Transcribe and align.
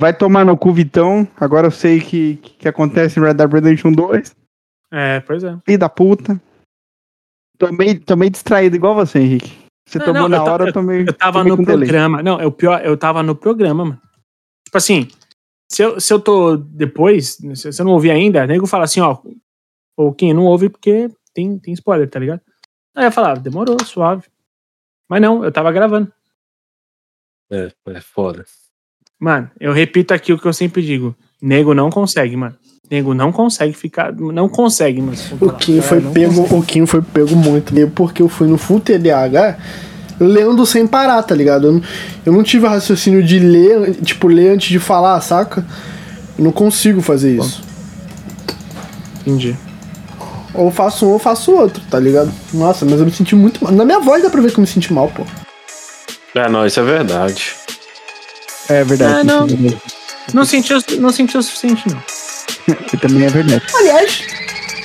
Vai 0.00 0.16
tomar 0.16 0.44
no 0.44 0.56
cu, 0.56 0.72
Vitão. 0.72 1.26
Agora 1.36 1.66
eu 1.66 1.70
sei 1.70 2.00
que, 2.00 2.36
que 2.36 2.68
acontece 2.68 3.18
em 3.18 3.22
Red 3.22 3.34
Dead 3.34 3.52
Redemption 3.52 3.92
2. 3.92 4.34
É, 4.92 5.20
pois 5.20 5.42
é. 5.42 5.58
Filho 5.66 5.78
da 5.78 5.88
puta. 5.88 6.40
Tomei, 7.58 7.98
tomei 7.98 8.30
distraído 8.30 8.76
igual 8.76 8.94
você, 8.94 9.18
Henrique. 9.18 9.58
Você 9.88 9.98
Não, 9.98 10.06
tomou 10.06 10.22
não, 10.22 10.28
na 10.28 10.36
eu 10.36 10.42
hora, 10.44 10.68
eu 10.68 10.72
tomei. 10.72 11.02
Eu 11.02 11.12
tava 11.12 11.40
tomei 11.40 11.50
no 11.50 11.56
com 11.56 11.64
delay. 11.64 11.88
programa. 11.88 12.22
Não, 12.22 12.40
é 12.40 12.46
o 12.46 12.52
pior, 12.52 12.80
eu 12.84 12.96
tava 12.96 13.22
no 13.22 13.34
programa, 13.34 13.84
mano. 13.84 14.00
Tipo 14.64 14.78
assim, 14.78 15.08
se 15.70 15.82
eu, 15.82 16.00
se 16.00 16.12
eu 16.12 16.20
tô 16.20 16.56
depois, 16.56 17.38
se 17.54 17.72
se 17.72 17.80
eu 17.82 17.84
não 17.86 17.92
ouvi 17.92 18.10
ainda, 18.10 18.46
nego 18.46 18.66
fala 18.66 18.84
assim, 18.84 19.00
ó. 19.00 19.18
Ou 19.96 20.14
quem 20.14 20.32
não 20.32 20.44
ouve 20.44 20.68
porque 20.68 21.10
tem, 21.34 21.58
tem 21.58 21.74
spoiler, 21.74 22.08
tá 22.08 22.20
ligado? 22.20 22.40
Aí 22.94 23.06
eu 23.06 23.12
falava, 23.12 23.40
demorou, 23.40 23.76
suave. 23.84 24.28
Mas 25.08 25.20
não, 25.20 25.42
eu 25.42 25.50
tava 25.50 25.72
gravando. 25.72 26.12
É, 27.50 27.72
é 27.86 28.00
foda. 28.00 28.44
Mano, 29.20 29.50
eu 29.60 29.72
repito 29.72 30.14
aqui 30.14 30.32
o 30.32 30.38
que 30.38 30.46
eu 30.46 30.52
sempre 30.52 30.82
digo. 30.82 31.14
Nego 31.40 31.74
não 31.74 31.90
consegue, 31.90 32.36
mano. 32.36 32.54
Nego 32.90 33.12
não 33.14 33.30
consegue 33.32 33.72
ficar. 33.74 34.12
Não 34.12 34.48
consegue, 34.48 35.00
mano. 35.00 35.16
O 35.40 35.50
Kim 35.52 35.80
foi 35.80 36.00
Não 36.00 36.12
pego, 36.12 36.34
consegue. 36.42 36.54
o 36.54 36.62
Kim 36.62 36.86
foi 36.86 37.02
pego 37.02 37.36
muito. 37.36 37.78
E 37.78 37.86
Porque 37.86 38.22
eu 38.22 38.28
fui 38.28 38.46
no 38.48 38.56
Full 38.56 38.80
TDAH 38.80 39.58
lendo 40.20 40.64
sem 40.66 40.86
parar, 40.86 41.22
tá 41.22 41.34
ligado? 41.34 41.66
Eu 41.68 41.72
não, 41.74 41.82
eu 42.26 42.32
não 42.32 42.42
tive 42.42 42.66
raciocínio 42.66 43.22
de 43.22 43.38
ler, 43.38 43.94
tipo, 44.02 44.26
ler 44.26 44.50
antes 44.54 44.68
de 44.68 44.78
falar, 44.78 45.20
saca? 45.20 45.64
Eu 46.36 46.44
não 46.44 46.52
consigo 46.52 47.00
fazer 47.02 47.36
isso. 47.36 47.62
Entendi. 49.20 49.56
Ou 50.54 50.70
faço 50.70 51.06
um 51.06 51.10
ou 51.10 51.18
faço 51.18 51.52
outro, 51.52 51.82
tá 51.90 52.00
ligado? 52.00 52.32
Nossa, 52.54 52.84
mas 52.84 52.98
eu 52.98 53.06
me 53.06 53.12
senti 53.12 53.36
muito 53.36 53.62
mal. 53.62 53.72
Na 53.72 53.84
minha 53.84 54.00
voz 54.00 54.22
dá 54.22 54.30
pra 54.30 54.40
ver 54.40 54.50
que 54.50 54.58
eu 54.58 54.62
me 54.62 54.66
senti 54.66 54.92
mal, 54.92 55.08
pô. 55.08 55.24
É, 56.34 56.48
não, 56.48 56.66
isso 56.66 56.80
é 56.80 56.82
verdade. 56.82 57.54
É 58.68 58.84
verdade. 58.84 59.20
Ah, 59.20 59.24
não. 59.24 59.46
Não 60.34 60.44
sentiu, 60.44 60.76
não 60.98 61.10
sentiu 61.10 61.40
o 61.40 61.42
suficiente, 61.42 61.84
não. 61.88 61.98
Também 63.00 63.24
é 63.24 63.30
verdade. 63.30 63.62
Aliás, 63.74 64.22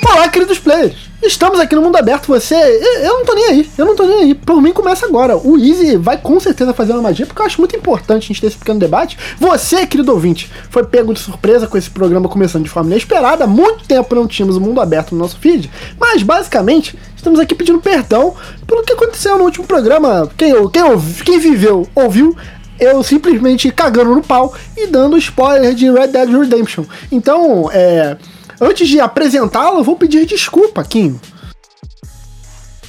olá, 0.06 0.30
queridos 0.30 0.58
players. 0.58 0.95
Estamos 1.22 1.58
aqui 1.59 1.73
no 1.73 1.81
mundo 1.81 1.95
aberto, 1.95 2.28
você. 2.28 2.53
Eu, 2.56 3.02
eu 3.02 3.14
não 3.20 3.25
tô 3.25 3.34
nem 3.34 3.45
aí, 3.45 3.70
eu 3.78 3.86
não 3.86 3.95
tô 3.95 4.06
nem 4.06 4.20
aí. 4.20 4.34
Por 4.34 4.62
mim, 4.62 4.73
começa 4.73 5.06
agora. 5.06 5.38
O 5.38 5.58
Easy 5.58 5.95
vai 5.95 6.17
com 6.17 6.38
certeza 6.40 6.73
fazer 6.73 6.92
uma 6.92 7.02
magia, 7.02 7.25
porque 7.25 7.42
eu 7.42 7.45
acho 7.45 7.59
muito 7.62 7.75
importante 7.75 8.23
a 8.23 8.28
gente 8.28 8.42
ter 8.42 8.48
esse 8.48 8.58
pequeno 8.58 8.78
debate. 8.80 9.17
Você, 9.40 9.88
querido 9.88 10.12
ouvinte, 10.12 10.52
foi 10.70 10.84
pego 10.84 11.14
de 11.14 11.22
surpresa 11.22 11.66
com 11.66 11.78
esse 11.78 11.90
programa 11.90 12.28
começando 12.28 12.64
de 12.64 12.70
forma 12.70 12.90
inesperada. 12.92 13.45
Há 13.45 13.47
muito 13.47 13.86
tempo 13.86 14.16
não 14.16 14.28
tínhamos 14.28 14.58
o 14.58 14.62
mundo 14.62 14.81
aberto 14.81 15.14
no 15.14 15.20
nosso 15.20 15.40
feed, 15.40 15.72
mas 15.97 16.23
basicamente 16.23 16.97
estamos 17.16 17.40
aqui 17.40 17.56
pedindo 17.56 17.80
perdão 17.80 18.36
pelo 18.68 18.84
que 18.84 18.92
aconteceu 18.92 19.38
no 19.38 19.45
último 19.45 19.66
programa. 19.66 20.30
Quem, 20.38 20.53
quem, 20.70 20.84
quem 21.25 21.40
viveu, 21.40 21.88
ouviu. 21.95 22.36
Eu 22.84 23.03
simplesmente 23.03 23.72
cagando 23.72 24.14
no 24.16 24.22
pau 24.22 24.53
e 24.76 24.88
dando 24.88 25.17
spoiler 25.17 25.73
de 25.73 25.89
Red 25.89 26.08
Dead 26.08 26.30
Redemption. 26.30 26.86
Então, 27.12 27.70
é. 27.72 28.17
Antes 28.59 28.88
de 28.88 29.00
apresentá-lo, 29.00 29.80
eu 29.80 29.84
vou 29.84 29.95
pedir 29.95 30.25
desculpa, 30.25 30.84
Kim. 30.84 31.20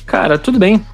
Cara, 0.07 0.39
tudo 0.39 0.59
bem. 0.59 0.85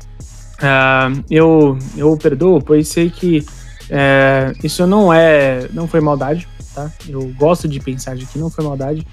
Ah, 0.63 1.11
eu, 1.31 1.79
eu 1.97 2.17
perdoo, 2.17 2.61
pois 2.61 2.89
sei 2.89 3.11
que 3.11 3.45
é, 3.91 4.53
isso 4.63 4.87
não 4.87 5.13
é. 5.13 5.69
não 5.73 5.89
foi 5.89 6.01
maldade, 6.01 6.47
tá? 6.73 6.91
Eu 7.09 7.33
gosto 7.37 7.67
de 7.67 7.81
pensar 7.81 8.15
de 8.15 8.25
que 8.25 8.39
não 8.39 8.49
foi 8.49 8.65
maldade. 8.65 9.07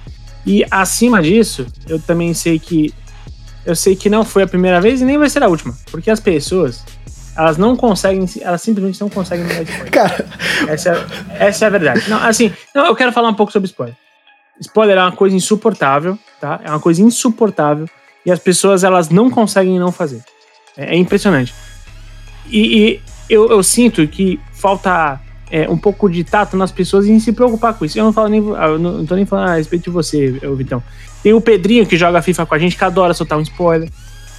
E 0.45 0.63
acima 0.69 1.21
disso, 1.21 1.65
eu 1.89 1.99
também 1.99 2.33
sei 2.33 2.59
que. 2.59 2.93
Eu 3.65 3.75
sei 3.75 3.95
que 3.95 4.09
não 4.09 4.23
foi 4.23 4.43
a 4.43 4.47
primeira 4.47 4.79
vez 4.79 5.01
e 5.01 5.05
nem 5.05 5.17
vai 5.17 5.29
ser 5.29 5.43
a 5.43 5.47
última. 5.47 5.75
Porque 5.91 6.09
as 6.09 6.19
pessoas, 6.19 6.85
elas 7.37 7.57
não 7.57 7.75
conseguem. 7.75 8.25
se- 8.27 8.43
Elas 8.43 8.61
simplesmente 8.61 8.99
não 8.99 9.09
conseguem 9.09 9.45
me 9.45 9.53
dar 9.53 9.61
spoiler. 9.63 9.91
Cara, 9.91 10.25
Essa, 10.67 10.89
é- 11.39 11.47
essa 11.47 11.65
é 11.65 11.67
a 11.67 11.69
verdade. 11.71 12.09
Não, 12.09 12.17
assim, 12.23 12.51
não, 12.73 12.85
eu 12.87 12.95
quero 12.95 13.11
falar 13.11 13.29
um 13.29 13.33
pouco 13.33 13.51
sobre 13.51 13.67
spoiler. 13.67 13.95
Spoiler 14.59 14.97
é 14.97 15.01
uma 15.01 15.11
coisa 15.11 15.35
insuportável, 15.35 16.17
tá? 16.41 16.59
É 16.63 16.69
uma 16.69 16.79
coisa 16.79 17.01
insuportável 17.01 17.87
e 18.25 18.31
as 18.31 18.39
pessoas 18.39 18.83
elas 18.83 19.09
não 19.09 19.29
conseguem 19.29 19.77
não 19.79 19.91
fazer. 19.91 20.21
É, 20.75 20.95
é 20.95 20.97
impressionante. 20.97 21.53
E, 22.49 22.59
e 22.77 23.01
eu, 23.29 23.49
eu 23.51 23.61
sinto 23.61 24.07
que 24.07 24.39
falta 24.53 25.19
é, 25.51 25.69
um 25.69 25.77
pouco 25.77 26.09
de 26.09 26.23
tato 26.23 26.57
nas 26.57 26.71
pessoas 26.71 27.05
em 27.07 27.19
se 27.19 27.31
preocupar 27.33 27.73
com 27.75 27.85
isso. 27.85 27.99
Eu 27.99 28.05
não 28.05 28.13
falo 28.13 28.29
nem, 28.29 28.41
ah, 28.57 28.67
eu 28.67 28.79
não, 28.79 28.91
não 28.99 29.05
tô 29.05 29.15
nem 29.15 29.25
falando 29.25 29.49
a 29.49 29.55
respeito 29.55 29.83
de 29.83 29.89
você, 29.91 30.37
eu, 30.41 30.55
Vitão. 30.55 30.81
Tem 31.21 31.33
o 31.33 31.41
Pedrinho 31.41 31.85
que 31.85 31.97
joga 31.97 32.21
FIFA 32.21 32.45
com 32.45 32.55
a 32.55 32.59
gente 32.59 32.75
que 32.77 32.83
adora 32.83 33.13
soltar 33.13 33.37
um 33.37 33.41
spoiler, 33.41 33.89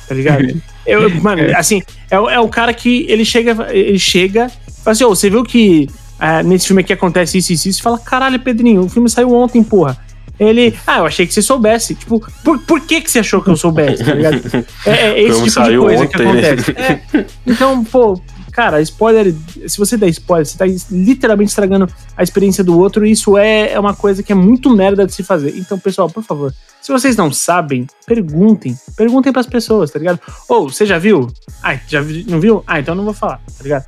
tá 0.09 0.15
ligado? 0.15 0.61
Eu, 0.89 1.11
mano, 1.23 1.43
assim, 1.57 1.83
é, 2.11 2.19
o- 2.19 2.29
é 2.31 2.41
o 2.41 2.49
cara 2.49 2.73
que 2.73 3.05
ele 3.09 3.25
chega, 3.25 3.69
ele 3.71 3.99
chega, 3.99 4.49
fala 4.83 4.93
assim, 4.93 5.05
ô, 5.05 5.11
você 5.11 5.29
viu 5.31 5.45
que 5.45 5.89
ah, 6.19 6.43
nesse 6.43 6.67
filme 6.67 6.83
aqui 6.83 6.93
acontece 6.93 7.39
isso 7.39 7.53
e 7.53 7.55
isso, 7.55 7.69
e 7.69 7.71
isso? 7.71 7.79
Você 7.79 7.83
fala, 7.85 7.99
caralho, 7.99 8.39
Pedrinho, 8.41 8.83
o 8.83 8.89
filme 8.89 9.09
saiu 9.09 9.33
ontem, 9.35 9.63
porra. 9.63 9.97
Ele, 10.41 10.73
ah, 10.87 10.99
eu 10.99 11.07
achei 11.07 11.27
que 11.27 11.35
você 11.35 11.43
soubesse. 11.43 11.97
Tipo, 11.97 12.25
por, 12.45 12.61
por 12.61 12.81
que, 12.81 13.01
que 13.01 13.11
você 13.11 13.19
achou 13.19 13.43
que 13.43 13.51
eu 13.51 13.57
soubesse, 13.57 14.05
tá 14.05 14.15
ligado? 14.15 14.41
É, 14.87 14.91
é 14.91 15.23
esse 15.23 15.33
filme 15.35 15.51
tipo 15.51 15.69
de 15.71 15.79
coisa 15.79 16.07
que 16.07 16.17
ontem, 16.23 16.33
né? 16.33 16.49
acontece. 16.51 16.71
É, 16.77 17.25
então, 17.45 17.85
pô, 17.85 18.21
cara, 18.59 18.81
spoiler, 18.83 19.33
se 19.69 19.79
você 19.79 19.97
der 19.97 20.09
spoiler, 20.09 20.45
você 20.45 20.59
tá 20.59 20.65
literalmente 20.91 21.51
estragando 21.51 21.89
a 22.17 22.25
experiência 22.25 22.65
do 22.65 22.77
outro, 22.77 23.07
e 23.07 23.13
isso 23.13 23.39
é, 23.39 23.71
é 23.73 23.79
uma 23.79 23.95
coisa 23.95 24.21
que 24.21 24.33
é 24.33 24.35
muito 24.35 24.69
merda 24.69 25.07
de 25.07 25.15
se 25.15 25.23
fazer. 25.23 25.55
Então, 25.57 25.79
pessoal, 25.79 26.11
por 26.11 26.25
favor, 26.25 26.53
se 26.83 26.91
vocês 26.91 27.17
não 27.17 27.33
sabem, 27.33 27.87
perguntem. 28.05 28.77
Perguntem 28.97 29.33
pras 29.33 29.47
pessoas, 29.47 29.93
tá 29.93 30.01
ligado? 30.01 30.19
Ou, 30.49 30.69
você 30.69 30.85
já 30.85 30.99
viu? 30.99 31.29
Ah, 31.63 31.79
já 31.87 32.01
vi- 32.01 32.27
não 32.29 32.41
viu? 32.41 32.65
Ah, 32.67 32.81
então 32.81 32.97
não 32.97 33.05
vou 33.05 33.15
falar, 33.15 33.37
tá 33.57 33.63
ligado? 33.63 33.85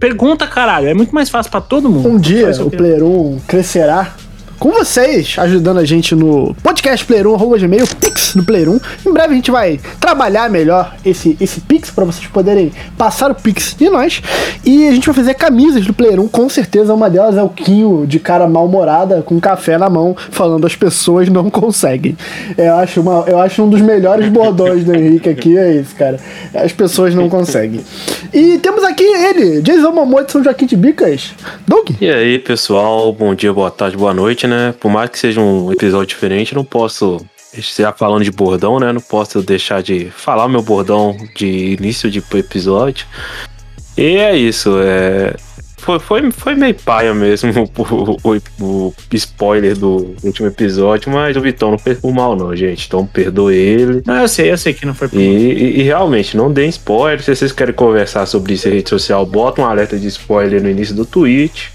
Pergunta, 0.00 0.46
caralho, 0.46 0.88
é 0.88 0.94
muito 0.94 1.14
mais 1.14 1.28
fácil 1.28 1.50
pra 1.50 1.60
todo 1.60 1.90
mundo. 1.90 2.08
um 2.08 2.18
dia 2.18 2.44
Faz 2.44 2.60
o 2.60 2.70
Player 2.70 3.04
1 3.04 3.40
crescerá 3.46 4.16
com 4.58 4.72
vocês, 4.72 5.36
ajudando 5.38 5.78
a 5.78 5.84
gente 5.84 6.14
no 6.14 6.54
podcast 6.62 7.06
Player 7.06 7.28
1, 7.28 7.34
arroba 7.34 7.58
gmail, 7.58 7.86
Pix 8.00 8.34
do 8.34 8.42
Player 8.42 8.68
1. 8.68 8.80
Em 9.06 9.12
breve 9.12 9.32
a 9.32 9.36
gente 9.36 9.50
vai 9.50 9.78
trabalhar 10.00 10.50
melhor 10.50 10.96
esse, 11.04 11.36
esse 11.40 11.60
Pix 11.60 11.90
para 11.90 12.04
vocês 12.04 12.26
poderem 12.26 12.72
passar 12.96 13.30
o 13.30 13.34
Pix 13.34 13.76
de 13.78 13.88
nós. 13.88 14.20
E 14.64 14.88
a 14.88 14.92
gente 14.92 15.06
vai 15.06 15.14
fazer 15.14 15.34
camisas 15.34 15.86
do 15.86 15.94
Player 15.94 16.20
1, 16.20 16.28
com 16.28 16.48
certeza 16.48 16.92
uma 16.92 17.08
delas 17.08 17.36
é 17.36 17.42
o 17.42 17.48
Quinho 17.48 18.04
de 18.06 18.18
cara 18.18 18.48
mal-humorada 18.48 19.22
com 19.22 19.38
café 19.40 19.78
na 19.78 19.88
mão, 19.88 20.16
falando 20.30 20.66
as 20.66 20.74
pessoas 20.74 21.28
não 21.28 21.48
conseguem. 21.48 22.16
Eu 22.56 22.74
acho, 22.76 23.00
uma, 23.00 23.24
eu 23.28 23.38
acho 23.38 23.62
um 23.62 23.70
dos 23.70 23.80
melhores 23.80 24.28
bordões 24.28 24.84
do 24.84 24.94
Henrique 24.94 25.28
aqui, 25.28 25.56
é 25.56 25.72
isso, 25.74 25.94
cara. 25.94 26.18
As 26.52 26.72
pessoas 26.72 27.14
não 27.14 27.28
conseguem. 27.28 27.80
E 28.32 28.58
temos 28.58 28.82
aqui 28.82 29.04
ele, 29.04 29.62
Jason 29.62 29.92
Momoa 29.92 30.24
de 30.24 30.32
São 30.32 30.42
Joaquim 30.42 30.66
de 30.66 30.76
Bicas. 30.76 31.32
Doug? 31.66 31.90
E 32.00 32.10
aí, 32.10 32.38
pessoal, 32.40 33.12
bom 33.12 33.34
dia, 33.34 33.52
boa 33.52 33.70
tarde, 33.70 33.96
boa 33.96 34.12
noite, 34.12 34.47
né? 34.48 34.74
Por 34.80 34.90
mais 34.90 35.10
que 35.10 35.18
seja 35.18 35.40
um 35.40 35.70
episódio 35.72 36.06
diferente, 36.08 36.54
não 36.54 36.64
posso 36.64 37.24
estar 37.56 37.92
falando 37.92 38.24
de 38.24 38.30
bordão, 38.30 38.78
né? 38.80 38.92
Não 38.92 39.00
posso 39.00 39.40
deixar 39.42 39.82
de 39.82 40.06
falar 40.10 40.48
meu 40.48 40.62
bordão 40.62 41.16
de 41.36 41.76
início 41.78 42.10
de 42.10 42.22
episódio. 42.34 43.06
E 43.96 44.16
é 44.16 44.36
isso, 44.36 44.78
é. 44.80 45.34
Foi, 45.78 45.98
foi, 46.00 46.30
foi 46.32 46.54
meio 46.54 46.74
paia 46.74 47.14
mesmo 47.14 47.50
o, 47.78 48.16
o- 48.22 48.28
o 48.60 48.94
spoiler 49.12 49.76
do 49.76 50.14
último 50.22 50.48
episódio, 50.48 51.10
mas 51.10 51.36
o 51.36 51.40
Vitão 51.40 51.70
não 51.70 51.78
fez 51.78 51.98
por 51.98 52.12
mal, 52.12 52.36
não, 52.36 52.54
gente. 52.54 52.86
Então 52.86 53.06
perdoe 53.06 53.54
ele. 53.56 54.02
Não, 54.04 54.16
eu 54.16 54.28
sei, 54.28 54.50
eu 54.52 54.58
sei 54.58 54.74
que 54.74 54.84
não 54.84 54.92
foi 54.92 55.08
por 55.08 55.18
E, 55.18 55.22
e- 55.24 55.80
e 55.80 55.82
realmente, 55.84 56.36
não 56.36 56.52
deem 56.52 56.68
spoiler. 56.68 57.22
Se 57.22 57.34
vocês 57.34 57.52
querem 57.52 57.74
conversar 57.74 58.26
sobre 58.26 58.52
isso 58.54 58.68
em 58.68 58.72
rede 58.72 58.90
social, 58.90 59.24
bota 59.24 59.62
um 59.62 59.64
alerta 59.64 59.96
de 59.96 60.06
spoiler 60.08 60.62
no 60.62 60.68
início 60.68 60.94
do 60.94 61.06
tweet. 61.06 61.72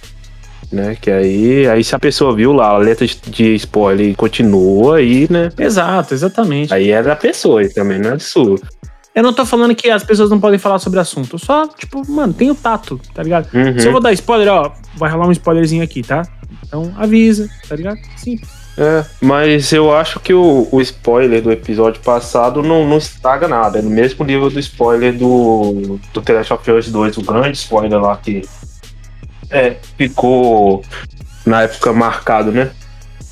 Né? 0.74 0.98
Que 1.00 1.12
aí, 1.12 1.68
aí 1.68 1.84
se 1.84 1.94
a 1.94 2.00
pessoa 2.00 2.36
viu 2.36 2.52
lá, 2.52 2.70
alerta 2.70 3.06
de, 3.06 3.16
de 3.28 3.56
spoiler 3.56 4.10
e 4.10 4.16
continua 4.16 4.98
aí, 4.98 5.28
né? 5.30 5.50
Exato, 5.58 6.14
exatamente. 6.14 6.74
Aí 6.74 6.90
é 6.90 7.04
da 7.04 7.16
pessoa 7.16 7.62
e 7.64 7.70
também, 7.70 8.00
não 8.00 8.14
é 8.14 8.20
sua. 8.20 8.60
Eu 9.14 9.22
não 9.22 9.32
tô 9.32 9.46
falando 9.46 9.76
que 9.76 9.92
as 9.92 10.04
pessoas 10.04 10.32
não 10.32 10.40
podem 10.40 10.58
falar 10.58 10.80
sobre 10.80 11.00
assunto. 11.00 11.38
Só, 11.38 11.68
tipo, 11.68 12.02
mano, 12.10 12.34
tem 12.34 12.50
o 12.50 12.56
tato, 12.56 13.00
tá 13.14 13.22
ligado? 13.22 13.48
Uhum. 13.54 13.80
Se 13.80 13.86
eu 13.86 13.92
vou 13.92 14.02
dar 14.02 14.12
spoiler, 14.14 14.52
ó, 14.52 14.72
vai 14.98 15.12
rolar 15.12 15.28
um 15.28 15.32
spoilerzinho 15.32 15.84
aqui, 15.84 16.02
tá? 16.02 16.24
Então 16.66 16.92
avisa, 16.98 17.48
tá 17.70 17.76
ligado? 17.76 18.00
Sim. 18.18 18.40
É, 18.76 19.06
mas 19.22 19.72
eu 19.72 19.96
acho 19.96 20.20
que 20.20 20.34
o, 20.34 20.68
o 20.72 20.82
spoiler 20.82 21.44
do 21.44 21.52
episódio 21.52 22.02
passado 22.02 22.64
não, 22.64 22.88
não 22.88 22.98
estraga 22.98 23.48
nada. 23.48 23.78
É 23.78 23.82
no 23.84 23.90
mesmo 23.92 24.26
nível 24.26 24.50
do 24.50 24.60
spoiler 24.60 25.16
do, 25.16 26.00
do 26.12 26.22
The 26.22 26.34
Last 26.34 26.54
of 26.54 26.72
Us 26.72 26.88
2, 26.90 27.18
o 27.18 27.22
grande 27.22 27.58
spoiler 27.58 28.02
lá 28.02 28.18
que 28.18 28.42
é, 29.54 29.78
ficou 29.98 30.84
na 31.46 31.64
época 31.64 31.94
marcado, 31.94 32.52
né? 32.52 32.72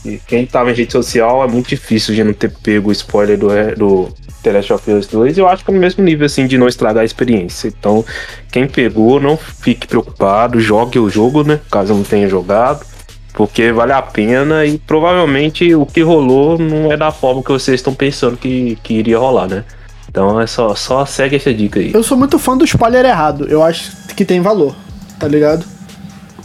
E 0.03 0.19
quem 0.25 0.45
tava 0.45 0.71
em 0.71 0.73
rede 0.73 0.91
social 0.91 1.43
é 1.43 1.47
muito 1.47 1.69
difícil 1.69 2.15
de 2.15 2.23
não 2.23 2.33
ter 2.33 2.49
pego 2.49 2.89
o 2.89 2.91
spoiler 2.91 3.37
do, 3.37 3.49
do 3.75 4.13
The 4.41 4.51
Last 4.53 4.73
of 4.73 4.91
Us 4.91 5.07
2. 5.07 5.37
Eu 5.37 5.47
acho 5.47 5.63
que 5.63 5.69
é 5.69 5.73
no 5.73 5.79
mesmo 5.79 6.03
nível 6.03 6.25
assim 6.25 6.47
de 6.47 6.57
não 6.57 6.67
estragar 6.67 7.01
a 7.01 7.05
experiência. 7.05 7.67
Então, 7.67 8.03
quem 8.51 8.67
pegou, 8.67 9.19
não 9.19 9.37
fique 9.37 9.87
preocupado, 9.87 10.59
jogue 10.59 10.97
o 10.97 11.09
jogo, 11.09 11.43
né? 11.43 11.59
Caso 11.69 11.93
não 11.93 12.03
tenha 12.03 12.27
jogado 12.27 12.85
porque 13.33 13.71
vale 13.71 13.93
a 13.93 14.01
pena 14.01 14.65
e 14.65 14.77
provavelmente 14.77 15.73
o 15.73 15.85
que 15.85 16.01
rolou 16.01 16.57
não 16.57 16.91
é 16.91 16.97
da 16.97 17.11
forma 17.11 17.41
que 17.41 17.51
vocês 17.51 17.79
estão 17.79 17.93
pensando 17.93 18.37
que, 18.37 18.77
que 18.83 18.95
iria 18.95 19.17
rolar, 19.17 19.47
né? 19.47 19.63
Então 20.09 20.39
é 20.41 20.45
só, 20.45 20.75
só 20.75 21.05
segue 21.05 21.37
essa 21.37 21.53
dica 21.53 21.79
aí. 21.79 21.93
Eu 21.93 22.03
sou 22.03 22.17
muito 22.17 22.37
fã 22.37 22.57
do 22.57 22.65
spoiler 22.65 23.05
errado. 23.05 23.47
Eu 23.49 23.63
acho 23.63 23.93
que 24.15 24.25
tem 24.25 24.41
valor, 24.41 24.75
tá 25.17 25.27
ligado? 25.27 25.65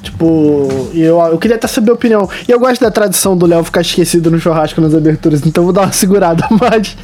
Tipo, 0.07 0.89
eu, 0.95 1.19
eu 1.19 1.39
queria 1.39 1.57
até 1.57 1.67
saber 1.67 1.91
a 1.91 1.95
opinião. 1.95 2.29
E 2.47 2.53
eu 2.53 2.61
gosto 2.61 2.81
da 2.81 2.93
tradição 2.93 3.37
do 3.37 3.45
Léo 3.45 3.65
ficar 3.65 3.81
esquecido 3.81 4.31
no 4.31 4.39
churrasco 4.39 4.81
nas 4.81 4.95
aberturas, 4.95 5.45
então 5.45 5.65
vou 5.65 5.73
dar 5.73 5.83
uma 5.83 5.91
segurada, 5.93 6.47
mas 6.61 6.97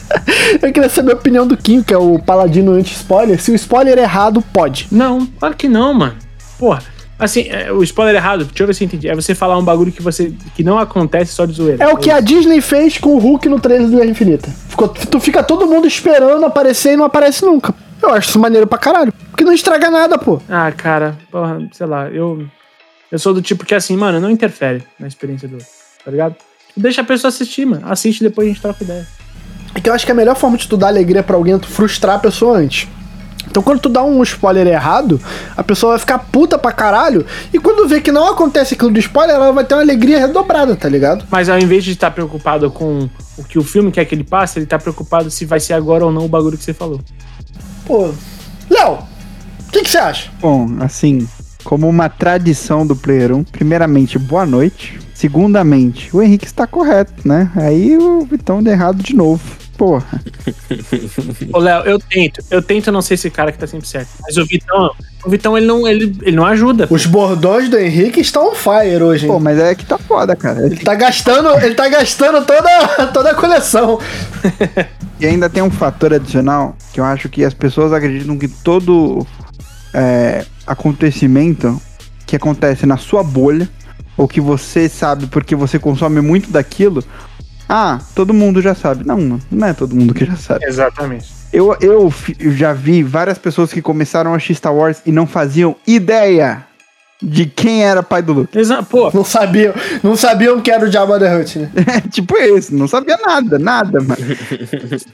eu 0.62 0.72
queria 0.72 0.88
saber 0.88 1.12
a 1.12 1.14
opinião 1.16 1.44
do 1.44 1.56
Kim, 1.56 1.82
que 1.82 1.92
é 1.92 1.98
o 1.98 2.20
paladino 2.20 2.72
anti-spoiler. 2.72 3.40
Se 3.42 3.50
o 3.50 3.54
spoiler 3.56 3.98
é 3.98 4.02
errado, 4.02 4.40
pode. 4.52 4.86
Não, 4.90 5.26
claro 5.26 5.56
que 5.56 5.68
não, 5.68 5.92
mano. 5.92 6.14
Porra. 6.56 6.80
Assim, 7.18 7.48
é, 7.50 7.72
o 7.72 7.82
spoiler 7.82 8.14
errado, 8.14 8.44
deixa 8.44 8.62
eu 8.62 8.66
ver 8.68 8.74
se 8.74 8.84
eu 8.84 8.86
entendi. 8.86 9.08
É 9.08 9.14
você 9.16 9.34
falar 9.34 9.58
um 9.58 9.64
bagulho 9.64 9.90
que 9.90 10.02
você 10.02 10.32
que 10.54 10.62
não 10.62 10.78
acontece 10.78 11.32
só 11.32 11.44
de 11.44 11.54
zoeira. 11.54 11.82
É 11.82 11.88
o 11.88 11.96
que 11.96 12.10
a 12.10 12.20
Disney 12.20 12.60
fez 12.60 12.98
com 12.98 13.10
o 13.10 13.18
Hulk 13.18 13.48
no 13.48 13.58
trailer 13.58 13.88
do 13.88 13.96
Guerra 13.96 14.10
Infinita. 14.10 14.48
Ficou, 14.68 14.88
tu 14.88 15.18
fica 15.18 15.42
todo 15.42 15.66
mundo 15.66 15.86
esperando 15.88 16.44
aparecer 16.44 16.92
e 16.92 16.96
não 16.96 17.04
aparece 17.04 17.44
nunca. 17.44 17.74
Eu 18.00 18.10
acho 18.10 18.28
isso 18.28 18.38
maneiro 18.38 18.66
pra 18.66 18.78
caralho. 18.78 19.12
Porque 19.30 19.44
não 19.44 19.52
estraga 19.52 19.90
nada, 19.90 20.18
pô. 20.18 20.40
Ah, 20.48 20.72
cara, 20.72 21.16
porra, 21.30 21.58
sei 21.72 21.86
lá, 21.86 22.08
eu. 22.08 22.44
Eu 23.12 23.18
sou 23.18 23.34
do 23.34 23.42
tipo 23.42 23.66
que 23.66 23.74
assim, 23.74 23.94
mano, 23.94 24.18
não 24.18 24.30
interfere 24.30 24.82
na 24.98 25.06
experiência 25.06 25.46
do 25.46 25.56
outro, 25.56 25.68
tá 26.02 26.10
ligado? 26.10 26.34
Deixa 26.74 27.02
a 27.02 27.04
pessoa 27.04 27.28
assistir, 27.28 27.66
mano. 27.66 27.86
Assiste 27.86 28.22
e 28.22 28.24
depois 28.24 28.46
a 28.46 28.50
gente 28.50 28.62
troca 28.62 28.82
ideia. 28.82 29.06
É 29.74 29.80
que 29.80 29.90
eu 29.90 29.92
acho 29.92 30.06
que 30.06 30.12
a 30.12 30.14
melhor 30.14 30.34
forma 30.34 30.56
de 30.56 30.66
tu 30.66 30.78
dar 30.78 30.88
alegria 30.88 31.22
pra 31.22 31.36
alguém 31.36 31.52
é 31.52 31.58
tu 31.58 31.68
frustrar 31.68 32.16
a 32.16 32.18
pessoa 32.18 32.56
antes. 32.56 32.88
Então 33.46 33.62
quando 33.62 33.80
tu 33.80 33.90
dá 33.90 34.02
um 34.02 34.22
spoiler 34.22 34.66
errado, 34.66 35.20
a 35.54 35.62
pessoa 35.62 35.92
vai 35.92 35.98
ficar 35.98 36.18
puta 36.20 36.58
pra 36.58 36.72
caralho. 36.72 37.26
E 37.52 37.58
quando 37.58 37.86
vê 37.86 38.00
que 38.00 38.10
não 38.10 38.28
acontece 38.28 38.72
aquilo 38.72 38.90
do 38.90 38.98
spoiler, 38.98 39.36
ela 39.36 39.52
vai 39.52 39.64
ter 39.64 39.74
uma 39.74 39.82
alegria 39.82 40.18
redobrada, 40.18 40.74
tá 40.74 40.88
ligado? 40.88 41.26
Mas 41.30 41.50
ao 41.50 41.58
invés 41.58 41.84
de 41.84 41.92
estar 41.92 42.10
preocupado 42.12 42.70
com 42.70 43.10
o 43.36 43.44
que 43.44 43.58
o 43.58 43.62
filme 43.62 43.92
quer 43.92 44.06
que 44.06 44.14
ele 44.14 44.24
passe, 44.24 44.58
ele 44.58 44.64
tá 44.64 44.78
preocupado 44.78 45.30
se 45.30 45.44
vai 45.44 45.60
ser 45.60 45.74
agora 45.74 46.06
ou 46.06 46.10
não 46.10 46.24
o 46.24 46.28
bagulho 46.28 46.56
que 46.56 46.64
você 46.64 46.72
falou. 46.72 46.98
Pô. 47.84 48.10
Léo, 48.70 49.00
o 49.68 49.70
que 49.70 49.82
que 49.82 49.90
você 49.90 49.98
acha? 49.98 50.30
Bom, 50.40 50.78
assim, 50.80 51.28
como 51.64 51.88
uma 51.88 52.08
tradição 52.08 52.86
do 52.86 52.94
Player 52.96 53.34
1, 53.34 53.44
primeiramente, 53.44 54.18
boa 54.18 54.44
noite. 54.46 54.98
Segundamente, 55.14 56.14
o 56.14 56.20
Henrique 56.20 56.46
está 56.46 56.66
correto, 56.66 57.26
né? 57.26 57.50
Aí 57.54 57.96
o 57.96 58.24
Vitão 58.24 58.62
deu 58.62 58.72
errado 58.72 59.02
de 59.02 59.14
novo. 59.14 59.42
Porra. 59.76 60.20
Ô, 61.52 61.58
Léo, 61.58 61.82
eu 61.84 61.98
tento. 61.98 62.42
Eu 62.50 62.60
tento 62.60 62.92
não 62.92 63.00
ser 63.00 63.14
esse 63.14 63.30
cara 63.30 63.50
que 63.52 63.58
tá 63.58 63.66
sempre 63.66 63.86
certo. 63.88 64.10
Mas 64.20 64.36
o 64.36 64.44
Vitão, 64.44 64.90
o 65.24 65.30
Vitão, 65.30 65.56
ele 65.56 65.66
não, 65.66 65.86
ele, 65.86 66.16
ele 66.22 66.36
não 66.36 66.44
ajuda. 66.44 66.86
Os 66.90 67.06
bordões 67.06 67.68
do 67.68 67.78
Henrique 67.78 68.20
estão 68.20 68.50
on 68.50 68.54
fire 68.54 69.02
hoje. 69.02 69.26
hein? 69.26 69.32
Pô, 69.32 69.40
mas 69.40 69.58
é 69.58 69.74
que 69.74 69.84
tá 69.84 69.98
foda, 69.98 70.36
cara. 70.36 70.66
Ele 70.66 70.76
tá 70.76 70.94
gastando, 70.94 71.48
ele 71.64 71.74
tá 71.74 71.88
gastando 71.88 72.44
toda, 72.44 73.06
toda 73.12 73.30
a 73.30 73.34
coleção. 73.34 73.98
E 75.22 75.26
ainda 75.26 75.48
tem 75.48 75.62
um 75.62 75.70
fator 75.70 76.12
adicional 76.12 76.76
que 76.92 76.98
eu 76.98 77.04
acho 77.04 77.28
que 77.28 77.44
as 77.44 77.54
pessoas 77.54 77.92
acreditam 77.92 78.36
que 78.36 78.48
todo 78.48 79.24
é, 79.92 80.44
acontecimento 80.66 81.80
que 82.26 82.36
acontece 82.36 82.86
na 82.86 82.96
sua 82.96 83.22
bolha, 83.22 83.68
ou 84.16 84.28
que 84.28 84.40
você 84.40 84.88
sabe 84.88 85.26
porque 85.26 85.54
você 85.54 85.78
consome 85.78 86.20
muito 86.20 86.50
daquilo, 86.50 87.02
ah, 87.68 88.00
todo 88.14 88.34
mundo 88.34 88.60
já 88.60 88.74
sabe. 88.74 89.06
Não, 89.06 89.40
não 89.50 89.66
é 89.66 89.72
todo 89.72 89.94
mundo 89.94 90.12
que 90.12 90.24
já 90.24 90.36
sabe. 90.36 90.64
Exatamente. 90.64 91.32
Eu, 91.52 91.76
eu, 91.80 92.12
já 92.52 92.72
vi 92.72 93.02
várias 93.02 93.38
pessoas 93.38 93.72
que 93.72 93.82
começaram 93.82 94.32
a 94.32 94.36
assistir 94.36 94.54
Star 94.54 94.74
Wars 94.74 95.02
e 95.04 95.12
não 95.12 95.26
faziam 95.26 95.76
ideia 95.86 96.66
de 97.22 97.46
quem 97.46 97.84
era 97.84 98.02
pai 98.02 98.20
do 98.22 98.32
Luke. 98.32 98.58
Exa 98.58 98.82
pô, 98.82 99.10
Não 99.14 99.24
sabiam, 99.24 99.72
não 100.02 100.16
sabiam 100.16 100.60
que 100.60 100.70
era 100.70 100.84
o 100.84 100.90
Jabba 100.90 101.18
the 101.18 101.36
Hutt, 101.36 101.58
né? 101.58 101.70
É 101.96 102.00
tipo 102.08 102.36
isso, 102.36 102.74
não 102.74 102.88
sabia 102.88 103.16
nada, 103.24 103.58
nada, 103.58 104.00
mano. 104.00 104.16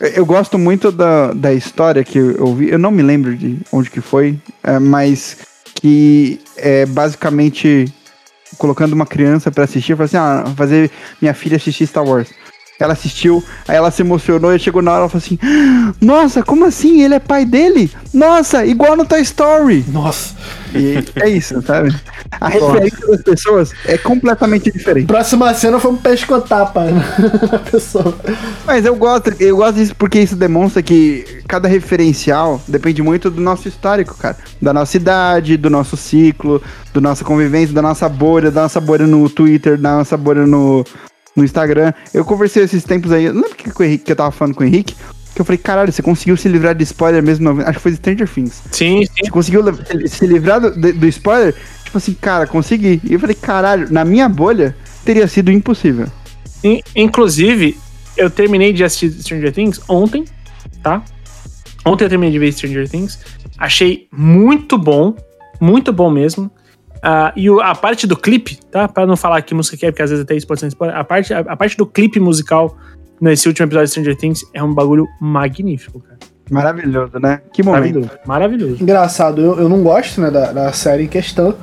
Eu- 0.00 0.08
Eu 0.18 0.26
gosto 0.26 0.58
muito 0.58 0.90
da, 0.90 1.32
da 1.32 1.52
história 1.52 2.02
que 2.02 2.18
eu 2.18 2.54
vi, 2.54 2.70
eu 2.70 2.78
não 2.78 2.90
me 2.90 3.02
lembro 3.02 3.36
de 3.36 3.58
onde 3.72 3.90
que 3.90 4.00
foi, 4.00 4.38
é, 4.64 4.78
mas 4.78 5.36
que 5.74 6.40
é 6.56 6.84
basicamente 6.86 7.92
colocando 8.56 8.92
uma 8.94 9.06
criança 9.06 9.50
pra 9.50 9.64
assistir, 9.64 10.00
assim, 10.00 10.16
ah, 10.16 10.42
vou 10.46 10.54
fazer 10.56 10.90
minha 11.20 11.34
filha 11.34 11.56
assistir 11.56 11.86
Star 11.86 12.04
Wars. 12.04 12.28
Ela 12.80 12.92
assistiu, 12.92 13.42
aí 13.66 13.76
ela 13.76 13.90
se 13.90 14.02
emocionou 14.02 14.54
e 14.54 14.58
chegou 14.58 14.80
na 14.80 14.92
hora 14.92 15.06
e 15.06 15.08
falou 15.08 15.24
assim: 15.24 15.38
Nossa, 16.00 16.44
como 16.44 16.64
assim? 16.64 17.02
Ele 17.02 17.14
é 17.14 17.18
pai 17.18 17.44
dele? 17.44 17.90
Nossa, 18.14 18.64
igual 18.64 18.96
no 18.96 19.04
Toy 19.04 19.20
Story. 19.20 19.84
Nossa. 19.88 20.36
E 20.72 21.02
é 21.16 21.28
isso, 21.28 21.60
sabe? 21.62 21.94
A 22.40 22.48
referência 22.48 23.04
das 23.06 23.22
pessoas 23.22 23.72
é 23.84 23.98
completamente 23.98 24.70
diferente. 24.70 25.06
Próxima 25.06 25.52
cena 25.54 25.80
foi 25.80 25.90
um 25.90 25.96
pescotapa 25.96 26.84
na 26.84 27.58
pessoa. 27.70 28.14
Mas 28.64 28.84
eu 28.84 28.94
gosto, 28.94 29.34
eu 29.40 29.56
gosto 29.56 29.74
disso 29.74 29.96
porque 29.96 30.20
isso 30.20 30.36
demonstra 30.36 30.80
que 30.80 31.42
cada 31.48 31.66
referencial 31.66 32.60
depende 32.68 33.02
muito 33.02 33.28
do 33.28 33.40
nosso 33.40 33.66
histórico, 33.66 34.16
cara. 34.16 34.36
Da 34.62 34.72
nossa 34.72 34.96
idade, 34.96 35.56
do 35.56 35.68
nosso 35.68 35.96
ciclo, 35.96 36.62
da 36.94 37.00
nossa 37.00 37.24
convivência, 37.24 37.74
da 37.74 37.82
nossa 37.82 38.08
bolha, 38.08 38.52
da 38.52 38.62
nossa 38.62 38.80
bolha 38.80 39.06
no 39.06 39.28
Twitter, 39.28 39.76
da 39.76 39.96
nossa 39.96 40.16
bolha 40.16 40.46
no, 40.46 40.84
no 41.36 41.44
Instagram. 41.44 41.92
Eu 42.12 42.24
conversei 42.24 42.62
esses 42.64 42.82
tempos 42.84 43.12
aí, 43.12 43.28
lembra 43.30 43.50
que, 43.54 43.70
que, 43.70 43.80
o 43.80 43.84
Henrique- 43.84 44.04
que 44.04 44.12
eu 44.12 44.16
tava 44.16 44.30
falando 44.30 44.54
com 44.54 44.62
o 44.64 44.66
Henrique? 44.66 44.94
Que 45.34 45.40
eu 45.40 45.44
falei, 45.44 45.58
caralho, 45.58 45.92
você 45.92 46.02
conseguiu 46.02 46.36
se 46.36 46.48
livrar 46.48 46.74
de 46.74 46.82
spoiler 46.82 47.22
mesmo? 47.22 47.48
Acho 47.62 47.74
que 47.74 47.80
foi 47.80 47.94
Stranger 47.94 48.28
Things. 48.28 48.62
sim, 48.72 49.04
sim. 49.06 49.12
Você 49.24 49.30
conseguiu 49.30 49.62
se 50.08 50.26
livrar 50.26 50.60
do, 50.60 50.70
do- 50.92 51.06
spoiler? 51.06 51.54
Tipo 51.84 51.98
assim, 51.98 52.14
cara, 52.14 52.46
consegui. 52.46 53.00
E 53.04 53.12
eu 53.14 53.20
falei, 53.20 53.36
caralho, 53.36 53.86
na 53.90 54.04
minha 54.04 54.28
bolha 54.28 54.76
teria 55.04 55.28
sido 55.28 55.50
impossível. 55.52 56.06
In- 56.64 56.80
Inclusive, 56.96 57.78
eu 58.16 58.28
terminei 58.28 58.72
de 58.72 58.82
assistir 58.82 59.12
Stranger 59.22 59.52
Things 59.52 59.80
ontem, 59.88 60.24
tá? 60.82 61.02
Ontem 61.84 62.04
eu 62.04 62.08
terminei 62.08 62.32
de 62.32 62.38
ver 62.38 62.52
Stranger 62.52 62.88
Things. 62.88 63.18
Achei 63.56 64.08
muito 64.12 64.76
bom, 64.76 65.14
muito 65.60 65.92
bom 65.92 66.10
mesmo. 66.10 66.50
Ah, 67.02 67.32
e 67.36 67.48
o- 67.50 67.60
a 67.60 67.74
parte 67.74 68.06
do 68.06 68.16
clipe, 68.16 68.58
tá? 68.70 68.88
Pra 68.88 69.06
não 69.06 69.16
falar 69.16 69.40
que 69.42 69.54
música 69.54 69.76
que 69.76 69.86
é, 69.86 69.90
porque 69.90 70.02
às 70.02 70.10
vezes 70.10 70.24
até 70.24 70.34
isso 70.34 70.46
pode 70.46 70.60
ser 70.60 70.66
spoiler. 70.68 70.96
A 70.96 71.04
parte, 71.04 71.32
a, 71.32 71.40
a 71.40 71.56
parte 71.56 71.76
do 71.76 71.86
clipe 71.86 72.18
musical 72.20 72.76
nesse 73.20 73.46
último 73.48 73.66
episódio 73.66 73.86
de 73.86 73.90
Stranger 73.90 74.16
Things 74.16 74.40
é 74.54 74.62
um 74.62 74.72
bagulho 74.74 75.06
magnífico, 75.20 76.00
cara. 76.00 76.18
Maravilhoso, 76.50 77.18
né? 77.20 77.40
Que 77.52 77.62
momento. 77.62 77.82
Maravilhoso. 77.82 78.10
Maravilhoso. 78.26 78.82
Engraçado, 78.82 79.40
eu, 79.42 79.58
eu 79.60 79.68
não 79.68 79.82
gosto 79.82 80.20
né, 80.20 80.30
da, 80.30 80.50
da 80.52 80.72
série 80.72 81.04
em 81.04 81.08
questão, 81.08 81.54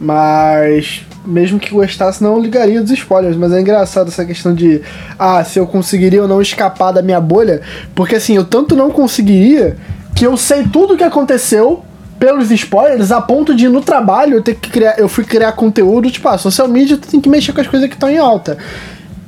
mas 0.00 1.06
mesmo 1.24 1.58
que 1.60 1.70
gostasse, 1.70 2.22
não 2.22 2.40
ligaria 2.40 2.80
dos 2.80 2.90
spoilers. 2.90 3.36
Mas 3.36 3.52
é 3.52 3.60
engraçado 3.60 4.08
essa 4.08 4.24
questão 4.24 4.54
de, 4.54 4.80
ah, 5.18 5.44
se 5.44 5.58
eu 5.58 5.66
conseguiria 5.66 6.22
ou 6.22 6.28
não 6.28 6.42
escapar 6.42 6.92
da 6.92 7.02
minha 7.02 7.20
bolha, 7.20 7.60
porque 7.94 8.16
assim, 8.16 8.34
eu 8.34 8.44
tanto 8.44 8.74
não 8.74 8.90
conseguiria 8.90 9.76
que 10.16 10.26
eu 10.26 10.36
sei 10.36 10.64
tudo 10.66 10.94
o 10.94 10.96
que 10.96 11.04
aconteceu 11.04 11.84
pelos 12.22 12.52
spoilers 12.52 13.10
a 13.10 13.20
ponto 13.20 13.52
de 13.52 13.68
no 13.68 13.80
trabalho 13.82 14.36
eu 14.36 14.42
ter 14.42 14.54
que 14.54 14.70
criar, 14.70 14.96
eu 14.96 15.08
fui 15.08 15.24
criar 15.24 15.50
conteúdo, 15.54 16.08
tipo, 16.08 16.28
ah, 16.28 16.38
social 16.38 16.68
media 16.68 16.96
tu 16.96 17.08
tem 17.08 17.20
que 17.20 17.28
mexer 17.28 17.52
com 17.52 17.60
as 17.60 17.66
coisas 17.66 17.88
que 17.88 17.94
estão 17.96 18.08
em 18.08 18.16
alta. 18.16 18.56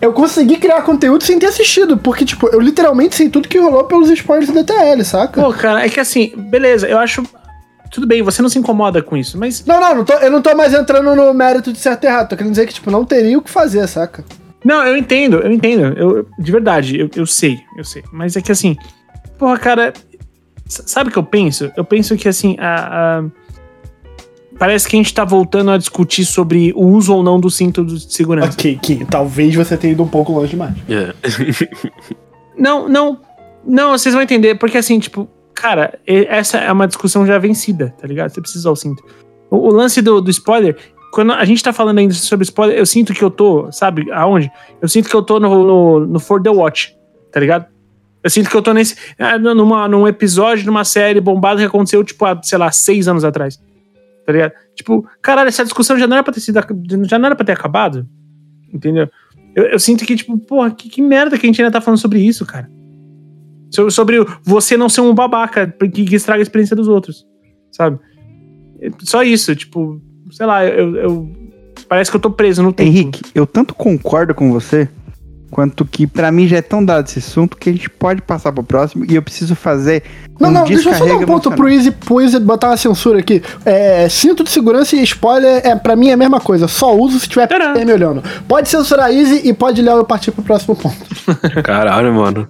Eu 0.01 0.13
consegui 0.13 0.59
criar 0.59 0.81
conteúdo 0.83 1.25
sem 1.25 1.37
ter 1.37 1.47
assistido, 1.47 1.97
porque, 1.97 2.25
tipo, 2.25 2.47
eu 2.47 2.61
literalmente 2.61 3.17
sei 3.17 3.29
tudo 3.29 3.49
que 3.49 3.59
rolou 3.59 3.83
pelos 3.83 4.09
spoilers 4.11 4.53
da 4.53 4.63
TL, 4.63 5.03
saca? 5.05 5.43
Pô, 5.43 5.53
cara, 5.53 5.85
é 5.85 5.89
que 5.89 5.99
assim, 5.99 6.33
beleza, 6.37 6.87
eu 6.87 6.97
acho. 6.97 7.25
Tudo 7.91 8.07
bem, 8.07 8.23
você 8.23 8.41
não 8.41 8.49
se 8.49 8.61
incomoda 8.61 9.03
com 9.03 9.17
isso, 9.17 9.37
mas. 9.37 9.65
Não, 9.67 9.81
não, 9.81 9.95
não 9.97 10.05
tô- 10.05 10.13
eu 10.19 10.31
não 10.31 10.41
tô 10.41 10.55
mais 10.55 10.73
entrando 10.73 11.17
no 11.17 11.35
mérito 11.35 11.73
de 11.73 11.79
certo 11.81 12.05
e 12.05 12.07
errado. 12.07 12.29
Tô 12.29 12.37
querendo 12.37 12.53
dizer 12.53 12.67
que, 12.67 12.75
tipo, 12.75 12.93
não 12.93 13.05
teria 13.05 13.37
o 13.37 13.43
que 13.43 13.51
fazer, 13.51 13.85
saca? 13.89 14.25
Não, 14.65 14.85
eu 14.87 14.97
entendo, 14.97 15.39
eu 15.39 15.51
entendo. 15.51 15.99
Eu, 15.99 16.29
de 16.39 16.53
verdade, 16.53 17.01
eu, 17.01 17.11
eu 17.17 17.27
sei, 17.27 17.59
eu 17.77 17.83
sei. 17.85 18.05
Mas 18.13 18.37
é 18.37 18.41
que 18.41 18.53
assim, 18.53 18.77
porra, 19.37 19.59
cara, 19.59 19.93
sabe 20.67 21.11
o 21.11 21.13
que 21.13 21.19
eu 21.19 21.23
penso? 21.23 21.71
Eu 21.77 21.85
penso 21.85 22.17
que 22.17 22.29
assim, 22.29 22.57
a, 22.59 23.19
a- 23.21 23.25
parece 24.59 24.89
que 24.89 24.97
a 24.97 24.99
gente 24.99 25.13
tá 25.13 25.25
voltando 25.25 25.71
a 25.71 25.77
discutir 25.79 26.25
sobre 26.25 26.73
o 26.75 26.87
uso 26.87 27.15
ou 27.15 27.23
não 27.23 27.39
do 27.41 27.51
cinto 27.51 27.85
de 27.85 28.13
segurança. 28.13 28.53
Ok, 28.53 28.79
Kim, 28.83 29.05
talvez 29.05 29.55
você 29.55 29.77
tenha 29.77 29.93
ido 29.93 30.03
um 30.03 30.09
pouco 30.09 30.33
longe 30.33 30.51
demais. 30.51 30.75
É. 30.89 31.13
Não, 32.57 32.89
não, 32.89 33.21
não, 33.67 33.91
vocês 33.99 34.15
vão 34.15 34.23
entender, 34.23 34.55
porque 34.55 34.79
assim, 34.79 34.97
tipo, 35.01 35.29
cara, 35.53 35.99
essa 36.07 36.59
é 36.59 36.71
uma 36.71 36.87
discussão 36.87 37.27
já 37.27 37.37
vencida, 37.37 37.93
tá 38.01 38.07
ligado? 38.07 38.31
Você 38.31 38.41
precisa 38.41 38.61
usar 38.61 38.71
o 38.71 38.77
cinto. 38.77 39.03
O, 39.51 39.57
o 39.57 39.73
lance 39.73 40.01
do, 40.01 40.21
do 40.21 40.31
spoiler, 40.31 40.77
quando 41.13 41.33
a 41.33 41.45
gente 41.45 41.61
tá 41.65 41.73
falando 41.73 41.99
ainda 41.99 42.15
sobre 42.15 42.45
spoiler, 42.45 42.79
eu 42.79 42.87
sinto 42.87 43.13
que 43.13 43.25
eu 43.25 43.31
tô, 43.31 43.73
sabe 43.73 44.09
aonde? 44.13 44.53
Eu 44.81 44.89
sinto 44.89 45.09
que 45.09 45.17
eu 45.17 45.23
tô 45.23 45.41
no, 45.41 45.65
no, 45.65 46.07
no 46.07 46.21
For 46.21 46.41
the 46.41 46.49
Watch, 46.51 46.97
tá 47.33 47.41
ligado? 47.41 47.67
Eu 48.25 48.31
sinto 48.31 48.49
que 48.49 48.57
eu 48.57 48.63
tô 48.63 48.73
nesse. 48.73 48.97
ah, 49.19 49.39
Numa, 49.39 49.87
num 49.87 50.09
episódio, 50.09 50.65
numa 50.67 50.83
série 50.85 51.21
bombada 51.21 51.61
que 51.61 51.67
aconteceu, 51.67 52.03
tipo, 52.03 52.25
há, 52.25 52.41
sei 52.43 52.57
lá, 52.59 52.73
seis 52.73 53.07
anos 53.07 53.23
atrás. 53.23 53.61
Tá 54.27 54.33
ligado? 54.33 54.53
Tipo, 54.75 55.07
caralho, 55.21 55.49
essa 55.49 55.63
discussão 55.63 55.99
já 55.99 56.07
não 56.07 56.17
era 56.17 56.25
pra 56.25 56.33
ter 56.33 56.41
sido. 56.41 56.59
Já 57.07 57.19
não 57.19 57.27
era 57.27 57.37
pra 57.37 57.45
ter 57.45 57.53
acabado. 57.53 58.09
Entendeu? 58.73 59.09
Eu, 59.55 59.65
eu 59.67 59.79
sinto 59.79 60.05
que, 60.07 60.17
tipo, 60.17 60.37
porra, 60.39 60.71
que, 60.71 60.89
que 60.89 61.03
merda 61.03 61.39
que 61.39 61.45
a 61.45 61.49
gente 61.49 61.61
ainda 61.61 61.71
tá 61.71 61.81
falando 61.81 62.01
sobre 62.01 62.19
isso, 62.21 62.47
cara. 62.47 62.69
So- 63.71 63.91
Sobre 63.91 64.17
você 64.43 64.77
não 64.77 64.89
ser 64.89 65.03
um 65.03 65.15
babaca 65.15 65.67
que, 65.67 66.05
que 66.07 66.15
estraga 66.17 66.41
a 66.41 66.43
experiência 66.43 66.75
dos 66.75 66.89
outros. 66.89 67.27
Sabe? 67.71 67.99
É 68.81 68.89
Só 69.01 69.23
isso, 69.23 69.55
tipo, 69.55 70.01
sei 70.31 70.47
lá, 70.47 70.65
eu. 70.65 70.97
eu- 70.97 71.33
parece 71.89 72.11
que 72.11 72.17
eu 72.17 72.21
tô 72.21 72.31
preso 72.31 72.63
no 72.63 72.73
tempo. 72.73 72.89
Henrique, 72.89 73.21
eu 73.35 73.47
tanto 73.47 73.75
concordo 73.75 74.35
com 74.35 74.51
você, 74.51 74.89
quanto 75.55 75.85
que 75.85 76.05
pra 76.05 76.33
mim 76.33 76.49
já 76.49 76.57
é 76.57 76.63
tão 76.63 76.85
dado 76.85 77.07
esse 77.07 77.21
assunto 77.21 77.57
que 77.57 77.71
a 77.71 77.73
gente 77.73 77.89
pode 77.89 78.21
passar 78.21 78.51
pro 78.51 78.65
próximo 78.65 79.05
e 79.09 79.15
eu 79.15 79.23
preciso 79.23 79.55
fazer 79.55 80.03
Não, 80.41 80.49
um 80.49 80.53
não, 80.53 80.65
deixa 80.65 80.91
eu 80.91 80.95
só 80.97 81.07
dar 81.07 81.15
um 81.15 81.25
ponto 81.25 81.49
pro 81.53 81.69
Easy, 81.69 81.93
pro 81.93 82.21
Easy 82.21 82.41
botar 82.41 82.71
uma 82.71 82.77
censura 82.77 83.21
aqui. 83.21 83.41
É, 83.65 84.09
cinto 84.09 84.43
de 84.43 84.51
segurança 84.51 84.97
e 84.97 85.03
spoiler, 85.05 85.63
é, 85.65 85.77
pra 85.77 85.95
mim 85.95 86.09
é 86.09 86.15
a 86.15 86.17
mesma 86.17 86.41
coisa. 86.41 86.67
Só 86.67 86.93
uso 86.97 87.21
se 87.21 87.29
tiver 87.29 87.47
Tcharam. 87.47 87.73
Me 87.85 87.93
olhando. 87.93 88.21
Pode 88.49 88.69
censurar 88.69 89.13
Easy 89.13 89.43
e 89.45 89.53
pode 89.55 89.81
Léo 89.81 89.99
eu 89.99 90.05
partir 90.05 90.33
pro 90.33 90.43
próximo 90.43 90.75
ponto. 90.75 90.97
Caralho, 91.63 92.13
mano. 92.13 92.49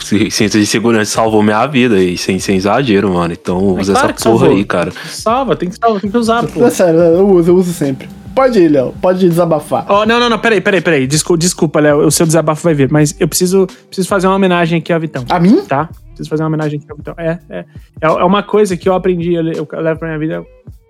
C- 0.00 0.28
cinto 0.28 0.58
de 0.58 0.66
segurança 0.66 1.12
salvou 1.12 1.40
minha 1.40 1.64
vida 1.68 1.94
aí, 1.94 2.18
sem, 2.18 2.40
sem 2.40 2.56
exagero, 2.56 3.14
mano. 3.14 3.32
Então 3.32 3.58
usa 3.78 3.92
claro 3.92 4.10
essa 4.10 4.24
porra 4.24 4.38
salvou. 4.40 4.56
aí, 4.56 4.64
cara. 4.64 4.92
Salva, 5.08 5.54
tem 5.54 5.68
que 5.68 5.76
salvar, 5.80 6.00
tem 6.00 6.10
que 6.10 6.18
usar, 6.18 6.42
pô. 6.44 6.64
É 6.64 6.70
sério, 6.70 6.98
eu 6.98 7.28
uso, 7.30 7.52
eu 7.52 7.54
uso 7.56 7.72
sempre. 7.72 8.08
Pode 8.34 8.58
ir, 8.58 8.68
Léo. 8.68 8.92
Pode 9.00 9.28
desabafar. 9.28 9.86
Ó, 9.88 10.04
não, 10.04 10.18
não, 10.18 10.28
não, 10.28 10.38
peraí, 10.38 10.60
peraí, 10.60 10.80
peraí. 10.80 11.06
Desculpa, 11.06 11.38
desculpa, 11.38 11.80
Léo, 11.80 12.06
o 12.06 12.10
seu 12.10 12.26
desabafo 12.26 12.62
vai 12.64 12.74
vir, 12.74 12.90
mas 12.90 13.14
eu 13.20 13.28
preciso, 13.28 13.66
preciso 13.86 14.08
fazer 14.08 14.26
uma 14.26 14.36
homenagem 14.36 14.78
aqui 14.78 14.92
ao 14.92 15.00
Vitão. 15.00 15.24
A 15.30 15.38
mim? 15.38 15.64
Tá? 15.64 15.88
Preciso 16.08 16.28
fazer 16.28 16.42
uma 16.42 16.48
homenagem 16.48 16.80
aqui 16.80 16.90
ao 16.90 16.96
Vitão. 16.96 17.14
É, 17.16 17.38
é, 17.48 17.58
é 17.58 17.66
é 18.00 18.24
uma 18.24 18.42
coisa 18.42 18.76
que 18.76 18.88
eu 18.88 18.94
aprendi, 18.94 19.34
eu, 19.34 19.44
eu 19.44 19.80
levo 19.80 19.98
pra 19.98 20.08
minha 20.08 20.18
vida, 20.18 20.44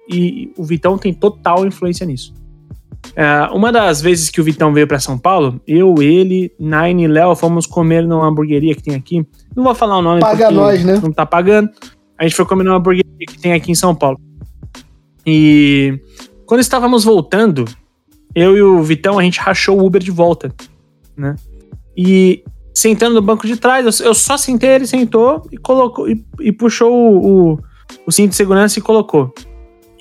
e 0.08 0.52
o 0.56 0.64
Vitão 0.64 0.96
tem 0.96 1.12
total 1.12 1.66
influência 1.66 2.06
nisso. 2.06 2.32
É, 3.14 3.48
uma 3.52 3.70
das 3.70 4.00
vezes 4.00 4.30
que 4.30 4.40
o 4.40 4.44
Vitão 4.44 4.72
veio 4.72 4.86
pra 4.86 4.98
São 4.98 5.18
Paulo, 5.18 5.60
eu, 5.66 5.94
ele, 6.00 6.50
Nine 6.58 7.04
e 7.04 7.08
Léo 7.08 7.34
fomos 7.36 7.66
comer 7.66 8.06
numa 8.06 8.26
hamburgueria 8.26 8.74
que 8.74 8.82
tem 8.82 8.94
aqui. 8.94 9.26
Não 9.54 9.64
vou 9.64 9.74
falar 9.74 9.98
o 9.98 10.02
nome 10.02 10.20
Paga 10.20 10.50
nós, 10.50 10.84
né? 10.84 10.98
não 11.02 11.12
tá 11.12 11.26
pagando. 11.26 11.68
A 12.18 12.24
gente 12.24 12.34
foi 12.34 12.44
comer 12.44 12.64
numa 12.64 12.76
hamburgueria 12.76 13.26
que 13.26 13.38
tem 13.38 13.52
aqui 13.52 13.70
em 13.70 13.74
São 13.74 13.94
Paulo. 13.94 14.18
E 15.26 16.00
quando 16.46 16.60
estávamos 16.60 17.04
voltando, 17.04 17.64
eu 18.34 18.56
e 18.56 18.62
o 18.62 18.82
Vitão, 18.82 19.18
a 19.18 19.22
gente 19.22 19.40
rachou 19.40 19.80
o 19.80 19.86
Uber 19.86 20.02
de 20.02 20.10
volta, 20.10 20.52
né? 21.16 21.36
E 21.96 22.42
sentando 22.74 23.14
no 23.14 23.22
banco 23.22 23.46
de 23.46 23.56
trás, 23.56 24.00
eu, 24.00 24.14
só 24.14 24.36
sentei, 24.36 24.70
ele 24.70 24.86
sentou 24.86 25.46
e 25.52 25.56
colocou 25.56 26.08
e, 26.08 26.24
e 26.40 26.50
puxou 26.50 26.92
o, 26.92 27.52
o, 27.52 27.58
o 28.06 28.12
cinto 28.12 28.30
de 28.30 28.36
segurança 28.36 28.78
e 28.78 28.82
colocou. 28.82 29.32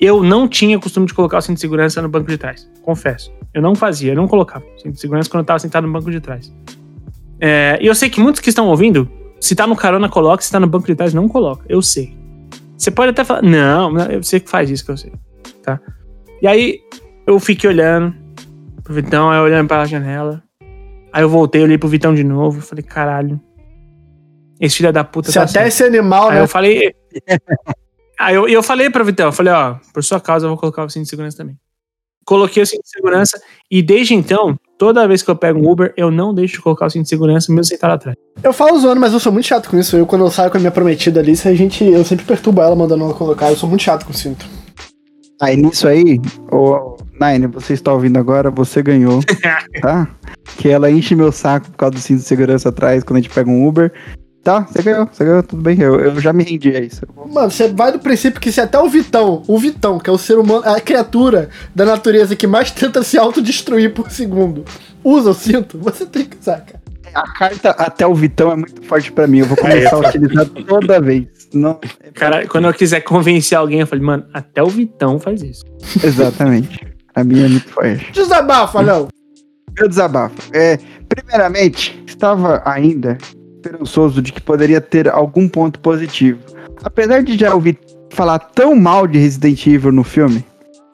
Eu 0.00 0.22
não 0.22 0.48
tinha 0.48 0.78
costume 0.78 1.06
de 1.06 1.14
colocar 1.14 1.38
o 1.38 1.40
cinto 1.40 1.54
de 1.54 1.60
segurança 1.60 2.02
no 2.02 2.08
banco 2.08 2.28
de 2.28 2.36
trás, 2.36 2.68
confesso. 2.82 3.32
Eu 3.54 3.62
não 3.62 3.76
fazia, 3.76 4.12
eu 4.12 4.16
não 4.16 4.26
colocava 4.26 4.64
o 4.64 4.80
cinto 4.80 4.94
de 4.94 5.00
segurança 5.00 5.30
quando 5.30 5.42
eu 5.42 5.46
tava 5.46 5.60
sentado 5.60 5.86
no 5.86 5.92
banco 5.92 6.10
de 6.10 6.20
trás. 6.20 6.52
É, 7.40 7.78
e 7.80 7.86
eu 7.86 7.94
sei 7.94 8.10
que 8.10 8.20
muitos 8.20 8.40
que 8.40 8.48
estão 8.48 8.66
ouvindo, 8.68 9.08
se 9.40 9.54
tá 9.54 9.66
no 9.66 9.76
carona, 9.76 10.08
coloca, 10.08 10.42
se 10.42 10.50
tá 10.50 10.58
no 10.58 10.66
banco 10.66 10.86
de 10.86 10.96
trás, 10.96 11.14
não 11.14 11.28
coloca. 11.28 11.64
Eu 11.68 11.80
sei. 11.80 12.16
Você 12.76 12.90
pode 12.90 13.10
até 13.10 13.22
falar, 13.22 13.42
não, 13.42 14.22
sei 14.22 14.40
que 14.40 14.50
faz 14.50 14.68
isso 14.68 14.84
que 14.84 14.90
eu 14.90 14.96
sei, 14.96 15.12
tá? 15.62 15.80
E 16.44 16.46
aí 16.46 16.80
eu 17.26 17.40
fiquei 17.40 17.70
olhando 17.70 18.14
pro 18.82 18.92
Vitão, 18.92 19.30
aí 19.30 19.40
olhando 19.40 19.66
pra 19.66 19.86
janela. 19.86 20.42
Aí 21.10 21.22
eu 21.22 21.28
voltei, 21.30 21.62
olhei 21.62 21.78
pro 21.78 21.88
Vitão 21.88 22.14
de 22.14 22.22
novo, 22.22 22.60
falei, 22.60 22.84
caralho. 22.84 23.40
Esse 24.60 24.76
filho 24.76 24.92
da 24.92 25.02
puta 25.02 25.28
Se 25.28 25.38
tá 25.38 25.44
até 25.44 25.52
certo. 25.52 25.68
esse 25.68 25.84
animal, 25.84 26.28
Aí 26.28 26.34
né? 26.34 26.42
eu 26.42 26.46
falei. 26.46 26.94
aí 28.20 28.34
eu, 28.34 28.46
eu 28.46 28.62
falei 28.62 28.90
pro 28.90 29.06
Vitão, 29.06 29.28
eu 29.28 29.32
falei, 29.32 29.54
ó, 29.54 29.76
por 29.94 30.04
sua 30.04 30.20
causa 30.20 30.44
eu 30.44 30.50
vou 30.50 30.58
colocar 30.58 30.84
o 30.84 30.90
cinto 30.90 31.04
de 31.04 31.08
segurança 31.08 31.38
também. 31.38 31.56
Coloquei 32.26 32.62
o 32.62 32.66
cinto 32.66 32.82
de 32.82 32.90
segurança 32.90 33.40
e 33.70 33.80
desde 33.80 34.12
então, 34.12 34.54
toda 34.76 35.08
vez 35.08 35.22
que 35.22 35.30
eu 35.30 35.36
pego 35.36 35.58
um 35.58 35.70
Uber, 35.70 35.94
eu 35.96 36.10
não 36.10 36.34
deixo 36.34 36.56
de 36.56 36.60
colocar 36.60 36.84
o 36.84 36.90
cinto 36.90 37.04
de 37.04 37.08
segurança 37.08 37.50
mesmo 37.50 37.64
sentado 37.64 37.92
atrás. 37.92 38.18
Eu 38.42 38.52
falo 38.52 38.78
zoando, 38.78 39.00
mas 39.00 39.14
eu 39.14 39.18
sou 39.18 39.32
muito 39.32 39.46
chato 39.46 39.70
com 39.70 39.78
isso. 39.78 39.96
Eu, 39.96 40.04
quando 40.04 40.26
eu 40.26 40.30
saio 40.30 40.50
com 40.50 40.58
a 40.58 40.60
minha 40.60 40.70
prometida 40.70 41.20
ali, 41.20 41.34
se 41.34 41.48
a 41.48 41.54
gente, 41.54 41.82
eu 41.82 42.04
sempre 42.04 42.26
perturbo 42.26 42.60
ela 42.60 42.76
mandando 42.76 43.02
ela 43.02 43.14
colocar. 43.14 43.48
Eu 43.48 43.56
sou 43.56 43.66
muito 43.66 43.82
chato 43.82 44.04
com 44.04 44.12
o 44.12 44.14
cinto. 44.14 44.44
Aí 45.40 45.56
nisso 45.56 45.88
aí, 45.88 46.20
ô 46.50 46.96
Nine, 47.20 47.46
você 47.46 47.72
está 47.72 47.92
ouvindo 47.92 48.18
agora, 48.18 48.50
você 48.50 48.82
ganhou, 48.82 49.20
tá? 49.80 50.08
Que 50.56 50.68
ela 50.68 50.90
enche 50.90 51.14
meu 51.14 51.32
saco 51.32 51.70
por 51.70 51.76
causa 51.76 51.94
do 51.94 52.00
cinto 52.00 52.20
de 52.20 52.24
segurança 52.24 52.68
atrás 52.68 53.02
quando 53.02 53.18
a 53.18 53.20
gente 53.20 53.34
pega 53.34 53.50
um 53.50 53.66
Uber. 53.66 53.92
Tá, 54.42 54.60
você 54.60 54.82
ganhou, 54.82 55.08
você 55.10 55.24
ganhou, 55.24 55.42
tudo 55.42 55.62
bem, 55.62 55.80
eu, 55.80 55.98
eu 55.98 56.20
já 56.20 56.30
me 56.30 56.44
rendi 56.44 56.76
a 56.76 56.80
isso. 56.80 57.00
Mano, 57.32 57.50
você 57.50 57.66
vai 57.68 57.90
do 57.90 57.98
princípio 57.98 58.38
que 58.38 58.52
se 58.52 58.60
até 58.60 58.78
o 58.78 58.90
Vitão, 58.90 59.42
o 59.48 59.58
Vitão, 59.58 59.98
que 59.98 60.10
é 60.10 60.12
o 60.12 60.18
ser 60.18 60.38
humano, 60.38 60.62
a 60.66 60.78
criatura 60.80 61.48
da 61.74 61.86
natureza 61.86 62.36
que 62.36 62.46
mais 62.46 62.70
tenta 62.70 63.02
se 63.02 63.16
autodestruir 63.16 63.94
por 63.94 64.10
segundo, 64.10 64.62
usa 65.02 65.30
o 65.30 65.34
cinto, 65.34 65.78
você 65.78 66.04
tem 66.04 66.26
que 66.26 66.36
usar, 66.38 66.60
cara. 66.60 66.84
A 67.14 67.32
carta 67.32 67.70
até 67.70 68.06
o 68.06 68.14
Vitão 68.14 68.52
é 68.52 68.56
muito 68.56 68.82
forte 68.82 69.10
pra 69.10 69.26
mim, 69.26 69.38
eu 69.38 69.46
vou 69.46 69.56
começar 69.56 69.96
a 69.96 70.00
utilizar 70.00 70.46
toda 70.46 71.00
vez. 71.00 71.26
Não, 71.54 71.78
Cara, 72.14 72.46
quando 72.46 72.66
eu 72.66 72.74
quiser 72.74 73.00
convencer 73.00 73.56
alguém, 73.56 73.80
eu 73.80 73.86
falei, 73.86 74.04
mano, 74.04 74.24
até 74.32 74.62
o 74.62 74.66
Vitão 74.68 75.18
faz 75.18 75.42
isso. 75.42 75.62
exatamente. 76.02 76.86
A 77.14 77.22
minha 77.22 77.46
é 77.46 77.48
muito 77.48 77.68
forte. 77.68 78.10
Desabafa, 78.12 78.82
não. 78.82 79.08
Meu 79.78 79.88
desabafo. 79.88 80.34
É, 80.52 80.78
primeiramente, 81.08 82.02
estava 82.06 82.62
ainda 82.64 83.18
esperançoso 83.56 84.20
de 84.20 84.32
que 84.32 84.40
poderia 84.40 84.80
ter 84.80 85.08
algum 85.08 85.48
ponto 85.48 85.78
positivo. 85.80 86.38
Apesar 86.82 87.22
de 87.22 87.36
já 87.38 87.54
ouvir 87.54 87.78
falar 88.10 88.38
tão 88.38 88.74
mal 88.74 89.06
de 89.06 89.18
Resident 89.18 89.66
Evil 89.66 89.90
no 89.92 90.04
filme, 90.04 90.44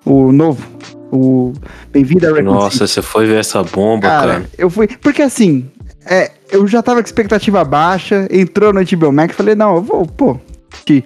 o 0.04 0.30
novo, 0.32 0.64
o 1.12 1.52
Bem-vindo 1.90 2.26
a 2.26 2.30
Raccoon 2.30 2.44
Nossa, 2.44 2.86
você 2.86 3.02
foi 3.02 3.26
ver 3.26 3.40
essa 3.40 3.62
bomba, 3.62 4.06
Cara, 4.08 4.32
cara. 4.34 4.50
eu 4.56 4.70
fui. 4.70 4.86
Porque 4.86 5.20
assim, 5.22 5.68
é, 6.06 6.30
eu 6.50 6.66
já 6.66 6.82
tava 6.82 7.00
com 7.02 7.06
expectativa 7.06 7.64
baixa, 7.64 8.28
entrou 8.30 8.72
no 8.72 8.80
HBO 8.84 9.12
Max, 9.12 9.34
falei, 9.34 9.54
não, 9.54 9.76
eu 9.76 9.82
vou, 9.82 10.06
pô. 10.06 10.38
Que, 10.84 11.04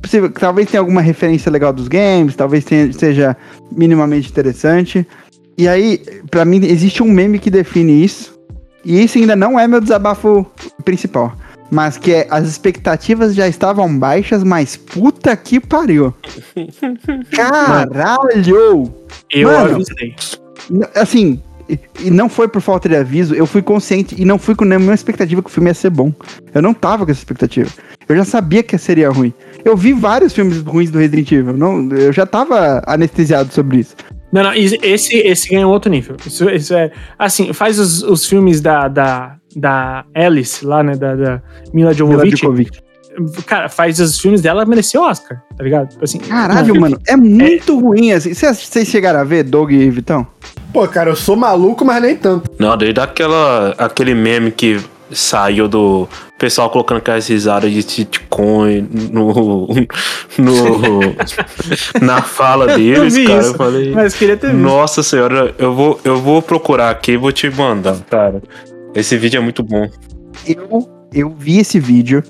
possível, 0.00 0.30
talvez 0.30 0.70
tenha 0.70 0.80
alguma 0.80 1.00
referência 1.00 1.50
legal 1.50 1.72
dos 1.72 1.88
games, 1.88 2.34
talvez 2.36 2.64
tenha- 2.64 2.92
seja 2.92 3.36
minimamente 3.72 4.30
interessante. 4.30 5.06
E 5.58 5.66
aí, 5.66 5.98
pra 6.30 6.44
mim, 6.44 6.64
existe 6.64 7.02
um 7.02 7.10
meme 7.10 7.38
que 7.38 7.50
define 7.50 8.04
isso. 8.04 8.38
E 8.84 9.02
isso 9.02 9.18
ainda 9.18 9.34
não 9.34 9.58
é 9.58 9.66
meu 9.66 9.80
desabafo 9.80 10.46
principal. 10.84 11.34
Mas 11.70 11.98
que 11.98 12.12
é, 12.12 12.28
as 12.30 12.46
expectativas 12.46 13.34
já 13.34 13.48
estavam 13.48 13.98
baixas, 13.98 14.44
mas 14.44 14.76
puta 14.76 15.34
que 15.36 15.58
pariu. 15.58 16.14
Caralho! 17.34 18.92
Eu 19.30 19.48
Mano. 19.48 19.74
avisei. 19.76 20.14
Assim, 20.94 21.40
e, 21.68 21.78
e 22.00 22.10
não 22.10 22.28
foi 22.28 22.48
por 22.48 22.60
falta 22.60 22.88
de 22.88 22.96
aviso, 22.96 23.34
eu 23.34 23.46
fui 23.46 23.62
consciente 23.62 24.14
e 24.18 24.24
não 24.24 24.38
fui 24.38 24.54
com 24.54 24.64
nenhuma 24.64 24.94
expectativa 24.94 25.42
que 25.42 25.48
o 25.48 25.52
filme 25.52 25.70
ia 25.70 25.74
ser 25.74 25.90
bom. 25.90 26.12
Eu 26.54 26.62
não 26.62 26.72
tava 26.72 27.04
com 27.04 27.10
essa 27.10 27.20
expectativa. 27.20 27.70
Eu 28.08 28.16
já 28.16 28.24
sabia 28.24 28.62
que 28.62 28.78
seria 28.78 29.10
ruim. 29.10 29.32
Eu 29.64 29.76
vi 29.76 29.92
vários 29.92 30.32
filmes 30.32 30.60
ruins 30.60 30.90
do 30.90 30.98
Resident 30.98 31.30
Evil. 31.32 31.56
Não, 31.56 31.88
eu 31.90 32.12
já 32.12 32.24
tava 32.24 32.82
anestesiado 32.86 33.52
sobre 33.52 33.78
isso. 33.78 33.96
Não, 34.32 34.42
não, 34.42 34.54
esse, 34.54 35.16
esse 35.16 35.48
ganha 35.48 35.66
outro 35.66 35.90
nível. 35.90 36.16
Isso, 36.24 36.48
isso 36.50 36.74
é. 36.74 36.92
Assim, 37.18 37.52
faz 37.52 37.78
os, 37.78 38.02
os 38.02 38.26
filmes 38.26 38.60
da, 38.60 38.86
da, 38.86 39.36
da 39.56 40.04
Alice 40.14 40.64
lá, 40.64 40.82
né? 40.82 40.94
Da, 40.94 41.14
da 41.14 41.42
Mila 41.72 41.90
Mila 41.90 41.94
Jovovich. 41.94 42.36
Djokovic. 42.36 42.85
Cara, 43.46 43.68
faz 43.68 43.98
os 44.00 44.18
filmes 44.20 44.40
dela, 44.40 44.64
mereceu 44.64 45.02
Oscar, 45.02 45.42
tá 45.56 45.64
ligado? 45.64 45.88
Tipo 45.88 46.04
Assim, 46.04 46.18
Caralho, 46.18 46.78
mano, 46.80 46.98
é 47.06 47.16
muito 47.16 47.78
ruim 47.78 48.12
assim. 48.12 48.34
Vocês 48.34 48.58
vocês 48.58 48.88
chegaram 48.88 49.20
a 49.20 49.24
ver, 49.24 49.42
Doug 49.44 49.70
e 49.72 49.88
Vitão? 49.90 50.26
Pô, 50.72 50.86
cara, 50.86 51.10
eu 51.10 51.16
sou 51.16 51.36
maluco, 51.36 51.84
mas 51.84 52.02
nem 52.02 52.16
tanto. 52.16 52.50
Não, 52.58 52.76
desde 52.76 53.00
aquela, 53.00 53.70
aquele 53.78 54.14
meme 54.14 54.50
que 54.50 54.78
saiu 55.10 55.68
do 55.68 56.08
pessoal 56.36 56.68
colocando 56.68 56.98
aquelas 56.98 57.26
risadas 57.28 57.70
de 57.72 57.80
sitcom 57.82 58.64
no, 59.12 59.66
no, 60.36 61.00
na 62.02 62.20
fala 62.22 62.74
deles, 62.76 63.16
cara. 63.16 63.38
isso, 63.40 63.50
Eu 63.50 63.54
falei, 63.54 63.92
Mas 63.92 64.14
queria 64.14 64.36
ter 64.36 64.48
visto. 64.48 64.60
nossa 64.60 65.02
senhora, 65.02 65.54
eu 65.58 65.74
vou, 65.74 66.00
eu 66.04 66.20
vou 66.20 66.42
procurar 66.42 66.90
aqui 66.90 67.12
e 67.12 67.16
vou 67.16 67.32
te 67.32 67.48
mandar, 67.48 67.96
cara. 68.10 68.42
Esse 68.94 69.16
vídeo 69.16 69.38
é 69.38 69.40
muito 69.40 69.62
bom. 69.62 69.88
Eu, 70.46 70.88
eu 71.12 71.30
vi 71.38 71.58
esse 71.60 71.78
vídeo, 71.78 72.22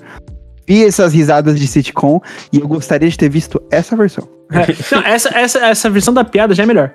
vi 0.67 0.83
essas 0.85 1.13
risadas 1.13 1.59
de 1.59 1.65
sitcom 1.67 2.19
e 2.51 2.59
eu 2.59 2.67
gostaria 2.67 3.09
de 3.09 3.17
ter 3.17 3.29
visto 3.29 3.61
essa 3.71 3.95
versão. 3.95 4.27
É. 4.51 4.95
Não, 4.95 5.01
essa, 5.03 5.29
essa, 5.29 5.59
essa 5.65 5.89
versão 5.89 6.13
da 6.13 6.23
piada 6.23 6.53
já 6.53 6.63
é 6.63 6.65
melhor. 6.65 6.91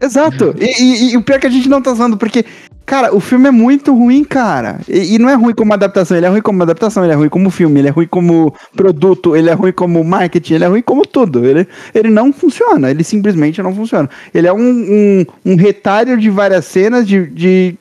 Exato. 0.00 0.54
E, 0.58 0.82
e- 0.82 1.12
e 1.12 1.16
o 1.16 1.22
pior 1.22 1.36
é 1.36 1.38
que 1.40 1.46
a 1.46 1.50
gente 1.50 1.68
não 1.68 1.82
tá 1.82 1.90
usando, 1.90 2.16
porque, 2.16 2.44
cara, 2.86 3.12
o 3.12 3.18
filme 3.18 3.48
é 3.48 3.50
muito 3.50 3.92
ruim, 3.92 4.22
cara. 4.22 4.78
E, 4.88 5.14
e 5.14 5.18
não 5.18 5.28
é 5.28 5.34
ruim 5.34 5.52
como 5.54 5.72
adaptação, 5.74 6.16
ele 6.16 6.26
é 6.26 6.28
ruim 6.28 6.40
como 6.42 6.62
adaptação, 6.62 7.02
ele 7.02 7.12
é 7.12 7.16
ruim 7.16 7.28
como 7.28 7.50
filme, 7.50 7.80
ele 7.80 7.88
é 7.88 7.90
ruim 7.90 8.06
como 8.06 8.54
produto, 8.76 9.34
ele 9.34 9.50
é 9.50 9.54
ruim 9.54 9.72
como 9.72 10.04
marketing, 10.04 10.54
ele 10.54 10.64
é 10.64 10.68
ruim 10.68 10.82
como 10.82 11.04
tudo. 11.04 11.44
Ele, 11.44 11.66
ele 11.92 12.10
não 12.10 12.32
funciona, 12.32 12.90
ele 12.90 13.02
simplesmente 13.02 13.60
não 13.60 13.74
funciona. 13.74 14.08
Ele 14.32 14.46
é 14.46 14.52
um, 14.52 14.60
um, 14.60 15.26
um 15.52 15.56
retalho 15.56 16.16
de 16.16 16.30
várias 16.30 16.64
cenas 16.66 17.06
de, 17.06 17.26
de, 17.26 17.76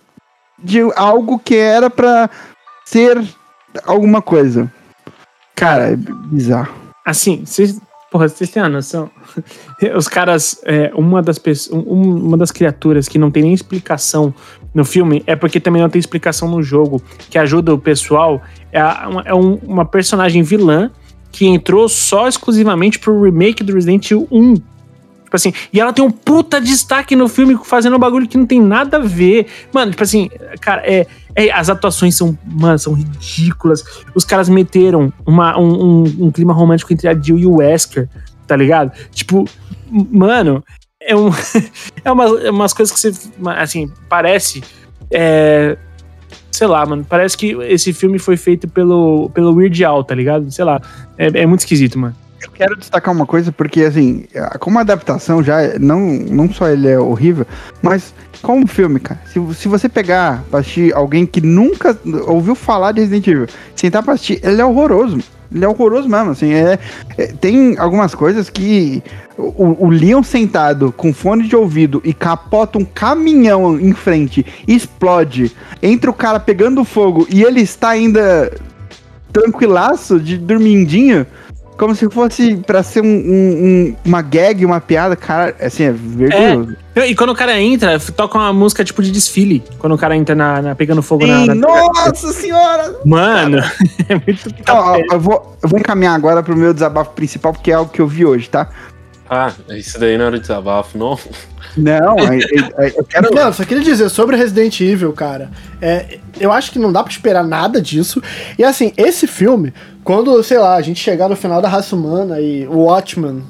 de 0.63 0.79
algo 0.95 1.37
que 1.37 1.55
era 1.55 1.87
pra 1.89 2.27
ser 2.85 3.21
alguma 3.85 4.21
coisa. 4.23 4.71
Cara, 5.57 5.89
é 5.91 5.95
bizarro. 5.95 6.73
Assim, 7.05 7.43
vocês. 7.45 7.81
Porra, 8.09 8.29
vocês 8.29 8.49
têm 8.49 8.63
a 8.63 8.69
noção? 8.69 9.09
Os 9.97 10.07
caras. 10.07 10.61
é, 10.63 10.91
uma, 10.95 11.21
das 11.21 11.41
uma 11.71 12.37
das 12.37 12.51
criaturas 12.51 13.07
que 13.09 13.17
não 13.17 13.29
tem 13.29 13.43
nem 13.43 13.53
explicação 13.53 14.33
no 14.73 14.85
filme 14.85 15.23
é 15.27 15.35
porque 15.35 15.59
também 15.59 15.81
não 15.81 15.89
tem 15.89 15.99
explicação 15.99 16.47
no 16.49 16.61
jogo, 16.63 17.01
que 17.29 17.37
ajuda 17.37 17.73
o 17.73 17.77
pessoal. 17.79 18.41
É, 18.71 18.81
uma, 18.81 19.21
é 19.25 19.33
um- 19.33 19.55
uma 19.55 19.83
personagem 19.85 20.41
vilã 20.43 20.89
que 21.31 21.45
entrou 21.47 21.89
só 21.89 22.27
exclusivamente 22.27 22.97
pro 22.99 23.21
remake 23.21 23.63
do 23.63 23.73
Resident 23.73 24.09
Evil 24.11 24.27
1. 24.31 24.55
Tipo 25.27 25.35
assim, 25.35 25.51
e 25.73 25.79
ela 25.81 25.91
tem 25.91 26.03
um 26.03 26.09
puta 26.09 26.61
destaque 26.61 27.13
no 27.13 27.27
filme 27.27 27.59
fazendo 27.61 27.97
um 27.97 27.99
bagulho 27.99 28.25
que 28.29 28.37
não 28.37 28.45
tem 28.45 28.61
nada 28.61 28.95
a 28.95 29.01
ver. 29.01 29.47
Mano, 29.73 29.91
tipo 29.91 30.01
assim, 30.01 30.29
cara, 30.61 30.81
é, 30.85 31.05
é 31.35 31.51
as 31.51 31.69
atuações 31.69 32.15
são, 32.15 32.37
mano, 32.45 32.79
são 32.79 32.93
ridículas. 32.93 33.83
Os 34.15 34.23
caras 34.23 34.47
meteram 34.47 35.11
uma, 35.25 35.59
um, 35.59 35.83
um, 35.83 36.03
um 36.27 36.31
clima 36.31 36.53
romântico 36.53 36.93
entre 36.93 37.09
a 37.09 37.13
Jill 37.13 37.37
e 37.39 37.45
o 37.45 37.57
Wesker, 37.57 38.07
tá 38.47 38.55
ligado? 38.55 38.93
Tipo, 39.11 39.43
mano, 39.91 40.63
é, 41.01 41.13
um, 41.13 41.29
é, 42.05 42.09
uma, 42.09 42.23
é 42.39 42.49
umas 42.49 42.71
coisas 42.71 42.95
que 42.95 42.99
você, 43.01 43.29
assim, 43.57 43.91
parece. 44.07 44.63
É, 45.11 45.77
sei 46.49 46.67
lá, 46.67 46.85
mano, 46.85 47.05
parece 47.07 47.37
que 47.37 47.51
esse 47.63 47.91
filme 47.91 48.17
foi 48.17 48.37
feito 48.37 48.65
pelo, 48.65 49.29
pelo 49.31 49.53
Weird 49.53 49.83
Al, 49.83 50.05
tá 50.05 50.15
ligado? 50.15 50.49
Sei 50.49 50.63
lá, 50.63 50.81
é, 51.17 51.41
é 51.41 51.45
muito 51.45 51.59
esquisito, 51.59 51.99
mano. 51.99 52.15
Eu 52.47 52.51
quero 52.53 52.75
destacar 52.75 53.13
uma 53.13 53.25
coisa, 53.25 53.51
porque 53.51 53.83
assim, 53.83 54.25
como 54.59 54.79
adaptação 54.79 55.43
já, 55.43 55.77
não, 55.79 55.99
não 55.99 56.51
só 56.51 56.67
ele 56.67 56.87
é 56.87 56.97
horrível, 56.97 57.45
mas 57.81 58.13
como 58.41 58.65
filme, 58.67 58.99
cara, 58.99 59.19
se, 59.25 59.39
se 59.55 59.67
você 59.67 59.87
pegar 59.87 60.43
pra 60.49 60.61
assistir 60.61 60.93
alguém 60.93 61.25
que 61.25 61.41
nunca 61.41 61.97
ouviu 62.25 62.55
falar 62.55 62.93
de 62.93 63.01
Resident 63.01 63.27
Evil, 63.27 63.47
sentar 63.75 64.01
pra 64.01 64.13
assistir, 64.13 64.39
ele 64.43 64.61
é 64.61 64.65
horroroso. 64.65 65.19
Ele 65.53 65.63
é 65.63 65.67
horroroso 65.67 66.09
mesmo, 66.09 66.31
assim, 66.31 66.53
é, 66.53 66.77
é 67.17 67.27
tem 67.27 67.77
algumas 67.77 68.13
coisas 68.13 68.49
que 68.49 69.01
o, 69.37 69.85
o, 69.85 69.89
Leon 69.89 70.21
sentado 70.21 70.91
com 70.91 71.13
fone 71.13 71.47
de 71.47 71.55
ouvido 71.55 72.01
e 72.03 72.13
capota 72.13 72.77
um 72.77 72.83
caminhão 72.83 73.79
em 73.79 73.93
frente, 73.93 74.45
explode, 74.67 75.55
entra 75.81 76.09
o 76.09 76.13
cara 76.13 76.39
pegando 76.39 76.83
fogo 76.83 77.25
e 77.29 77.43
ele 77.43 77.61
está 77.61 77.89
ainda 77.89 78.51
tranquilaço 79.31 80.19
de 80.19 80.37
dormindinho, 80.37 81.25
como 81.77 81.95
se 81.95 82.09
fosse 82.09 82.57
pra 82.57 82.81
ser 82.81 83.01
um, 83.01 83.05
um, 83.05 83.95
uma 84.03 84.21
gag, 84.21 84.65
uma 84.65 84.81
piada, 84.81 85.15
cara, 85.15 85.55
assim, 85.61 85.83
é 85.83 85.91
vergonhoso. 85.91 86.75
É. 86.95 87.07
E 87.07 87.15
quando 87.15 87.29
o 87.29 87.35
cara 87.35 87.59
entra, 87.61 87.99
toca 87.99 88.39
uma 88.39 88.51
música 88.51 88.83
tipo 88.83 89.03
de 89.03 89.11
desfile. 89.11 89.63
Quando 89.77 89.93
o 89.93 89.97
cara 89.97 90.17
entra 90.17 90.33
na, 90.33 90.61
na 90.61 90.75
pegando 90.75 91.03
fogo 91.03 91.25
Sim, 91.25 91.45
na, 91.45 91.53
na, 91.53 91.55
Nossa 91.55 92.33
senhora! 92.33 92.95
Mano, 93.05 93.59
é 94.09 94.15
muito. 94.15 94.53
Ó, 94.67 94.97
eu, 95.11 95.19
vou, 95.19 95.57
eu 95.61 95.69
vou 95.69 95.79
encaminhar 95.79 96.15
agora 96.15 96.41
pro 96.41 96.57
meu 96.57 96.73
desabafo 96.73 97.11
principal, 97.11 97.53
porque 97.53 97.71
é 97.71 97.75
algo 97.75 97.91
que 97.91 98.01
eu 98.01 98.07
vi 98.07 98.25
hoje, 98.25 98.49
tá? 98.49 98.69
Ah, 99.29 99.51
isso 99.69 99.99
daí 99.99 100.17
não 100.17 100.25
era 100.25 100.39
desabafo, 100.39 100.97
não? 100.97 101.19
Não, 101.75 102.15
eu 102.95 103.03
quero. 103.03 103.33
Não, 103.33 103.51
só 103.51 103.63
queria 103.63 103.83
dizer 103.83 104.09
sobre 104.09 104.35
Resident 104.35 104.79
Evil, 104.79 105.11
cara. 105.13 105.51
É, 105.81 106.19
eu 106.39 106.51
acho 106.51 106.71
que 106.71 106.79
não 106.79 106.91
dá 106.91 107.03
pra 107.03 107.11
esperar 107.11 107.43
nada 107.43 107.81
disso. 107.81 108.21
E 108.57 108.63
assim, 108.63 108.93
esse 108.95 109.27
filme, 109.27 109.73
quando, 110.03 110.41
sei 110.43 110.57
lá, 110.57 110.75
a 110.75 110.81
gente 110.81 110.99
chegar 110.99 111.27
no 111.27 111.35
final 111.35 111.61
da 111.61 111.67
raça 111.67 111.95
humana 111.95 112.39
e 112.39 112.65
o 112.67 112.85
Watchman, 112.85 113.43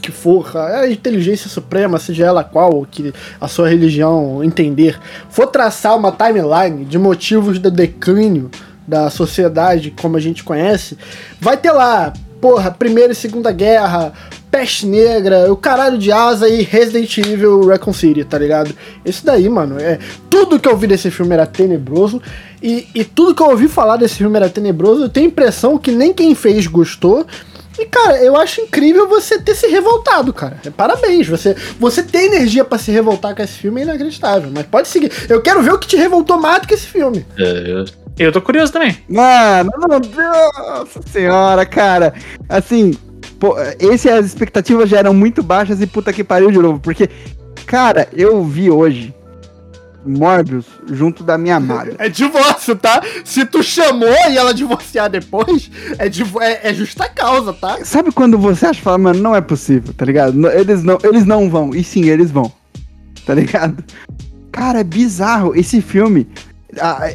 que 0.00 0.10
for, 0.10 0.56
a 0.56 0.90
inteligência 0.90 1.48
suprema, 1.50 1.98
seja 1.98 2.26
ela 2.26 2.42
qual, 2.42 2.86
que 2.90 3.12
a 3.40 3.46
sua 3.46 3.68
religião 3.68 4.42
entender, 4.42 4.98
for 5.28 5.46
traçar 5.46 5.96
uma 5.96 6.10
timeline 6.10 6.84
de 6.84 6.98
motivos 6.98 7.58
do 7.58 7.70
declínio 7.70 8.50
da 8.86 9.08
sociedade 9.10 9.92
como 9.92 10.16
a 10.16 10.20
gente 10.20 10.42
conhece, 10.42 10.98
vai 11.38 11.56
ter 11.56 11.70
lá, 11.70 12.12
porra, 12.40 12.70
Primeira 12.70 13.12
e 13.12 13.14
Segunda 13.14 13.52
Guerra, 13.52 14.12
Peste 14.50 14.86
Negra, 14.86 15.52
o 15.52 15.56
caralho 15.56 15.96
de 15.96 16.10
asa 16.10 16.48
e 16.48 16.62
Resident 16.62 17.18
Evil 17.18 17.66
Recon 17.66 17.92
City, 17.92 18.24
tá 18.24 18.36
ligado? 18.36 18.74
Isso 19.04 19.24
daí, 19.24 19.48
mano, 19.48 19.78
é. 19.78 19.98
Tudo 20.28 20.58
que 20.58 20.68
eu 20.68 20.76
vi 20.76 20.86
desse 20.86 21.10
filme 21.10 21.32
era 21.32 21.46
tenebroso. 21.46 22.20
E, 22.62 22.88
e 22.94 23.04
tudo 23.04 23.34
que 23.34 23.42
eu 23.42 23.50
ouvi 23.50 23.68
falar 23.68 23.96
desse 23.96 24.16
filme 24.16 24.36
era 24.36 24.48
tenebroso. 24.48 25.02
Eu 25.02 25.08
tenho 25.08 25.26
a 25.26 25.30
impressão 25.30 25.78
que 25.78 25.92
nem 25.92 26.12
quem 26.12 26.34
fez 26.34 26.66
gostou. 26.66 27.26
E, 27.78 27.86
cara, 27.86 28.22
eu 28.22 28.36
acho 28.36 28.60
incrível 28.60 29.08
você 29.08 29.40
ter 29.40 29.54
se 29.54 29.66
revoltado, 29.68 30.32
cara. 30.32 30.58
Parabéns. 30.76 31.28
Você, 31.28 31.56
você 31.78 32.02
ter 32.02 32.24
energia 32.24 32.64
para 32.64 32.76
se 32.76 32.90
revoltar 32.90 33.34
com 33.34 33.42
esse 33.42 33.54
filme 33.54 33.80
é 33.80 33.84
inacreditável. 33.84 34.50
Mas 34.52 34.66
pode 34.66 34.88
seguir. 34.88 35.10
Eu 35.28 35.40
quero 35.40 35.62
ver 35.62 35.72
o 35.72 35.78
que 35.78 35.86
te 35.86 35.96
revoltou 35.96 36.38
mais 36.38 36.60
do 36.60 36.68
que 36.68 36.74
esse 36.74 36.86
filme. 36.86 37.24
É, 37.38 37.70
eu... 37.70 37.84
eu 38.18 38.32
tô 38.32 38.42
curioso 38.42 38.72
também. 38.72 38.98
Mano, 39.08 39.70
meu 39.88 40.00
Deus 40.00 40.88
senhora, 41.10 41.64
cara. 41.64 42.12
Assim, 42.48 42.92
Pô, 43.40 43.56
esse 43.78 44.08
as 44.08 44.26
expectativas 44.26 44.88
já 44.88 44.98
eram 44.98 45.14
muito 45.14 45.42
baixas 45.42 45.80
e 45.80 45.86
puta 45.86 46.12
que 46.12 46.22
pariu 46.22 46.50
de 46.50 46.58
novo. 46.58 46.78
Porque, 46.78 47.08
cara, 47.66 48.06
eu 48.12 48.44
vi 48.44 48.70
hoje 48.70 49.14
Morbius 50.04 50.66
junto 50.90 51.24
da 51.24 51.38
minha 51.38 51.56
amada. 51.56 51.94
É 51.98 52.08
divórcio, 52.08 52.76
tá? 52.76 53.02
Se 53.24 53.46
tu 53.46 53.62
chamou 53.62 54.08
e 54.28 54.36
ela 54.36 54.52
divorciar 54.52 55.08
depois, 55.08 55.70
é, 55.98 56.06
é, 56.44 56.70
é, 56.70 56.74
justa 56.74 57.08
causa, 57.08 57.54
tá? 57.54 57.78
Sabe 57.82 58.12
quando 58.12 58.38
você 58.38 58.66
acha, 58.66 58.82
fala, 58.82 58.98
mano, 58.98 59.20
não 59.20 59.34
é 59.34 59.40
possível, 59.40 59.94
tá 59.94 60.04
ligado? 60.04 60.46
Eles 60.50 60.82
não, 60.82 60.98
eles 61.02 61.24
não 61.24 61.48
vão. 61.48 61.74
E 61.74 61.82
sim, 61.82 62.04
eles 62.10 62.30
vão. 62.30 62.52
Tá 63.24 63.34
ligado? 63.34 63.82
Cara, 64.52 64.80
é 64.80 64.84
bizarro. 64.84 65.54
Esse 65.54 65.80
filme, 65.80 66.28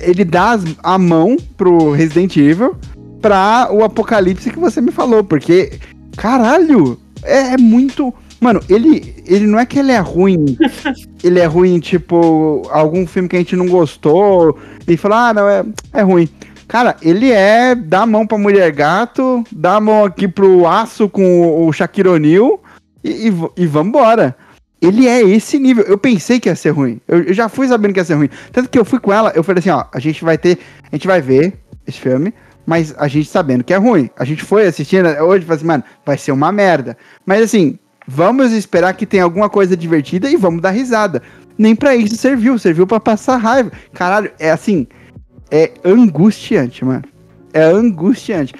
ele 0.02 0.26
dá 0.26 0.60
a 0.82 0.98
mão 0.98 1.38
pro 1.56 1.92
Resident 1.92 2.36
Evil 2.38 2.76
pra 3.22 3.70
o 3.72 3.84
apocalipse 3.84 4.52
que 4.52 4.60
você 4.60 4.80
me 4.80 4.92
falou, 4.92 5.24
porque 5.24 5.80
Caralho! 6.16 7.00
É, 7.24 7.54
é, 7.54 7.58
muito. 7.58 8.14
Mano, 8.40 8.62
ele, 8.70 9.16
ele 9.26 9.48
não 9.48 9.60
é 9.60 9.66
que 9.66 9.80
ele 9.80 9.92
é 9.92 10.00
ruim. 10.00 10.58
ele 11.24 11.40
é 11.40 11.46
ruim, 11.46 11.80
tipo, 11.80 12.68
algum 12.70 13.06
filme 13.08 13.28
que 13.28 13.36
a 13.36 13.40
gente 13.40 13.56
não 13.56 13.68
gostou. 13.68 14.58
E 14.88 14.96
fala, 14.98 15.30
ah, 15.30 15.34
não, 15.34 15.50
é, 15.50 15.66
é 15.94 16.02
ruim. 16.02 16.30
Cara, 16.68 16.96
ele 17.02 17.32
é. 17.32 17.76
Dá 17.76 18.02
a 18.02 18.06
mão 18.06 18.26
pra 18.26 18.38
mulher 18.38 18.72
gato, 18.72 19.44
dá 19.52 19.76
a 19.76 19.82
mão 19.82 20.06
aqui 20.06 20.28
pro 20.28 20.68
aço 20.68 21.10
com 21.10 21.68
o 21.68 21.72
Shaquille 21.72 22.10
O'Neal 22.10 22.62
e, 23.04 23.30
e, 23.30 23.64
e 23.64 23.68
vambora. 23.68 24.36
Ele 24.82 25.08
é 25.08 25.22
esse 25.22 25.58
nível. 25.58 25.84
Eu 25.86 25.98
pensei 25.98 26.40
que 26.40 26.50
ia 26.50 26.56
ser 26.56 26.72
ruim. 26.72 27.00
Eu, 27.08 27.24
eu, 27.24 27.34
já 27.34 27.50
fui 27.50 27.68
sabendo 27.68 27.94
que 27.94 28.00
ia 28.00 28.06
ser 28.06 28.16
ruim. 28.16 28.30
Tanto 28.52 28.70
que 28.70 28.78
eu 28.78 28.86
fui 28.86 29.00
com 29.00 29.12
ela, 29.12 29.32
eu 29.36 29.44
falei 29.44 29.60
assim, 29.60 29.70
ó, 29.70 29.86
a 29.92 30.00
gente 30.00 30.24
vai 30.24 30.38
ter. 30.38 30.60
A 30.92 30.96
gente 30.96 31.08
vai 31.08 31.22
ver 31.22 31.54
esse 31.88 32.00
filme 32.00 32.34
mas 32.66 32.94
a 32.98 33.08
gente 33.08 33.30
sabendo 33.30 33.64
que 33.64 33.74
é 33.74 33.78
ruim. 33.78 34.10
A 34.18 34.26
gente 34.26 34.44
foi 34.44 34.66
assistindo 34.66 35.08
hoje 35.24 35.46
e 35.48 35.52
assim, 35.52 35.66
mano, 35.66 35.84
vai 36.06 36.18
ser 36.18 36.32
uma 36.32 36.52
merda. 36.52 36.98
Mas 37.26 37.44
assim, 37.44 37.78
vamos 38.08 38.52
esperar 38.52 38.94
que 38.94 39.06
tenha 39.06 39.24
alguma 39.24 39.50
coisa 39.50 39.76
divertida 39.78 40.30
e 40.30 40.36
vamos 40.36 40.62
dar 40.62 40.72
risada. 40.72 41.22
Nem 41.58 41.76
para 41.76 41.96
isso 41.96 42.16
serviu, 42.16 42.58
serviu 42.58 42.86
para 42.86 43.00
passar 43.00 43.38
raiva. 43.38 43.72
Caralho, 43.94 44.32
é 44.40 44.52
assim, 44.52 44.88
é 45.52 45.72
angustiante, 45.84 46.84
mano. 46.84 47.04
É 47.54 47.64
angustiante 47.64 48.54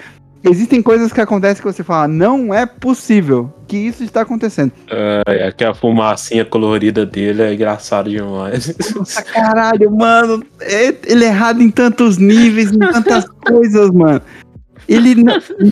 existem 0.50 0.82
coisas 0.82 1.12
que 1.12 1.22
acontecem 1.22 1.64
que 1.64 1.72
você 1.72 1.84
fala, 1.84 2.08
não 2.08 2.54
é 2.54 2.66
possível 2.66 3.54
que 3.68 3.78
isso 3.78 4.04
está 4.04 4.22
acontecendo. 4.22 4.72
É, 4.90 5.54
é 5.58 5.66
a 5.66 5.74
fumacinha 5.74 6.46
colorida 6.46 7.06
dele 7.06 7.42
é 7.42 7.54
engraçado 7.54 8.10
demais. 8.10 8.74
Nossa, 8.96 9.24
caralho, 9.24 9.92
mano. 9.92 10.44
É, 10.62 10.94
ele 11.06 11.26
é 11.26 11.28
errado 11.28 11.62
em 11.62 11.70
tantos 11.70 12.18
níveis, 12.18 12.72
em 12.72 12.80
tantas 12.80 13.26
coisas, 13.46 13.90
mano. 13.92 14.22
Ele, 14.88 15.24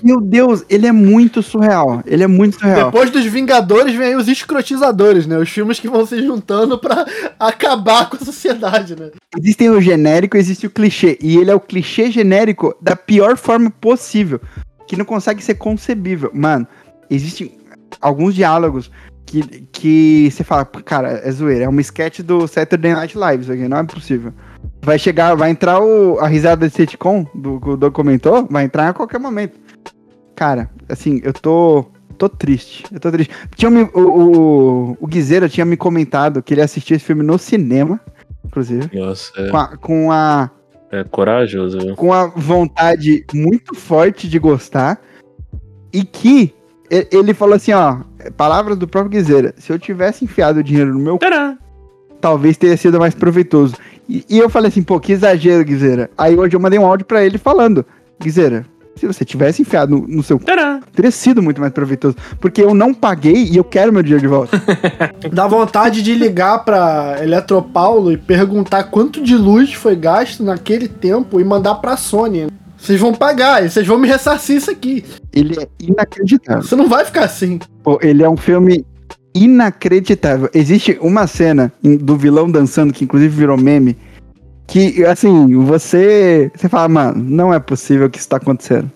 meu 0.04 0.20
Deus, 0.20 0.64
ele 0.70 0.88
é 0.88 0.92
muito 0.92 1.44
surreal. 1.44 2.02
Ele 2.06 2.24
é 2.24 2.28
muito 2.28 2.60
surreal. 2.60 2.86
Depois 2.86 3.10
dos 3.10 3.26
Vingadores 3.26 3.96
vem 3.96 4.08
aí 4.08 4.16
os 4.16 4.28
escrotizadores, 4.28 5.28
né? 5.28 5.38
Os 5.38 5.50
filmes 5.50 5.80
que 5.80 5.88
vão 5.88 6.06
se 6.06 6.22
juntando 6.22 6.78
para 6.78 7.06
acabar 7.40 8.10
com 8.10 8.16
a 8.16 8.20
sociedade, 8.20 8.96
né? 8.96 9.12
Existem 9.38 9.70
o 9.70 9.80
genérico, 9.80 10.38
existe 10.38 10.68
o 10.68 10.72
clichê. 10.72 11.18
E 11.22 11.38
ele 11.38 11.52
é 11.52 11.56
o 11.56 11.60
clichê 11.60 12.12
genérico 12.12 12.76
da 12.82 12.96
pior 12.96 13.38
forma 13.38 13.70
possível. 13.70 14.42
Que 14.88 14.98
não 14.98 15.06
consegue 15.06 15.44
ser 15.44 15.56
concebível. 15.56 16.32
Mano, 16.34 16.68
existem 17.10 17.58
alguns 18.02 18.34
diálogos 18.36 18.92
que, 19.26 19.42
que 19.72 20.30
você 20.32 20.44
fala, 20.44 20.66
cara, 20.66 21.22
é 21.24 21.32
zoeira. 21.32 21.66
É 21.66 21.70
uma 21.70 21.82
sketch 21.82 22.20
do 22.20 22.48
Saturday 22.48 22.94
Night 22.94 23.18
Live, 23.18 23.44
isso 23.44 23.52
aqui, 23.52 23.68
não 23.68 23.78
é 23.78 23.84
possível. 23.84 24.34
Vai 24.84 25.00
chegar, 25.00 25.34
vai 25.36 25.50
entrar 25.50 25.80
o, 25.82 26.20
a 26.20 26.28
risada 26.28 26.68
de 26.68 26.74
sitcom 26.74 27.26
do 27.34 27.60
que 27.60 27.70
o 27.70 27.78
Doug 27.78 27.94
comentou, 27.94 28.46
vai 28.50 28.66
entrar 28.66 28.90
a 28.90 28.94
qualquer 28.94 29.18
momento. 29.18 29.58
Cara, 30.36 30.70
assim, 30.90 31.22
eu 31.24 31.32
tô. 31.32 31.86
tô 32.18 32.28
triste. 32.28 32.84
Eu 32.92 33.00
tô 33.00 33.10
triste. 33.10 33.34
Tinha 33.56 33.72
me, 33.72 33.84
o, 33.94 34.00
o, 34.00 34.98
o 35.00 35.08
Guizeira 35.08 35.48
tinha 35.48 35.66
me 35.66 35.78
comentado 35.78 36.44
que 36.44 36.54
ele 36.54 36.62
assistiu 36.62 36.98
esse 36.98 37.06
filme 37.06 37.24
no 37.24 37.38
cinema, 37.40 38.00
inclusive. 38.44 38.90
Nossa, 38.94 39.32
é. 39.38 39.50
Com 39.50 39.58
a. 39.58 39.78
Com 39.78 40.12
a 40.12 40.52
é 40.92 41.04
corajoso, 41.06 41.80
viu? 41.80 41.96
Com 41.96 42.14
a 42.14 42.28
vontade 42.28 43.26
muito 43.34 43.74
forte 43.74 44.30
de 44.30 44.38
gostar. 44.38 45.02
E 45.92 46.04
que 46.04 46.54
ele 47.12 47.34
falou 47.34 47.56
assim, 47.56 47.72
ó, 47.72 48.02
palavras 48.38 48.78
do 48.78 48.88
próprio 48.88 49.12
Guizeira, 49.12 49.56
se 49.58 49.72
eu 49.72 49.80
tivesse 49.80 50.26
enfiado 50.26 50.60
o 50.60 50.64
dinheiro 50.64 50.94
no 50.94 51.00
meu 51.00 51.18
Tcharam! 51.18 51.58
talvez 52.24 52.56
teria 52.56 52.78
sido 52.78 53.00
mais 53.00 53.14
proveitoso. 53.14 53.76
E, 54.14 54.24
e, 54.30 54.38
eu 54.38 54.48
falei 54.48 54.70
assim, 54.70 54.84
pô, 54.84 55.00
que 55.00 55.12
exagero, 55.12 55.66
Guizeira. 55.66 56.08
Aí 56.16 56.38
hoje 56.38 56.56
eu 56.56 56.60
mandei 56.60 56.78
um 56.78 56.86
áudio 56.86 57.04
para 57.04 57.26
ele 57.26 57.40
falando, 57.40 57.84
Guizeira, 58.22 58.64
se 58.96 59.08
você 59.08 59.26
tivesse 59.26 59.64
enfiado 59.64 59.90
no, 59.96 60.08
no 60.08 60.22
seu 60.22 60.38
Tcharam! 60.38 60.82
teria 60.94 61.10
sido 61.10 61.42
muito 61.42 61.60
mais 61.60 61.74
proveitoso. 61.74 62.16
Porque 62.40 62.62
eu 62.62 62.76
não 62.76 62.94
paguei 62.94 63.46
e 63.46 63.58
eu 63.58 63.64
quero 63.64 63.92
meu 63.92 64.04
dinheiro 64.04 64.22
de 64.22 64.28
volta. 64.28 64.62
Dá 65.34 65.48
vontade 65.48 66.04
de 66.04 66.14
ligar 66.14 66.60
pra 66.60 67.18
Eletropaulo 67.24 68.12
e 68.12 68.18
perguntar 68.18 68.84
quanto 68.84 69.20
de 69.24 69.36
luz 69.36 69.74
foi 69.74 69.96
gasto 69.96 70.44
naquele 70.44 70.88
tempo 70.88 71.40
e 71.40 71.44
mandar 71.44 71.76
pra 71.76 71.98
Sony. 71.98 72.50
Vocês 72.78 73.00
vão 73.00 73.16
pagar, 73.16 73.68
vocês 73.68 73.88
vão 73.88 73.98
me 73.98 74.08
ressarcir 74.08 74.58
isso 74.58 74.70
aqui. 74.70 75.04
Ele 75.32 75.58
é 75.60 75.68
inacreditável. 75.80 76.62
Você 76.62 76.76
não 76.76 76.88
vai 76.88 77.04
ficar 77.04 77.24
assim. 77.24 77.58
Pô, 77.82 77.98
ele 78.00 78.22
é 78.22 78.30
um 78.30 78.38
filme 78.38 78.86
inacreditável. 79.34 80.50
Existe 80.54 80.98
uma 81.02 81.28
cena 81.28 81.72
do 81.82 82.16
vilão 82.16 82.50
dançando, 82.50 82.94
que 82.94 83.04
inclusive 83.04 83.36
virou 83.36 83.58
meme, 83.58 83.98
que, 84.68 85.04
assim, 85.06 85.56
você. 85.64 86.52
Você 86.56 86.70
fala, 86.70 86.88
mano, 86.88 87.24
não 87.24 87.54
é 87.54 87.60
possível 87.60 88.10
que 88.10 88.18
isso 88.18 88.30
tá 88.30 88.38
acontecendo. 88.38 88.90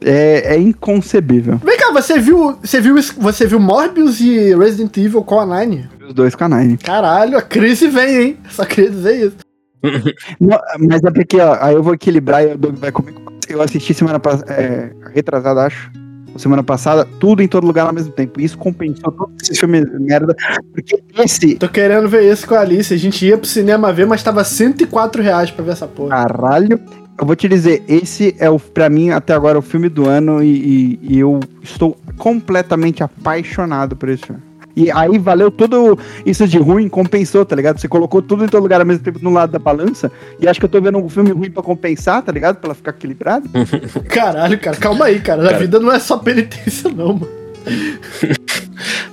É, 0.00 0.54
é 0.54 0.58
inconcebível. 0.58 1.60
Vem 1.64 1.76
cá, 1.76 1.90
você 1.92 2.20
viu, 2.20 2.56
você 2.62 2.80
viu, 2.80 2.94
você 3.18 3.46
viu 3.46 3.58
Morbius 3.58 4.20
e 4.20 4.54
Resident 4.54 4.96
Evil 4.96 5.24
com 5.24 5.40
a 5.40 5.46
Nine? 5.46 5.88
Os 6.06 6.14
dois 6.14 6.34
canais. 6.36 6.76
Caralho, 6.82 7.36
a 7.36 7.42
crise 7.42 7.88
vem, 7.88 8.16
hein? 8.16 8.36
Só 8.50 8.64
queria 8.64 8.90
dizer 8.90 9.26
isso. 9.26 9.36
Não, 10.40 10.58
mas 10.88 11.02
é 11.02 11.10
porque, 11.10 11.40
ó, 11.40 11.56
aí 11.60 11.74
eu 11.74 11.82
vou 11.82 11.94
equilibrar 11.94 12.44
e 12.44 12.54
o 12.54 12.58
Doug 12.58 12.76
vai 12.76 12.92
comigo. 12.92 13.20
Eu 13.48 13.60
assisti 13.60 13.92
semana 13.94 14.20
passada, 14.20 14.52
é, 14.52 14.92
retrasada, 15.12 15.66
acho. 15.66 15.90
Semana 16.36 16.62
passada, 16.62 17.06
tudo 17.18 17.42
em 17.42 17.48
todo 17.48 17.66
lugar 17.66 17.86
ao 17.86 17.92
mesmo 17.92 18.12
tempo. 18.12 18.40
Isso 18.40 18.56
compensou 18.58 19.10
todos 19.12 19.34
esses 19.42 19.58
filmes 19.58 19.84
merda. 20.00 20.34
Porque 20.72 21.02
esse, 21.18 21.56
Tô 21.56 21.68
querendo 21.68 22.08
ver 22.08 22.24
esse 22.24 22.46
com 22.46 22.54
a 22.54 22.60
Alice. 22.60 22.92
A 22.92 22.96
gente 22.96 23.26
ia 23.26 23.36
pro 23.36 23.46
cinema 23.46 23.92
ver, 23.92 24.06
mas 24.06 24.22
tava 24.22 24.44
104 24.44 25.22
reais 25.22 25.50
pra 25.50 25.64
ver 25.64 25.72
essa 25.72 25.86
porra. 25.86 26.10
caralho, 26.10 26.80
eu 27.20 27.26
vou 27.26 27.34
te 27.34 27.48
dizer, 27.48 27.82
esse 27.88 28.36
é 28.38 28.48
o, 28.48 28.58
pra 28.60 28.88
mim, 28.88 29.10
até 29.10 29.32
agora, 29.34 29.58
o 29.58 29.62
filme 29.62 29.88
do 29.88 30.06
ano 30.08 30.40
e, 30.42 30.48
e- 30.48 30.98
e 31.14 31.18
eu 31.18 31.40
estou 31.62 31.96
completamente 32.16 33.02
apaixonado 33.02 33.96
por 33.96 34.08
esse 34.08 34.24
filme. 34.24 34.42
E 34.80 34.90
aí 34.92 35.18
valeu 35.18 35.50
tudo 35.50 35.98
isso 36.24 36.46
de 36.46 36.56
ruim, 36.56 36.88
compensou, 36.88 37.44
tá 37.44 37.56
ligado? 37.56 37.80
Você 37.80 37.88
colocou 37.88 38.22
tudo 38.22 38.44
em 38.44 38.48
todo 38.48 38.62
lugar 38.62 38.80
ao 38.80 38.86
mesmo 38.86 39.02
tempo 39.02 39.18
no 39.20 39.30
lado 39.30 39.50
da 39.50 39.58
balança. 39.58 40.10
E 40.38 40.46
acho 40.46 40.60
que 40.60 40.66
eu 40.66 40.70
tô 40.70 40.80
vendo 40.80 40.98
um 40.98 41.08
filme 41.08 41.32
ruim 41.32 41.50
pra 41.50 41.62
compensar, 41.64 42.22
tá 42.22 42.30
ligado? 42.30 42.56
Pra 42.58 42.68
ela 42.68 42.74
ficar 42.76 42.90
equilibrada. 42.92 43.48
Caralho, 44.08 44.56
cara, 44.58 44.76
calma 44.76 45.06
aí, 45.06 45.18
cara. 45.18 45.42
A 45.42 45.46
Cara. 45.46 45.58
vida 45.58 45.80
não 45.80 45.90
é 45.92 45.98
só 45.98 46.16
penitência, 46.18 46.88
não, 46.90 47.14
mano. 47.14 47.28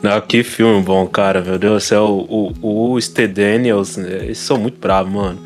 Não, 0.02 0.22
que 0.22 0.44
filme 0.44 0.82
bom, 0.84 1.08
cara, 1.08 1.42
meu 1.42 1.58
Deus 1.58 1.84
do 1.84 1.86
céu. 1.88 2.06
O, 2.30 2.54
o, 2.62 2.92
o 2.94 3.02
St. 3.02 3.28
Daniels, 3.28 3.98
né, 3.98 4.20
eles 4.22 4.38
são 4.38 4.58
muito 4.58 4.80
bravos, 4.80 5.12
mano. 5.12 5.40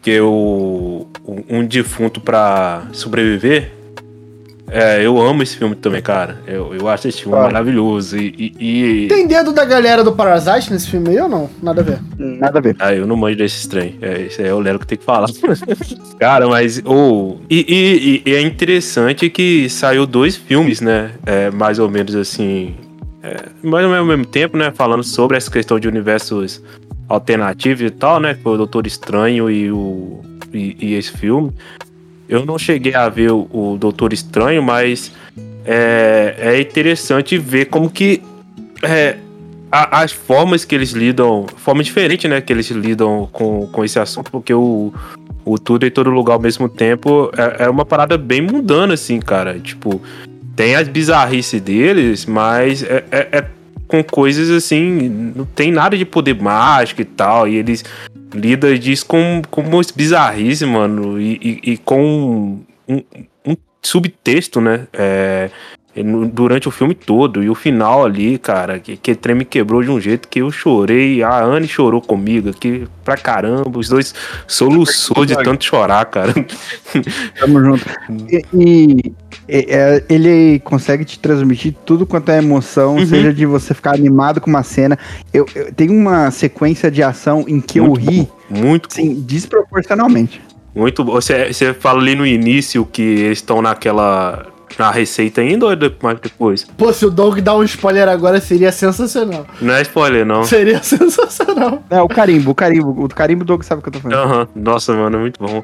Porque 0.00 0.18
o, 0.20 1.06
o- 1.22 1.44
um 1.50 1.64
defunto 1.66 2.20
pra 2.20 2.86
sobreviver. 2.92 3.72
É, 4.76 5.06
eu 5.06 5.20
amo 5.22 5.40
esse 5.44 5.56
filme 5.56 5.76
também, 5.76 6.02
cara. 6.02 6.40
Eu, 6.48 6.74
eu 6.74 6.88
acho 6.88 7.06
esse 7.06 7.22
filme 7.22 7.38
Ah. 7.38 7.42
maravilhoso. 7.42 8.16
E, 8.18 8.52
e- 8.58 9.04
e- 9.04 9.08
Tem 9.08 9.24
dedo 9.26 9.52
da 9.52 9.64
galera 9.64 10.02
do 10.02 10.10
Parasite 10.12 10.72
nesse 10.72 10.90
filme 10.90 11.10
aí 11.10 11.20
ou 11.20 11.28
não? 11.28 11.48
Nada 11.62 11.80
a 11.80 11.84
ver. 11.84 11.98
Nada 12.18 12.58
a 12.58 12.60
ver. 12.62 12.74
Ah, 12.80 12.92
eu 12.92 13.06
não 13.06 13.16
manjo 13.16 13.36
desse 13.38 13.68
trem. 13.68 13.96
É, 14.02 14.22
isso 14.22 14.40
aí 14.40 14.48
é 14.48 14.52
o 14.52 14.58
Lero 14.58 14.80
que 14.80 14.86
tem 14.86 14.98
que 14.98 15.04
falar. 15.04 15.28
Cara, 16.18 16.48
mas. 16.48 16.82
Oh, 16.84 17.36
e, 17.48 18.22
e- 18.26 18.30
e 18.30 18.34
é 18.34 18.40
interessante 18.40 19.30
que 19.30 19.68
saiu 19.70 20.06
dois 20.06 20.34
filmes, 20.36 20.80
né? 20.80 21.12
É, 21.24 21.50
mais 21.52 21.78
ou 21.78 21.88
menos 21.88 22.14
assim. 22.16 22.74
é, 23.22 23.36
mais 23.62 23.84
ou 23.84 23.90
menos 23.92 23.98
ao 23.98 24.06
mesmo 24.06 24.26
tempo, 24.26 24.56
né? 24.56 24.72
Falando 24.74 25.04
sobre 25.04 25.36
essa 25.36 25.50
questão 25.50 25.78
de 25.78 25.86
universos 25.86 26.60
alternativos 27.08 27.80
e 27.82 27.90
tal, 27.90 28.18
né? 28.18 28.34
Que 28.34 28.42
foi 28.42 28.54
o 28.54 28.56
Doutor 28.56 28.86
Estranho 28.88 29.48
e, 29.48 29.70
o, 29.70 30.20
e, 30.52 30.76
e 30.80 30.94
esse 30.94 31.12
filme. 31.12 31.52
Eu 32.28 32.44
não 32.46 32.58
cheguei 32.58 32.94
a 32.94 33.08
ver 33.08 33.30
o, 33.32 33.48
o 33.52 33.76
Doutor 33.78 34.12
Estranho, 34.12 34.62
mas 34.62 35.12
é, 35.64 36.34
é 36.38 36.60
interessante 36.60 37.36
ver 37.38 37.66
como 37.66 37.88
que. 37.90 38.22
é, 38.82 39.16
a- 39.70 40.02
as 40.02 40.12
formas 40.12 40.64
que 40.64 40.74
eles 40.74 40.90
lidam, 40.92 41.46
forma 41.56 41.82
diferente, 41.82 42.28
né, 42.28 42.40
que 42.40 42.52
eles 42.52 42.70
lidam 42.70 43.28
com, 43.32 43.66
com 43.66 43.84
esse 43.84 43.98
assunto, 43.98 44.30
porque 44.30 44.54
o, 44.54 44.92
o 45.44 45.58
tudo 45.58 45.84
em 45.84 45.90
todo 45.90 46.10
lugar 46.10 46.34
ao 46.34 46.40
mesmo 46.40 46.68
tempo 46.68 47.30
é, 47.36 47.64
é 47.64 47.68
uma 47.68 47.84
parada 47.84 48.16
bem 48.16 48.40
mundana, 48.40 48.94
assim, 48.94 49.18
cara. 49.20 49.58
Tipo, 49.58 50.00
tem 50.54 50.76
as 50.76 50.86
bizarrices 50.88 51.60
deles, 51.60 52.24
mas 52.24 52.82
é, 52.84 53.04
é- 53.10 53.28
é 53.32 53.44
com 53.88 54.02
coisas 54.02 54.50
assim, 54.50 55.32
não 55.36 55.44
tem 55.44 55.70
nada 55.70 55.96
de 55.96 56.04
poder 56.04 56.40
mágico 56.40 57.00
e 57.02 57.04
tal, 57.04 57.46
e 57.48 57.56
eles 57.56 57.84
lidam 58.34 58.74
disso 58.74 59.06
com, 59.06 59.42
com 59.50 59.60
umas 59.62 59.90
bizarrices, 59.90 60.66
mano, 60.68 61.20
e, 61.20 61.60
e- 61.64 61.72
e 61.72 61.76
com 61.78 62.60
um, 62.88 63.02
um 63.46 63.56
subtexto, 63.82 64.60
né, 64.60 64.86
é, 64.92 65.50
durante 66.32 66.66
o 66.66 66.72
filme 66.72 66.92
todo. 66.92 67.40
E 67.44 67.48
o 67.48 67.54
final 67.54 68.04
ali, 68.04 68.36
cara, 68.36 68.80
que, 68.80 68.96
que 68.96 69.14
trem 69.14 69.36
me 69.36 69.44
quebrou 69.44 69.80
de 69.80 69.90
um 69.90 70.00
jeito 70.00 70.26
que 70.26 70.40
eu 70.40 70.50
chorei. 70.50 71.22
A 71.22 71.44
Anne 71.44 71.68
chorou 71.68 72.00
comigo 72.00 72.50
aqui 72.50 72.88
pra 73.04 73.16
caramba. 73.16 73.78
Os 73.78 73.88
dois 73.88 74.12
soluçou 74.48 75.24
de 75.24 75.36
tanto 75.40 75.64
chorar, 75.64 76.04
cara. 76.06 76.34
Tamo 77.38 77.60
junto. 77.60 77.84
E, 78.52 79.12
ele 79.48 80.58
consegue 80.60 81.04
te 81.04 81.18
transmitir 81.18 81.74
tudo 81.84 82.06
quanto 82.06 82.30
é 82.30 82.38
emoção, 82.38 82.96
Uhum. 82.96 83.06
seja 83.06 83.32
de 83.32 83.44
você 83.46 83.74
ficar 83.74 83.94
animado 83.94 84.40
com 84.40 84.48
uma 84.50 84.62
cena. 84.62 84.98
Eu, 85.32 85.46
eu- 85.54 85.72
tem 85.72 85.90
uma 85.90 86.30
sequência 86.30 86.90
de 86.90 87.02
ação 87.02 87.44
em 87.46 87.60
que 87.60 87.80
Muito 87.80 88.00
eu 88.00 88.10
ri, 88.10 88.28
Muito, 88.48 88.88
assim, 88.90 89.14
desproporcionalmente. 89.14 90.40
muito 90.74 91.04
bom. 91.04 91.12
Você, 91.12 91.52
você 91.52 91.72
fala 91.74 92.00
ali 92.00 92.14
no 92.14 92.26
início 92.26 92.84
que 92.86 93.02
eles 93.02 93.38
estão 93.38 93.60
naquela. 93.62 94.46
Na 94.76 94.90
receita 94.90 95.40
ainda 95.40 95.66
ou 95.66 95.72
é 95.72 95.76
de- 95.76 95.92
mais 96.02 96.18
depois? 96.18 96.64
Pô, 96.76 96.92
se 96.92 97.06
o 97.06 97.10
Doug 97.10 97.38
dar 97.38 97.54
um 97.54 97.62
spoiler 97.62 98.08
agora 98.08 98.40
seria 98.40 98.72
sensacional. 98.72 99.46
Não 99.60 99.72
é 99.72 99.82
spoiler, 99.82 100.26
não. 100.26 100.42
Seria 100.42 100.82
sensacional. 100.82 101.80
É, 101.88 102.02
o 102.02 102.08
carimbo, 102.08 102.50
o 102.50 102.54
carimbo. 102.56 103.04
O 103.04 103.08
carimbo, 103.08 103.42
o 103.42 103.46
Doug 103.46 103.62
sabe 103.62 103.78
o 103.78 103.82
que 103.82 103.88
eu 103.90 103.92
tô 103.92 104.00
falando. 104.00 104.18
Aham, 104.18 104.48
Nossa, 104.56 104.92
mano, 104.92 105.16
é 105.16 105.20
muito 105.20 105.38
bom. 105.38 105.62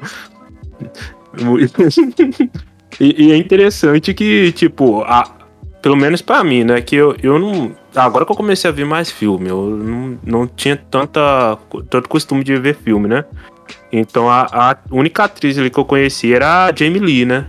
E, 2.99 3.27
e 3.27 3.31
é 3.31 3.37
interessante 3.37 4.13
que, 4.13 4.51
tipo, 4.51 5.01
a- 5.03 5.29
pelo 5.81 5.95
menos 5.95 6.21
pra 6.21 6.43
mim, 6.43 6.63
né? 6.63 6.81
Que 6.81 6.95
eu, 6.95 7.15
eu 7.23 7.39
não. 7.39 7.71
Agora 7.95 8.25
que 8.25 8.31
eu 8.31 8.35
comecei 8.35 8.69
a 8.69 8.73
ver 8.73 8.85
mais 8.85 9.11
filme, 9.11 9.49
eu 9.49 9.61
não, 9.69 10.17
não 10.23 10.47
tinha 10.47 10.75
tanta, 10.77 11.57
tanto 11.89 12.07
costume 12.07 12.43
de 12.43 12.55
ver 12.57 12.75
filme, 12.75 13.07
né? 13.07 13.25
Então 13.91 14.29
a, 14.29 14.47
a 14.51 14.77
única 14.91 15.23
atriz 15.23 15.57
ali 15.57 15.69
que 15.69 15.77
eu 15.79 15.85
conheci 15.85 16.33
era 16.33 16.65
a 16.67 16.73
Jamie 16.75 16.99
Lee, 16.99 17.25
né? 17.25 17.45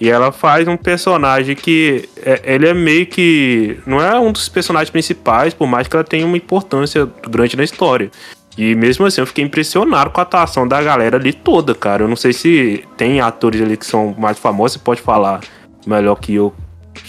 E 0.00 0.10
ela 0.10 0.32
faz 0.32 0.66
um 0.66 0.76
personagem 0.76 1.54
que. 1.54 2.08
é- 2.24 2.42
ele 2.54 2.66
é 2.68 2.74
meio 2.74 3.06
que. 3.06 3.78
Não 3.86 4.00
é 4.02 4.18
um 4.18 4.32
dos 4.32 4.48
personagens 4.48 4.90
principais, 4.90 5.54
por 5.54 5.66
mais 5.66 5.86
que 5.86 5.94
ela 5.94 6.04
tenha 6.04 6.26
uma 6.26 6.36
importância 6.36 7.08
grande 7.30 7.56
na 7.56 7.62
história. 7.64 8.10
E 8.56 8.74
mesmo 8.74 9.04
assim, 9.04 9.20
eu 9.20 9.26
fiquei 9.26 9.44
impressionado 9.44 10.10
com 10.10 10.20
a 10.20 10.22
atuação 10.22 10.66
da 10.66 10.80
galera 10.82 11.16
ali 11.16 11.32
toda, 11.32 11.74
cara. 11.74 12.04
Eu 12.04 12.08
não 12.08 12.16
sei 12.16 12.32
se 12.32 12.84
tem 12.96 13.20
atores 13.20 13.60
ali 13.60 13.76
que 13.76 13.84
são 13.86 14.14
mais 14.16 14.38
famosos, 14.38 14.74
você 14.74 14.78
pode 14.84 15.00
falar 15.02 15.40
melhor 15.86 16.14
que 16.16 16.34
eu 16.34 16.52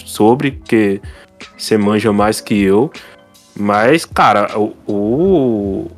sobre, 0.06 0.52
porque 0.52 1.00
você 1.58 1.78
manja 1.78 2.12
mais 2.12 2.42
que 2.42 2.60
eu. 2.62 2.92
Mas, 3.58 4.06
cara, 4.06 4.58
o. 4.60 4.74
o- 4.88 5.92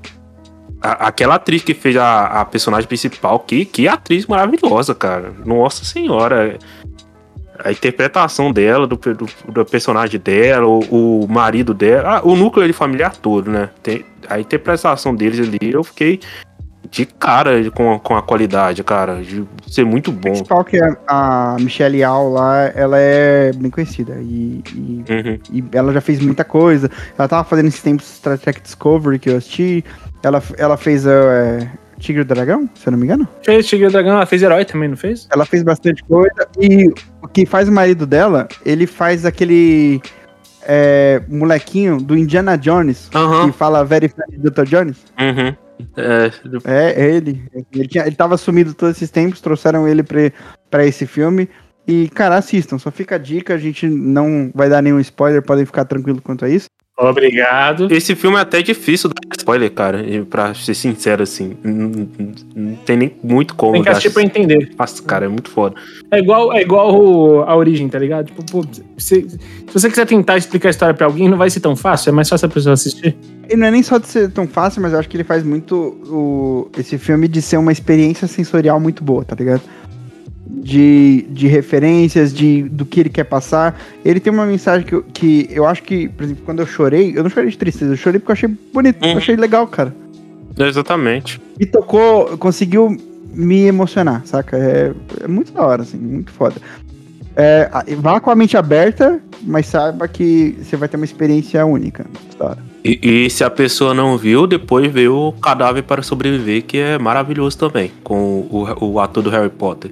a- 0.82 1.08
aquela 1.08 1.36
atriz 1.36 1.64
que 1.64 1.74
fez 1.74 1.96
a, 1.98 2.26
a 2.42 2.46
personagem 2.46 2.88
principal, 2.88 3.40
que, 3.40 3.66
que 3.66 3.88
atriz 3.88 4.26
maravilhosa, 4.28 4.94
cara. 4.94 5.34
Nossa 5.46 5.84
senhora. 5.86 6.58
A 7.63 7.72
interpretação 7.72 8.52
dela, 8.52 8.86
do, 8.88 8.96
do, 8.96 9.28
do 9.52 9.65
personagem 9.65 10.20
dela, 10.20 10.65
o, 10.67 11.24
o 11.24 11.28
marido 11.28 11.74
dela, 11.74 12.17
ah, 12.17 12.22
o 12.24 12.36
núcleo 12.36 12.67
de 12.67 12.74
familiar 12.74 13.15
todo, 13.15 13.50
né? 13.50 13.70
Tem, 13.82 14.06
a 14.30 14.39
interpretação 14.39 15.15
deles 15.15 15.39
ali, 15.48 15.72
eu 15.72 15.84
fiquei 15.84 16.20
de 16.89 17.06
cara 17.06 17.70
com, 17.72 17.93
a- 17.96 18.00
com 18.00 18.15
a 18.15 18.22
qualidade, 18.22 18.82
cara. 18.84 19.22
De 19.22 19.46
ser 19.70 19.84
muito 19.86 20.12
bom. 20.12 20.32
principal 20.32 20.63
que 20.63 20.78
é 20.78 20.88
a 21.08 21.58
Michelle 21.60 21.98
Yeoh 21.98 22.30
lá, 22.32 22.65
ela 22.74 22.98
é 22.98 23.52
bem 23.54 23.70
conhecida. 23.70 24.15
E, 24.22 24.63
e, 24.74 25.04
Uhum. 25.10 25.39
e 25.52 25.63
ela 25.74 25.91
já 25.91 26.00
fez 26.00 26.20
muita 26.22 26.46
coisa. 26.46 26.89
Ela 27.17 27.28
tava 27.28 27.43
fazendo 27.43 27.67
esses 27.67 27.82
tempos 27.82 28.06
Star 28.06 28.38
Trek 28.38 28.62
Discovery 28.62 29.20
que 29.20 29.30
eu 29.30 29.38
assisti. 29.38 29.84
Ela, 30.24 30.41
ela 30.58 30.78
fez 30.78 31.06
é, 31.06 31.70
Tigre 32.00 32.22
e 32.22 32.26
Dragão, 32.26 32.70
se 32.76 32.88
eu 32.88 32.92
não 32.92 32.98
me 33.00 33.06
engano. 33.06 33.28
Fez 33.44 33.66
Tigre 33.68 33.88
e 33.88 33.90
Dragão, 33.92 34.14
ela 34.16 34.26
fez 34.26 34.42
herói 34.44 34.66
também, 34.66 34.90
não 34.90 34.98
fez? 34.98 35.28
Ela 35.32 35.46
fez 35.46 35.64
bastante 35.64 36.04
coisa. 36.04 36.48
E 36.60 36.88
o 37.22 37.28
que 37.28 37.46
faz 37.46 37.68
o 37.68 37.72
marido 37.72 38.06
dela, 38.06 38.48
ele 38.66 38.86
faz 38.88 39.26
aquele 39.26 40.02
é, 40.68 41.22
molequinho 41.28 41.98
do 42.02 42.18
Indiana 42.18 42.58
Jones, 42.58 43.10
Aham. 43.16 43.50
que 43.52 43.58
fala 43.58 43.84
Very 43.86 44.10
Funny 44.10 44.38
Dr. 44.38 44.64
Jones. 44.66 44.98
Uhum. 45.20 45.56
É, 45.96 46.32
É, 46.66 47.04
é 47.04 47.16
ele. 47.16 47.44
Ele, 47.74 47.88
tinha, 47.88 48.06
ele 48.06 48.16
tava 48.16 48.36
sumido 48.38 48.74
todos 48.74 48.96
esses 48.98 49.10
tempos, 49.12 49.42
trouxeram 49.42 49.88
ele 49.88 50.04
pra, 50.04 50.32
pra 50.70 50.86
esse 50.86 51.06
filme. 51.06 51.50
E, 51.88 52.10
cara, 52.10 52.36
assistam, 52.36 52.78
só 52.78 52.92
fica 52.92 53.16
a 53.16 53.18
dica, 53.18 53.54
a 53.54 53.58
gente 53.58 53.88
não 53.88 54.52
vai 54.54 54.70
dar 54.70 54.82
nenhum 54.82 55.00
spoiler, 55.00 55.42
podem 55.42 55.66
ficar 55.66 55.86
tranquilo 55.86 56.22
quanto 56.22 56.44
a 56.44 56.50
isso. 56.50 56.68
Obrigado. 57.00 57.88
Esse 57.92 58.16
filme 58.16 58.38
é 58.38 58.40
até 58.42 58.62
difícil 58.62 59.10
dar 59.10 59.22
spoiler, 59.38 59.72
cara. 59.72 60.02
E 60.04 60.24
pra 60.26 60.54
ser 60.56 60.74
sincero, 60.74 61.22
assim. 61.22 61.56
Não, 61.64 62.08
não- 62.56 62.76
tem 62.86 62.98
nem 62.98 63.16
muito 63.24 63.54
como. 63.56 63.74
Tem 63.74 63.84
que 63.84 63.90
assistir 63.90 64.10
pra 64.10 64.24
entender. 64.24 64.72
Nossa, 64.78 65.04
cara, 65.04 65.26
é 65.26 65.28
muito 65.28 65.50
foda. 65.50 65.76
É 66.10 66.18
igual, 66.20 66.52
é 66.54 66.62
igual 66.62 67.00
o- 67.00 67.42
a 67.44 67.56
origem, 67.56 67.88
tá 67.88 68.00
ligado? 68.00 68.26
Tipo, 68.28 68.44
pô, 68.44 68.66
se, 68.98 69.30
se 69.30 69.38
você 69.74 69.90
quiser 69.90 70.06
tentar 70.08 70.38
explicar 70.38 70.70
a 70.70 70.72
história 70.72 70.94
pra 70.96 71.06
alguém, 71.06 71.30
não 71.30 71.38
vai 71.38 71.50
ser 71.50 71.60
tão 71.60 71.76
fácil, 71.76 72.10
é 72.10 72.14
mais 72.14 72.28
fácil 72.30 72.48
a 72.48 72.50
pessoa 72.50 72.74
assistir. 72.74 73.16
E 73.50 73.56
não 73.56 73.68
é 73.68 73.72
nem 73.72 73.84
só 73.84 73.98
de 74.00 74.08
ser 74.08 74.32
tão 74.32 74.48
fácil, 74.48 74.82
mas 74.82 74.92
eu 74.94 75.00
acho 75.00 75.08
que 75.08 75.16
ele 75.18 75.24
faz 75.24 75.44
muito 75.44 75.76
o, 75.76 76.70
esse 76.78 76.98
filme 76.98 77.28
de 77.28 77.42
ser 77.42 77.58
uma 77.58 77.72
experiência 77.72 78.28
sensorial 78.28 78.80
muito 78.80 79.04
boa, 79.04 79.24
tá 79.24 79.36
ligado? 79.36 79.62
De, 80.50 81.26
de 81.30 81.48
referências, 81.48 82.34
de, 82.34 82.64
do 82.64 82.86
que 82.86 83.00
ele 83.02 83.10
quer 83.10 83.26
passar. 83.26 83.80
Ele 84.06 84.20
tem 84.20 84.32
uma 84.32 84.46
mensagem 84.46 84.86
que, 84.88 84.96
eu- 84.96 85.04
que 85.14 85.48
eu 85.52 85.66
acho 85.66 85.84
que, 85.84 86.08
por 86.10 86.24
exemplo, 86.24 86.44
quando 86.46 86.60
eu 86.60 86.66
chorei, 86.68 87.14
eu 87.16 87.24
não 87.24 87.30
chorei 87.30 87.50
de 87.50 87.58
tristeza, 87.58 87.94
eu 87.94 87.98
chorei 87.98 88.20
porque 88.20 88.32
eu 88.32 88.34
achei 88.34 88.50
bonito, 88.74 89.04
Uhum. 89.04 89.12
eu 89.12 89.18
achei 89.18 89.36
legal, 89.36 89.68
cara. 89.68 89.94
Exatamente. 90.58 91.40
Me 91.60 91.66
tocou, 91.66 92.38
conseguiu 92.38 92.96
me 93.34 93.64
emocionar, 93.66 94.22
saca? 94.26 94.58
É, 94.58 94.94
é 95.24 95.28
muito 95.28 95.52
da 95.52 95.64
hora, 95.66 95.82
assim, 95.84 95.98
muito 95.98 96.32
foda. 96.32 96.56
É, 97.36 97.70
vá 97.98 98.20
com 98.20 98.32
a 98.32 98.36
mente 98.36 98.58
aberta, 98.58 99.20
mas 99.44 99.68
saiba 99.68 100.08
que 100.08 100.58
você 100.60 100.76
vai 100.76 100.90
ter 100.90 100.98
uma 100.98 101.06
experiência 101.06 101.64
única. 101.64 102.04
E, 102.84 103.26
e 103.26 103.30
se 103.30 103.44
a 103.44 103.50
pessoa 103.50 103.94
não 103.94 104.18
viu, 104.18 104.48
depois 104.48 104.92
vê 104.92 105.08
o 105.08 105.32
Cadáver 105.34 105.84
para 105.84 106.02
Sobreviver, 106.02 106.64
que 106.64 106.78
é 106.80 106.98
maravilhoso 106.98 107.56
também, 107.58 107.92
com 108.04 108.40
o, 108.50 108.66
o 108.86 109.00
ator 109.00 109.22
do 109.22 109.30
Harry 109.30 109.50
Potter. 109.52 109.92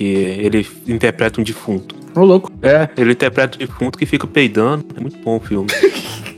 Que 0.00 0.14
ele 0.14 0.66
interpreta 0.88 1.42
um 1.42 1.44
defunto. 1.44 1.94
Ô, 2.14 2.24
louco. 2.24 2.50
É, 2.62 2.88
ele 2.96 3.12
interpreta 3.12 3.58
um 3.58 3.58
defunto 3.58 3.98
que 3.98 4.06
fica 4.06 4.26
peidando. 4.26 4.82
É 4.96 5.00
muito 5.00 5.18
bom 5.18 5.36
o 5.36 5.40
filme. 5.40 5.68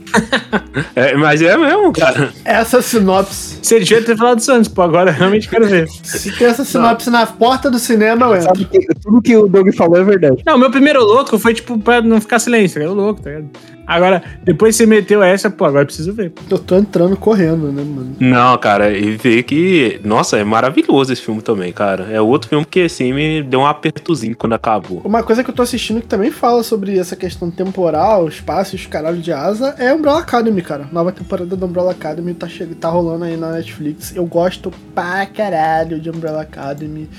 É, 0.95 1.15
mas 1.15 1.41
é 1.41 1.57
mesmo, 1.57 1.91
cara. 1.91 2.31
Essa 2.45 2.83
sinopse. 2.83 3.57
Você 3.63 3.79
devia 3.79 4.03
ter 4.03 4.15
falado 4.15 4.37
isso 4.37 4.51
antes, 4.51 4.67
pô. 4.67 4.83
Agora 4.83 5.09
eu 5.09 5.15
realmente 5.15 5.49
quero 5.49 5.65
ver. 5.65 5.87
Se 5.87 6.31
tem 6.37 6.45
essa 6.45 6.63
sinopse 6.63 7.09
na 7.09 7.25
porta 7.25 7.71
do 7.71 7.79
cinema, 7.79 8.27
eu 8.27 8.35
entro. 8.35 8.45
Sabe 8.45 8.65
que 8.65 8.85
tudo 9.01 9.21
que 9.23 9.35
o 9.35 9.47
Doug 9.47 9.73
falou 9.73 9.97
é 9.97 10.03
verdade. 10.03 10.43
Não, 10.45 10.55
meu 10.55 10.69
primeiro 10.69 11.03
louco 11.03 11.39
foi 11.39 11.55
tipo 11.55 11.79
pra 11.79 11.99
não 11.99 12.21
ficar 12.21 12.37
silêncio, 12.37 12.79
era 12.79 12.91
louco, 12.91 13.23
tá 13.23 13.31
ligado? 13.31 13.49
Agora, 13.85 14.23
depois 14.43 14.75
você 14.75 14.85
meteu 14.85 15.21
essa, 15.21 15.49
pô, 15.49 15.65
agora 15.65 15.81
eu 15.81 15.85
preciso 15.85 16.13
ver. 16.13 16.31
Eu 16.49 16.57
tô 16.57 16.75
entrando 16.77 17.17
correndo, 17.17 17.71
né, 17.71 17.83
mano? 17.83 18.15
Não, 18.19 18.57
cara, 18.57 18.91
e 18.97 19.17
ver 19.17 19.43
que. 19.43 19.99
Nossa, 20.03 20.37
é 20.37 20.43
maravilhoso 20.43 21.11
esse 21.11 21.21
filme 21.21 21.41
também, 21.41 21.73
cara. 21.73 22.07
É 22.11 22.21
outro 22.21 22.49
filme 22.49 22.65
que, 22.65 22.81
assim, 22.83 23.11
me 23.13 23.43
deu 23.43 23.59
um 23.59 23.65
apertozinho 23.65 24.35
quando 24.37 24.53
acabou. 24.53 25.01
Uma 25.03 25.21
coisa 25.21 25.43
que 25.43 25.49
eu 25.49 25.53
tô 25.53 25.61
assistindo 25.61 25.99
que 25.99 26.07
também 26.07 26.31
fala 26.31 26.63
sobre 26.63 26.97
essa 26.97 27.15
questão 27.15 27.51
temporal, 27.51 28.27
espaço 28.27 28.75
e 28.75 28.79
os 28.79 28.85
caralho 28.85 29.17
de 29.17 29.33
asa 29.33 29.75
é 29.77 29.93
Umbrella 29.93 30.19
Academy, 30.19 30.61
cara. 30.61 30.87
Nova 30.91 31.11
temporada 31.11 31.55
do 31.55 31.65
Umbrella 31.65 31.91
Academy 31.91 32.33
tá, 32.33 32.47
che- 32.47 32.65
tá 32.79 32.87
rolando 32.89 33.25
aí 33.25 33.35
na 33.35 33.51
Netflix. 33.51 34.15
Eu 34.15 34.25
gosto 34.25 34.71
pra 34.95 35.25
caralho 35.25 35.99
de 35.99 36.09
Umbrella 36.09 36.41
Academy. 36.41 37.09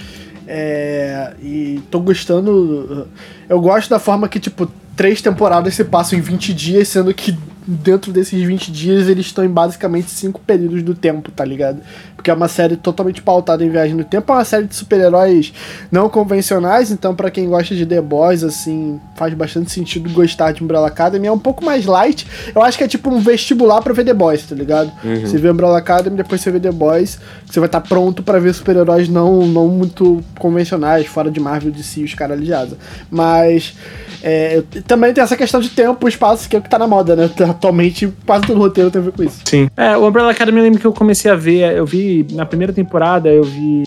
É, 0.46 1.32
e 1.42 1.80
tô 1.90 2.00
gostando. 2.00 3.06
Eu 3.48 3.60
gosto 3.60 3.90
da 3.90 3.98
forma 3.98 4.28
que, 4.28 4.38
tipo, 4.40 4.70
três 4.96 5.20
temporadas 5.20 5.74
se 5.74 5.84
passam 5.84 6.18
em 6.18 6.22
20 6.22 6.54
dias, 6.54 6.88
sendo 6.88 7.12
que 7.12 7.36
dentro 7.66 8.12
desses 8.12 8.42
20 8.42 8.70
dias 8.70 9.08
eles 9.08 9.26
estão 9.26 9.44
em 9.44 9.48
basicamente 9.48 10.10
cinco 10.10 10.40
períodos 10.40 10.82
do 10.82 10.94
tempo, 10.94 11.30
tá 11.30 11.44
ligado? 11.44 11.80
Porque 12.14 12.30
é 12.30 12.34
uma 12.34 12.48
série 12.48 12.76
totalmente 12.76 13.22
pautada 13.22 13.64
em 13.64 13.70
viagem 13.70 13.94
no 13.94 14.04
tempo, 14.04 14.32
é 14.32 14.36
uma 14.36 14.44
série 14.44 14.66
de 14.66 14.74
super-heróis 14.74 15.52
não 15.90 16.08
convencionais, 16.08 16.90
então 16.90 17.14
pra 17.14 17.30
quem 17.30 17.48
gosta 17.48 17.74
de 17.74 17.86
The 17.86 18.00
Boys, 18.00 18.42
assim, 18.42 19.00
faz 19.16 19.32
bastante 19.34 19.70
sentido 19.70 20.10
gostar 20.10 20.52
de 20.52 20.62
Umbrella 20.62 20.88
Academy. 20.88 21.26
É 21.26 21.32
um 21.32 21.38
pouco 21.38 21.64
mais 21.64 21.86
light, 21.86 22.26
eu 22.54 22.62
acho 22.62 22.76
que 22.78 22.84
é 22.84 22.88
tipo 22.88 23.10
um 23.10 23.20
vestibular 23.20 23.80
pra 23.82 23.92
ver 23.92 24.04
The 24.04 24.14
Boys, 24.14 24.44
tá 24.46 24.54
ligado? 24.54 24.92
Você 25.20 25.38
vê 25.38 25.50
Umbrella 25.50 25.78
Academy, 25.78 26.16
depois 26.16 26.40
você 26.40 26.50
vê 26.50 26.60
The 26.60 26.72
Boys, 26.72 27.18
você 27.46 27.60
vai 27.60 27.68
estar 27.68 27.80
pronto 27.80 28.22
pra 28.22 28.38
ver 28.38 28.54
super-heróis 28.54 29.08
não, 29.08 29.46
não 29.46 29.68
muito 29.68 30.22
convencionais, 30.38 31.06
fora 31.06 31.30
de 31.30 31.40
Marvel, 31.40 31.72
DC 31.72 32.00
e 32.00 32.04
os 32.04 32.14
caras 32.14 32.42
de 32.42 32.52
asa. 32.52 32.76
Mas 33.10 33.74
é, 34.22 34.62
também 34.86 35.12
tem 35.12 35.22
essa 35.22 35.36
questão 35.36 35.60
de 35.60 35.68
tempo, 35.68 36.08
espaço, 36.08 36.48
que 36.48 36.56
é 36.56 36.58
o 36.58 36.62
que 36.62 36.70
tá 36.70 36.78
na 36.78 36.86
moda, 36.86 37.14
né? 37.14 37.28
Atualmente, 37.54 38.12
quase 38.26 38.46
todo 38.46 38.58
roteiro 38.58 38.90
tem 38.90 39.00
a 39.00 39.04
ver 39.04 39.12
com 39.12 39.22
isso. 39.22 39.40
Sim. 39.44 39.70
É, 39.76 39.96
o 39.96 40.06
Umbrella 40.06 40.30
Academy 40.30 40.58
eu 40.58 40.64
lembro 40.64 40.80
que 40.80 40.86
eu 40.86 40.92
comecei 40.92 41.30
a 41.30 41.34
ver, 41.34 41.76
eu 41.76 41.86
vi 41.86 42.26
na 42.32 42.44
primeira 42.44 42.72
temporada, 42.72 43.28
eu 43.28 43.44
vi 43.44 43.84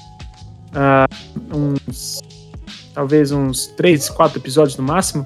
ah, 0.74 1.06
uns. 1.54 2.22
talvez 2.94 3.32
uns 3.32 3.68
três, 3.68 4.10
quatro 4.10 4.40
episódios 4.40 4.78
no 4.78 4.84
máximo. 4.84 5.26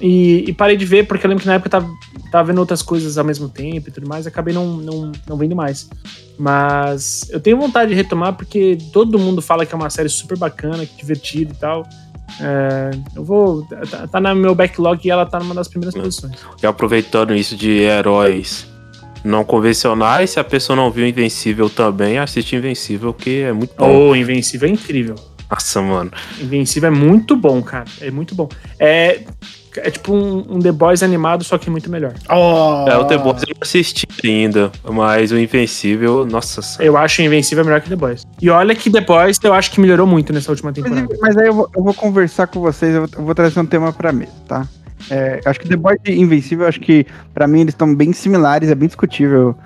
E, 0.00 0.44
e 0.48 0.52
parei 0.52 0.76
de 0.76 0.84
ver, 0.84 1.06
porque 1.06 1.26
eu 1.26 1.28
lembro 1.28 1.42
que 1.42 1.48
na 1.48 1.54
época 1.54 1.68
eu 1.68 1.70
tava, 1.70 1.90
tava 2.32 2.48
vendo 2.48 2.58
outras 2.58 2.82
coisas 2.82 3.18
ao 3.18 3.24
mesmo 3.24 3.48
tempo 3.48 3.88
e 3.88 3.92
tudo 3.92 4.08
mais, 4.08 4.24
e 4.24 4.28
acabei 4.28 4.54
não, 4.54 4.78
não, 4.78 5.12
não 5.28 5.36
vendo 5.36 5.54
mais. 5.54 5.88
Mas 6.38 7.28
eu 7.30 7.38
tenho 7.38 7.58
vontade 7.58 7.90
de 7.90 7.94
retomar, 7.94 8.32
porque 8.32 8.78
todo 8.92 9.18
mundo 9.18 9.42
fala 9.42 9.66
que 9.66 9.74
é 9.74 9.76
uma 9.76 9.90
série 9.90 10.08
super 10.08 10.38
bacana, 10.38 10.86
divertida 10.96 11.52
e 11.52 11.56
tal. 11.56 11.86
É, 12.40 12.90
eu 13.16 13.24
vou. 13.24 13.62
Tá, 13.62 14.06
tá 14.06 14.20
no 14.20 14.34
meu 14.34 14.54
backlog 14.54 15.00
e 15.06 15.10
ela 15.10 15.26
tá 15.26 15.38
numa 15.38 15.54
das 15.54 15.68
primeiras 15.68 15.94
posições. 15.94 16.36
E 16.62 16.66
aproveitando 16.66 17.34
isso 17.34 17.56
de 17.56 17.70
heróis 17.70 18.68
não 19.24 19.44
convencionais, 19.44 20.30
se 20.30 20.40
a 20.40 20.44
pessoa 20.44 20.76
não 20.76 20.90
viu 20.90 21.06
Invencível 21.06 21.68
também, 21.68 22.18
assiste 22.18 22.56
Invencível, 22.56 23.12
que 23.12 23.42
é 23.42 23.52
muito 23.52 23.74
bom. 23.76 24.10
O 24.10 24.16
Invencível 24.16 24.68
é 24.68 24.72
incrível. 24.72 25.14
Nossa, 25.50 25.82
mano. 25.82 26.10
Invencível 26.40 26.88
é 26.88 26.90
muito 26.90 27.36
bom, 27.36 27.60
cara. 27.60 27.86
É 28.00 28.10
muito 28.10 28.34
bom. 28.34 28.48
É, 28.78 29.22
é 29.76 29.90
tipo 29.90 30.12
um, 30.12 30.44
um 30.56 30.58
The 30.58 30.72
Boys 30.72 31.02
animado, 31.02 31.44
só 31.44 31.56
que 31.58 31.70
muito 31.70 31.90
melhor. 31.90 32.12
Oh, 32.28 32.84
É, 32.88 32.96
o 32.96 33.04
The 33.04 33.18
Boys 33.18 33.42
eu 33.42 33.48
não 33.54 33.62
assisti 33.62 34.06
ainda, 34.24 34.70
mas 34.90 35.30
o 35.32 35.38
Invencível, 35.38 36.26
nossa 36.26 36.60
senhora. 36.62 36.84
Eu 36.84 36.96
acho 36.96 37.22
Invencível 37.22 37.64
melhor 37.64 37.80
que 37.80 37.88
The 37.88 37.96
Boys. 37.96 38.26
E 38.40 38.50
olha 38.50 38.74
que 38.74 38.90
The 38.90 39.00
Boys 39.02 39.38
eu 39.42 39.52
acho 39.54 39.70
que 39.70 39.80
melhorou 39.80 40.06
muito 40.06 40.32
nessa 40.32 40.50
última 40.50 40.72
temporada. 40.72 41.06
Mas, 41.10 41.20
mas 41.20 41.36
aí 41.36 41.46
eu 41.46 41.54
vou, 41.54 41.70
eu 41.76 41.82
vou 41.82 41.94
conversar 41.94 42.46
com 42.48 42.60
vocês, 42.60 42.94
eu 42.94 43.02
vou, 43.06 43.10
eu 43.18 43.24
vou 43.24 43.34
trazer 43.34 43.60
um 43.60 43.66
tema 43.66 43.92
pra 43.92 44.12
mesa, 44.12 44.32
tá? 44.48 44.66
É, 45.10 45.40
acho 45.44 45.58
que 45.60 45.68
The 45.68 45.76
Boys 45.76 45.98
e 46.06 46.12
Invencível, 46.20 46.66
acho 46.66 46.80
que 46.80 47.06
pra 47.32 47.46
mim 47.46 47.60
eles 47.60 47.72
estão 47.74 47.94
bem 47.94 48.12
similares, 48.12 48.68
é 48.70 48.74
bem 48.74 48.86
discutível 48.86 49.56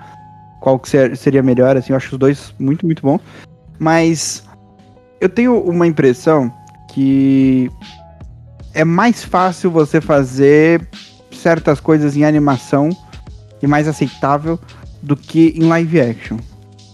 qual 0.61 0.79
que 0.79 0.89
ser- 0.89 1.15
seria 1.17 1.43
melhor, 1.43 1.75
assim, 1.77 1.91
eu 1.93 1.97
acho 1.97 2.13
os 2.13 2.17
dois 2.19 2.53
muito, 2.59 2.85
muito 2.85 3.01
bons. 3.01 3.19
Mas 3.77 4.43
eu 5.19 5.27
tenho 5.29 5.59
uma 5.61 5.85
impressão 5.85 6.51
que 6.93 7.69
é 8.75 8.83
mais 8.85 9.23
fácil 9.23 9.71
você 9.71 9.99
fazer 9.99 10.87
certas 11.31 11.79
coisas 11.79 12.15
em 12.15 12.23
animação 12.23 12.89
e 13.61 13.67
mais 13.67 13.87
aceitável 13.87 14.59
do 15.01 15.15
que 15.15 15.53
em 15.55 15.63
live 15.63 15.99
action. 15.99 16.37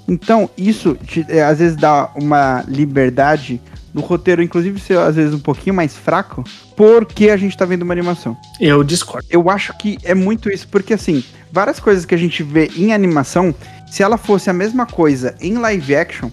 Então, 0.08 0.50
isso 0.58 0.96
te- 0.96 1.26
é, 1.30 1.44
às 1.44 1.60
vezes 1.60 1.76
dá 1.76 2.10
uma 2.16 2.64
liberdade 2.68 3.62
no 3.94 4.02
roteiro, 4.02 4.42
inclusive 4.42 4.80
ser 4.80 4.98
às 4.98 5.16
vezes 5.16 5.34
um 5.34 5.40
pouquinho 5.40 5.76
mais 5.76 5.96
fraco, 5.96 6.44
porque 6.78 7.30
a 7.30 7.36
gente 7.38 7.58
tá 7.58 7.66
vendo 7.66 7.82
uma 7.84 7.94
animação. 7.94 8.38
Eu 8.60 8.84
discordo. 8.84 9.28
Eu 9.30 9.50
acho 9.50 9.78
que 9.78 9.98
é 10.04 10.14
muito 10.14 10.50
isso, 10.50 10.68
porque 10.68 10.94
assim, 10.94 11.24
várias 11.52 11.80
coisas 11.80 12.06
que 12.06 12.16
a 12.16 12.18
gente 12.18 12.42
vê 12.44 12.70
em 12.76 12.94
animação, 12.94 13.54
se 13.90 14.02
ela 14.02 14.18
fosse 14.18 14.50
a 14.50 14.54
mesma 14.54 14.86
coisa 14.86 15.36
em 15.42 15.58
live 15.58 15.96
action, 15.96 16.30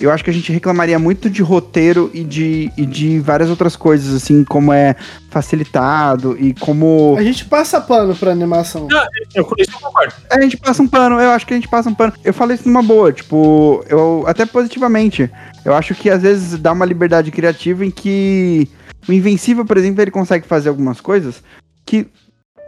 eu 0.00 0.10
acho 0.10 0.22
que 0.24 0.30
a 0.30 0.32
gente 0.32 0.52
reclamaria 0.52 0.98
muito 0.98 1.28
de 1.30 1.42
roteiro 1.42 2.10
e 2.14 2.22
de, 2.24 2.70
e 2.76 2.84
de 2.86 3.18
várias 3.20 3.50
outras 3.50 3.74
coisas, 3.76 4.14
assim, 4.14 4.44
como 4.44 4.72
é 4.72 4.94
facilitado 5.30 6.36
e 6.38 6.52
como. 6.54 7.14
A 7.18 7.22
gente 7.22 7.44
passa 7.44 7.80
pano 7.80 8.14
pra 8.14 8.30
animação. 8.30 8.86
Eu 9.34 9.44
com 9.44 9.54
isso 9.58 9.70
eu 9.72 9.78
concordo. 9.80 10.12
A 10.30 10.40
gente 10.40 10.56
passa 10.56 10.82
um 10.82 10.88
pano, 10.88 11.20
eu 11.20 11.30
acho 11.30 11.46
que 11.46 11.54
a 11.54 11.56
gente 11.56 11.68
passa 11.68 11.88
um 11.88 11.94
pano. 11.94 12.12
Eu 12.24 12.34
falei 12.34 12.56
isso 12.56 12.68
numa 12.68 12.82
boa, 12.82 13.12
tipo, 13.12 13.84
eu 13.88 14.24
até 14.26 14.44
positivamente. 14.46 15.30
Eu 15.64 15.74
acho 15.74 15.94
que 15.94 16.08
às 16.10 16.22
vezes 16.22 16.58
dá 16.58 16.72
uma 16.72 16.84
liberdade 16.84 17.30
criativa 17.30 17.84
em 17.84 17.90
que 17.90 18.68
o 19.08 19.12
Invencível, 19.12 19.64
por 19.64 19.76
exemplo, 19.76 20.02
ele 20.02 20.10
consegue 20.10 20.46
fazer 20.46 20.68
algumas 20.68 21.00
coisas 21.00 21.42
que 21.86 22.06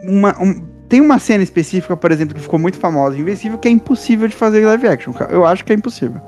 uma, 0.03 0.35
um- 0.41 0.65
tem 0.89 0.99
uma 0.99 1.19
cena 1.19 1.43
específica, 1.43 1.95
por 1.95 2.11
exemplo, 2.11 2.35
que 2.35 2.41
ficou 2.41 2.59
muito 2.59 2.77
famosa, 2.77 3.17
Invencível, 3.17 3.57
que 3.57 3.67
é 3.67 3.71
impossível 3.71 4.27
de 4.27 4.35
fazer 4.35 4.65
live 4.65 4.87
action. 4.87 5.13
cara. 5.13 5.31
Eu 5.31 5.45
acho 5.45 5.63
que 5.63 5.71
é 5.71 5.75
impossível. 5.75 6.19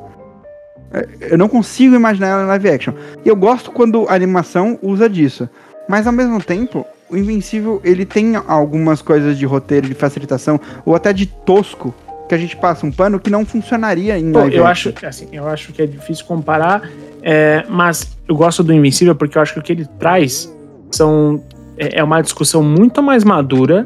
É, 0.94 1.32
Eu 1.32 1.38
não 1.38 1.50
consigo 1.50 1.96
imaginar 1.96 2.28
ela 2.28 2.44
em 2.44 2.48
live 2.48 2.70
action. 2.70 2.94
E 3.26 3.30
eu 3.30 3.36
gosto 3.36 3.72
quando 3.72 4.08
a 4.08 4.14
animação 4.14 4.78
usa 4.82 5.10
disso. 5.10 5.50
Mas 5.88 6.08
ao 6.08 6.14
mesmo 6.14 6.42
tempo, 6.42 6.86
o 7.10 7.18
Invencível, 7.18 7.82
ele 7.84 8.06
tem 8.06 8.36
algumas 8.36 9.02
coisas 9.02 9.38
de 9.38 9.46
roteiro, 9.46 9.88
de 9.88 9.94
facilitação, 9.94 10.60
ou 10.86 10.96
até 10.96 11.12
de 11.12 11.26
tosco, 11.26 11.94
que 12.28 12.34
a 12.34 12.38
gente 12.38 12.56
passa 12.56 12.86
um 12.86 12.92
pano 12.92 13.20
que 13.20 13.30
não 13.30 13.46
funcionaria 13.46 14.18
em 14.18 14.32
Pô, 14.32 14.40
live 14.40 14.56
eu 14.56 14.66
action. 14.66 14.92
acho, 14.96 15.06
assim, 15.06 15.28
eu 15.32 15.48
acho 15.48 15.74
que 15.74 15.82
é 15.82 15.86
difícil 15.86 16.26
comparar, 16.26 16.90
é, 17.22 17.64
mas 17.70 18.18
eu 18.28 18.36
gosto 18.36 18.64
do 18.64 18.74
Invencível 18.74 19.16
porque 19.16 19.38
eu 19.38 19.42
acho 19.42 19.54
que 19.54 19.60
o 19.60 19.62
que 19.62 19.74
ele 19.74 19.86
traz 20.00 20.52
são 20.90 21.44
é, 21.78 22.00
é 22.00 22.04
uma 22.04 22.22
discussão 22.22 22.64
muito 22.64 23.04
mais 23.04 23.24
madura 23.24 23.86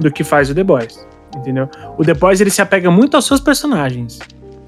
do 0.00 0.10
que 0.10 0.24
faz 0.24 0.50
o 0.50 0.54
The 0.54 0.64
Boys, 0.64 1.06
entendeu? 1.36 1.68
O 1.98 2.04
The 2.04 2.14
Boys 2.14 2.40
ele 2.40 2.50
se 2.50 2.62
apega 2.62 2.90
muito 2.90 3.14
aos 3.14 3.26
seus 3.26 3.40
personagens, 3.40 4.18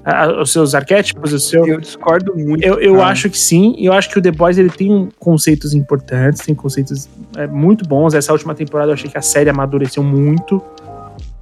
a- 0.09 0.39
aos 0.39 0.51
seus 0.51 0.73
arquétipos, 0.75 1.31
o 1.33 1.39
seu 1.39 1.65
Eu 1.65 1.79
discordo 1.79 2.35
muito. 2.35 2.63
eu, 2.63 2.79
eu 2.79 2.95
cara. 2.97 3.07
acho 3.09 3.29
que 3.29 3.37
sim, 3.37 3.75
e 3.77 3.85
eu 3.85 3.93
acho 3.93 4.09
que 4.09 4.19
o 4.19 4.21
The 4.21 4.31
Boys 4.31 4.57
ele 4.57 4.69
tem 4.69 5.09
conceitos 5.19 5.73
importantes, 5.73 6.41
tem 6.45 6.53
conceitos 6.55 7.07
é, 7.37 7.47
muito 7.47 7.87
bons. 7.87 8.13
Essa 8.13 8.31
última 8.31 8.53
temporada 8.55 8.89
eu 8.89 8.93
achei 8.93 9.09
que 9.09 9.17
a 9.17 9.21
série 9.21 9.49
amadureceu 9.49 10.03
muito. 10.03 10.61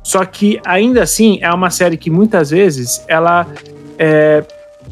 Só 0.03 0.23
que 0.23 0.59
ainda 0.65 1.03
assim 1.03 1.39
é 1.41 1.51
uma 1.51 1.69
série 1.69 1.97
que 1.97 2.09
muitas 2.09 2.49
vezes 2.49 3.03
ela 3.07 3.45
é, 3.99 4.43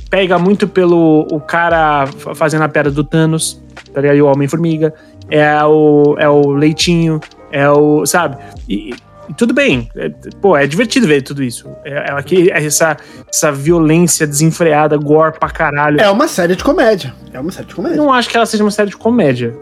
pega 0.10 0.38
muito 0.38 0.68
pelo 0.68 1.26
o 1.32 1.40
cara 1.40 2.06
fa- 2.08 2.36
fazendo 2.36 2.64
a 2.64 2.70
piada 2.70 2.92
do 2.92 3.04
Thanos, 3.04 3.62
tá 3.94 4.02
ligado? 4.02 4.18
E 4.18 4.22
o 4.22 4.26
Homem-Formiga, 4.28 4.94
é 5.30 5.64
o, 5.64 6.16
é 6.20 6.28
o 6.28 6.52
Leitinho, 6.52 7.20
é 7.52 7.70
o. 7.70 8.06
Sabe? 8.06 8.38
E, 8.68 8.94
e 9.30 9.34
tudo 9.34 9.54
bem, 9.54 9.90
é, 9.96 10.10
pô, 10.42 10.56
é 10.56 10.68
divertido 10.68 11.08
ver 11.08 11.22
tudo 11.22 11.44
isso. 11.44 11.70
É, 11.84 12.10
é 12.10 12.12
aqui, 12.12 12.52
essa, 12.52 12.98
essa 13.28 13.52
violência 13.52 14.26
desenfreada, 14.28 14.98
gore 14.98 15.38
pra 15.40 15.50
caralho. 15.50 16.00
É 16.00 16.10
uma 16.10 16.28
série 16.28 16.56
de 16.56 16.64
comédia. 16.64 17.14
É 17.34 17.40
uma 17.40 17.52
série 17.52 17.68
de 17.68 17.76
comédia. 17.76 17.98
Não 17.98 18.12
acho 18.14 18.30
que 18.30 18.38
ela 18.38 18.46
seja 18.46 18.64
uma 18.64 18.72
série 18.72 18.90
de 18.90 18.98
comédia. 18.98 19.56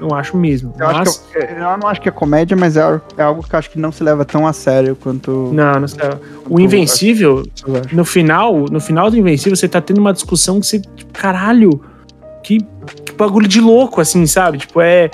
Não 0.00 0.14
acho 0.14 0.36
mesmo. 0.36 0.74
Eu, 0.78 0.86
mas... 0.86 1.08
acho 1.08 1.20
que 1.30 1.38
eu, 1.38 1.42
eu 1.42 1.78
não 1.78 1.86
acho 1.86 2.00
que 2.00 2.08
é 2.08 2.12
comédia, 2.12 2.56
mas 2.56 2.76
é, 2.76 3.00
é 3.18 3.22
algo 3.22 3.42
que 3.46 3.54
eu 3.54 3.58
acho 3.58 3.70
que 3.70 3.78
não 3.78 3.92
se 3.92 4.02
leva 4.02 4.24
tão 4.24 4.46
a 4.46 4.52
sério 4.52 4.96
quanto. 4.96 5.50
Não, 5.52 5.80
não 5.80 5.88
sei. 5.88 6.00
O 6.48 6.58
Invencível, 6.58 7.44
no 7.92 8.04
final, 8.04 8.66
no 8.70 8.80
final 8.80 9.10
do 9.10 9.16
Invencível, 9.16 9.54
você 9.54 9.68
tá 9.68 9.80
tendo 9.80 9.98
uma 9.98 10.12
discussão 10.12 10.58
que 10.58 10.66
você. 10.66 10.80
Tipo, 10.80 11.12
caralho, 11.12 11.82
que, 12.42 12.58
que 13.04 13.09
bagulho 13.20 13.46
de 13.46 13.60
louco, 13.60 14.00
assim, 14.00 14.26
sabe? 14.26 14.58
Tipo, 14.58 14.80
é. 14.80 15.10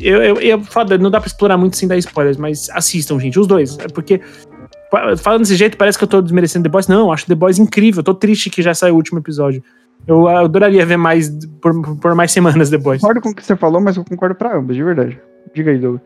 Eu, 0.00 0.22
eu, 0.22 0.36
eu, 0.36 0.64
foda, 0.64 0.98
não 0.98 1.10
dá 1.10 1.18
pra 1.18 1.26
explorar 1.26 1.56
muito 1.56 1.76
sem 1.76 1.88
dar 1.88 1.96
spoilers, 1.96 2.36
mas 2.36 2.68
assistam, 2.70 3.18
gente, 3.18 3.38
os 3.38 3.46
dois. 3.46 3.78
É 3.78 3.88
porque, 3.88 4.20
falando 5.18 5.40
desse 5.40 5.56
jeito, 5.56 5.76
parece 5.76 5.96
que 5.96 6.04
eu 6.04 6.08
tô 6.08 6.20
desmerecendo 6.20 6.64
The 6.64 6.68
Boys. 6.68 6.88
Não, 6.88 7.06
eu 7.06 7.12
acho 7.12 7.26
The 7.26 7.34
Boys 7.34 7.58
incrível. 7.58 8.00
Eu 8.00 8.04
tô 8.04 8.14
triste 8.14 8.50
que 8.50 8.62
já 8.62 8.74
saiu 8.74 8.94
o 8.94 8.96
último 8.96 9.18
episódio. 9.18 9.62
Eu 10.06 10.28
adoraria 10.28 10.84
ver 10.86 10.96
mais 10.96 11.30
por, 11.60 11.96
por 11.96 12.14
mais 12.14 12.30
semanas 12.30 12.70
The 12.70 12.78
Boys. 12.78 13.00
Concordo 13.00 13.20
com 13.20 13.30
o 13.30 13.34
que 13.34 13.44
você 13.44 13.56
falou, 13.56 13.80
mas 13.80 13.96
eu 13.96 14.04
concordo 14.04 14.34
pra 14.34 14.56
ambos, 14.56 14.76
de 14.76 14.82
verdade. 14.82 15.18
Diga 15.54 15.70
aí, 15.70 15.78
Douglas. 15.78 16.02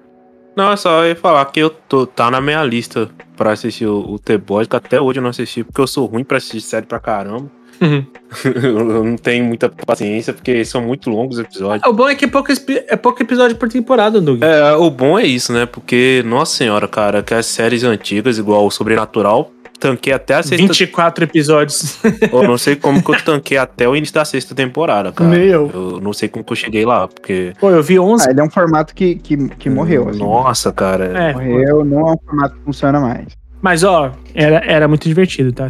Não, 0.57 0.73
é 0.73 0.77
só 0.77 1.05
ia 1.05 1.17
falar 1.17 1.45
que 1.47 1.61
eu 1.61 1.71
tô, 1.71 2.07
tá 2.07 2.31
na 2.31 2.41
minha 2.41 2.63
lista 2.65 3.09
pra 3.37 3.53
assistir 3.53 3.87
o, 3.87 4.15
o 4.15 4.19
The 4.19 4.39
Boys, 4.39 4.67
que 4.67 4.77
até 4.77 5.01
hoje 5.01 5.19
eu 5.19 5.23
não 5.23 5.31
assisti, 5.31 5.63
porque 5.63 5.81
eu 5.81 5.87
sou 5.87 6.07
ruim 6.07 6.25
pra 6.25 6.39
assistir 6.39 6.61
série 6.61 6.87
pra 6.87 6.99
caramba. 6.99 7.51
Uhum. 7.81 8.05
eu 8.63 8.85
não 8.85 9.17
tenho 9.17 9.45
muita 9.45 9.69
paciência, 9.69 10.33
porque 10.33 10.65
são 10.65 10.83
muito 10.83 11.09
longos 11.09 11.39
os 11.39 11.45
episódios. 11.45 11.89
O 11.89 11.93
bom 11.93 12.09
é 12.09 12.15
que 12.15 12.27
é 12.27 12.29
pouco, 12.29 12.53
é 12.53 12.97
pouco 12.97 13.23
episódio 13.23 13.57
por 13.57 13.69
temporada, 13.69 14.21
Doug. 14.21 14.43
É, 14.43 14.73
o 14.75 14.91
bom 14.91 15.19
é 15.19 15.25
isso, 15.25 15.53
né? 15.53 15.67
Porque, 15.67 16.23
nossa 16.27 16.57
senhora, 16.57 16.87
cara, 16.87 17.23
que 17.23 17.35
as 17.35 17.47
séries 17.47 17.85
antigas, 17.85 18.39
igual 18.39 18.67
o 18.67 18.71
Sobrenatural, 18.71 19.51
tanquei 19.81 20.13
até 20.13 20.35
a 20.35 20.43
sexta. 20.43 20.67
24 20.67 21.25
episódios. 21.25 21.99
Eu 22.31 22.43
não 22.43 22.59
sei 22.59 22.77
como 22.77 23.03
que 23.03 23.11
eu 23.11 23.25
tanquei 23.25 23.57
até 23.57 23.89
o 23.89 23.97
início 23.97 24.15
da 24.15 24.25
sexta 24.25 24.55
temporada, 24.55 25.11
cara. 25.11 25.31
Nem 25.31 25.49
eu. 25.49 25.71
Eu 25.73 26.01
não 26.01 26.13
sei 26.13 26.29
como 26.29 26.45
que 26.45 26.53
eu 26.53 26.57
cheguei 26.57 26.85
lá, 26.85 27.09
porque. 27.09 27.55
Pô, 27.59 27.71
eu 27.71 27.83
vi 27.83 27.99
11. 27.99 28.27
Ah, 28.27 28.31
ele 28.31 28.41
é 28.41 28.45
um 28.45 28.51
formato 28.51 28.95
que, 28.95 29.15
que, 29.17 29.49
que 29.49 29.71
morreu. 29.71 30.09
Assim. 30.09 30.19
Nossa, 30.19 30.71
cara. 30.73 31.05
É, 31.07 31.33
Morreu, 31.33 31.85
não 31.85 32.09
é 32.09 32.13
um 32.13 32.19
formato 32.25 32.57
que 32.57 32.63
funciona 32.63 33.01
mais. 33.01 33.27
Mas, 33.61 33.85
ó, 33.85 34.13
era, 34.35 34.65
era 34.65 34.89
muito 34.89 35.07
divertido, 35.07 35.53
tá? 35.53 35.69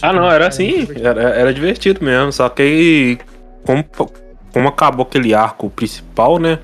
Ah, 0.00 0.12
não, 0.12 0.30
era 0.30 0.46
assim. 0.46 0.86
Era, 1.00 1.22
era 1.30 1.52
divertido 1.52 2.04
mesmo. 2.04 2.32
Só 2.32 2.48
que 2.48 2.62
aí, 2.62 3.18
como, 3.64 3.84
como 4.52 4.68
acabou 4.68 5.04
aquele 5.04 5.34
arco 5.34 5.68
principal, 5.70 6.38
né? 6.38 6.58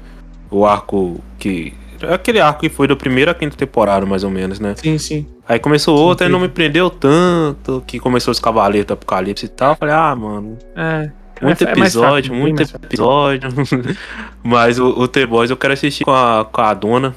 O 0.51 0.65
arco 0.65 1.21
que. 1.39 1.75
Aquele 2.09 2.41
arco 2.41 2.61
que 2.61 2.69
foi 2.69 2.87
da 2.87 2.95
primeira 2.95 3.33
à 3.33 3.35
quinta 3.35 3.57
temporada, 3.57 4.07
mais 4.07 4.23
ou 4.23 4.31
menos, 4.31 4.61
né? 4.61 4.75
Sim, 4.77 4.99
sim. 4.99 5.27
Aí 5.49 5.59
começou 5.59 5.99
outra 5.99 6.29
e 6.29 6.31
não 6.31 6.39
me 6.39 6.49
prendeu 6.49 6.89
tanto, 6.91 7.83
que 7.87 7.99
começou 7.99 8.31
os 8.31 8.39
Cavaleiros 8.39 8.87
do 8.87 8.95
Apocalipse 8.95 9.47
e 9.47 9.49
tal. 9.49 9.73
Eu 9.73 9.77
falei, 9.77 9.95
ah, 9.95 10.15
mano. 10.15 10.59
É. 10.77 11.11
Muito 11.41 11.65
é, 11.65 11.71
é 11.71 11.77
mais 11.77 11.95
episódio, 11.95 12.31
fácil, 12.31 12.35
muito 12.35 12.63
episódio. 12.63 13.49
Mas 14.43 14.79
o, 14.79 14.89
o 14.89 15.09
The 15.09 15.27
Boys 15.27 15.51
eu 15.51 15.57
quero 15.57 15.73
assistir 15.73 16.05
com 16.05 16.13
a, 16.13 16.45
com 16.45 16.61
a 16.61 16.75
dona. 16.75 17.15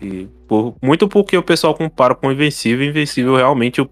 E 0.00 0.28
por, 0.50 0.74
muito 0.82 1.06
porque 1.06 1.36
o 1.36 1.42
pessoal 1.44 1.72
compara 1.74 2.12
com 2.12 2.26
o 2.26 2.32
Invencível. 2.32 2.84
Invencível 2.84 3.36
realmente 3.36 3.78
eu- 3.78 3.88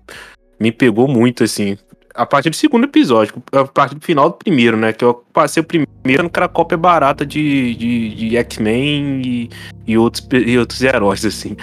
me 0.59 0.73
pegou 0.73 1.07
muito, 1.07 1.45
assim. 1.45 1.79
A 2.13 2.27
partir 2.27 2.51
do 2.51 2.57
segundo 2.57 2.83
episódio, 2.83 3.41
a 3.53 3.65
partir 3.65 3.95
do 3.95 4.05
final 4.05 4.29
do 4.29 4.35
primeiro, 4.35 4.77
né? 4.77 4.93
Que 4.93 5.05
eu 5.05 5.23
passei 5.33 5.61
o 5.61 5.65
primeiro 5.65 5.89
achando 6.05 6.29
que 6.29 6.37
era 6.41 6.49
cópia 6.49 6.77
barata 6.77 7.25
de, 7.25 7.77
de, 7.77 8.15
de 8.17 8.37
X-Men 8.39 9.23
e, 9.25 9.51
e, 9.87 9.97
outros, 9.97 10.27
e 10.33 10.59
outros 10.59 10.83
heróis, 10.83 11.25
assim. 11.25 11.57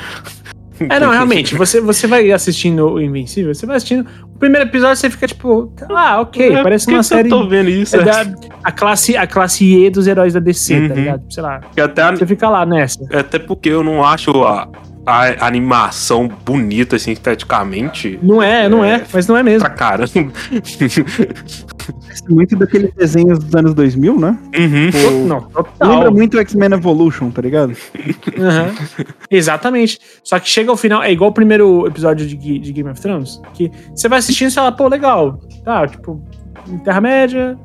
É, 0.89 0.99
não, 0.99 1.09
realmente, 1.11 1.55
você, 1.55 1.79
você 1.79 2.05
vai 2.05 2.31
assistindo 2.31 2.85
o 2.93 3.01
Invencível, 3.01 3.53
você 3.53 3.65
vai 3.65 3.77
assistindo. 3.77 4.05
O 4.35 4.37
primeiro 4.37 4.67
episódio 4.67 4.97
você 4.97 5.09
fica 5.09 5.25
tipo, 5.27 5.71
ah, 5.89 6.19
ok, 6.21 6.53
É, 6.53 6.61
parece 6.63 6.87
uma 6.89 6.97
que 6.99 7.03
série. 7.05 7.29
Eu 7.29 7.39
tô 7.39 7.47
vendo 7.47 7.69
isso. 7.69 7.95
é 7.95 8.03
da, 8.03 8.25
a, 8.63 8.71
classe, 8.71 9.15
a 9.15 9.25
classe 9.25 9.63
E 9.65 9.89
dos 9.89 10.05
heróis 10.07 10.33
da 10.33 10.39
DC, 10.41 10.75
tá 10.75 10.93
Uhum. 10.93 10.99
ligado? 10.99 11.23
Sei 11.33 11.41
lá. 11.41 11.61
Até, 11.81 12.11
Você 12.15 12.25
fica 12.27 12.49
lá 12.49 12.65
nessa. 12.65 13.05
até 13.13 13.39
porque 13.39 13.69
eu 13.69 13.83
não 13.83 14.03
acho 14.03 14.31
a, 14.43 14.67
a 15.05 15.45
animação 15.47 16.27
bonita, 16.27 16.95
assim, 16.95 17.11
esteticamente. 17.11 18.19
Não 18.23 18.41
é, 18.41 18.67
não 18.67 18.83
é, 18.83 18.95
É. 18.95 19.03
mas 19.13 19.27
não 19.27 19.37
é 19.37 19.43
mesmo. 19.43 19.59
Pra 19.59 19.69
caramba. 19.69 20.09
Parece 22.01 22.29
muito 22.29 22.55
daqueles 22.55 22.91
desenhos 22.93 23.37
dos 23.39 23.53
anos 23.53 23.73
2000, 23.73 24.19
né? 24.19 24.37
Uhum. 24.57 25.27
Não, 25.27 25.41
total. 25.41 25.89
Lembra 25.89 26.11
muito 26.11 26.39
X-Men 26.39 26.73
Evolution, 26.73 27.29
tá 27.29 27.41
ligado? 27.41 27.75
Aham. 28.39 28.73
Exatamente. 29.29 29.99
Só 30.23 30.39
que 30.39 30.49
chega 30.49 30.71
ao 30.71 30.77
final, 30.77 31.03
é 31.03 31.11
igual 31.11 31.29
o 31.29 31.33
primeiro 31.33 31.85
episódio 31.85 32.25
de, 32.25 32.35
de 32.59 32.73
Game 32.73 32.89
of 32.89 32.99
Thrones, 32.99 33.39
que 33.53 33.69
você 33.93 34.07
vai 34.09 34.19
assistindo 34.19 34.47
e 34.47 34.51
você 34.51 34.55
fala, 34.55 34.71
pô, 34.71 34.87
legal. 34.87 35.39
Tá, 35.63 35.87
tipo, 35.87 36.21
Terra-média, 36.83 37.57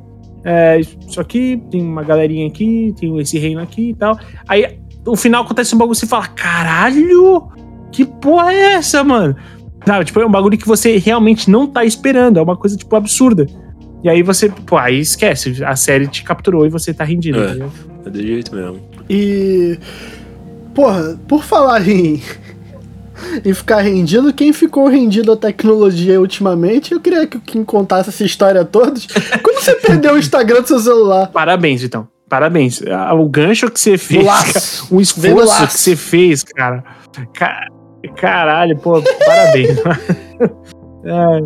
é, 0.44 0.80
isso 0.80 1.20
aqui, 1.20 1.62
tem 1.70 1.80
uma 1.82 2.02
galerinha 2.02 2.46
aqui, 2.46 2.94
tem 2.98 3.18
esse 3.18 3.38
reino 3.38 3.60
aqui 3.62 3.90
e 3.90 3.94
tal. 3.94 4.18
Aí, 4.46 4.78
no 5.04 5.16
final 5.16 5.44
acontece 5.44 5.74
um 5.74 5.78
bagulho 5.78 5.96
e 5.96 5.98
você 5.98 6.06
fala, 6.06 6.26
caralho, 6.28 7.48
que 7.90 8.04
porra 8.04 8.52
é 8.52 8.72
essa, 8.74 9.02
mano? 9.02 9.36
Sabe, 9.86 10.04
tipo, 10.04 10.20
é 10.20 10.26
um 10.26 10.30
bagulho 10.30 10.58
que 10.58 10.66
você 10.66 10.98
realmente 10.98 11.50
não 11.50 11.66
tá 11.66 11.84
esperando, 11.84 12.38
é 12.38 12.42
uma 12.42 12.56
coisa, 12.56 12.76
tipo, 12.76 12.94
absurda. 12.94 13.46
E 14.02 14.08
aí 14.08 14.22
você, 14.22 14.48
pô, 14.48 14.76
aí 14.76 14.98
esquece, 14.98 15.62
a 15.64 15.76
série 15.76 16.06
te 16.06 16.22
capturou 16.22 16.66
e 16.66 16.70
você 16.70 16.92
tá 16.92 17.04
rendido. 17.04 17.40
É. 17.42 17.48
entendeu? 17.48 17.72
É 18.04 18.10
do 18.10 18.22
jeito 18.22 18.54
mesmo. 18.54 18.80
E. 19.08 19.78
Porra, 20.74 21.18
por 21.28 21.42
falar 21.42 21.86
em. 21.86 22.22
em 23.44 23.52
ficar 23.52 23.80
rendido, 23.82 24.32
quem 24.32 24.52
ficou 24.52 24.88
rendido 24.88 25.32
à 25.32 25.36
tecnologia 25.36 26.18
ultimamente, 26.20 26.92
eu 26.92 27.00
queria 27.00 27.26
que 27.26 27.36
o 27.36 27.40
Kim 27.40 27.64
contasse 27.64 28.08
essa 28.08 28.24
história 28.24 28.62
a 28.62 28.64
todos. 28.64 29.06
Quando 29.42 29.60
você 29.60 29.74
perdeu 29.74 30.14
o 30.14 30.18
Instagram 30.18 30.62
do 30.62 30.68
seu 30.68 30.78
celular? 30.78 31.26
Parabéns, 31.26 31.82
então. 31.82 32.08
Parabéns. 32.30 32.80
O 33.18 33.28
gancho 33.28 33.68
que 33.70 33.78
você 33.78 33.98
fez, 33.98 34.24
cara, 34.24 34.64
o 34.90 35.00
esforço 35.00 35.66
que 35.66 35.72
você 35.78 35.96
fez, 35.96 36.42
cara. 36.44 36.82
Ca- 37.34 37.66
Caralho, 38.16 38.78
pô, 38.78 39.02
parabéns. 39.26 39.76
É, 41.02 41.40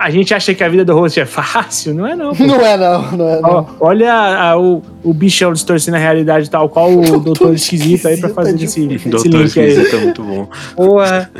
a 0.00 0.10
gente 0.10 0.34
acha 0.34 0.52
que 0.52 0.62
a 0.64 0.68
vida 0.68 0.84
do 0.84 0.92
host 0.94 1.18
é 1.20 1.24
fácil, 1.24 1.94
não 1.94 2.04
é 2.06 2.14
não. 2.16 2.34
pô. 2.34 2.44
Não 2.44 2.60
é, 2.60 2.76
não, 2.76 3.12
não 3.12 3.28
é, 3.28 3.40
não. 3.40 3.66
Olha 3.80 4.12
a- 4.12 4.58
o, 4.58 4.82
o 5.04 5.14
bichão 5.14 5.52
distorcendo 5.52 5.96
a 5.96 6.00
realidade 6.00 6.50
tal, 6.50 6.68
qual 6.68 6.90
o 6.92 7.18
doutor 7.20 7.54
esquisito 7.54 8.08
aí 8.08 8.16
pra 8.18 8.28
fazer 8.30 8.62
esse, 8.62 8.84
esse 8.92 9.08
Doutor 9.08 9.28
link 9.28 9.58
aí. 9.60 9.68
Esquisito 9.68 9.96
é 9.96 9.98
muito 10.04 10.22
bom. 10.24 10.48
Porra. 10.76 11.30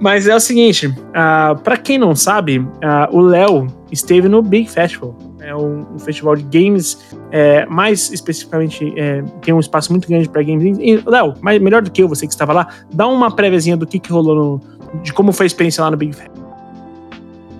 Mas 0.00 0.26
é 0.26 0.34
o 0.34 0.40
seguinte, 0.40 0.92
ah, 1.14 1.54
pra 1.62 1.76
quem 1.76 1.96
não 1.98 2.14
sabe, 2.16 2.66
ah, 2.82 3.08
o 3.12 3.20
Léo 3.20 3.66
esteve 3.92 4.26
no 4.28 4.42
Big 4.42 4.70
Festival. 4.70 5.14
É 5.46 5.54
um, 5.54 5.86
um 5.94 5.98
festival 5.98 6.34
de 6.34 6.42
games, 6.42 6.98
é, 7.30 7.64
mais 7.66 8.10
especificamente, 8.12 8.92
é, 8.96 9.22
tem 9.42 9.54
um 9.54 9.60
espaço 9.60 9.92
muito 9.92 10.08
grande 10.08 10.28
pra 10.28 10.42
games. 10.42 10.76
Léo, 11.06 11.34
mais- 11.40 11.62
melhor 11.62 11.82
do 11.82 11.90
que 11.90 12.02
eu, 12.02 12.08
você 12.08 12.26
que 12.26 12.32
estava 12.32 12.52
lá, 12.52 12.66
dá 12.92 13.06
uma 13.06 13.30
préviazinha 13.34 13.76
do 13.76 13.86
que, 13.86 13.98
que 14.00 14.10
rolou, 14.10 14.34
no- 14.34 14.60
de 15.02 15.12
como 15.12 15.30
foi 15.32 15.44
a 15.44 15.48
experiência 15.48 15.84
lá 15.84 15.90
no 15.90 15.96
Big 15.96 16.12
Festival. 16.14 16.44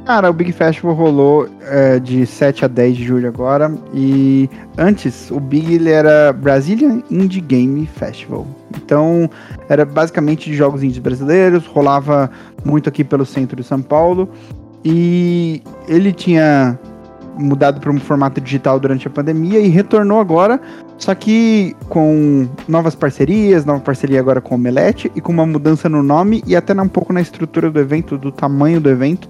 Cara, 0.05 0.31
o 0.31 0.33
Big 0.33 0.53
Festival 0.53 0.95
rolou 0.95 1.49
é, 1.63 1.99
de 1.99 2.25
7 2.27 2.65
a 2.65 2.69
10 2.69 2.97
de 2.97 3.05
julho 3.05 3.27
agora. 3.29 3.73
E 3.93 4.49
antes, 4.79 5.31
o 5.33 5.41
Big 5.41 5.89
era 5.89 6.33
Brazilian 6.33 7.03
Indie 7.11 7.41
Game 7.41 7.85
Festival. 7.87 8.47
Então, 8.77 9.29
era 9.69 9.85
basicamente 9.85 10.49
de 10.49 10.57
jogos 10.57 10.85
indies 10.85 10.99
brasileiros. 10.99 11.67
Rolava 11.67 12.31
muito 12.65 12.89
aqui 12.89 13.03
pelo 13.03 13.27
centro 13.27 13.57
de 13.57 13.65
São 13.65 13.83
Paulo. 13.83 14.29
E 14.85 15.61
ele 15.89 16.13
tinha 16.13 16.79
mudado 17.37 17.81
para 17.81 17.91
um 17.91 17.99
formato 17.99 18.41
digital 18.41 18.81
durante 18.81 19.07
a 19.07 19.11
pandemia 19.11 19.61
e 19.61 19.69
retornou 19.69 20.21
agora. 20.21 20.61
Só 20.99 21.15
que 21.15 21.77
com 21.89 22.49
novas 22.67 22.95
parcerias, 22.95 23.65
nova 23.65 23.81
parceria 23.81 24.21
agora 24.21 24.41
com 24.41 24.55
o 24.55 24.59
Omelete 24.59 25.11
e 25.15 25.21
com 25.21 25.33
uma 25.33 25.47
mudança 25.47 25.89
no 25.89 26.03
nome 26.03 26.43
e 26.47 26.57
até 26.57 26.73
um 26.75 26.89
pouco 26.89 27.13
na 27.13 27.21
estrutura 27.21 27.71
do 27.71 27.79
evento, 27.79 28.17
do 28.17 28.33
tamanho 28.33 28.81
do 28.81 28.89
evento. 28.89 29.29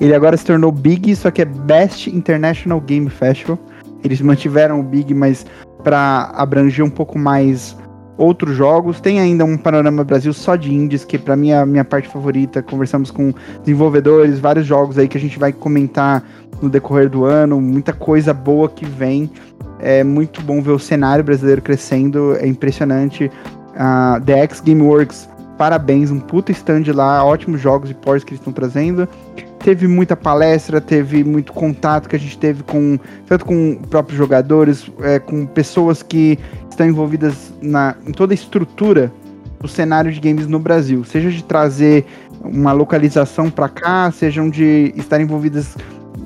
Ele 0.00 0.14
agora 0.14 0.36
se 0.36 0.44
tornou 0.44 0.70
Big, 0.70 1.14
só 1.16 1.30
que 1.30 1.42
é 1.42 1.44
Best 1.44 2.08
International 2.08 2.80
Game 2.80 3.08
Festival. 3.08 3.58
Eles 4.04 4.20
mantiveram 4.20 4.80
o 4.80 4.82
Big, 4.82 5.14
mas 5.14 5.46
para 5.82 6.30
abranger 6.34 6.84
um 6.84 6.90
pouco 6.90 7.18
mais 7.18 7.76
outros 8.16 8.56
jogos. 8.56 9.00
Tem 9.00 9.20
ainda 9.20 9.44
um 9.44 9.56
Panorama 9.56 10.04
Brasil 10.04 10.32
só 10.32 10.56
de 10.56 10.72
indies, 10.72 11.04
que 11.04 11.18
para 11.18 11.36
mim 11.36 11.50
é 11.50 11.58
a 11.58 11.66
minha 11.66 11.84
parte 11.84 12.08
favorita. 12.08 12.62
Conversamos 12.62 13.10
com 13.10 13.32
desenvolvedores, 13.60 14.38
vários 14.38 14.66
jogos 14.66 14.98
aí 14.98 15.08
que 15.08 15.18
a 15.18 15.20
gente 15.20 15.38
vai 15.38 15.52
comentar 15.52 16.22
no 16.60 16.68
decorrer 16.68 17.08
do 17.08 17.24
ano. 17.24 17.60
Muita 17.60 17.92
coisa 17.92 18.32
boa 18.32 18.68
que 18.68 18.84
vem. 18.84 19.30
É 19.78 20.02
muito 20.02 20.40
bom 20.40 20.62
ver 20.62 20.72
o 20.72 20.78
cenário 20.78 21.22
brasileiro 21.22 21.60
crescendo, 21.60 22.34
é 22.36 22.46
impressionante. 22.46 23.30
A 23.76 24.20
The 24.24 24.38
X 24.44 24.60
Gameworks, 24.60 25.28
parabéns, 25.58 26.10
um 26.10 26.18
puta 26.18 26.50
stand 26.50 26.84
lá, 26.94 27.22
ótimos 27.22 27.60
jogos 27.60 27.90
e 27.90 27.94
ports 27.94 28.24
que 28.24 28.30
eles 28.30 28.40
estão 28.40 28.52
trazendo 28.52 29.06
teve 29.66 29.88
muita 29.88 30.14
palestra, 30.14 30.80
teve 30.80 31.24
muito 31.24 31.52
contato 31.52 32.08
que 32.08 32.14
a 32.14 32.18
gente 32.18 32.38
teve 32.38 32.62
com 32.62 32.96
tanto 33.26 33.44
com 33.44 33.74
próprios 33.90 34.16
jogadores, 34.16 34.88
é, 35.00 35.18
com 35.18 35.44
pessoas 35.44 36.04
que 36.04 36.38
estão 36.76 36.86
envolvidas 36.86 37.52
na, 37.62 37.96
em 38.06 38.12
toda 38.12 38.32
a 38.32 38.36
estrutura 38.36 39.10
o 39.62 39.66
cenário 39.66 40.12
de 40.12 40.20
games 40.20 40.46
no 40.46 40.58
Brasil, 40.58 41.02
seja 41.04 41.30
de 41.30 41.42
trazer 41.42 42.04
uma 42.40 42.72
localização 42.72 43.50
para 43.50 43.68
cá, 43.68 44.10
sejam 44.12 44.48
de 44.48 44.92
estar 44.96 45.20
envolvidas 45.20 45.76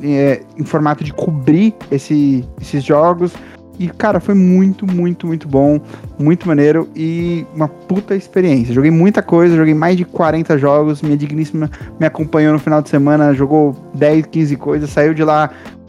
é, 0.02 0.42
em 0.58 0.64
formato 0.64 1.04
de 1.04 1.12
cobrir 1.12 1.74
esse, 1.90 2.44
esses 2.60 2.84
jogos. 2.84 3.32
E, 3.78 3.88
cara, 3.88 4.20
foi 4.20 4.34
muito, 4.34 4.86
muito, 4.86 5.26
muito 5.26 5.48
bom, 5.48 5.80
muito 6.18 6.46
maneiro 6.46 6.86
e 6.94 7.46
uma 7.54 7.66
puta 7.66 8.14
experiência. 8.14 8.74
Joguei 8.74 8.90
muita 8.90 9.22
coisa, 9.22 9.56
joguei 9.56 9.72
mais 9.72 9.96
de 9.96 10.04
40 10.04 10.58
jogos. 10.58 11.00
Minha 11.00 11.16
digníssima 11.16 11.70
me 11.98 12.04
acompanhou 12.04 12.52
no 12.52 12.58
final 12.58 12.82
de 12.82 12.90
semana, 12.90 13.32
jogou 13.32 13.74
10, 13.94 14.26
15 14.26 14.56
coisas, 14.56 14.90
saiu 14.90 15.14
de 15.14 15.24
lá 15.24 15.48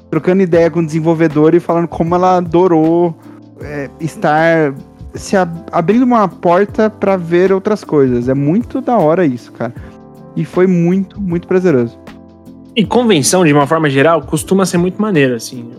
trocando 0.10 0.42
ideia 0.42 0.72
com 0.72 0.80
o 0.80 0.86
desenvolvedor 0.86 1.54
e 1.54 1.60
falando 1.60 1.88
como 1.88 2.16
ela 2.16 2.38
adorou 2.38 3.14
é, 3.64 3.90
estar 4.00 4.74
se 5.14 5.36
ab 5.36 5.52
abrindo 5.72 6.04
uma 6.04 6.28
porta 6.28 6.90
para 6.90 7.18
ver 7.18 7.52
outras 7.52 7.84
coisas. 7.84 8.30
É 8.30 8.34
muito 8.34 8.82
da 8.82 8.98
hora 8.98 9.26
isso, 9.26 9.52
cara. 9.52 9.74
E 10.36 10.46
foi 10.46 10.68
muito, 10.68 11.20
muito 11.20 11.48
prazeroso. 11.48 12.00
E 12.74 12.86
convenção, 12.86 13.44
de 13.44 13.52
uma 13.52 13.68
forma 13.68 13.90
geral, 13.90 14.22
costuma 14.22 14.66
ser 14.66 14.78
muito 14.78 15.02
maneiro, 15.02 15.36
assim. 15.36 15.72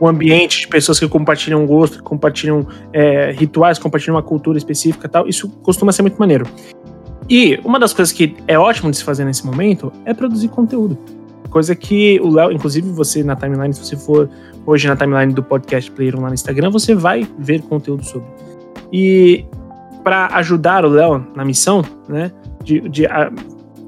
O 0.00 0.08
ambiente 0.08 0.62
de 0.62 0.68
pessoas 0.68 0.98
que 0.98 1.06
compartilham 1.06 1.66
gosto, 1.66 1.98
que 1.98 2.02
compartilham 2.02 2.66
é, 2.90 3.32
rituais, 3.32 3.78
compartilham 3.78 4.16
uma 4.16 4.22
cultura 4.22 4.56
específica 4.56 5.06
tal, 5.10 5.28
isso 5.28 5.46
costuma 5.62 5.92
ser 5.92 6.00
muito 6.00 6.16
maneiro. 6.16 6.46
E 7.28 7.60
uma 7.62 7.78
das 7.78 7.92
coisas 7.92 8.12
que 8.12 8.34
é 8.48 8.58
ótimo 8.58 8.90
de 8.90 8.96
se 8.96 9.04
fazer 9.04 9.26
nesse 9.26 9.44
momento 9.44 9.92
é 10.06 10.14
produzir 10.14 10.48
conteúdo. 10.48 10.96
Coisa 11.50 11.74
que 11.74 12.18
o 12.22 12.30
Léo, 12.30 12.50
inclusive 12.50 12.88
você 12.88 13.22
na 13.22 13.36
timeline, 13.36 13.74
se 13.74 13.84
você 13.84 13.94
for 13.94 14.26
hoje 14.66 14.88
na 14.88 14.96
timeline 14.96 15.32
do 15.32 15.42
podcast 15.42 15.90
Player 15.90 16.18
lá 16.18 16.28
no 16.28 16.34
Instagram, 16.34 16.70
você 16.70 16.94
vai 16.94 17.26
ver 17.38 17.62
conteúdo 17.62 18.04
sobre. 18.04 18.28
E 18.92 19.44
para 20.02 20.26
ajudar 20.36 20.84
o 20.84 20.88
Léo 20.88 21.26
na 21.34 21.44
missão, 21.44 21.84
né, 22.08 22.32
de, 22.62 22.80
de 22.88 23.06
a, 23.06 23.30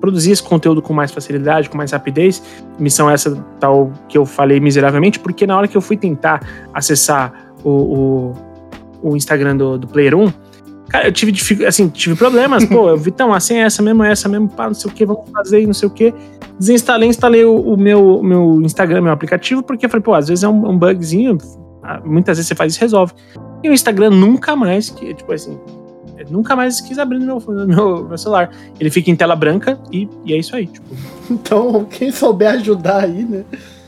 produzir 0.01 0.33
esse 0.33 0.43
conteúdo 0.43 0.83
com 0.83 0.93
mais 0.93 1.11
facilidade, 1.11 1.71
com 1.71 1.79
mais 1.79 1.93
rapidez. 1.93 2.43
Missão 2.79 3.09
essa 3.09 3.35
tal 3.59 3.91
que 4.09 4.19
eu 4.19 4.27
falei 4.27 4.61
miseravelmente, 4.61 5.19
porque 5.19 5.47
na 5.47 5.57
hora 5.57 5.67
que 5.67 5.77
eu 5.77 5.81
fui 5.81 5.97
tentar 5.97 6.47
acessar 6.75 7.33
o, 7.65 7.71
o, 7.71 8.33
o 9.11 9.17
Instagram 9.17 9.57
do, 9.57 9.79
do 9.79 9.87
Player 9.87 10.15
1, 10.15 10.31
cara, 10.95 11.09
eu 11.09 11.13
tive, 11.13 11.67
assim, 11.67 11.89
tive 11.89 12.15
problemas. 12.15 12.65
Pô, 12.65 12.89
eu 12.89 12.97
vi, 12.97 13.11
então, 13.11 13.33
a 13.33 13.41
senha 13.41 13.65
é 13.65 13.67
essa 13.67 13.83
mesmo, 13.83 14.05
é 14.05 14.13
essa 14.13 14.29
mesmo, 14.29 14.49
pá, 14.49 14.69
não 14.69 14.75
sei 14.75 14.89
o 14.89 14.95
que, 14.95 15.05
vamos 15.05 15.29
fazer, 15.29 15.67
não 15.67 15.75
sei 15.75 15.89
o 15.89 15.91
que. 15.91 16.15
Desinstalei, 16.57 17.09
instalei 17.09 17.45
o, 17.45 17.57
o 17.57 17.77
meu, 17.77 18.23
meu 18.23 18.63
Instagram, 18.63 19.03
meu 19.03 19.13
aplicativo, 19.13 19.61
porque 19.61 19.87
eu 19.87 19.91
falei, 19.91 20.05
pô, 20.05 20.15
às 20.15 20.29
vezes 20.29 20.45
é 20.45 20.49
um, 20.49 20.71
um 20.71 20.79
bugzinho, 20.79 21.37
muitas 22.05 22.39
vezes 22.39 22.47
você 22.47 22.55
faz 22.55 22.77
e 22.77 22.81
resolve. 22.81 23.13
E 23.65 23.69
o 23.69 23.73
Instagram 23.73 24.11
nunca 24.11 24.55
mais, 24.55 24.89
que, 24.89 25.13
tipo 25.15 25.33
assim, 25.33 25.59
nunca 26.31 26.55
mais 26.55 26.81
quis 26.81 26.97
abrir 26.97 27.19
meu, 27.19 27.43
meu, 27.45 28.05
meu, 28.07 28.19
celular. 28.19 28.51
Ele 28.79 28.89
fica 28.89 29.11
em 29.11 29.17
tela 29.17 29.35
branca 29.35 29.77
e, 29.91 30.09
e 30.25 30.33
é 30.33 30.39
isso 30.39 30.55
aí. 30.55 30.67
Tipo. 30.67 30.87
Então, 31.31 31.87
quem 31.87 32.13
souber 32.13 32.51
ajudar 32.51 33.05
aí, 33.05 33.25
né? 33.25 33.45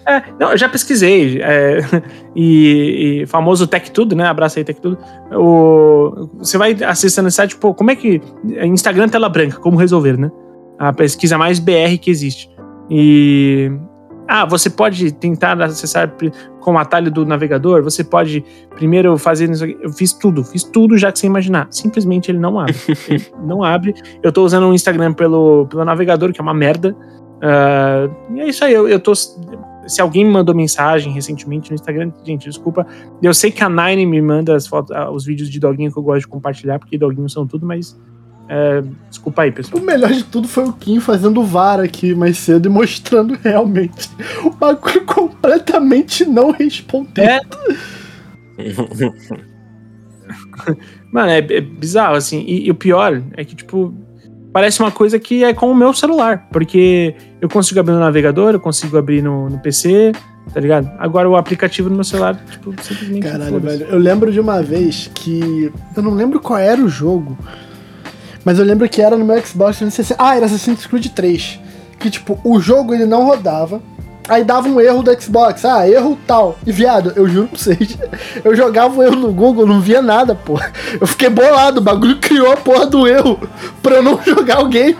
É, 0.07 0.23
não, 0.39 0.53
eu 0.53 0.59
já 0.59 0.69
pesquisei. 0.69 1.41
É, 1.43 1.81
e, 2.35 3.23
e, 3.23 3.27
famoso 3.27 3.67
Tech 3.67 3.91
Tudo, 3.91 4.15
né? 4.15 4.25
Abraço 4.27 4.59
aí, 4.59 4.65
Tech 4.65 4.81
Tudo. 4.81 4.99
O, 5.33 6.29
você 6.39 6.57
vai 6.57 6.77
acessando 6.85 7.29
esse 7.29 7.37
site, 7.37 7.57
pô, 7.57 7.75
como 7.75 7.91
é 7.91 7.97
que. 7.97 8.21
Instagram 8.63 9.09
tela 9.09 9.29
branca, 9.29 9.59
como 9.59 9.77
resolver, 9.77 10.17
né? 10.17 10.31
A 10.79 10.93
pesquisa 10.93 11.37
mais 11.37 11.59
BR 11.59 11.99
que 12.01 12.11
existe. 12.11 12.51
E 12.89 13.71
ah, 14.29 14.45
você 14.45 14.69
pode 14.69 15.13
tentar 15.13 15.61
acessar 15.63 16.13
com 16.61 16.73
o 16.73 16.79
atalho 16.79 17.11
do 17.11 17.25
navegador, 17.25 17.83
você 17.83 18.03
pode 18.03 18.45
primeiro 18.75 19.17
fazer 19.17 19.49
isso 19.51 19.65
Eu 19.65 19.93
fiz 19.93 20.13
tudo, 20.13 20.43
fiz 20.43 20.65
tudo 20.65 20.99
já 20.99 21.13
que 21.13 21.19
você 21.19 21.27
imaginar. 21.27 21.69
Simplesmente 21.71 22.31
ele 22.31 22.39
não 22.39 22.59
abre. 22.59 22.75
ele 23.09 23.25
não 23.45 23.63
abre. 23.63 23.95
Eu 24.23 24.33
tô 24.33 24.45
usando 24.45 24.69
o 24.69 24.75
Instagram 24.75 25.13
pelo, 25.13 25.67
pelo 25.67 25.85
navegador, 25.85 26.33
que 26.33 26.41
é 26.41 26.43
uma 26.43 26.55
merda. 26.55 26.97
Uh, 27.37 28.35
e 28.35 28.41
é 28.41 28.49
isso 28.49 28.65
aí, 28.65 28.73
eu, 28.73 28.89
eu 28.89 28.99
tô. 28.99 29.13
Se 29.87 30.01
alguém 30.01 30.25
me 30.25 30.31
mandou 30.31 30.55
mensagem 30.55 31.13
recentemente 31.13 31.71
no 31.71 31.75
Instagram, 31.75 32.13
gente, 32.25 32.49
desculpa. 32.49 32.87
Eu 33.23 33.33
sei 33.33 33.51
que 33.51 33.63
a 33.63 33.69
Nine 33.69 34.07
me 34.07 34.21
manda 34.21 34.55
as 34.55 34.67
fotos, 34.67 34.95
os 35.13 35.25
vídeos 35.25 35.51
de 35.51 35.61
doguinho 35.61 35.93
que 35.93 35.99
eu 35.99 36.03
gosto 36.03 36.21
de 36.21 36.29
compartilhar, 36.29 36.79
porque 36.79 36.99
doguinhos 36.99 37.33
são 37.33 37.47
tudo, 37.47 37.67
mas 37.67 37.97
é, 38.49 38.83
desculpa 39.09 39.43
aí, 39.43 39.51
pessoal. 39.51 39.83
O 39.83 39.87
melhor 39.87 40.13
de 40.13 40.25
tudo 40.25 40.47
foi 40.47 40.65
o 40.65 40.73
Kim 40.73 41.01
fazendo 41.01 41.43
VAR 41.43 41.81
aqui 41.81 42.15
mais 42.15 42.39
cedo 42.39 42.67
e 42.67 42.69
mostrando 42.69 43.37
realmente 43.43 44.09
o 44.45 44.51
bagulho 44.51 45.05
completamente 45.05 46.25
não 46.25 46.53
respondendo. 46.53 47.57
É. 48.59 48.67
Mano, 51.13 51.31
é, 51.31 51.39
é, 51.39 51.61
bizarro, 51.61 52.15
assim. 52.15 52.45
E, 52.47 52.67
e, 52.67 52.71
o 52.71 52.75
pior 52.75 53.23
é 53.33 53.45
que, 53.45 53.55
tipo, 53.55 53.95
parece 54.57 54.81
uma 54.81 54.91
coisa 54.91 55.19
que 55.19 55.45
é 55.45 55.53
com 55.53 55.71
o 55.71 55.75
meu 55.75 55.93
celular. 55.93 56.49
Porque 56.51 57.15
eu 57.43 57.49
consigo 57.49 57.79
abrir 57.79 57.93
no 57.93 58.01
navegador, 58.01 58.55
eu 58.55 58.61
consigo 58.61 58.97
abrir 58.97 59.21
no, 59.21 59.51
no 59.51 59.59
PC, 59.59 60.13
tá 60.51 60.59
ligado? 60.59 60.91
Agora 60.99 61.29
o 61.29 61.37
aplicativo 61.37 61.91
no 61.91 61.97
meu 61.97 62.05
celular, 62.05 62.43
tipo, 62.51 62.75
simplesmente. 62.83 63.21
Caralho, 63.21 63.61
velho. 63.61 63.87
Eu 63.87 63.99
lembro 63.99 64.33
de 64.33 64.41
uma 64.41 64.63
vez 64.63 65.11
que. 65.15 65.71
Eu 65.95 66.03
não 66.03 66.15
lembro 66.15 66.41
qual 66.41 66.59
era 66.59 66.81
o 66.81 66.89
jogo. 66.89 67.37
Mas 68.47 68.59
eu 68.59 68.65
lembro 68.65 68.89
que 68.89 69.03
era 69.03 69.15
no 69.15 69.27
meu 69.27 69.37
Xbox 69.45 69.77
360. 69.77 70.17
Ah, 70.19 70.35
era 70.35 70.47
Assassin's 70.47 70.87
Creed 70.87 71.09
3. 71.09 71.61
Que, 71.99 72.09
tipo, 72.09 72.41
o 72.43 72.59
jogo 72.59 72.95
ele 72.95 73.05
não 73.05 73.27
rodava. 73.27 73.83
Aí 74.29 74.43
dava 74.43 74.69
um 74.69 74.81
erro 74.81 75.03
do 75.03 75.21
Xbox. 75.21 75.65
Ah, 75.65 75.89
erro 75.89 76.19
tal. 76.27 76.59
E, 76.67 76.73
viado, 76.73 77.13
eu 77.17 77.29
juro 77.29 77.49
pra 77.49 77.59
vocês. 77.59 77.99
Eu 78.45 78.55
jogava 78.55 78.97
o 78.97 79.03
erro 79.03 79.17
no 79.17 79.33
Google, 79.33 79.67
não 79.67 79.81
via 79.81 80.03
nada, 80.03 80.35
pô. 80.35 80.59
Eu 81.01 81.07
fiquei 81.07 81.29
bolado. 81.29 81.81
O 81.81 81.83
bagulho 81.83 82.19
criou 82.19 82.53
a 82.53 82.57
porra 82.57 82.87
do 82.87 83.07
erro 83.07 83.39
pra 83.83 83.97
eu 83.97 84.03
não 84.03 84.21
jogar 84.23 84.61
o 84.61 84.69
game. 84.69 84.97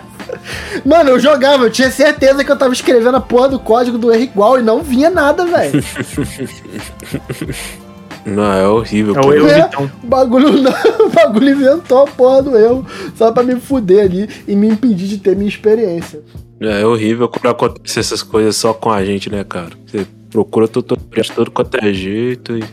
Mano, 0.85 1.11
eu 1.11 1.21
jogava, 1.21 1.65
eu 1.65 1.71
tinha 1.71 1.91
certeza 1.91 2.45
que 2.45 2.51
eu 2.51 2.57
tava 2.57 2.73
escrevendo 2.73 3.17
a 3.17 3.21
porra 3.21 3.51
do 3.51 3.59
código 3.59 3.99
do 3.99 4.13
erro 4.13 4.23
igual 4.23 4.59
e 4.59 4.63
não 4.63 4.83
vinha 4.83 5.11
nada, 5.11 5.47
velho. 5.47 5.83
Não, 8.27 8.53
é 8.53 8.67
horrível. 8.67 9.15
É 9.15 9.25
o 9.25 9.33
erro 9.33 9.49
é, 9.49 9.71
o 10.03 10.07
bagulho, 10.07 10.61
não, 10.61 10.73
o 11.07 11.11
bagulho 11.11 11.51
inventou 11.51 12.03
a 12.03 12.07
porra 12.09 12.43
do 12.43 12.59
erro 12.59 12.85
só 13.15 13.31
pra 13.31 13.45
me 13.45 13.55
fuder 13.61 14.05
ali 14.05 14.29
e 14.49 14.57
me 14.57 14.67
impedir 14.67 15.07
de 15.07 15.19
ter 15.19 15.37
minha 15.37 15.49
experiência. 15.49 16.21
É, 16.61 16.83
é 16.83 16.87
horrível 16.87 17.29
quando 17.29 17.49
acontece 17.53 17.99
essas 17.99 18.23
coisas 18.23 18.57
só 18.57 18.73
com 18.73 18.91
a 18.91 19.05
gente, 19.05 19.31
né, 19.31 19.45
cara? 19.45 19.73
Você 19.87 20.07
procura 20.31 20.69
todo, 20.69 20.97
todo 21.35 21.51
quanto 21.51 21.77
é 21.77 21.93
jeito 21.93 22.57
e. 22.57 22.65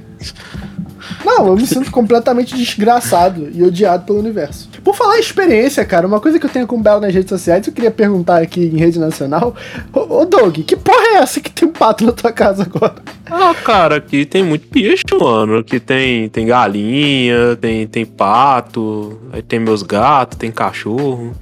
Não, 1.25 1.47
eu 1.47 1.55
me 1.55 1.67
sinto 1.67 1.91
completamente 1.91 2.55
desgraçado 2.55 3.49
e 3.53 3.61
odiado 3.61 4.05
pelo 4.05 4.19
universo. 4.19 4.69
Por 4.83 4.95
falar 4.95 5.17
em 5.17 5.19
experiência, 5.19 5.83
cara, 5.83 6.07
uma 6.07 6.19
coisa 6.19 6.39
que 6.39 6.45
eu 6.45 6.49
tenho 6.49 6.65
com 6.65 6.77
o 6.77 6.81
Belo 6.81 7.01
nas 7.01 7.13
redes 7.13 7.29
sociais, 7.29 7.67
eu 7.67 7.73
queria 7.73 7.91
perguntar 7.91 8.41
aqui 8.41 8.61
em 8.61 8.77
rede 8.77 8.99
nacional. 8.99 9.53
Ô, 9.93 10.21
ô 10.21 10.25
Doug, 10.25 10.59
que 10.59 10.75
porra 10.77 11.15
é 11.15 11.15
essa 11.15 11.41
que 11.41 11.51
tem 11.51 11.67
um 11.67 11.71
pato 11.71 12.05
na 12.05 12.13
tua 12.13 12.31
casa 12.31 12.63
agora? 12.63 12.95
Ah, 13.25 13.53
cara, 13.53 13.97
aqui 13.97 14.25
tem 14.25 14.43
muito 14.43 14.67
bicho, 14.69 15.03
mano. 15.19 15.57
Aqui 15.57 15.79
tem, 15.79 16.29
tem 16.29 16.45
galinha, 16.45 17.57
tem, 17.59 17.85
tem 17.87 18.05
pato, 18.05 19.19
aí 19.31 19.41
tem 19.41 19.59
meus 19.59 19.83
gatos, 19.83 20.37
tem 20.37 20.51
cachorro. 20.51 21.33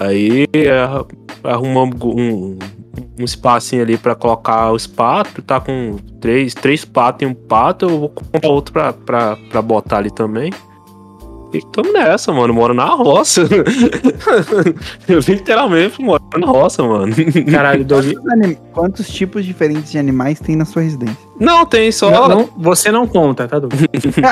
Aí 0.00 0.46
é, 0.54 0.70
arrumamos 1.44 2.00
um, 2.02 2.58
um 3.18 3.24
espacinho 3.24 3.82
ali 3.82 3.98
para 3.98 4.14
colocar 4.14 4.72
os 4.72 4.86
patos, 4.86 5.44
tá 5.44 5.60
com 5.60 5.96
três, 6.18 6.54
três 6.54 6.86
patos 6.86 7.22
e 7.22 7.26
um 7.26 7.34
pato, 7.34 7.84
eu 7.84 8.00
vou 8.00 8.08
comprar 8.08 8.48
outro 8.48 8.72
pra, 8.72 8.92
pra, 8.94 9.36
pra 9.50 9.60
botar 9.60 9.98
ali 9.98 10.10
também. 10.10 10.50
E 11.52 11.60
tamo 11.72 11.92
nessa, 11.92 12.32
mano. 12.32 12.54
Moro 12.54 12.72
na 12.72 12.86
roça. 12.86 13.42
eu 15.08 15.18
literalmente 15.18 16.00
moro 16.00 16.22
na 16.38 16.46
roça, 16.46 16.82
mano. 16.82 17.12
Caralho, 17.50 17.84
Doug. 17.84 18.06
Quantos, 18.14 18.56
quantos, 18.72 19.08
tipos 19.08 19.44
diferentes 19.44 19.90
de 19.90 19.98
animais 19.98 20.38
tem 20.38 20.54
na 20.54 20.64
sua 20.64 20.82
residência? 20.82 21.18
Não, 21.40 21.66
tem 21.66 21.90
só. 21.90 22.08
Não, 22.08 22.28
não, 22.28 22.48
você 22.56 22.92
não 22.92 23.04
conta, 23.04 23.48
tá, 23.48 23.58
Doug? 23.58 23.72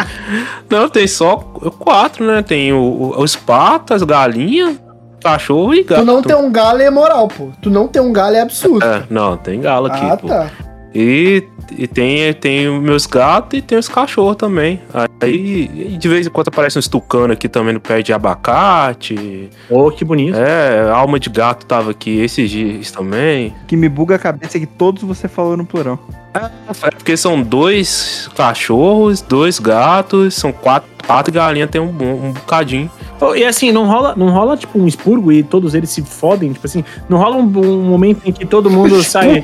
não, 0.70 0.88
tem 0.88 1.08
só 1.08 1.36
quatro, 1.36 2.24
né? 2.24 2.40
Tem 2.40 2.72
o, 2.72 3.12
os 3.18 3.34
patos, 3.34 4.04
galinha, 4.04 4.78
cachorro 5.22 5.74
e 5.74 5.82
gato. 5.82 6.00
Tu 6.00 6.06
não 6.06 6.22
tem 6.22 6.36
um 6.36 6.50
galo 6.50 6.80
é 6.80 6.90
moral, 6.90 7.28
pô. 7.28 7.50
Tu 7.60 7.70
não 7.70 7.88
tem 7.88 8.00
um 8.00 8.12
galo 8.12 8.36
é 8.36 8.40
absurdo. 8.40 8.84
É, 8.84 9.04
não, 9.10 9.36
tem 9.36 9.60
galo 9.60 9.86
aqui, 9.86 10.04
ah, 10.04 10.16
pô. 10.16 10.28
Tá. 10.28 10.50
E, 10.94 11.44
e 11.76 11.86
tem, 11.86 12.32
tem 12.34 12.80
meus 12.80 13.06
gatos 13.06 13.58
e 13.58 13.62
tem 13.62 13.78
os 13.78 13.88
cachorros 13.88 14.36
também. 14.36 14.80
Aí 15.20 15.96
de 15.98 16.08
vez 16.08 16.26
em 16.26 16.30
quando 16.30 16.48
aparece 16.48 16.78
um 16.78 16.82
tucano 16.82 17.32
aqui 17.32 17.48
também 17.48 17.74
no 17.74 17.80
pé 17.80 18.02
de 18.02 18.12
abacate. 18.12 19.50
Oh, 19.68 19.90
que 19.90 20.04
bonito. 20.04 20.36
É, 20.36 20.90
alma 20.90 21.20
de 21.20 21.28
gato 21.28 21.66
tava 21.66 21.90
aqui 21.90 22.20
esses 22.20 22.50
dias 22.50 22.90
também. 22.90 23.54
Que 23.66 23.76
me 23.76 23.88
buga 23.88 24.14
a 24.14 24.18
cabeça 24.18 24.56
é 24.56 24.60
que 24.60 24.66
todos 24.66 25.02
você 25.02 25.28
falou 25.28 25.56
no 25.56 25.64
plural. 25.64 25.98
É, 26.34 26.50
é 26.86 26.90
porque 26.90 27.16
são 27.16 27.42
dois 27.42 28.30
cachorros, 28.34 29.20
dois 29.20 29.58
gatos, 29.58 30.34
são 30.34 30.52
quatro, 30.52 30.88
quatro 31.08 31.32
galinhas, 31.32 31.68
tem 31.70 31.80
um, 31.80 31.88
um 31.88 32.32
bocadinho. 32.32 32.88
E 33.34 33.42
assim, 33.44 33.72
não 33.72 33.86
rola, 33.86 34.14
não 34.16 34.28
rola 34.30 34.56
tipo 34.56 34.78
um 34.78 34.86
expurgo 34.86 35.32
e 35.32 35.42
todos 35.42 35.74
eles 35.74 35.90
se 35.90 36.02
fodem, 36.02 36.52
tipo 36.52 36.64
assim, 36.66 36.84
não 37.08 37.18
rola 37.18 37.36
um, 37.36 37.40
um 37.40 37.82
momento 37.82 38.20
em 38.24 38.32
que 38.32 38.44
todo 38.46 38.70
mundo 38.70 39.02
sai. 39.02 39.42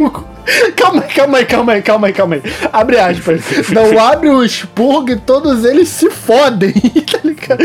Calma 0.76 1.02
aí, 1.02 1.08
calma 1.14 1.38
aí, 1.38 1.44
calma 1.46 1.72
aí, 1.72 1.82
calma 1.82 2.06
aí, 2.06 2.12
calma 2.12 2.34
aí. 2.36 2.42
Abre 2.72 2.98
aspas. 3.00 3.42
Não 3.72 3.98
abre 3.98 4.28
o 4.28 4.44
expurgo 4.44 5.10
e 5.10 5.16
todos 5.16 5.64
eles 5.64 5.88
se 5.88 6.10
fodem, 6.10 6.72
tá 7.10 7.18
ligado? 7.24 7.64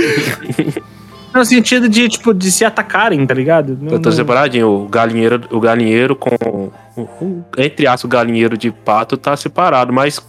No 1.35 1.45
sentido 1.45 1.87
de, 1.89 2.07
tipo, 2.09 2.33
de 2.33 2.49
se 2.51 2.63
atacarem, 2.65 3.23
tá 3.27 3.33
ligado? 3.35 3.77
Não- 3.79 3.91
Eu 3.93 3.99
tô 4.01 4.09
não- 4.09 4.15
separadinho. 4.15 4.67
O 4.67 4.87
galinheiro, 4.87 5.41
o 5.51 5.59
galinheiro 5.59 6.15
com. 6.15 6.71
o- 6.97 7.01
o- 7.01 7.43
entre 7.57 7.85
aspas, 7.85 8.05
o 8.05 8.07
galinheiro 8.07 8.57
de 8.57 8.71
pato 8.71 9.15
tá 9.17 9.35
separado, 9.37 9.91
mas 9.93 10.19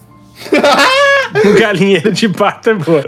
O 1.45 1.59
galinheiro 1.59 2.11
de 2.11 2.27
pato 2.29 2.69
é 2.69 2.73
boa. 2.73 3.03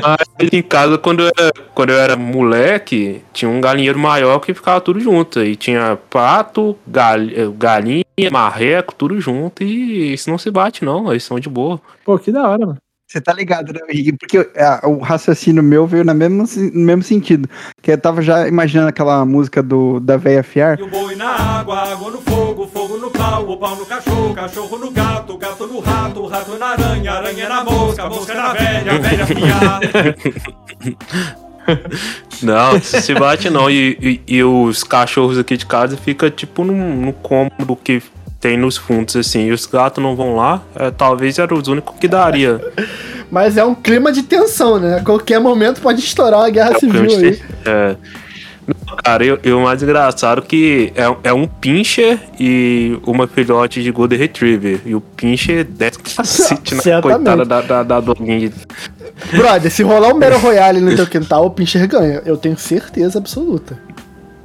Mas 0.00 0.52
em 0.52 0.62
casa, 0.62 0.98
quando 0.98 1.24
eu, 1.24 1.30
era, 1.36 1.52
quando 1.74 1.90
eu 1.90 1.98
era 1.98 2.16
moleque, 2.16 3.22
tinha 3.32 3.48
um 3.48 3.60
galinheiro 3.60 3.98
maior 3.98 4.38
que 4.38 4.54
ficava 4.54 4.80
tudo 4.80 5.00
junto. 5.00 5.42
E 5.42 5.56
tinha 5.56 5.98
pato, 6.08 6.76
gal, 6.86 7.18
eh, 7.20 7.50
galinha, 7.56 8.04
marreco, 8.30 8.94
tudo 8.94 9.20
junto. 9.20 9.62
E 9.62 10.12
isso 10.14 10.30
não 10.30 10.38
se 10.38 10.50
bate, 10.50 10.84
não. 10.84 11.10
Eles 11.10 11.24
são 11.24 11.38
de 11.38 11.48
boa. 11.48 11.80
Pô, 12.04 12.18
que 12.18 12.30
da 12.30 12.48
hora, 12.48 12.66
mano. 12.66 12.78
Você 13.08 13.22
tá 13.22 13.32
ligado, 13.32 13.72
né, 13.72 13.80
Henrique? 13.88 14.18
Porque 14.18 14.50
ah, 14.58 14.82
o 14.84 14.98
raciocínio 14.98 15.62
meu 15.62 15.86
veio 15.86 16.04
na 16.04 16.12
mesma, 16.12 16.44
no 16.74 16.80
mesmo 16.80 17.02
sentido. 17.02 17.48
Que 17.80 17.92
eu 17.92 17.98
tava 17.98 18.20
já 18.20 18.46
imaginando 18.46 18.90
aquela 18.90 19.24
música 19.24 19.62
do, 19.62 19.98
da 19.98 20.18
véia 20.18 20.42
fiar. 20.42 20.78
E 20.78 20.82
o 20.82 20.90
boi 20.90 21.16
na 21.16 21.30
água, 21.30 21.90
água 21.90 22.10
no 22.10 22.20
fogo, 22.20 22.66
fogo 22.66 22.98
no 22.98 23.10
pau, 23.10 23.48
o 23.48 23.56
pau 23.56 23.76
no 23.76 23.86
cachorro, 23.86 24.34
cachorro 24.34 24.76
no 24.76 24.90
gato, 24.90 25.38
gato 25.38 25.66
no 25.66 25.80
rato, 25.80 26.26
rato 26.26 26.58
na 26.58 26.66
aranha, 26.66 27.12
aranha 27.12 27.48
na 27.48 27.64
mosca, 27.64 28.10
mosca 28.10 28.34
na 28.34 28.52
velha, 28.52 28.98
velha 28.98 29.26
piada. 29.26 30.14
Não, 32.42 32.80
se 32.80 33.14
bate 33.14 33.50
não. 33.50 33.70
E, 33.70 33.98
e, 34.00 34.36
e 34.36 34.42
os 34.42 34.82
cachorros 34.82 35.38
aqui 35.38 35.54
de 35.54 35.66
casa 35.66 35.98
fica 35.98 36.30
tipo 36.30 36.64
num, 36.64 36.96
num 36.96 37.12
cômodo 37.12 37.76
que 37.76 38.02
tem 38.40 38.56
nos 38.56 38.76
fundos, 38.76 39.16
assim. 39.16 39.46
E 39.46 39.52
os 39.52 39.66
gatos 39.66 40.02
não 40.02 40.14
vão 40.14 40.36
lá. 40.36 40.62
É, 40.74 40.90
talvez 40.90 41.38
era 41.38 41.54
os 41.54 41.68
únicos 41.68 41.96
que 41.98 42.08
daria. 42.08 42.60
Mas 43.30 43.56
é 43.56 43.64
um 43.64 43.74
clima 43.74 44.10
de 44.10 44.22
tensão, 44.22 44.78
né? 44.78 44.98
A 44.98 45.04
qualquer 45.04 45.38
momento 45.38 45.80
pode 45.82 46.00
estourar 46.00 46.40
uma 46.40 46.50
guerra 46.50 46.78
civil 46.78 47.02
aí. 47.02 47.42
É. 47.66 47.96
Não, 48.66 48.96
Cara, 48.96 49.24
eu, 49.24 49.38
eu 49.42 49.60
mais 49.60 49.82
engraçado 49.82 50.42
que 50.42 50.92
é, 50.94 51.28
é 51.28 51.32
um 51.32 51.46
pincher 51.46 52.18
e 52.38 52.98
uma 53.06 53.26
filhote 53.26 53.82
de 53.82 53.90
Golden 53.90 54.18
Retriever. 54.18 54.80
E 54.84 54.94
o 54.94 55.00
pincher 55.00 55.64
desce 55.64 55.98
cacete 55.98 56.74
na 56.74 56.82
Certamente. 56.82 57.24
coitada 57.24 57.44
da, 57.44 57.60
da, 57.60 57.82
da 57.82 58.00
doguinha. 58.00 58.50
Brother, 59.32 59.70
se 59.70 59.82
rolar 59.82 60.14
um 60.14 60.18
Battle 60.20 60.40
Royale 60.40 60.80
no 60.80 60.94
teu 60.94 61.06
quintal, 61.06 61.46
o 61.46 61.50
Pincher 61.50 61.86
ganha. 61.88 62.22
Eu 62.24 62.36
tenho 62.36 62.56
certeza 62.56 63.18
absoluta. 63.18 63.78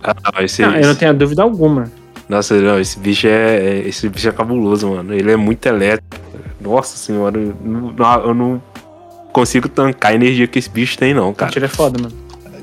Ah, 0.02 0.16
não, 0.34 0.44
esse, 0.44 0.62
Não, 0.62 0.76
eu 0.76 0.88
não 0.88 0.96
tenho 0.96 1.14
dúvida 1.14 1.44
alguma. 1.44 1.90
Nossa, 2.34 2.60
não, 2.60 2.80
esse 2.80 2.98
bicho 3.00 3.28
é, 3.28 3.58
é- 3.58 3.88
esse 3.88 4.10
bicho 4.10 4.28
é 4.28 4.32
cabuloso, 4.32 4.90
mano. 4.90 5.14
Ele 5.14 5.32
é 5.32 5.36
muito 5.36 5.66
elétrico. 5.66 6.18
Nossa 6.60 6.98
senhora, 6.98 7.38
eu 7.40 7.56
não, 7.64 7.94
eu 8.26 8.34
não 8.34 8.62
consigo 9.32 9.68
tancar 9.70 10.12
a 10.12 10.16
energia 10.16 10.48
que 10.48 10.58
esse 10.58 10.70
bicho 10.70 10.98
tem, 10.98 11.14
não, 11.14 11.34
cara. 11.34 11.52
Tira 11.52 11.66
é 11.66 11.70
foda, 11.70 12.02
mano. 12.02 12.16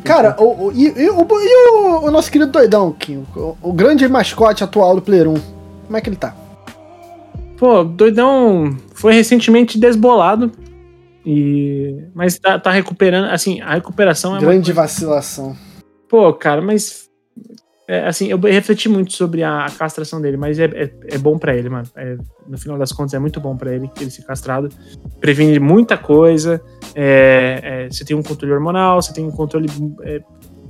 Cara, 0.05 0.35
o, 0.39 0.66
o- 0.68 0.73
e, 0.73 0.87
e 0.87 1.11
o, 1.11 1.27
e 1.31 1.71
o- 1.79 2.05
o 2.07 2.11
nosso 2.11 2.31
querido 2.33 2.51
doidão, 2.51 2.91
Kim, 2.99 3.25
o, 3.37 3.57
o 3.62 3.73
grande 3.73 4.09
mascote 4.09 4.64
atual 4.64 4.97
do 4.97 5.03
Player 5.03 5.29
1, 5.29 5.35
como 5.87 5.97
é 5.97 6.01
que 6.01 6.09
ele 6.09 6.16
tá? 6.16 6.35
Pô, 7.59 7.85
doidão 7.85 8.75
foi 8.95 9.12
recentemente 9.12 9.79
desbolado. 9.79 10.51
E. 11.27 11.95
Mas 12.14 12.39
tá, 12.39 12.59
tá 12.59 12.71
recuperando. 12.71 13.27
Assim, 13.31 13.61
a 13.61 13.75
recuperação 13.75 14.31
é 14.33 14.35
uma 14.37 14.41
Grande 14.41 14.73
vacilação. 14.73 15.55
Pô, 16.09 16.33
cara, 16.33 16.62
mas. 16.62 17.09
É, 17.93 18.07
assim, 18.07 18.28
eu 18.28 18.38
refleti 18.38 18.88
muito 18.88 19.12
sobre 19.12 19.43
a, 19.43 19.64
a 19.66 19.70
castração 19.70 20.20
dele, 20.20 20.36
mas 20.36 20.59
é, 20.59 20.64
é, 20.66 20.91
é 21.14 21.18
bom 21.18 21.38
pra 21.38 21.55
ele, 21.57 21.68
mano. 21.68 21.86
É, 21.97 22.16
no 22.49 22.57
final 22.59 22.78
das 22.78 22.93
contas, 22.93 23.14
é 23.14 23.18
muito 23.18 23.41
bom 23.41 23.57
pra 23.57 23.74
ele 23.74 23.91
ele 24.01 24.11
ser 24.11 24.22
castrado. 24.22 24.68
Previne 25.20 25.59
muita 25.59 25.97
coisa. 25.97 26.61
é, 26.95 27.61
é, 27.62 27.88
você 27.91 28.05
tem 28.05 28.16
um 28.16 28.22
controle 28.22 28.53
hormonal, 28.55 29.01
você 29.03 29.12
tem 29.12 29.24
um 29.24 29.30
controle 29.30 29.68
é, 30.03 30.20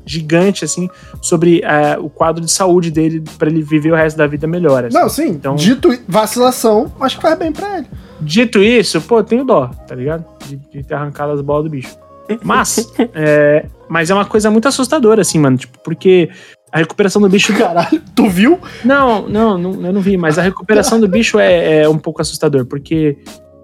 gigante, 0.07 0.65
assim, 0.65 0.89
sobre 1.23 1.61
é, 1.63 1.99
o 1.99 2.09
quadro 2.09 2.45
de 2.45 2.51
saúde 2.51 2.91
dele 2.91 3.23
pra 3.39 3.49
ele 3.49 3.63
viver 3.63 3.93
o 3.93 3.97
resto 3.97 4.17
da 4.17 4.27
vida 4.27 4.47
melhor. 4.47 4.85
assim. 4.87 4.97
Não, 4.99 5.09
sim, 5.09 5.29
Então- 5.29 5.55
dito 5.55 5.93
i- 5.93 6.01
vacilação, 6.09 6.91
acho 7.01 7.17
que 7.17 7.23
faz 7.23 7.39
bem 7.39 7.53
pra 7.53 7.79
ele. 7.79 7.87
Dito 8.21 8.63
isso, 8.63 9.01
pô, 9.03 9.23
tenho 9.23 9.45
dó, 9.45 9.69
tá 9.87 9.95
ligado? 9.95 10.25
De, 10.47 10.57
de 10.57 10.83
ter 10.83 10.95
arrancado 10.95 11.33
as 11.33 11.41
bolas 11.41 11.65
do 11.65 11.71
bicho. 11.71 11.97
Mas, 12.45 12.93
é, 13.15 13.67
mas 13.89 14.09
é 14.11 14.15
uma 14.15 14.25
coisa 14.25 14.51
muito 14.51 14.69
assustadora, 14.69 15.21
assim, 15.23 15.39
mano. 15.39 15.57
Tipo, 15.57 15.79
porque 15.81 16.29
a 16.73 16.79
recuperação 16.79 17.21
do 17.21 17.29
bicho. 17.29 17.57
Caralho, 17.57 18.01
tu 18.15 18.29
viu? 18.29 18.59
Não, 18.85 19.29
não, 19.29 19.59
não, 19.59 19.87
eu 19.87 19.93
não 19.93 20.01
vi, 20.01 20.17
mas 20.17 20.39
a 20.39 20.43
recuperação 20.43 21.01
do 21.01 21.09
bicho 21.09 21.39
é, 21.39 21.83
é 21.83 21.89
um 21.89 21.99
pouco 21.99 22.21
assustador, 22.23 22.67
porque 22.67 23.17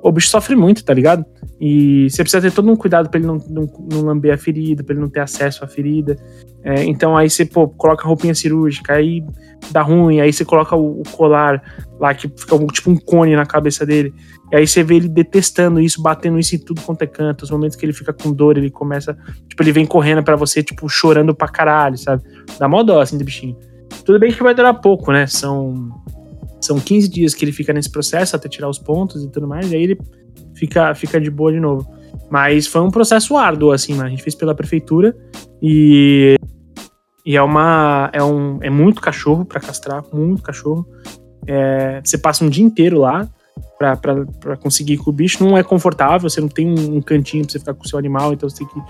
o 0.03 0.13
bicho 0.13 0.29
sofre 0.29 0.55
muito, 0.55 0.85
tá 0.85 0.93
ligado? 0.95 1.25
E 1.61 2.09
você 2.11 2.23
precisa 2.23 2.41
ter 2.41 2.53
todo 2.53 2.71
um 2.71 2.77
cuidado 2.77 3.09
pra 3.09 3.19
ele 3.19 3.27
não, 3.27 3.39
não, 3.49 3.69
não 3.91 4.03
lamber 4.03 4.33
a 4.35 4.39
ferida, 4.39 4.85
pra 4.85 4.93
ele 4.95 5.01
não 5.01 5.09
ter 5.09 5.21
acesso 5.21 5.65
à 5.65 5.69
ferida. 5.69 6.17
É, 6.63 6.85
então 6.85 7.17
aí 7.17 7.31
você, 7.31 7.45
pô, 7.45 7.69
coloca 7.69 8.05
a 8.05 8.07
roupinha 8.07 8.35
cirúrgica, 8.35 8.93
aí 8.95 9.25
dá 9.71 9.83
ruim, 9.83 10.21
aí 10.21 10.33
você 10.33 10.45
coloca 10.45 10.75
o, 10.77 11.01
o 11.01 11.03
colar 11.13 11.63
lá, 11.99 12.13
que 12.13 12.29
fica 12.29 12.55
um- 12.57 12.67
tipo 12.67 12.91
um 12.91 12.97
cone 12.97 13.35
na 13.37 13.47
cabeça 13.47 13.87
dele. 13.87 14.13
E 14.53 14.57
aí 14.57 14.67
você 14.67 14.83
vê 14.83 14.97
ele 14.97 15.09
detestando 15.09 15.81
isso, 15.81 16.01
batendo 16.01 16.39
isso 16.39 16.55
em 16.55 16.59
tudo 16.59 16.81
quanto 16.81 17.03
é 17.03 17.07
canto. 17.07 17.43
Os 17.43 17.51
momentos 17.51 17.77
que 17.77 17.85
ele 17.85 17.93
fica 17.93 18.13
com 18.13 18.33
dor, 18.33 18.57
ele 18.57 18.71
começa. 18.71 19.17
Tipo, 19.49 19.63
ele 19.63 19.73
vem 19.73 19.87
correndo 19.87 20.23
pra 20.23 20.37
você, 20.37 20.63
tipo, 20.63 20.89
chorando 20.89 21.35
pra 21.35 21.49
caralho, 21.49 21.99
sabe? 21.99 22.23
Dá 22.59 22.69
mó 22.69 22.83
dó, 22.83 23.01
assim, 23.01 23.19
do 23.19 23.25
bichinho. 23.25 23.57
Tudo 24.05 24.19
bem 24.21 24.33
que 24.33 24.43
vai 24.43 24.55
durar 24.55 24.81
pouco, 24.81 25.11
né? 25.11 25.27
São, 25.27 25.91
são 26.61 26.79
15 26.79 27.09
dias 27.09 27.35
que 27.35 27.45
ele 27.45 27.53
fica 27.53 27.73
nesse 27.73 27.91
processo 27.91 28.37
até 28.37 28.49
tirar 28.49 28.69
os 28.69 28.79
pontos 28.79 29.25
e 29.25 29.31
tudo 29.31 29.49
mais, 29.49 29.73
e 29.73 29.77
aí 29.77 29.83
ele 29.83 29.99
fica, 30.55 30.95
fica 30.95 31.21
de 31.21 31.31
boa 31.31 31.53
de 31.53 31.59
novo. 31.59 31.89
Mas 32.31 32.67
foi 32.67 32.81
um 32.81 32.91
processo 32.91 33.37
árduo, 33.37 33.73
assim, 33.73 33.95
mano. 33.95 34.07
A 34.07 34.11
gente 34.11 34.23
fez 34.23 34.35
pela 34.35 34.55
prefeitura 34.55 35.17
e. 35.61 36.37
E 37.25 37.37
é 37.37 37.43
uma. 37.43 38.11
É, 38.13 38.23
um, 38.23 38.59
é 38.63 38.71
muito 38.71 39.01
cachorro 39.01 39.45
pra 39.45 39.61
castrar, 39.61 40.05
muito 40.13 40.43
cachorro. 40.43 40.87
É, 41.49 42.01
você 42.05 42.17
passa 42.17 42.45
um 42.45 42.49
dia 42.49 42.65
inteiro 42.65 43.01
lá 43.01 43.29
pra 43.79 44.57
conseguir 44.57 44.95
ir 44.95 44.99
com 44.99 45.11
o 45.11 45.13
bicho. 45.13 45.45
Não 45.45 45.57
é 45.57 45.63
confortável, 45.63 46.29
você 46.29 46.41
não 46.41 46.49
tem 46.49 46.67
um, 46.67 46.97
um 46.97 47.01
cantinho 47.01 47.45
pra 47.45 47.53
você 47.53 47.59
ficar 47.59 47.75
com 47.75 47.85
o 47.85 47.89
seu 47.89 47.99
animal, 47.99 48.33
então 48.33 48.49
você 48.49 48.59
tem 48.59 48.67
que. 48.69 48.81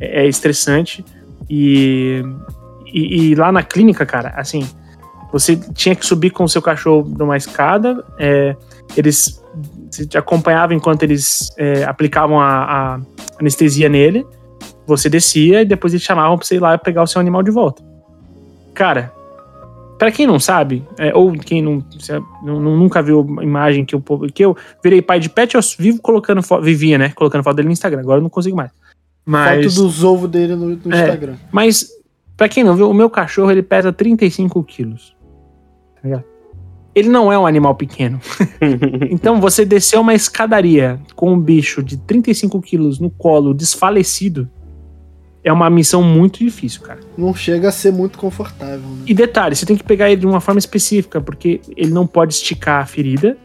É, 0.00 0.24
é 0.24 0.28
estressante. 0.28 1.04
E, 1.48 2.22
e, 2.86 3.30
e 3.30 3.34
lá 3.34 3.52
na 3.52 3.62
clínica, 3.62 4.04
cara, 4.04 4.30
assim, 4.36 4.68
você 5.32 5.56
tinha 5.56 5.94
que 5.94 6.04
subir 6.04 6.30
com 6.30 6.44
o 6.44 6.48
seu 6.48 6.62
cachorro 6.62 7.08
numa 7.18 7.36
escada. 7.36 8.04
é, 8.18 8.56
eles 8.96 9.42
você 9.90 10.06
te 10.06 10.18
acompanhava 10.18 10.74
enquanto 10.74 11.02
eles 11.02 11.50
é, 11.56 11.84
aplicavam 11.84 12.38
a, 12.38 12.96
a 12.96 13.00
anestesia 13.40 13.88
nele. 13.88 14.26
Você 14.86 15.08
descia 15.08 15.62
e 15.62 15.64
depois 15.64 15.92
eles 15.92 16.04
chamavam 16.04 16.36
pra 16.36 16.46
você 16.46 16.56
ir 16.56 16.60
lá 16.60 16.76
pegar 16.76 17.02
o 17.02 17.06
seu 17.06 17.20
animal 17.20 17.42
de 17.42 17.50
volta. 17.50 17.82
Cara, 18.74 19.12
pra 19.98 20.10
quem 20.12 20.26
não 20.26 20.38
sabe, 20.38 20.84
é, 20.98 21.14
ou 21.14 21.32
quem 21.32 21.62
não, 21.62 21.82
se- 21.98 22.12
não- 22.42 22.60
nunca 22.60 23.02
viu 23.02 23.26
a 23.38 23.42
imagem 23.44 23.84
que 23.84 23.94
eu, 23.94 24.02
que 24.34 24.44
eu 24.44 24.56
virei 24.82 25.00
pai 25.02 25.18
de 25.20 25.28
pet, 25.28 25.54
eu 25.54 25.60
vivo 25.78 26.00
colocando 26.00 26.42
foto, 26.42 26.62
vivia, 26.62 26.98
né? 26.98 27.10
Colocando 27.14 27.42
foto 27.42 27.56
dele 27.56 27.68
no 27.68 27.72
Instagram. 27.72 28.00
Agora 28.00 28.18
eu 28.18 28.22
não 28.22 28.30
consigo 28.30 28.56
mais. 28.56 28.70
Mas, 29.24 29.64
Foto 29.74 29.82
dos 29.82 30.04
ovos 30.04 30.30
dele 30.30 30.54
no, 30.54 30.68
no 30.76 30.94
É. 30.94 31.00
Instagram. 31.00 31.34
mas, 31.50 31.88
pra 32.36 32.48
quem 32.48 32.62
não 32.62 32.76
viu, 32.76 32.88
o 32.90 32.94
meu 32.94 33.10
cachorro 33.10 33.50
ele 33.50 33.62
pesa 33.62 33.92
35 33.92 34.62
quilos. 34.62 35.16
Tá 35.96 36.00
ligado? 36.04 36.24
Ele 36.94 37.08
não 37.10 37.30
é 37.32 37.38
um 37.38 37.46
animal 37.46 37.74
pequeno. 37.74 38.20
Então, 39.10 39.40
você 39.40 39.64
descer 39.64 39.98
uma 39.98 40.14
escadaria 40.14 40.98
com 41.14 41.32
um 41.32 41.38
bicho 41.40 41.82
de 41.82 41.96
35 41.96 42.60
quilos 42.62 42.98
no 42.98 43.10
colo, 43.10 43.52
desfalecido, 43.52 44.48
é 45.46 45.52
uma 45.52 45.70
missão 45.70 46.02
muito 46.02 46.40
difícil, 46.40 46.80
cara. 46.80 46.98
Não 47.16 47.32
chega 47.32 47.68
a 47.68 47.72
ser 47.72 47.92
muito 47.92 48.18
confortável, 48.18 48.80
né? 48.80 49.04
E 49.06 49.14
detalhe, 49.14 49.54
você 49.54 49.64
tem 49.64 49.76
que 49.76 49.84
pegar 49.84 50.10
ele 50.10 50.20
de 50.20 50.26
uma 50.26 50.40
forma 50.40 50.58
específica, 50.58 51.20
porque 51.20 51.60
ele 51.76 51.92
não 51.92 52.04
pode 52.04 52.34
esticar 52.34 52.82
a 52.82 52.86
ferida, 52.86 53.38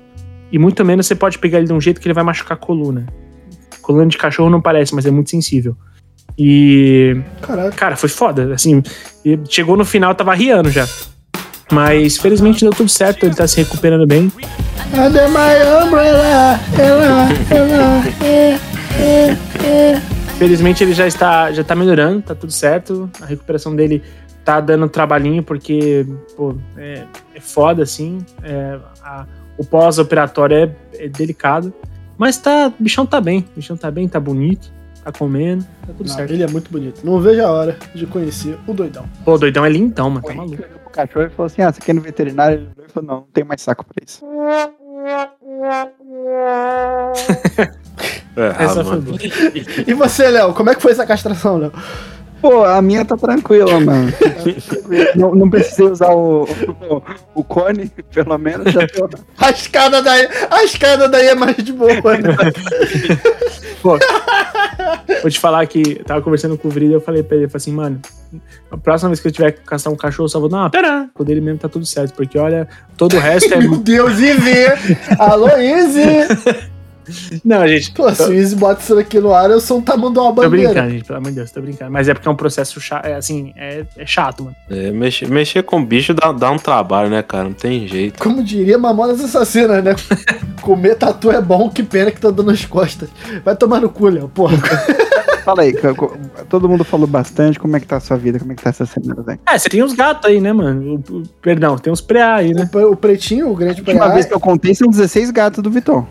e 0.51 0.57
muito 0.57 0.83
menos 0.83 1.05
você 1.05 1.13
pode 1.13 1.37
pegar 1.37 1.59
ele 1.59 1.67
de 1.67 1.73
um 1.73 1.79
jeito 1.79 2.01
que 2.01 2.07
ele 2.07 2.15
vai 2.15 2.23
machucar 2.23 2.57
a 2.57 2.59
coluna. 2.59 3.05
Coluna 3.83 4.07
de 4.07 4.17
cachorro 4.17 4.49
não 4.49 4.59
parece, 4.59 4.95
mas 4.95 5.05
é 5.05 5.11
muito 5.11 5.29
sensível. 5.29 5.77
E 6.35 7.21
Caraca. 7.39 7.71
Cara, 7.71 7.95
foi 7.95 8.09
foda. 8.09 8.51
Assim, 8.51 8.81
chegou 9.47 9.77
no 9.77 9.85
final, 9.85 10.15
tava 10.15 10.33
riando 10.33 10.71
já. 10.71 10.87
Mas 11.71 12.17
felizmente 12.17 12.61
deu 12.61 12.71
tudo 12.71 12.89
certo, 12.89 13.27
ele 13.27 13.35
tá 13.35 13.47
se 13.47 13.57
recuperando 13.57 14.07
bem. 14.07 14.31
Under 14.91 15.29
my 15.29 15.85
umbrella, 15.85 16.59
ela, 16.79 17.29
ela, 17.51 18.03
é, 18.25 18.59
é, 18.99 19.37
é. 19.63 20.10
Felizmente 20.45 20.83
ele 20.83 20.93
já 20.93 21.05
está, 21.05 21.51
já 21.51 21.63
tá 21.63 21.75
melhorando, 21.75 22.23
tá 22.23 22.33
tudo 22.33 22.51
certo. 22.51 23.07
A 23.21 23.25
recuperação 23.27 23.75
dele 23.75 24.01
tá 24.43 24.59
dando 24.59 24.89
trabalhinho, 24.89 25.43
porque, 25.43 26.03
pô, 26.35 26.55
é, 26.75 27.03
é 27.35 27.39
foda, 27.39 27.83
assim. 27.83 28.25
É, 28.41 28.79
a- 29.03 29.27
o 29.55 29.63
pós-operatório 29.63 30.57
é, 30.57 30.75
é 30.95 31.07
delicado. 31.07 31.71
Mas 32.17 32.37
tá, 32.39 32.69
o 32.69 32.83
bichão 32.83 33.05
tá 33.05 33.21
bem. 33.21 33.45
O 33.51 33.57
bichão 33.57 33.77
tá 33.77 33.91
bem, 33.91 34.07
tá 34.07 34.19
bonito, 34.19 34.73
tá 35.03 35.11
comendo, 35.11 35.63
tá 35.85 35.93
tudo 35.95 36.07
Não, 36.09 36.15
certo. 36.15 36.31
ele 36.33 36.41
é 36.41 36.47
muito 36.47 36.71
bonito. 36.71 37.05
Não 37.05 37.19
vejo 37.19 37.43
a 37.45 37.51
hora 37.51 37.77
de 37.93 38.07
conhecer 38.07 38.57
o 38.65 38.73
doidão. 38.73 39.05
Pô, 39.23 39.35
o 39.35 39.37
doidão 39.37 39.63
é 39.63 39.69
lindão, 39.69 40.09
mano, 40.09 40.25
tá 40.25 40.33
O 40.33 40.37
maluco. 40.37 40.57
Pro 40.63 40.89
cachorro 40.89 41.25
e 41.27 41.29
falou 41.29 41.45
assim: 41.45 41.61
Ah, 41.61 41.71
você 41.71 41.79
quer 41.81 41.91
ir 41.91 41.93
no 41.97 42.01
veterinário? 42.01 42.67
Ele 42.79 42.89
falou: 42.89 43.07
Não, 43.07 43.15
não 43.17 43.27
tem 43.31 43.43
mais 43.43 43.61
saco 43.61 43.85
pra 43.85 44.03
isso. 44.03 44.25
É, 48.35 48.63
Essa 48.63 48.81
ah, 48.81 48.85
foi 48.85 48.99
boa. 48.99 49.17
E 49.87 49.93
você, 49.93 50.29
Léo, 50.29 50.53
como 50.53 50.69
é 50.69 50.75
que 50.75 50.81
foi 50.81 50.91
essa 50.91 51.05
castração, 51.05 51.57
Léo? 51.57 51.71
Pô, 52.41 52.63
a 52.63 52.81
minha 52.81 53.05
tá 53.05 53.15
tranquila, 53.15 53.79
mano. 53.79 54.11
não, 55.15 55.35
não 55.35 55.49
precisei 55.49 55.85
usar 55.85 56.09
o, 56.09 56.43
o, 56.43 57.03
o 57.35 57.43
cone, 57.43 57.91
pelo 58.11 58.35
menos. 58.39 58.73
Já 58.73 58.87
tô... 58.87 59.07
A 59.37 59.51
escada 59.51 60.01
daí, 60.01 60.27
a 60.49 60.63
escada 60.63 61.07
daí 61.07 61.27
é 61.27 61.35
mais 61.35 61.55
de 61.57 61.71
boa, 61.71 61.93
né? 61.93 62.35
Pô, 63.83 63.97
vou 65.21 65.29
te 65.29 65.39
falar 65.39 65.65
que 65.67 66.03
tava 66.03 66.21
conversando 66.21 66.57
com 66.57 66.67
o 66.67 66.71
Vrida, 66.71 66.95
eu 66.95 67.01
falei 67.01 67.21
pra 67.21 67.35
ele, 67.35 67.45
eu 67.45 67.49
falei 67.49 67.61
assim, 67.61 67.73
mano, 67.73 68.01
a 68.71 68.77
próxima 68.77 69.09
vez 69.09 69.19
que 69.19 69.27
eu 69.27 69.31
tiver 69.31 69.51
que 69.51 69.61
caçar 69.61 69.93
um 69.93 69.95
cachorro, 69.95 70.25
eu 70.25 70.29
só 70.29 70.39
vou 70.39 70.49
dar 70.49 70.57
uma 70.57 70.69
pera. 70.69 71.09
Quando 71.13 71.29
ele 71.29 71.41
mesmo 71.41 71.59
tá 71.59 71.69
tudo 71.69 71.85
certo, 71.85 72.15
porque 72.15 72.39
olha, 72.39 72.67
todo 72.97 73.17
o 73.17 73.19
resto 73.19 73.53
é. 73.53 73.57
Meu 73.61 73.77
Deus, 73.77 74.19
Izzy! 74.19 74.65
Alô, 75.19 75.49
Izzy! 75.57 76.71
Não, 77.43 77.67
gente. 77.67 77.91
Pô, 77.91 78.13
se 78.13 78.23
o 78.23 78.33
Izzy 78.33 78.55
bota 78.55 78.81
isso 78.81 78.97
aqui 78.97 79.19
no 79.19 79.33
ar, 79.33 79.49
eu 79.49 79.59
sou 79.59 79.77
um 79.77 79.81
tamanho 79.81 80.09
uma 80.09 80.13
Tô 80.13 80.31
bandeira. 80.33 80.69
brincando, 80.69 80.89
gente, 80.91 81.03
pelo 81.05 81.17
amor 81.19 81.29
de 81.29 81.35
Deus, 81.35 81.51
tô 81.51 81.61
brincando. 81.61 81.91
Mas 81.91 82.07
é 82.09 82.13
porque 82.13 82.27
é 82.27 82.31
um 82.31 82.35
processo 82.35 82.79
chato, 82.81 83.05
é 83.05 83.15
assim, 83.15 83.53
é, 83.55 83.85
é 83.97 84.05
chato, 84.05 84.43
mano. 84.43 84.55
É, 84.69 84.91
mexer, 84.91 85.27
mexer 85.29 85.63
com 85.63 85.83
bicho 85.83 86.13
dá, 86.13 86.31
dá 86.31 86.51
um 86.51 86.57
trabalho, 86.57 87.09
né, 87.09 87.21
cara? 87.23 87.45
Não 87.45 87.53
tem 87.53 87.87
jeito. 87.87 88.19
Como 88.21 88.43
diria 88.43 88.77
Mamonas 88.77 89.21
Assassinas, 89.23 89.83
né? 89.83 89.95
Comer 90.61 90.95
tatu 90.95 91.31
é 91.31 91.41
bom, 91.41 91.69
que 91.69 91.81
pena 91.83 92.11
que 92.11 92.19
tá 92.21 92.29
dando 92.29 92.43
nas 92.51 92.65
costas. 92.65 93.09
Vai 93.43 93.55
tomar 93.55 93.79
no 93.81 93.89
cu, 93.89 94.07
Léo, 94.09 94.29
porra. 94.29 94.57
Fala 95.43 95.63
aí, 95.63 95.73
todo 96.47 96.69
mundo 96.69 96.83
falou 96.83 97.07
bastante. 97.07 97.57
Como 97.59 97.75
é 97.75 97.79
que 97.79 97.87
tá 97.87 97.97
a 97.97 97.99
sua 97.99 98.15
vida? 98.15 98.37
Como 98.37 98.51
é 98.51 98.55
que 98.55 98.61
tá 98.61 98.69
essa 98.69 98.85
semana, 98.85 99.23
Zé? 99.23 99.39
É, 99.49 99.57
você 99.57 99.69
tem 99.69 99.83
uns 99.83 99.93
gatos 99.93 100.29
aí, 100.29 100.39
né, 100.39 100.53
mano? 100.53 101.01
O- 101.09 101.17
o- 101.17 101.23
perdão, 101.41 101.79
tem 101.79 101.91
uns 101.91 101.99
preá 101.99 102.35
aí, 102.35 102.53
né? 102.53 102.69
O, 102.71 102.91
o 102.91 102.95
pretinho, 102.95 103.49
o 103.49 103.55
grande 103.55 103.79
A 103.79 103.81
última 103.81 103.99
preá, 104.01 104.13
vez 104.13 104.27
que 104.27 104.33
eu 104.35 104.39
contei 104.39 104.75
são 104.75 104.87
16 104.87 105.31
gatos 105.31 105.63
do 105.63 105.71
Vitor. 105.71 106.05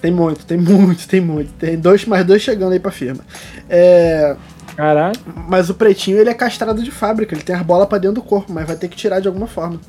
Tem 0.00 0.10
muito, 0.10 0.44
tem 0.46 0.58
muito, 0.58 1.08
tem 1.08 1.20
muito. 1.20 1.52
Tem 1.54 1.78
dois 1.78 2.04
mais 2.04 2.24
dois 2.24 2.42
chegando 2.42 2.72
aí 2.72 2.80
pra 2.80 2.90
firma. 2.90 3.20
É, 3.68 4.36
Caralho. 4.76 5.18
mas 5.48 5.68
o 5.68 5.74
pretinho, 5.74 6.18
ele 6.18 6.30
é 6.30 6.34
castrado 6.34 6.82
de 6.82 6.90
fábrica, 6.90 7.34
ele 7.34 7.42
tem 7.42 7.54
as 7.56 7.62
bolas 7.62 7.88
pra 7.88 7.98
dentro 7.98 8.16
do 8.16 8.22
corpo, 8.22 8.52
mas 8.52 8.66
vai 8.66 8.76
ter 8.76 8.88
que 8.88 8.96
tirar 8.96 9.20
de 9.20 9.28
alguma 9.28 9.46
forma. 9.46 9.80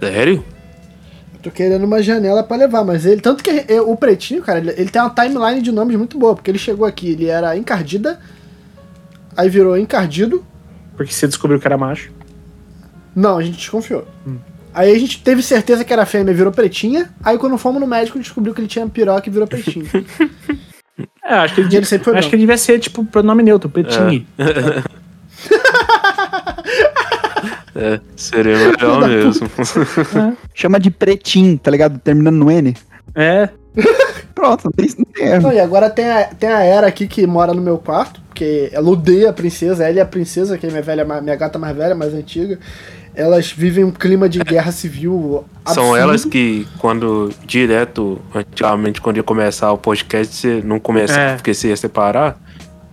Sério? 0.00 0.44
Eu 1.34 1.40
tô 1.42 1.50
querendo 1.50 1.84
uma 1.84 2.02
janela 2.02 2.42
pra 2.42 2.56
levar, 2.56 2.84
mas 2.84 3.04
ele. 3.04 3.20
Tanto 3.20 3.42
que 3.42 3.50
eh, 3.68 3.80
o 3.80 3.96
pretinho, 3.96 4.42
cara, 4.42 4.58
ele, 4.58 4.70
ele 4.70 4.90
tem 4.90 5.00
uma 5.02 5.10
timeline 5.10 5.60
de 5.62 5.72
nomes 5.72 5.96
muito 5.96 6.18
boa, 6.18 6.34
porque 6.34 6.50
ele 6.50 6.58
chegou 6.58 6.86
aqui, 6.86 7.10
ele 7.10 7.26
era 7.26 7.56
encardida, 7.56 8.18
aí 9.36 9.48
virou 9.48 9.76
encardido. 9.76 10.44
Porque 10.96 11.12
você 11.12 11.26
descobriu 11.26 11.60
que 11.60 11.66
era 11.66 11.76
macho. 11.76 12.10
Não, 13.14 13.38
a 13.38 13.42
gente 13.42 13.56
desconfiou. 13.58 14.06
Hum. 14.26 14.38
Aí 14.76 14.94
a 14.94 14.98
gente 14.98 15.22
teve 15.22 15.42
certeza 15.42 15.86
que 15.86 15.90
era 15.90 16.04
fêmea, 16.04 16.34
virou 16.34 16.52
pretinha. 16.52 17.08
Aí 17.24 17.38
quando 17.38 17.56
fomos 17.56 17.80
no 17.80 17.86
médico, 17.86 18.18
descobriu 18.18 18.52
que 18.52 18.60
ele 18.60 18.68
tinha 18.68 18.86
piroca 18.86 19.26
e 19.26 19.32
virou 19.32 19.48
pretinho. 19.48 19.86
É, 21.28 21.34
acho 21.34 21.56
que 21.56 21.60
ele, 21.60 21.76
ele 21.76 21.84
sempre 21.84 22.04
foi 22.04 22.16
acho 22.16 22.28
que 22.28 22.36
ele 22.36 22.42
devia 22.42 22.56
ser, 22.56 22.78
tipo, 22.78 23.04
pronome 23.04 23.42
neutro, 23.42 23.68
pretinho. 23.68 24.24
É, 27.74 28.00
seria 28.16 28.56
melhor 28.56 29.06
mesmo. 29.06 29.50
Chama 30.54 30.78
de 30.78 30.88
pretinho, 30.90 31.58
tá 31.58 31.70
ligado? 31.70 31.98
Terminando 31.98 32.36
no 32.36 32.50
N. 32.50 32.74
É. 33.14 33.50
Pronto, 34.34 34.66
não 34.66 34.72
tem, 34.72 34.88
não 34.96 35.04
tem 35.04 35.26
erro. 35.26 35.42
Não, 35.42 35.52
e 35.52 35.58
agora 35.58 35.90
tem 35.90 36.08
a, 36.08 36.24
tem 36.26 36.48
a 36.48 36.62
Era 36.62 36.86
aqui 36.86 37.08
que 37.08 37.26
mora 37.26 37.52
no 37.52 37.60
meu 37.60 37.76
quarto, 37.76 38.20
porque 38.28 38.70
ela 38.72 38.88
odeia 38.88 39.30
a 39.30 39.32
princesa, 39.32 39.84
ela 39.84 39.96
e 39.96 40.00
a 40.00 40.06
princesa, 40.06 40.56
que 40.56 40.66
é 40.66 40.70
minha, 40.70 40.82
velha, 40.82 41.04
minha 41.04 41.36
gata 41.36 41.58
mais 41.58 41.76
velha, 41.76 41.94
mais 41.94 42.14
antiga. 42.14 42.58
Elas 43.16 43.50
vivem 43.50 43.82
um 43.82 43.90
clima 43.90 44.28
de 44.28 44.38
guerra 44.40 44.70
civil 44.70 45.44
São 45.66 45.84
absurdo. 45.84 45.96
elas 45.96 46.24
que, 46.26 46.68
quando 46.78 47.32
direto, 47.46 48.20
antigamente, 48.34 49.00
quando 49.00 49.16
ia 49.16 49.22
começar 49.22 49.72
o 49.72 49.78
podcast, 49.78 50.36
você 50.36 50.60
não 50.62 50.78
começava, 50.78 51.20
É. 51.20 51.34
porque 51.36 51.54
você 51.54 51.68
ia 51.68 51.76
separar. 51.76 52.38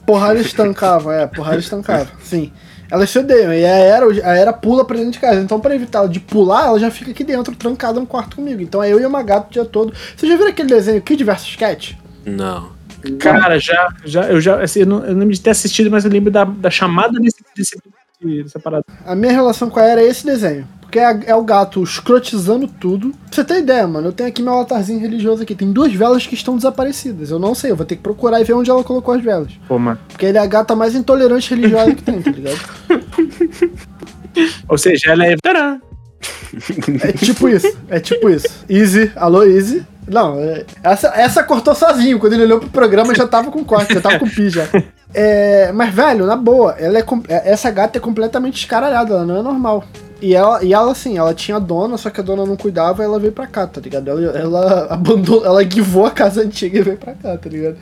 Porrada 0.08 0.40
estancava, 0.40 1.14
é, 1.14 1.28
porrada 1.28 1.58
estancava, 1.60 2.08
sim. 2.24 2.52
Elas 2.90 3.10
se 3.10 3.20
odeiam, 3.20 3.54
e 3.54 3.66
a 3.66 3.70
Era, 3.70 4.06
a 4.06 4.36
Era 4.38 4.54
pula 4.54 4.86
pra 4.86 4.96
dentro 4.96 5.12
de 5.12 5.20
casa. 5.20 5.42
Então, 5.42 5.60
pra 5.60 5.76
evitar 5.76 6.00
ela 6.00 6.08
de 6.10 6.20
pular, 6.20 6.68
ela 6.68 6.80
já 6.80 6.90
fica 6.92 7.12
aqui 7.12 7.24
dentro, 7.24 7.54
trancada 7.56 8.00
no 8.00 8.06
quarto 8.06 8.36
comigo. 8.38 8.62
Então 8.62 8.82
é 8.84 8.90
eu 8.94 9.00
e 9.00 9.06
uma 9.06 9.24
gata 9.24 9.48
o 9.50 9.52
dia 9.52 9.66
todo. 9.66 9.92
Vocês 10.16 10.32
já 10.32 10.38
viram 10.38 10.50
aquele 10.52 10.70
desenho 10.70 11.02
Kid 11.02 11.24
vs 11.24 11.56
Cat? 11.58 11.98
Não. 12.26 12.72
Cara, 13.20 13.60
já, 13.60 13.90
já, 14.06 14.24
eu 14.30 14.40
já, 14.40 14.62
assim, 14.62 14.82
eu 14.82 14.86
não, 14.86 14.98
eu 15.06 15.12
não 15.14 15.20
lembro 15.20 15.34
de 15.34 15.42
ter 15.42 15.50
assistido, 15.50 15.90
mas 15.92 16.06
eu 16.06 16.12
lembro 16.12 16.32
da, 16.32 16.44
da 16.46 16.70
chamada 16.70 17.20
desse, 17.20 17.38
desse, 17.56 17.78
dessa 18.24 18.60
parada. 18.60 18.86
A 19.06 19.16
minha 19.16 19.32
relação 19.32 19.70
com 19.70 19.80
a 19.80 19.84
Era 19.84 20.02
é 20.02 20.08
esse 20.08 20.26
desenho. 20.26 20.68
Porque 20.82 21.00
é, 21.00 21.20
é 21.26 21.36
o 21.36 21.44
gato 21.44 21.82
escrotizando 21.82 22.68
tudo. 22.68 23.10
Pra 23.10 23.18
você 23.32 23.44
ter 23.44 23.60
ideia, 23.60 23.88
mano, 23.88 24.10
eu 24.10 24.14
tenho 24.14 24.30
aqui 24.30 24.44
meu 24.44 24.54
altarzinho 24.54 25.00
religioso 25.00 25.42
aqui. 25.42 25.56
Tem 25.56 25.72
duas 25.72 25.92
velas 25.92 26.28
que 26.28 26.36
estão 26.36 26.56
desaparecidas. 26.56 27.32
Eu 27.32 27.40
não 27.40 27.56
sei, 27.56 27.72
eu 27.72 27.76
vou 27.76 27.86
ter 27.86 27.96
que 27.96 28.04
procurar 28.04 28.40
e 28.40 28.44
ver 28.44 28.54
onde 28.54 28.70
ela 28.70 28.84
colocou 28.84 29.14
as 29.14 29.24
velas. 29.24 29.52
Pô, 29.68 29.80
mano. 29.80 30.00
Porque 30.08 30.26
ele 30.26 30.38
é 30.38 30.42
a 30.42 30.46
gata 30.46 30.76
mais 30.76 30.94
intolerante 30.94 31.50
religiosa 31.50 31.96
que 31.96 32.04
tem, 32.04 32.22
tá 32.22 32.32
ligado? 32.32 32.60
Ou 34.70 34.78
seja, 34.78 35.12
ela 35.12 35.26
é. 35.26 35.36
Tcharam! 35.36 35.82
É 37.02 37.12
tipo 37.12 37.50
isso, 37.50 37.78
é 37.90 38.00
tipo 38.00 38.30
isso. 38.30 38.48
Easy, 38.70 39.12
alô, 39.16 39.44
Easy. 39.44 39.86
Não, 40.08 40.40
é- 40.40 40.66
essa, 40.84 41.08
essa 41.16 41.44
cortou 41.44 41.74
sozinho. 41.76 42.20
Quando 42.20 42.34
ele 42.34 42.44
olhou 42.44 42.60
pro 42.60 42.70
programa, 42.70 43.14
já 43.16 43.28
tava 43.28 43.50
com 43.52 43.64
corte, 43.64 43.94
já 43.94 44.02
tava 44.02 44.20
com 44.20 44.28
pi 44.30 44.50
já. 44.50 44.68
É, 45.16 45.72
mas, 45.72 45.94
velho, 45.94 46.26
na 46.26 46.36
boa, 46.36 46.72
ela 46.72 46.98
é, 46.98 47.04
é- 47.28 47.52
essa 47.52 47.70
gata 47.70 48.00
é 48.00 48.02
completamente 48.02 48.58
escaralhada, 48.58 49.14
ela 49.14 49.24
não 49.24 49.38
é 49.38 49.42
normal. 49.44 49.84
E 50.20 50.34
ela, 50.34 50.64
e 50.64 50.74
ela, 50.74 50.92
assim, 50.92 51.20
ela 51.20 51.36
tinha 51.36 51.60
dona, 51.60 51.98
só 52.00 52.10
que 52.10 52.20
a 52.20 52.24
dona 52.24 52.48
não 52.48 52.56
cuidava 52.58 53.04
e 53.04 53.06
ela 53.06 53.20
veio 53.20 53.32
pra 53.32 53.46
cá, 53.46 53.68
tá 53.68 53.80
ligado? 53.80 54.10
Ela, 54.10 54.22
ela 54.36 54.88
abandonou, 54.94 55.46
ela 55.46 55.62
guivou 55.62 56.08
a 56.08 56.10
casa 56.10 56.42
antiga 56.42 56.80
e 56.80 56.82
veio 56.82 56.98
pra 56.98 57.14
cá, 57.14 57.38
tá 57.38 57.48
ligado? 57.48 57.76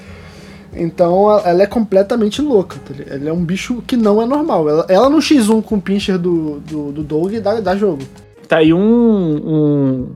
Então 0.74 1.30
ela- 1.32 1.42
ela 1.50 1.64
é 1.64 1.66
completamente 1.66 2.42
louca, 2.42 2.76
tá 2.86 2.94
ligado? 2.94 3.22
Ela 3.22 3.30
é 3.30 3.34
um 3.34 3.46
bicho 3.46 3.82
que 3.88 3.96
não 3.96 4.22
é 4.22 4.26
normal. 4.26 4.68
Ela, 4.68 4.86
ela 4.90 5.10
no 5.10 5.20
X1 5.20 5.62
com 5.64 5.76
o 5.76 5.82
pincher 5.82 6.18
do, 6.18 6.60
do, 6.60 6.92
do 6.92 7.02
Doug 7.02 7.34
dá, 7.36 7.62
dá 7.62 7.78
jogo. 7.78 8.04
Tá 8.46 8.58
aí 8.58 8.74
um, 8.74 8.80
um, 8.82 10.12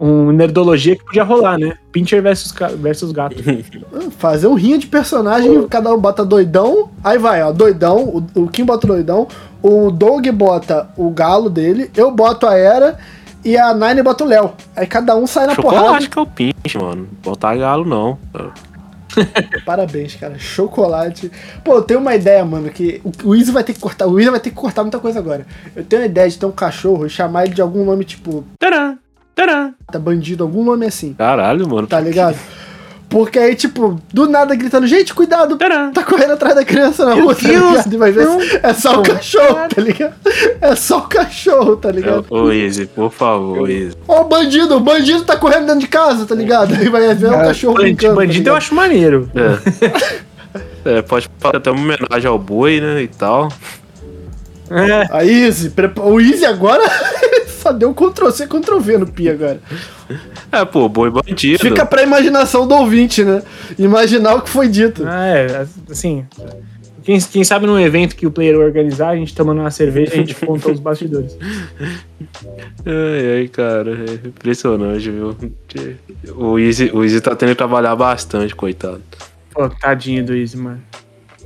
um 0.00 0.32
nerdologia 0.32 0.96
que 0.96 1.04
podia 1.04 1.22
rolar, 1.22 1.58
né? 1.58 1.74
Pincher 1.92 2.22
versus, 2.22 2.54
versus 2.78 3.12
gato. 3.12 3.36
Fazer 4.16 4.46
um 4.46 4.54
rinha 4.54 4.78
de 4.78 4.86
personagem, 4.86 5.68
cada 5.68 5.92
um 5.94 5.98
bota 5.98 6.24
doidão, 6.24 6.88
aí 7.04 7.18
vai, 7.18 7.42
ó, 7.42 7.52
doidão, 7.52 8.04
o, 8.04 8.42
o 8.42 8.48
Kim 8.48 8.64
bota 8.64 8.86
o 8.86 8.88
doidão, 8.88 9.28
o 9.62 9.90
Doug 9.90 10.26
bota 10.28 10.88
o 10.96 11.10
galo 11.10 11.50
dele, 11.50 11.90
eu 11.94 12.10
boto 12.10 12.46
a 12.46 12.56
Era 12.56 12.98
e 13.44 13.58
a 13.58 13.74
Nine 13.74 14.02
bota 14.02 14.24
o 14.24 14.26
Léo. 14.26 14.52
Aí 14.74 14.86
cada 14.86 15.14
um 15.14 15.26
sai 15.26 15.46
na 15.46 15.54
porrada. 15.54 15.84
Chocolate 15.84 16.08
que 16.08 16.18
é 16.18 16.22
o 16.22 16.26
pinche, 16.26 16.78
mano. 16.78 17.06
Botar 17.22 17.56
galo, 17.56 17.84
não. 17.84 18.18
Parabéns, 19.66 20.14
cara. 20.14 20.38
Chocolate. 20.38 21.30
Pô, 21.62 21.74
eu 21.74 21.82
tenho 21.82 22.00
uma 22.00 22.14
ideia, 22.14 22.42
mano, 22.42 22.70
que 22.70 23.02
o, 23.22 23.34
Easy 23.34 23.52
vai 23.52 23.64
ter 23.64 23.74
que 23.74 23.80
cortar. 23.80 24.06
O 24.06 24.18
Easy 24.18 24.30
vai 24.30 24.40
ter 24.40 24.48
que 24.50 24.56
cortar 24.56 24.82
muita 24.82 24.98
coisa 24.98 25.18
agora. 25.18 25.46
Eu 25.76 25.84
tenho 25.84 26.00
uma 26.02 26.06
ideia 26.06 26.28
de 26.28 26.38
ter 26.38 26.46
um 26.46 26.52
cachorro 26.52 27.04
e 27.04 27.10
chamar 27.10 27.44
ele 27.44 27.54
de 27.54 27.60
algum 27.60 27.84
nome, 27.84 28.04
tipo, 28.04 28.44
Tcharam! 28.58 28.98
Tcharam! 29.34 29.74
tá 29.90 29.98
bandido, 29.98 30.44
algum 30.44 30.64
nome 30.64 30.86
assim. 30.86 31.14
Caralho, 31.14 31.68
mano. 31.68 31.86
Tá 31.86 32.00
ligado? 32.00 32.36
Porque 33.08 33.40
aí, 33.40 33.56
tipo, 33.56 34.00
do 34.14 34.28
nada 34.28 34.54
gritando, 34.54 34.86
gente, 34.86 35.12
cuidado, 35.12 35.56
Tcharam! 35.56 35.92
tá 35.92 36.04
correndo 36.04 36.34
atrás 36.34 36.54
da 36.54 36.64
criança 36.64 37.04
na 37.04 37.14
rua, 37.14 37.34
tá 37.34 37.48
Deus, 37.48 37.70
ligado? 37.86 37.98
Vai 37.98 38.12
ver 38.12 38.24
não. 38.24 38.40
se 38.40 38.60
é 38.62 38.72
só 38.72 39.00
o 39.00 39.02
cachorro, 39.02 39.68
tá 39.74 39.82
ligado? 39.82 40.14
É 40.60 40.76
só 40.76 40.98
o 40.98 41.02
cachorro, 41.08 41.76
tá 41.76 41.90
ligado? 41.90 42.26
Ô, 42.30 42.52
Easy, 42.52 42.86
por 42.86 43.10
favor, 43.10 43.68
Easy. 43.68 43.96
Ó, 44.06 44.20
o 44.20 44.24
bandido, 44.24 44.76
o 44.76 44.80
bandido 44.80 45.24
tá 45.24 45.36
correndo 45.36 45.66
dentro 45.66 45.80
de 45.80 45.88
casa, 45.88 46.24
tá 46.24 46.34
ligado? 46.36 46.72
Aí 46.74 46.88
vai 46.88 47.12
ver 47.14 47.26
o 47.26 47.30
Cara, 47.30 47.48
cachorro 47.48 47.74
Bandido, 47.74 47.96
brincando. 47.96 48.14
tá 48.14 48.20
bandido 48.20 48.38
eu 48.38 48.42
ligado? 48.44 48.56
acho 48.58 48.74
maneiro. 48.74 49.30
É. 49.34 50.30
É, 50.82 51.02
pode 51.02 51.28
fazer 51.38 51.58
até 51.58 51.70
uma 51.70 51.78
homenagem 51.80 52.26
ao 52.28 52.38
boi, 52.38 52.80
né, 52.80 53.02
e 53.02 53.06
tal. 53.08 53.52
É. 54.70 55.02
A 55.02 55.70
prepa- 55.74 56.02
o 56.02 56.20
Easy 56.20 56.44
agora 56.46 56.82
deu 57.72 57.94
Ctrl 57.94 58.30
C, 58.30 58.46
Ctrl 58.46 58.78
V 58.78 58.98
no 58.98 59.06
Pi 59.06 59.28
agora. 59.28 59.60
É, 60.50 60.64
pô, 60.64 60.88
boi 60.88 61.10
bandido. 61.10 61.58
Fica 61.60 61.86
pra 61.86 62.02
imaginação 62.02 62.66
do 62.66 62.74
ouvinte, 62.74 63.22
né? 63.22 63.42
Imaginar 63.78 64.34
o 64.34 64.42
que 64.42 64.50
foi 64.50 64.68
dito. 64.68 65.04
Ah, 65.06 65.26
é, 65.26 65.66
assim. 65.90 66.26
Quem, 67.02 67.18
quem 67.20 67.44
sabe 67.44 67.66
num 67.66 67.78
evento 67.78 68.14
que 68.14 68.26
o 68.26 68.30
player 68.30 68.58
organizar, 68.58 69.10
a 69.10 69.16
gente 69.16 69.34
tomando 69.34 69.60
uma 69.60 69.70
cerveja, 69.70 70.12
a 70.12 70.16
gente 70.16 70.34
conta 70.34 70.70
os 70.70 70.78
bastidores. 70.78 71.36
Ai, 72.86 73.40
ai, 73.40 73.48
cara, 73.48 73.90
é 73.90 74.26
impressionante, 74.26 75.10
viu? 75.10 75.36
O 76.34 76.58
Easy, 76.58 76.90
o 76.94 77.04
Easy 77.04 77.20
tá 77.20 77.36
tendo 77.36 77.50
que 77.50 77.56
trabalhar 77.56 77.94
bastante, 77.94 78.54
coitado. 78.54 79.02
Pô, 79.52 79.68
tadinho 79.68 80.24
do 80.24 80.34
Easy, 80.34 80.56
mano. 80.56 80.80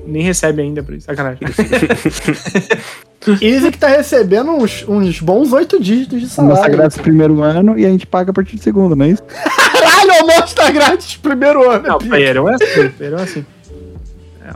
Nem 0.07 0.23
recebe 0.23 0.63
ainda 0.63 0.83
por 0.83 0.95
isso. 0.95 1.07
Sacanagem. 1.07 1.41
Easy 3.41 3.71
que 3.71 3.79
tá 3.79 3.89
recebendo 3.89 4.51
uns, 4.51 4.85
uns 4.87 5.21
bons 5.21 5.53
oito 5.53 5.81
dígitos 5.81 6.19
de 6.19 6.25
Nossa 6.25 6.57
salário. 6.57 6.77
graça 6.77 7.01
primeiro 7.01 7.43
ano 7.43 7.79
e 7.79 7.85
a 7.87 7.89
gente 7.89 8.07
paga 8.07 8.31
a 8.31 8.35
partir 8.35 8.57
do 8.57 8.63
segundo, 8.63 8.95
não 8.95 9.07
é 9.07 9.11
isso? 9.11 9.23
Caralho, 9.23 10.11
o 10.11 10.31
almoço 10.33 10.55
tá 10.55 10.71
grátis 10.71 11.17
primeiro 11.17 11.71
ano. 11.71 11.89
Não, 11.89 11.99
playerão 11.99 12.49
é 12.49 12.55
assim, 12.55 12.89
playerão 12.91 13.19
é 13.19 13.23
assim. 13.23 13.45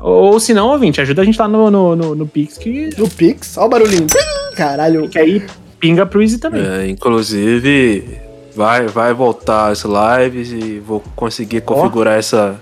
Ou, 0.00 0.32
ou 0.32 0.40
se 0.40 0.52
não, 0.52 0.68
ouvinte, 0.68 1.00
ajuda 1.00 1.22
a 1.22 1.24
gente 1.24 1.38
lá 1.38 1.48
no, 1.48 1.70
no, 1.70 1.96
no, 1.96 2.14
no 2.14 2.26
Pix, 2.26 2.58
que, 2.58 2.90
No 2.98 3.08
Pix, 3.08 3.56
ó 3.56 3.64
o 3.66 3.68
barulhinho. 3.68 4.06
Caralho. 4.54 5.08
que 5.08 5.18
aí 5.18 5.42
pinga 5.80 6.04
pro 6.04 6.20
Easy 6.22 6.38
também. 6.38 6.62
É, 6.62 6.88
inclusive, 6.88 8.18
vai, 8.54 8.86
vai 8.86 9.14
voltar 9.14 9.68
as 9.68 9.84
lives 9.84 10.50
e 10.52 10.78
vou 10.78 11.02
conseguir 11.16 11.62
configurar 11.62 12.18
essa, 12.18 12.60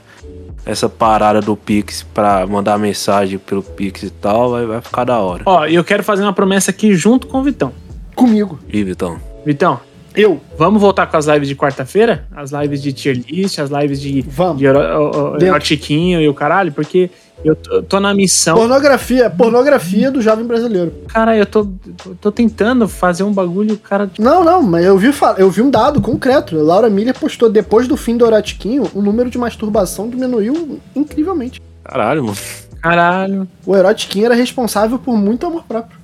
essa 0.66 0.88
parada 0.88 1.40
do 1.40 1.56
Pix 1.56 2.02
pra 2.02 2.44
mandar 2.46 2.76
mensagem 2.78 3.38
pelo 3.38 3.62
Pix 3.62 4.02
e 4.02 4.10
tal, 4.10 4.50
vai, 4.50 4.66
vai 4.66 4.80
ficar 4.80 5.04
da 5.04 5.18
hora. 5.20 5.44
Ó, 5.46 5.64
e 5.66 5.74
eu 5.76 5.84
quero 5.84 6.02
fazer 6.02 6.22
uma 6.24 6.32
promessa 6.32 6.70
aqui 6.72 6.92
junto 6.94 7.26
com 7.28 7.38
o 7.38 7.42
Vitão. 7.44 7.72
Comigo. 8.14 8.58
E 8.68 8.82
Vitão? 8.82 9.18
Vitão, 9.44 9.78
Eu. 10.14 10.40
vamos 10.58 10.80
voltar 10.80 11.06
com 11.06 11.16
as 11.16 11.26
lives 11.26 11.48
de 11.48 11.54
quarta-feira? 11.54 12.26
As 12.34 12.50
lives 12.50 12.82
de 12.82 12.92
tier 12.92 13.16
list, 13.28 13.58
as 13.60 13.70
lives 13.70 14.00
de, 14.00 14.22
Vamos. 14.22 14.58
de 14.58 14.66
o- 14.68 15.32
Dentro. 15.32 15.46
Erotiquinho 15.46 16.20
e 16.20 16.28
o 16.28 16.34
caralho, 16.34 16.72
porque 16.72 17.10
eu 17.44 17.54
tô, 17.54 17.82
tô 17.82 18.00
na 18.00 18.14
missão. 18.14 18.56
Pornografia. 18.56 19.30
Pornografia 19.30 20.10
do 20.10 20.20
jovem 20.20 20.46
brasileiro. 20.46 20.92
Cara, 21.08 21.36
eu 21.36 21.46
tô, 21.46 21.68
tô, 22.20 22.32
tentando 22.32 22.88
fazer 22.88 23.22
um 23.22 23.32
bagulho, 23.32 23.76
cara. 23.78 24.10
Não, 24.18 24.42
não, 24.42 24.62
mas 24.62 24.84
eu 24.84 24.96
vi, 24.96 25.10
eu 25.38 25.50
vi 25.50 25.62
um 25.62 25.70
dado 25.70 26.00
concreto. 26.00 26.56
Laura 26.56 26.88
Miller 26.88 27.18
postou 27.18 27.48
depois 27.48 27.86
do 27.86 27.96
fim 27.96 28.16
do 28.16 28.26
Erotiquinho, 28.26 28.90
o 28.94 29.02
número 29.02 29.30
de 29.30 29.38
masturbação 29.38 30.08
diminuiu 30.08 30.80
incrivelmente. 30.94 31.60
Caralho, 31.84 32.24
mano. 32.24 32.36
Caralho, 32.80 33.48
O 33.64 33.76
Erotiquinho 33.76 34.26
era 34.26 34.34
responsável 34.34 34.98
por 34.98 35.16
muito 35.16 35.46
amor 35.46 35.64
próprio. 35.64 35.98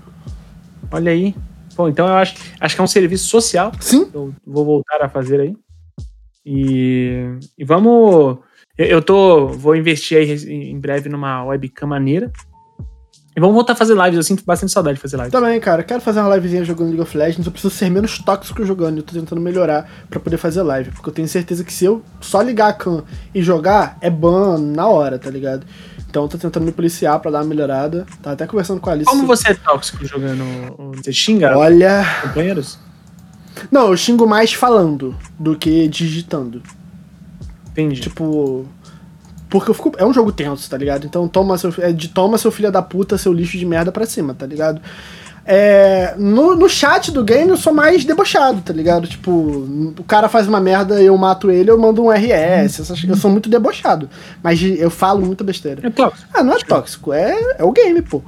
olha 0.90 1.12
aí. 1.12 1.34
Pô, 1.74 1.88
então 1.88 2.06
eu 2.06 2.14
acho, 2.14 2.34
acho 2.60 2.74
que 2.74 2.80
é 2.80 2.84
um 2.84 2.88
serviço 2.88 3.28
social. 3.28 3.72
Sim. 3.80 4.08
Eu 4.12 4.34
vou 4.46 4.64
voltar 4.64 5.02
a 5.02 5.08
fazer 5.08 5.40
aí. 5.40 5.56
E, 6.44 7.24
e 7.56 7.64
vamos. 7.64 8.38
Eu, 8.76 8.86
eu 8.86 9.02
tô. 9.02 9.48
Vou 9.48 9.76
investir 9.76 10.18
aí 10.18 10.32
em 10.50 10.78
breve 10.78 11.08
numa 11.08 11.44
webcam 11.44 11.86
maneira. 11.86 12.32
E 13.34 13.40
vamos 13.40 13.54
voltar 13.54 13.72
a 13.72 13.76
fazer 13.76 13.94
lives. 13.94 14.16
Eu 14.16 14.22
sinto 14.22 14.44
bastante 14.44 14.72
saudade 14.72 14.96
de 14.96 15.00
fazer 15.00 15.16
lives. 15.16 15.32
Também, 15.32 15.58
cara, 15.58 15.82
quero 15.82 16.02
fazer 16.02 16.20
uma 16.20 16.34
livezinha 16.34 16.64
jogando 16.64 16.88
League 16.88 17.00
of 17.00 17.16
Legends. 17.16 17.46
Eu 17.46 17.52
preciso 17.52 17.74
ser 17.74 17.90
menos 17.90 18.18
tóxico 18.18 18.62
jogando. 18.64 18.98
Eu 18.98 19.02
tô 19.02 19.14
tentando 19.14 19.40
melhorar 19.40 19.90
pra 20.10 20.20
poder 20.20 20.36
fazer 20.36 20.62
live. 20.62 20.90
Porque 20.90 21.08
eu 21.08 21.14
tenho 21.14 21.26
certeza 21.28 21.64
que 21.64 21.72
se 21.72 21.86
eu 21.86 22.02
só 22.20 22.42
ligar 22.42 22.68
a 22.68 22.72
cam 22.74 23.04
e 23.34 23.42
jogar, 23.42 23.96
é 24.02 24.10
ban 24.10 24.58
na 24.58 24.86
hora, 24.86 25.18
tá 25.18 25.30
ligado? 25.30 25.66
Então 26.10 26.24
eu 26.24 26.28
tô 26.28 26.36
tentando 26.36 26.64
me 26.64 26.72
policiar 26.72 27.18
pra 27.20 27.30
dar 27.30 27.38
uma 27.38 27.46
melhorada. 27.46 28.06
Tá 28.22 28.32
até 28.32 28.46
conversando 28.46 28.80
com 28.80 28.90
a 28.90 28.92
Alice. 28.92 29.10
Como 29.10 29.26
você 29.26 29.52
é 29.52 29.54
tóxico 29.54 30.04
jogando? 30.04 30.44
Você 30.96 31.10
xinga 31.10 31.56
Olha. 31.56 32.04
companheiros? 32.20 32.78
Não, 33.70 33.88
eu 33.88 33.96
xingo 33.96 34.26
mais 34.26 34.52
falando 34.52 35.16
do 35.38 35.56
que 35.56 35.88
digitando. 35.88 36.62
Entendi. 37.72 38.00
Tipo. 38.00 38.64
Porque 39.50 39.70
eu 39.70 39.74
fico. 39.74 39.92
É 39.98 40.04
um 40.06 40.12
jogo 40.14 40.32
tenso, 40.32 40.68
tá 40.70 40.76
ligado? 40.78 41.06
Então 41.06 41.26
toma 41.28 41.58
seu, 41.58 41.72
é 41.78 41.92
de 41.92 42.08
toma 42.08 42.38
seu 42.38 42.50
filho 42.50 42.70
da 42.72 42.80
puta, 42.80 43.18
seu 43.18 43.32
lixo 43.32 43.58
de 43.58 43.66
merda 43.66 43.90
pra 43.92 44.06
cima, 44.06 44.32
tá 44.34 44.46
ligado? 44.46 44.80
É, 45.44 46.14
no, 46.16 46.54
no 46.54 46.68
chat 46.68 47.10
do 47.10 47.24
game 47.24 47.50
eu 47.50 47.56
sou 47.56 47.74
mais 47.74 48.04
debochado, 48.04 48.60
tá 48.60 48.72
ligado? 48.72 49.08
Tipo, 49.08 49.30
o 49.32 50.04
cara 50.06 50.28
faz 50.28 50.46
uma 50.46 50.60
merda, 50.60 51.02
eu 51.02 51.16
mato 51.18 51.50
ele, 51.50 51.68
eu 51.68 51.76
mando 51.78 52.04
um 52.04 52.10
RS. 52.12 52.80
essas- 52.80 53.02
eu 53.04 53.16
sou 53.16 53.28
muito 53.30 53.50
debochado. 53.50 54.08
Mas 54.42 54.60
de- 54.60 54.78
eu 54.78 54.88
falo 54.88 55.20
muita 55.26 55.42
besteira. 55.42 55.80
É 55.84 55.90
tóxico. 55.90 56.28
Ah, 56.32 56.44
não 56.44 56.54
é 56.54 56.58
tóxico, 56.60 57.12
é, 57.12 57.56
é 57.58 57.64
o 57.64 57.72
game, 57.72 58.00
pô. 58.02 58.22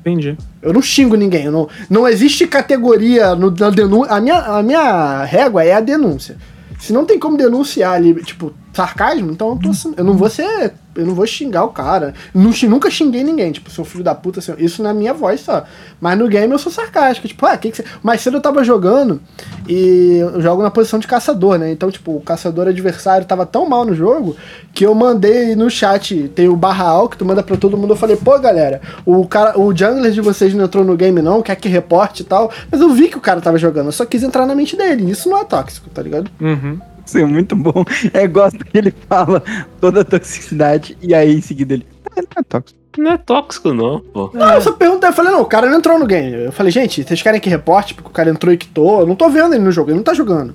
Entendi. 0.00 0.36
Eu 0.60 0.72
não 0.72 0.82
xingo 0.82 1.14
ninguém. 1.16 1.44
eu 1.46 1.52
não, 1.52 1.68
não 1.88 2.08
existe 2.08 2.46
categoria 2.46 3.34
no, 3.34 3.50
na 3.50 3.70
denúncia. 3.70 4.12
A 4.12 4.20
minha, 4.20 4.38
a 4.38 4.62
minha 4.62 5.24
régua 5.24 5.64
é 5.64 5.72
a 5.72 5.80
denúncia. 5.80 6.36
Se 6.84 6.92
não 6.92 7.06
tem 7.06 7.18
como 7.18 7.34
denunciar 7.34 7.94
ali, 7.94 8.12
tipo, 8.22 8.52
sarcasmo, 8.74 9.32
então 9.32 9.52
eu, 9.52 9.58
tô, 9.58 9.70
eu 9.96 10.04
não 10.04 10.12
vou 10.12 10.28
ser. 10.28 10.74
Eu 10.96 11.06
não 11.06 11.14
vou 11.14 11.26
xingar 11.26 11.64
o 11.64 11.68
cara. 11.70 12.14
Nu- 12.34 12.52
nunca 12.68 12.90
xinguei 12.90 13.24
ninguém, 13.24 13.50
tipo, 13.52 13.70
seu 13.70 13.84
filho 13.84 14.04
da 14.04 14.14
puta, 14.14 14.38
assim, 14.40 14.52
isso 14.58 14.82
na 14.82 14.92
minha 14.94 15.12
voz 15.12 15.40
só. 15.40 15.64
Mas 16.00 16.18
no 16.18 16.28
game 16.28 16.52
eu 16.52 16.58
sou 16.58 16.70
sarcástico, 16.72 17.26
tipo, 17.28 17.44
ah, 17.46 17.56
que 17.56 17.70
que 17.70 17.76
você. 17.78 17.84
Mais 18.02 18.20
cedo 18.20 18.36
eu 18.36 18.40
tava 18.40 18.62
jogando 18.64 19.20
e 19.68 20.18
eu 20.20 20.40
jogo 20.40 20.62
na 20.62 20.70
posição 20.70 20.98
de 20.98 21.06
caçador, 21.06 21.58
né? 21.58 21.70
Então, 21.70 21.90
tipo, 21.90 22.16
o 22.16 22.20
caçador 22.20 22.68
adversário 22.68 23.26
tava 23.26 23.44
tão 23.46 23.68
mal 23.68 23.84
no 23.84 23.94
jogo 23.94 24.36
que 24.72 24.84
eu 24.86 24.94
mandei 24.94 25.54
no 25.56 25.70
chat, 25.70 26.28
tem 26.34 26.48
o 26.48 26.56
barra 26.56 26.84
al 26.84 27.08
que 27.08 27.16
tu 27.16 27.24
manda 27.24 27.42
pra 27.42 27.56
todo 27.56 27.76
mundo, 27.76 27.92
eu 27.92 27.96
falei, 27.96 28.16
pô, 28.16 28.38
galera, 28.38 28.80
o 29.06 29.26
cara, 29.26 29.58
o 29.58 29.74
jungler 29.76 30.10
de 30.12 30.20
vocês 30.20 30.52
não 30.54 30.64
entrou 30.64 30.84
no 30.84 30.96
game 30.96 31.22
não, 31.22 31.42
quer 31.42 31.54
que 31.56 31.68
reporte 31.68 32.22
e 32.22 32.24
tal, 32.24 32.50
mas 32.70 32.80
eu 32.80 32.90
vi 32.90 33.08
que 33.08 33.16
o 33.16 33.20
cara 33.20 33.40
tava 33.40 33.56
jogando, 33.58 33.86
eu 33.86 33.92
só 33.92 34.04
quis 34.04 34.22
entrar 34.22 34.46
na 34.46 34.54
mente 34.54 34.76
dele, 34.76 35.10
isso 35.10 35.28
não 35.28 35.38
é 35.38 35.44
tóxico, 35.44 35.88
tá 35.90 36.02
ligado? 36.02 36.30
Uhum. 36.40 36.78
Isso 37.06 37.18
é 37.18 37.24
muito 37.24 37.54
bom. 37.54 37.84
É, 38.12 38.26
gosto 38.26 38.64
que 38.64 38.76
ele 38.78 38.94
fala 39.08 39.42
toda 39.80 40.00
a 40.00 40.04
toxicidade 40.04 40.96
e 41.02 41.14
aí 41.14 41.34
em 41.34 41.40
seguida 41.40 41.74
ele. 41.74 41.86
"Ah, 42.06 42.20
não 42.20 42.40
é 42.40 42.42
tóxico. 42.42 42.80
Não 42.96 43.12
é 43.12 43.18
tóxico, 43.18 43.74
não, 43.74 44.00
pô. 44.00 44.30
Não, 44.32 44.54
eu 44.54 44.60
só 44.60 44.72
perguntei, 44.72 45.08
eu 45.08 45.12
falei, 45.12 45.32
não, 45.32 45.42
o 45.42 45.46
cara 45.46 45.68
não 45.68 45.78
entrou 45.78 45.98
no 45.98 46.06
game. 46.06 46.44
Eu 46.44 46.52
falei, 46.52 46.70
gente, 46.70 47.02
vocês 47.02 47.20
querem 47.20 47.40
que 47.40 47.50
reporte 47.50 47.92
porque 47.92 48.08
o 48.08 48.12
cara 48.12 48.30
entrou 48.30 48.54
e 48.54 48.56
quitou? 48.56 49.00
Eu 49.00 49.06
não 49.06 49.16
tô 49.16 49.28
vendo 49.28 49.52
ele 49.54 49.64
no 49.64 49.72
jogo, 49.72 49.90
ele 49.90 49.96
não 49.96 50.04
tá 50.04 50.14
jogando. 50.14 50.54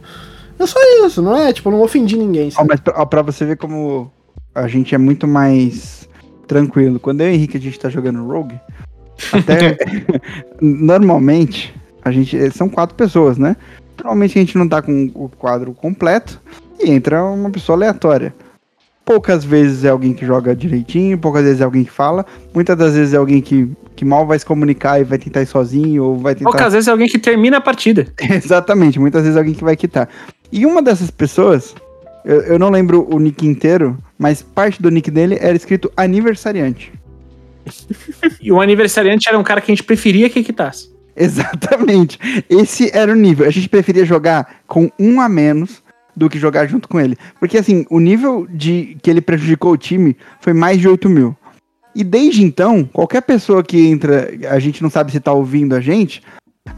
É 0.57 0.65
só 0.65 0.79
isso, 1.05 1.21
não 1.21 1.37
é? 1.37 1.51
Tipo, 1.51 1.69
eu 1.69 1.73
não 1.73 1.81
ofendi 1.81 2.17
ninguém. 2.17 2.47
Ó, 2.47 2.51
sabe? 2.51 2.69
mas 2.69 2.79
pra, 2.79 2.93
ó, 3.01 3.05
pra 3.05 3.21
você 3.21 3.45
ver 3.45 3.57
como 3.57 4.11
a 4.55 4.67
gente 4.67 4.95
é 4.95 4.97
muito 4.97 5.27
mais 5.27 6.07
tranquilo. 6.47 6.99
Quando 6.99 7.21
eu 7.21 7.27
e 7.27 7.31
o 7.31 7.33
Henrique 7.33 7.57
a 7.57 7.61
gente 7.61 7.79
tá 7.79 7.89
jogando 7.89 8.25
Rogue, 8.25 8.59
até 9.33 9.77
normalmente 10.61 11.73
a 12.03 12.11
gente 12.11 12.51
são 12.51 12.69
quatro 12.69 12.95
pessoas, 12.95 13.37
né? 13.37 13.55
Normalmente 13.99 14.37
a 14.37 14.41
gente 14.41 14.57
não 14.57 14.67
tá 14.67 14.81
com 14.81 15.11
o 15.13 15.29
quadro 15.29 15.73
completo 15.73 16.41
e 16.79 16.89
entra 16.89 17.23
uma 17.23 17.49
pessoa 17.49 17.77
aleatória. 17.77 18.33
Poucas 19.03 19.43
vezes 19.43 19.83
é 19.83 19.89
alguém 19.89 20.13
que 20.13 20.25
joga 20.25 20.55
direitinho, 20.55 21.17
poucas 21.17 21.43
vezes 21.43 21.61
é 21.61 21.63
alguém 21.63 21.83
que 21.83 21.91
fala, 21.91 22.25
muitas 22.53 22.77
das 22.77 22.93
vezes 22.93 23.13
é 23.13 23.17
alguém 23.17 23.41
que, 23.41 23.67
que 23.95 24.05
mal 24.05 24.25
vai 24.27 24.37
se 24.37 24.45
comunicar 24.45 25.01
e 25.01 25.03
vai 25.03 25.17
tentar 25.17 25.41
ir 25.41 25.47
sozinho 25.47 26.03
ou 26.03 26.17
vai 26.17 26.35
tentar 26.35 26.51
Poucas 26.51 26.73
vezes 26.73 26.87
é 26.87 26.91
alguém 26.91 27.07
que 27.07 27.17
termina 27.17 27.57
a 27.57 27.61
partida. 27.61 28.07
Exatamente, 28.21 28.99
muitas 28.99 29.23
vezes 29.23 29.35
alguém 29.35 29.55
que 29.55 29.63
vai 29.63 29.75
quitar. 29.75 30.07
E 30.51 30.65
uma 30.65 30.81
dessas 30.81 31.09
pessoas, 31.09 31.73
eu, 32.23 32.41
eu 32.41 32.59
não 32.59 32.69
lembro 32.69 33.07
o 33.11 33.19
nick 33.19 33.45
inteiro, 33.47 33.97
mas 34.17 34.43
parte 34.43 34.79
do 34.81 34.91
nick 34.91 35.09
dele 35.09 35.37
era 35.41 35.55
escrito 35.55 35.91
aniversariante. 35.97 36.93
E 38.41 38.51
o 38.51 38.61
aniversariante 38.61 39.27
era 39.27 39.37
um 39.37 39.43
cara 39.43 39.59
que 39.59 39.71
a 39.71 39.75
gente 39.75 39.83
preferia 39.83 40.29
que 40.29 40.41
quitasse. 40.41 40.89
Exatamente. 41.19 42.17
Esse 42.49 42.89
era 42.95 43.11
o 43.11 43.15
nível. 43.15 43.45
A 43.45 43.51
gente 43.51 43.67
preferia 43.67 44.05
jogar 44.05 44.61
com 44.65 44.89
um 44.97 45.19
a 45.19 45.27
menos 45.27 45.83
do 46.15 46.29
que 46.29 46.39
jogar 46.39 46.65
junto 46.65 46.87
com 46.87 46.99
ele. 46.99 47.17
Porque 47.39 47.57
assim, 47.57 47.85
o 47.89 47.99
nível 47.99 48.47
de 48.49 48.97
que 49.01 49.09
ele 49.09 49.21
prejudicou 49.21 49.73
o 49.73 49.77
time 49.77 50.15
foi 50.39 50.53
mais 50.53 50.79
de 50.79 50.87
8 50.87 51.09
mil. 51.09 51.35
E 51.93 52.03
desde 52.03 52.43
então, 52.43 52.85
qualquer 52.85 53.21
pessoa 53.21 53.61
que 53.61 53.87
entra, 53.87 54.29
a 54.49 54.59
gente 54.59 54.81
não 54.81 54.89
sabe 54.89 55.11
se 55.11 55.19
tá 55.19 55.33
ouvindo 55.33 55.75
a 55.75 55.81
gente, 55.81 56.23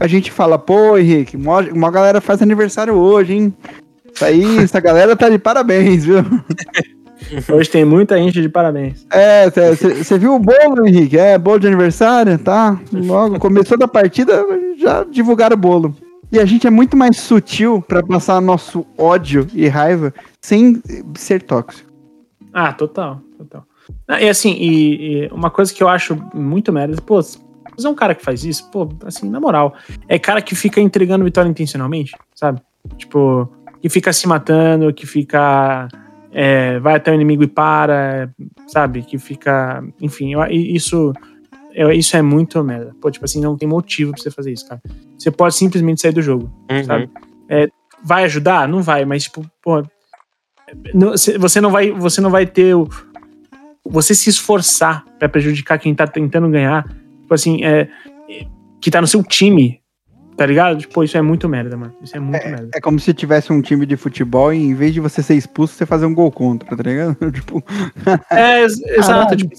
a 0.00 0.06
gente 0.06 0.32
fala, 0.32 0.58
pô, 0.58 0.98
Henrique, 0.98 1.36
uma, 1.36 1.90
galera 1.90 2.20
faz 2.20 2.42
aniversário 2.42 2.94
hoje, 2.94 3.34
hein? 3.34 3.54
Isso 4.12 4.24
aí, 4.24 4.58
essa 4.58 4.80
galera 4.80 5.14
tá 5.14 5.28
de 5.28 5.38
parabéns, 5.38 6.04
viu? 6.04 6.16
Hoje 7.52 7.70
tem 7.70 7.84
muita 7.84 8.16
gente 8.18 8.40
de 8.40 8.48
parabéns. 8.48 9.06
É, 9.10 9.48
você 9.50 10.18
viu 10.18 10.34
o 10.34 10.38
bolo, 10.38 10.86
Henrique? 10.86 11.18
É, 11.18 11.38
bolo 11.38 11.60
de 11.60 11.66
aniversário, 11.66 12.38
tá? 12.38 12.80
Logo, 12.92 13.38
começou 13.38 13.78
da 13.78 13.88
partida, 13.88 14.44
já 14.78 15.04
divulgaram 15.04 15.54
o 15.54 15.58
bolo. 15.58 15.96
E 16.30 16.38
a 16.38 16.44
gente 16.46 16.66
é 16.66 16.70
muito 16.70 16.96
mais 16.96 17.18
sutil 17.18 17.82
pra 17.82 18.02
passar 18.02 18.40
nosso 18.40 18.86
ódio 18.96 19.46
e 19.52 19.68
raiva 19.68 20.14
sem 20.40 20.82
ser 21.14 21.42
tóxico. 21.42 21.90
Ah, 22.52 22.72
total, 22.72 23.20
total. 23.36 23.66
Ah, 24.08 24.22
E 24.22 24.28
assim, 24.28 24.52
e, 24.52 25.24
e 25.24 25.28
uma 25.32 25.50
coisa 25.50 25.72
que 25.72 25.82
eu 25.82 25.88
acho 25.88 26.16
muito 26.32 26.72
merda, 26.72 27.00
pô, 27.02 27.20
você 27.20 27.38
é 27.86 27.88
um 27.88 27.94
cara 27.94 28.14
que 28.14 28.24
faz 28.24 28.44
isso, 28.44 28.70
pô, 28.70 28.88
assim, 29.04 29.28
na 29.28 29.40
moral, 29.40 29.74
é 30.08 30.18
cara 30.18 30.40
que 30.40 30.54
fica 30.54 30.80
entregando 30.80 31.24
vitória 31.24 31.48
intencionalmente, 31.48 32.12
sabe? 32.34 32.60
Tipo, 32.96 33.48
que 33.80 33.88
fica 33.88 34.12
se 34.12 34.26
matando, 34.26 34.92
que 34.92 35.06
fica. 35.06 35.88
É, 36.32 36.78
vai 36.80 36.96
até 36.96 37.10
o 37.10 37.14
inimigo 37.14 37.42
e 37.42 37.46
para, 37.46 38.30
sabe? 38.66 39.02
Que 39.02 39.18
fica. 39.18 39.84
Enfim, 40.00 40.32
eu- 40.32 40.44
isso. 40.46 41.12
eu- 41.74 41.90
isso 41.92 42.16
é 42.16 42.22
muito 42.22 42.62
merda. 42.64 42.94
Pô, 43.00 43.10
tipo 43.10 43.24
assim, 43.24 43.40
não 43.40 43.56
tem 43.56 43.68
motivo 43.68 44.12
pra 44.12 44.22
você 44.22 44.30
fazer 44.30 44.52
isso, 44.52 44.66
cara. 44.68 44.80
Você 45.18 45.30
pode 45.30 45.54
simplesmente 45.54 46.00
sair 46.00 46.12
do 46.12 46.20
jogo 46.22 46.50
Uhum. 46.70 46.84
sabe? 46.84 47.10
É, 47.48 47.68
vai 48.02 48.24
ajudar? 48.24 48.66
Não 48.68 48.82
vai, 48.82 49.04
mas 49.04 49.24
tipo, 49.24 49.44
pô, 49.62 49.82
não- 50.94 51.16
cê- 51.16 51.36
você 51.38 51.60
não 51.60 51.70
vai, 51.70 51.90
você 51.90 52.20
não 52.20 52.30
vai 52.30 52.46
ter 52.46 52.74
o 52.74 52.88
você 53.84 54.14
se 54.14 54.30
esforçar 54.30 55.04
pra 55.18 55.28
prejudicar 55.28 55.76
quem 55.78 55.92
tá 55.94 56.06
tentando 56.06 56.48
ganhar, 56.48 56.84
tipo 57.22 57.34
assim, 57.34 57.64
é 57.64 57.88
que 58.80 58.90
tá 58.90 59.00
no 59.00 59.06
seu 59.08 59.22
time, 59.24 59.80
tá 60.42 60.46
ligado? 60.46 60.76
Tipo, 60.78 61.04
isso 61.04 61.16
é 61.16 61.22
muito 61.22 61.48
merda, 61.48 61.76
mano. 61.76 61.94
Isso 62.02 62.16
é 62.16 62.20
muito 62.20 62.44
merda. 62.44 62.68
É 62.74 62.80
como 62.80 62.98
se 62.98 63.14
tivesse 63.14 63.52
um 63.52 63.62
time 63.62 63.86
de 63.86 63.96
futebol 63.96 64.52
e 64.52 64.56
em 64.58 64.74
vez 64.74 64.92
de 64.92 64.98
você 64.98 65.22
ser 65.22 65.36
expulso, 65.36 65.72
você 65.74 65.86
fazer 65.86 66.04
um 66.04 66.12
gol 66.12 66.32
contra, 66.32 66.76
tá 66.76 66.82
ligado? 66.82 67.16
tipo, 67.30 67.62
É, 68.28 68.62
ex- 68.62 68.80
exato, 68.82 69.36
tipo. 69.36 69.54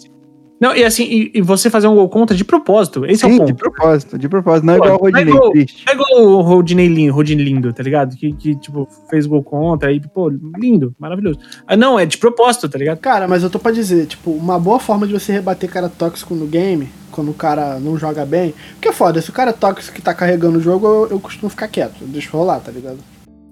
Não, 0.60 0.74
e 0.76 0.84
assim, 0.84 1.04
e, 1.04 1.32
e 1.36 1.42
você 1.42 1.70
fazer 1.70 1.88
um 1.88 1.96
gol 1.96 2.08
contra 2.08 2.36
de 2.36 2.46
propósito. 2.46 3.06
Esse 3.06 3.26
é 3.26 3.28
o 3.28 3.32
sim, 3.32 3.38
ponto. 3.38 3.48
de 3.48 3.54
propósito, 3.54 4.18
de 4.18 4.30
propósito. 4.30 4.66
Não 4.66 4.76
é 4.76 4.78
Pô, 4.78 4.86
igual 4.86 5.00
o 5.02 5.10
não 5.10 5.20
é 5.20 5.24
Rodinei, 5.24 5.34
igual-. 5.34 5.54
É 5.56 5.94
igual 5.94 6.38
o 6.38 6.42
Rodinei 6.42 6.88
Lindo, 6.88 7.14
Rodinei 7.14 7.46
Lindo, 7.46 7.74
tá 7.74 7.84
ligado? 7.84 8.16
Que, 8.16 8.32
que, 8.34 8.56
tipo, 8.56 8.88
fez 9.10 9.26
gol 9.26 9.44
contra 9.44 9.92
e, 9.92 10.00
pô, 10.00 10.30
lindo, 10.58 10.96
maravilhoso. 10.98 11.40
Ah, 11.68 11.76
não, 11.76 12.00
é 12.00 12.06
de 12.06 12.18
propósito, 12.18 12.70
tá 12.70 12.78
ligado? 12.78 13.00
Cara, 13.00 13.28
mas 13.28 13.44
eu 13.44 13.50
tô 13.50 13.60
pra 13.60 13.72
dizer, 13.72 14.06
tipo, 14.06 14.32
uma 14.32 14.58
boa 14.58 14.80
forma 14.80 15.06
de 15.06 15.14
você 15.14 15.34
rebater 15.34 15.70
cara 15.70 15.90
tóxico 15.90 16.34
no 16.34 16.46
game, 16.46 16.90
quando 17.12 17.32
o 17.32 17.34
cara 17.34 17.80
não 17.80 17.98
joga 17.98 18.26
bem, 18.26 18.54
porque 18.74 18.88
é 18.88 18.94
foda, 18.94 19.22
se 19.22 19.30
o 19.30 19.34
cara 19.34 19.50
é 19.50 19.54
tóxico 19.54 19.96
que 19.96 20.02
tá 20.02 20.14
carregando 20.14 20.60
o 20.60 20.62
jogo, 20.62 20.88
eu, 20.88 21.08
eu 21.12 21.20
costumo 21.20 21.50
ficar 21.50 21.68
quieto, 21.68 22.06
deixa 22.06 22.32
rolar, 22.32 22.60
tá 22.60 22.72
ligado? 22.72 23.00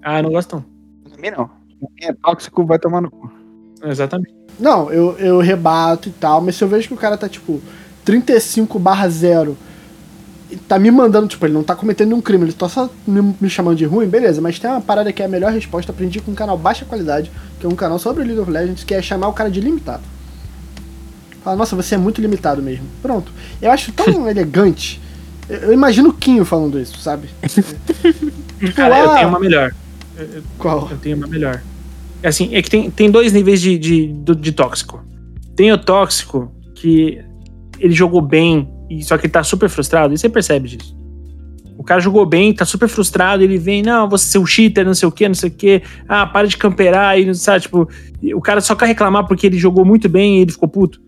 Ah, 0.02 0.18
eu 0.18 0.22
não 0.24 0.30
gosto 0.30 0.56
não. 0.56 0.64
Pra 1.10 1.20
mim 1.20 1.36
não. 1.36 1.50
Quem 1.96 2.08
é 2.08 2.12
tóxico 2.12 2.64
vai 2.64 2.78
tomar 2.78 3.00
no 3.00 3.10
cu. 3.10 3.41
Exatamente. 3.82 4.34
Não, 4.58 4.90
eu, 4.92 5.16
eu 5.18 5.38
rebato 5.40 6.08
e 6.08 6.12
tal, 6.12 6.40
mas 6.40 6.56
se 6.56 6.62
eu 6.62 6.68
vejo 6.68 6.88
que 6.88 6.94
o 6.94 6.96
cara 6.96 7.16
tá, 7.16 7.28
tipo, 7.28 7.60
35 8.04 8.78
barra 8.78 9.08
0 9.08 9.56
e 10.50 10.56
tá 10.56 10.78
me 10.78 10.90
mandando, 10.90 11.26
tipo, 11.26 11.44
ele 11.46 11.54
não 11.54 11.62
tá 11.62 11.74
cometendo 11.74 12.08
nenhum 12.08 12.20
crime, 12.20 12.44
ele 12.44 12.52
tá 12.52 12.68
só 12.68 12.90
me, 13.06 13.34
me 13.40 13.48
chamando 13.48 13.76
de 13.76 13.84
ruim, 13.84 14.06
beleza, 14.06 14.40
mas 14.40 14.58
tem 14.58 14.70
uma 14.70 14.80
parada 14.80 15.12
que 15.12 15.22
é 15.22 15.24
a 15.24 15.28
melhor 15.28 15.50
resposta, 15.50 15.90
aprendi 15.90 16.20
com 16.20 16.30
um 16.30 16.34
canal 16.34 16.58
baixa 16.58 16.84
qualidade, 16.84 17.32
que 17.58 17.66
é 17.66 17.68
um 17.68 17.74
canal 17.74 17.98
sobre 17.98 18.22
League 18.24 18.40
of 18.40 18.50
Legends, 18.50 18.84
que 18.84 18.94
é 18.94 19.00
chamar 19.00 19.28
o 19.28 19.32
cara 19.32 19.50
de 19.50 19.60
limitado. 19.60 20.02
Fala, 21.42 21.56
nossa, 21.56 21.74
você 21.74 21.96
é 21.96 21.98
muito 21.98 22.20
limitado 22.20 22.62
mesmo. 22.62 22.86
Pronto. 23.00 23.32
Eu 23.60 23.72
acho 23.72 23.90
tão 23.92 24.06
elegante. 24.30 25.00
Eu, 25.48 25.58
eu 25.58 25.72
imagino 25.72 26.10
o 26.10 26.12
Quinho 26.12 26.44
falando 26.44 26.78
isso, 26.78 27.00
sabe? 27.00 27.28
tipo, 27.48 28.74
Cara, 28.74 28.98
eu 28.98 29.10
ah, 29.10 29.14
tenho 29.16 29.28
uma 29.28 29.40
melhor. 29.40 29.74
Qual? 30.58 30.88
Eu 30.88 30.98
tenho 30.98 31.16
uma 31.16 31.26
melhor. 31.26 31.60
Assim, 32.22 32.54
é 32.54 32.62
que 32.62 32.70
tem, 32.70 32.90
tem 32.90 33.10
dois 33.10 33.32
níveis 33.32 33.60
de, 33.60 33.78
de, 33.78 34.06
de 34.06 34.52
tóxico. 34.52 35.04
Tem 35.56 35.72
o 35.72 35.78
tóxico 35.78 36.52
que 36.74 37.18
ele 37.78 37.92
jogou 37.92 38.20
bem, 38.20 38.68
só 39.02 39.18
que 39.18 39.26
ele 39.26 39.32
tá 39.32 39.42
super 39.42 39.68
frustrado, 39.68 40.14
e 40.14 40.18
você 40.18 40.28
percebe 40.28 40.68
disso. 40.68 40.96
O 41.76 41.82
cara 41.82 42.00
jogou 42.00 42.24
bem, 42.24 42.52
tá 42.52 42.64
super 42.64 42.88
frustrado, 42.88 43.42
ele 43.42 43.58
vem, 43.58 43.82
não, 43.82 44.08
você 44.08 44.36
é 44.36 44.40
um 44.40 44.46
cheater, 44.46 44.84
não 44.84 44.94
sei 44.94 45.08
o 45.08 45.12
que, 45.12 45.26
não 45.26 45.34
sei 45.34 45.48
o 45.48 45.52
que, 45.52 45.82
ah, 46.08 46.26
para 46.26 46.46
de 46.46 46.56
camperar, 46.56 47.18
e 47.18 47.26
não 47.26 47.34
sabe, 47.34 47.62
tipo, 47.62 47.88
o 48.34 48.40
cara 48.40 48.60
só 48.60 48.74
quer 48.76 48.86
reclamar 48.86 49.26
porque 49.26 49.46
ele 49.46 49.58
jogou 49.58 49.84
muito 49.84 50.08
bem 50.08 50.38
e 50.38 50.42
ele 50.42 50.52
ficou 50.52 50.68
puto. 50.68 51.00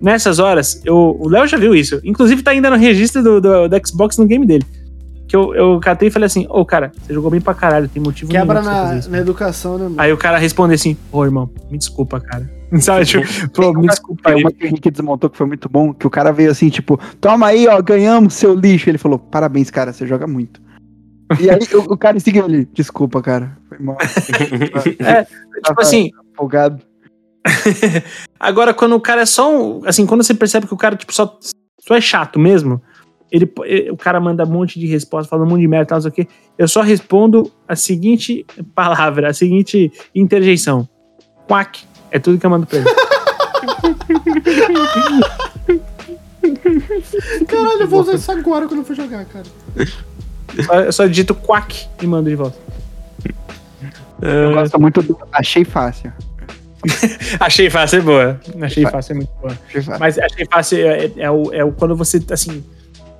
Nessas 0.00 0.38
horas, 0.38 0.80
eu, 0.84 1.16
o 1.18 1.28
Léo 1.28 1.46
já 1.46 1.56
viu 1.56 1.74
isso. 1.74 2.00
Inclusive, 2.04 2.42
tá 2.42 2.52
ainda 2.52 2.70
no 2.70 2.76
registro 2.76 3.22
do, 3.22 3.40
do, 3.40 3.68
do 3.68 3.88
Xbox 3.88 4.16
no 4.16 4.26
game 4.26 4.46
dele. 4.46 4.64
Que 5.28 5.36
eu, 5.36 5.54
eu 5.54 5.78
catei 5.78 6.08
e 6.08 6.10
falei 6.10 6.26
assim: 6.26 6.46
Ô, 6.48 6.64
cara, 6.64 6.90
você 7.00 7.12
jogou 7.12 7.30
bem 7.30 7.40
pra 7.40 7.54
caralho, 7.54 7.88
tem 7.88 8.02
motivo 8.02 8.30
Quebra 8.30 8.62
nenhum 8.62 8.74
fazer 8.74 9.10
na, 9.10 9.16
na 9.16 9.18
educação, 9.18 9.76
né, 9.76 9.84
mano? 9.84 9.96
Aí 9.98 10.12
o 10.12 10.16
cara 10.16 10.38
responde 10.38 10.74
assim: 10.74 10.96
Ô, 11.12 11.24
irmão, 11.24 11.50
me 11.70 11.76
desculpa, 11.76 12.18
cara. 12.18 12.50
Sabe, 12.80 13.04
tipo, 13.04 13.24
pô, 13.50 13.72
me 13.72 13.86
desculpa 13.86 14.30
aí. 14.30 14.42
uma 14.42 14.50
que 14.50 14.64
o 14.64 14.66
Henrique 14.66 14.90
desmontou 14.90 15.30
que 15.30 15.36
foi 15.36 15.46
muito 15.46 15.68
bom, 15.68 15.92
que 15.92 16.06
o 16.06 16.10
cara 16.10 16.32
veio 16.32 16.50
assim, 16.50 16.68
tipo, 16.68 17.00
toma 17.20 17.46
aí, 17.46 17.66
ó, 17.66 17.80
ganhamos 17.80 18.34
seu 18.34 18.54
lixo. 18.54 18.90
Ele 18.90 18.98
falou, 18.98 19.18
parabéns, 19.18 19.70
cara, 19.70 19.92
você 19.92 20.06
joga 20.06 20.26
muito. 20.26 20.60
E 21.40 21.50
aí 21.50 21.58
o, 21.74 21.92
o 21.92 21.96
cara 21.96 22.18
seguiu 22.18 22.46
ele, 22.46 22.68
desculpa, 22.72 23.20
cara, 23.20 23.56
foi 23.68 23.78
mal. 23.78 23.96
Tipo 25.64 25.80
assim, 25.80 26.10
Folgado. 26.34 26.82
agora 28.38 28.72
quando 28.74 28.94
o 28.94 29.00
cara 29.00 29.22
é 29.22 29.26
só 29.26 29.50
um. 29.50 29.82
Assim, 29.86 30.06
quando 30.06 30.22
você 30.22 30.34
percebe 30.34 30.66
que 30.66 30.74
o 30.74 30.76
cara, 30.76 30.96
tipo, 30.96 31.12
só, 31.12 31.38
só 31.80 31.96
é 31.96 32.00
chato 32.00 32.38
mesmo, 32.38 32.80
ele, 33.30 33.50
ele- 33.64 33.90
o 33.90 33.96
cara 33.96 34.18
manda 34.20 34.44
um 34.44 34.48
monte 34.50 34.78
de 34.80 34.86
resposta, 34.86 35.28
fala 35.28 35.44
um 35.44 35.48
monte 35.48 35.60
de 35.60 35.68
merda, 35.68 35.86
tal, 35.86 35.96
não 35.96 36.02
sei 36.02 36.10
o 36.10 36.14
quê. 36.14 36.28
Eu 36.56 36.68
só 36.68 36.80
respondo 36.82 37.50
a 37.66 37.74
seguinte 37.76 38.46
palavra, 38.74 39.28
a 39.30 39.34
seguinte 39.34 39.90
interjeição: 40.14 40.88
Quack. 41.48 41.84
É 42.10 42.18
tudo 42.18 42.38
que 42.38 42.46
eu 42.46 42.50
mando 42.50 42.66
pra 42.66 42.78
ele. 42.78 42.88
Caralho, 47.46 47.80
eu 47.82 47.88
vou 47.88 48.00
usar 48.00 48.14
isso 48.14 48.32
agora 48.32 48.66
quando 48.66 48.80
eu 48.80 48.84
for 48.84 48.96
jogar, 48.96 49.24
cara. 49.26 49.44
Só- 50.64 50.74
Eu 50.80 50.92
só 50.92 51.06
digito 51.06 51.34
quack 51.34 51.86
e 52.00 52.06
mando 52.06 52.30
de 52.30 52.36
volta. 52.36 52.56
Eu 54.20 54.52
gosto 54.54 54.80
muito 54.80 55.02
do. 55.02 55.18
Achei 55.32 55.64
fácil. 55.64 56.12
Achei 57.40 57.68
fácil, 57.68 57.98
é 57.98 58.02
boa. 58.02 58.40
Achei 58.62 58.84
fácil, 58.86 59.12
é 59.12 59.16
muito 59.16 59.30
boa. 59.40 59.52
Achei 59.68 59.82
fácil. 59.82 60.00
Mas 60.00 60.18
achei 60.18 60.46
fácil 60.50 60.78
é, 60.78 61.04
é- 61.06 61.12
é 61.18 61.30
o, 61.30 61.52
é 61.52 61.64
o 61.64 61.72
quando 61.72 61.94
você, 61.96 62.22
assim, 62.30 62.64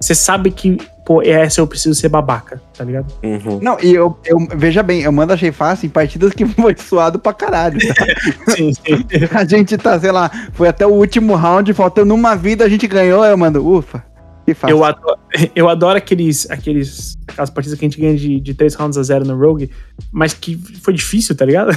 você 0.01 0.15
sabe 0.15 0.51
que, 0.51 0.79
pô, 1.05 1.23
essa 1.23 1.61
eu 1.61 1.67
preciso 1.67 1.95
ser 1.95 2.09
babaca, 2.09 2.63
tá 2.77 2.85
ligado? 2.85 3.13
Uhum. 3.23 3.59
Não, 3.61 3.79
e 3.81 3.95
eu, 3.95 4.17
eu. 4.25 4.39
Veja 4.57 4.83
bem, 4.83 5.03
eu 5.03 5.11
mando 5.11 5.33
achei 5.33 5.51
fácil 5.51 5.87
em 5.87 5.91
partidas 5.91 6.33
que 6.33 6.47
foi 6.55 6.77
suado 6.77 7.19
pra 7.19 7.33
caralho. 7.33 7.79
tá? 7.95 8.07
Sim, 8.55 8.73
sim. 8.73 9.05
A 9.35 9.45
gente 9.45 9.77
tá, 9.77 9.99
sei 9.99 10.13
lá, 10.13 10.31
foi 10.53 10.69
até 10.69 10.87
o 10.87 10.91
último 10.91 11.35
round, 11.35 11.73
faltando 11.75 12.15
uma 12.15 12.37
vida, 12.37 12.65
a 12.65 12.69
gente 12.69 12.87
ganhou, 12.87 13.25
eu 13.25 13.37
mando, 13.37 13.67
ufa. 13.67 14.05
Que 14.47 14.55
fácil. 14.55 14.77
Eu 14.77 14.85
adoro, 14.85 15.19
eu 15.55 15.69
adoro 15.69 15.99
aqueles, 15.99 16.51
aqueles, 16.51 17.19
aquelas 17.27 17.51
partidas 17.51 17.79
que 17.79 17.85
a 17.85 17.89
gente 17.89 18.01
ganha 18.01 18.17
de, 18.17 18.41
de 18.41 18.55
3 18.55 18.75
rounds 18.77 18.97
a 18.97 19.03
0 19.03 19.25
no 19.27 19.37
Rogue, 19.37 19.71
mas 20.11 20.33
que 20.33 20.57
foi 20.83 20.95
difícil, 20.95 21.37
tá 21.37 21.45
ligado? 21.45 21.71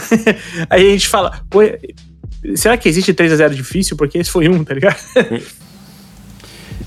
Aí 0.69 0.87
a 0.87 0.91
gente 0.91 1.09
fala, 1.09 1.41
pô, 1.49 1.59
será 2.55 2.77
que 2.77 2.87
existe 2.87 3.13
3 3.13 3.33
a 3.33 3.35
0 3.35 3.55
difícil? 3.55 3.97
Porque 3.97 4.17
esse 4.17 4.29
foi 4.29 4.47
um, 4.47 4.63
tá 4.63 4.73
ligado? 4.73 4.97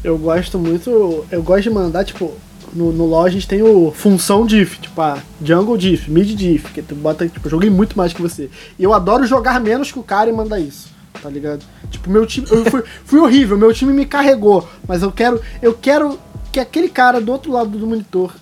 Eu 0.05 0.19
gosto 0.19 0.59
muito. 0.59 1.25
Eu 1.31 1.43
gosto 1.43 1.63
de 1.63 1.71
mandar, 1.71 2.05
tipo, 2.05 2.35
no, 2.75 2.93
no 2.93 3.07
LoL 3.07 3.25
a 3.25 3.31
gente 3.31 3.49
tem 3.49 3.63
o 3.63 3.91
função 3.91 4.45
diff, 4.45 4.79
tipo, 4.79 5.01
a 5.01 5.19
jungle 5.43 5.79
diff, 5.79 6.11
mid 6.11 6.29
diff, 6.37 6.73
que 6.73 6.83
tu 6.83 6.95
bota, 6.95 7.27
tipo, 7.27 7.49
joguei 7.49 7.71
muito 7.71 7.97
mais 7.97 8.13
que 8.13 8.21
você. 8.21 8.51
E 8.79 8.85
eu 8.85 8.93
adoro 8.93 9.27
jogar 9.27 9.59
menos 9.59 9.91
que 9.91 9.99
o 9.99 10.03
cara 10.03 10.29
e 10.29 10.33
mandar 10.33 10.61
isso, 10.61 10.91
tá 11.23 11.31
ligado? 11.31 11.65
Tipo, 11.91 12.11
meu 12.11 12.27
time. 12.27 12.47
Eu 12.51 12.65
fui, 12.67 12.85
fui 13.07 13.21
horrível, 13.21 13.57
meu 13.57 13.73
time 13.73 13.95
me 13.95 14.05
carregou, 14.05 14.69
mas 14.87 15.03
eu 15.03 15.11
quero. 15.11 15.41
Eu 15.63 15.73
quero 15.73 16.19
que 16.53 16.61
aquele 16.61 16.89
cara 16.89 17.21
do 17.21 17.33
outro 17.33 17.51
lado 17.51 17.71
do 17.71 17.87
monitor. 17.87 18.33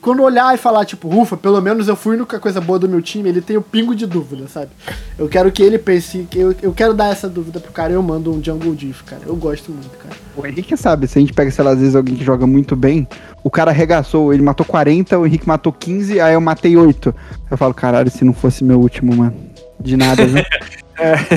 Quando 0.00 0.22
olhar 0.22 0.54
e 0.54 0.58
falar, 0.58 0.84
tipo, 0.84 1.08
ufa, 1.08 1.36
pelo 1.36 1.60
menos 1.60 1.88
eu 1.88 1.96
fui 1.96 2.14
a 2.14 2.18
única 2.18 2.38
coisa 2.38 2.60
boa 2.60 2.78
do 2.78 2.88
meu 2.88 3.02
time, 3.02 3.28
ele 3.28 3.40
tem 3.40 3.56
o 3.56 3.62
pingo 3.62 3.94
de 3.94 4.06
dúvida, 4.06 4.48
sabe? 4.48 4.70
Eu 5.18 5.28
quero 5.28 5.52
que 5.52 5.62
ele 5.62 5.78
pense, 5.78 6.26
que 6.30 6.38
eu, 6.38 6.54
eu 6.62 6.72
quero 6.72 6.94
dar 6.94 7.12
essa 7.12 7.28
dúvida 7.28 7.60
pro 7.60 7.72
cara 7.72 7.92
e 7.92 7.94
eu 7.94 8.02
mando 8.02 8.32
um 8.32 8.42
jungle 8.42 8.74
diff, 8.74 9.04
cara. 9.04 9.22
Eu 9.26 9.36
gosto 9.36 9.70
muito, 9.70 9.96
cara. 9.98 10.14
O 10.36 10.46
Henrique 10.46 10.76
sabe, 10.76 11.06
se 11.06 11.18
a 11.18 11.20
gente 11.20 11.32
pega, 11.32 11.50
sei 11.50 11.64
lá, 11.64 11.72
às 11.72 11.78
vezes 11.78 11.94
alguém 11.94 12.14
que 12.14 12.24
joga 12.24 12.46
muito 12.46 12.74
bem, 12.74 13.06
o 13.44 13.50
cara 13.50 13.70
arregaçou, 13.70 14.32
ele 14.32 14.42
matou 14.42 14.64
40, 14.64 15.18
o 15.18 15.26
Henrique 15.26 15.46
matou 15.46 15.72
15, 15.72 16.20
aí 16.20 16.34
eu 16.34 16.40
matei 16.40 16.76
8. 16.76 17.14
Eu 17.50 17.56
falo, 17.58 17.74
caralho, 17.74 18.10
se 18.10 18.24
não 18.24 18.32
fosse 18.32 18.64
meu 18.64 18.80
último, 18.80 19.14
mano. 19.14 19.34
De 19.78 19.96
nada, 19.96 20.26
viu? 20.26 20.42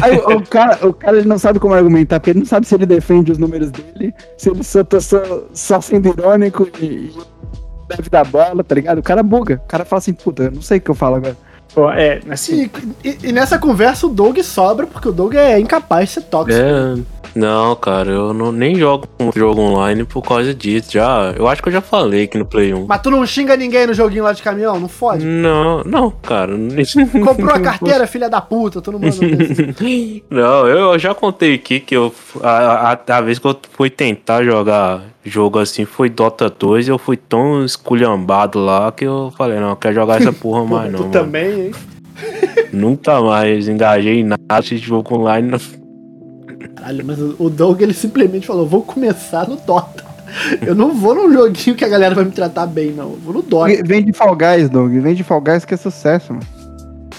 Aí 0.02 0.18
o, 0.18 0.38
o 0.38 0.46
cara, 0.46 0.86
o 0.86 0.94
cara 0.94 1.18
ele 1.18 1.28
não 1.28 1.40
sabe 1.40 1.58
como 1.58 1.74
argumentar, 1.74 2.20
porque 2.20 2.32
ele 2.32 2.40
não 2.40 2.46
sabe 2.46 2.68
se 2.68 2.76
ele 2.76 2.86
defende 2.86 3.32
os 3.32 3.38
números 3.38 3.72
dele, 3.72 4.14
se 4.38 4.50
ele 4.50 4.62
só 4.62 4.84
tá 4.84 5.00
só, 5.00 5.22
só 5.54 5.80
sendo 5.80 6.10
irônico 6.10 6.68
e 6.82 7.14
deve 7.96 8.10
dar 8.10 8.26
bola, 8.26 8.64
tá 8.64 8.76
ligado? 8.76 9.00
O 9.00 9.04
cara 9.04 9.22
buga. 9.24 9.62
O 9.64 9.68
cara 9.68 9.86
fala 9.86 10.00
assim, 10.00 10.14
puta, 10.14 10.44
eu 10.44 10.52
não 10.52 10.62
sei 10.62 10.78
o 10.78 10.82
que 10.82 10.92
eu 10.92 10.96
falo 10.96 11.16
agora. 11.16 11.38
Pô, 11.74 11.90
é, 11.90 12.20
assim, 12.30 12.70
E, 13.04 13.10
e- 13.10 13.18
e 13.24 13.32
nessa 13.32 13.58
conversa 13.58 14.06
o 14.06 14.10
Doug 14.10 14.38
sobra, 14.42 14.86
porque 14.86 15.10
o 15.10 15.12
Doug 15.12 15.34
é 15.36 15.60
incapaz 15.60 16.10
de 16.10 16.14
ser 16.16 16.22
tóxico. 16.22 16.62
É, 16.62 16.96
não, 17.36 17.76
cara, 17.76 18.12
eu 18.12 18.32
não, 18.32 18.52
nem 18.52 18.76
jogo 18.76 19.08
um 19.20 19.32
jogo 19.36 19.60
online 19.60 20.04
por 20.04 20.22
causa 20.22 20.54
disso. 20.54 20.92
Já, 20.92 21.34
eu 21.36 21.48
acho 21.48 21.64
que 21.64 21.70
eu 21.70 21.74
já 21.74 21.82
falei 21.82 22.26
aqui 22.26 22.38
no 22.38 22.46
Play 22.46 22.76
1. 22.76 22.86
Mas 22.86 23.02
tu 23.02 23.10
não 23.10 23.26
xinga 23.26 23.58
ninguém 23.58 23.88
no 23.88 23.94
joguinho 23.96 24.24
lá 24.24 24.34
de 24.34 24.44
caminhão, 24.44 24.80
não 24.80 24.88
fode? 24.88 25.26
Não, 25.26 25.84
não, 25.84 26.12
cara. 26.12 26.54
Comprou 27.26 27.50
a 27.56 27.60
carteira, 27.60 28.06
filha 28.06 28.30
da 28.30 28.40
puta, 28.40 28.80
tu 28.80 28.92
não 28.94 29.00
manda 29.00 29.16
desse. 29.18 30.24
Não, 30.30 30.68
eu 30.68 31.00
já 31.00 31.16
contei 31.16 31.56
aqui 31.56 31.80
que 31.80 31.98
eu. 31.98 32.14
A, 32.44 32.92
a, 32.92 33.18
a 33.18 33.22
vez 33.22 33.40
que 33.40 33.48
eu 33.48 33.58
fui 33.72 33.90
tentar 33.90 34.44
jogar 34.44 35.02
jogo 35.24 35.60
assim 35.60 35.86
foi 35.86 36.10
Dota 36.10 36.50
2 36.50 36.88
e 36.88 36.92
eu 36.92 36.98
fui 36.98 37.16
tão 37.18 37.64
esculhambado 37.64 38.60
lá 38.60 38.92
que 38.92 39.06
eu 39.06 39.32
falei, 39.38 39.60
não, 39.60 39.70
eu 39.70 39.76
quero 39.76 39.96
jogar 39.96 40.22
essa 40.22 40.34
porra 40.34 40.66
mais 40.66 40.92
não. 40.92 40.98
tu 41.00 41.02
mano. 41.04 41.12
também, 41.12 41.62
hein? 41.68 41.72
Nunca 42.74 43.22
mais 43.22 43.68
engajei 43.68 44.20
em 44.20 44.24
nada 44.24 44.62
de 44.62 44.78
jogo 44.78 45.16
online. 45.16 45.50
Não. 45.52 45.60
Caralho, 46.76 47.06
mas 47.06 47.18
o 47.20 47.50
Doug 47.50 47.82
ele 47.82 47.94
simplesmente 47.94 48.48
falou: 48.48 48.68
vou 48.68 48.82
começar 48.82 49.48
no 49.48 49.56
Dota. 49.56 50.04
Eu 50.66 50.74
não 50.74 50.92
vou 50.94 51.14
num 51.14 51.32
joguinho 51.32 51.76
que 51.76 51.86
a 51.86 51.88
galera 51.90 52.16
vai 52.16 52.24
me 52.26 52.32
tratar 52.32 52.66
bem, 52.66 52.92
não. 52.92 53.12
Eu 53.12 53.20
vou 53.24 53.34
no 53.36 53.42
Dota. 53.42 53.72
Vem 53.86 54.04
de 54.04 54.12
Fall 54.14 54.36
Guys, 54.36 54.70
Doug. 54.70 54.92
Vem 54.92 55.14
de 55.14 55.24
Fall 55.24 55.42
Guys 55.42 55.64
que 55.66 55.74
é 55.76 55.78
sucesso, 55.78 56.34
mano. 56.34 56.46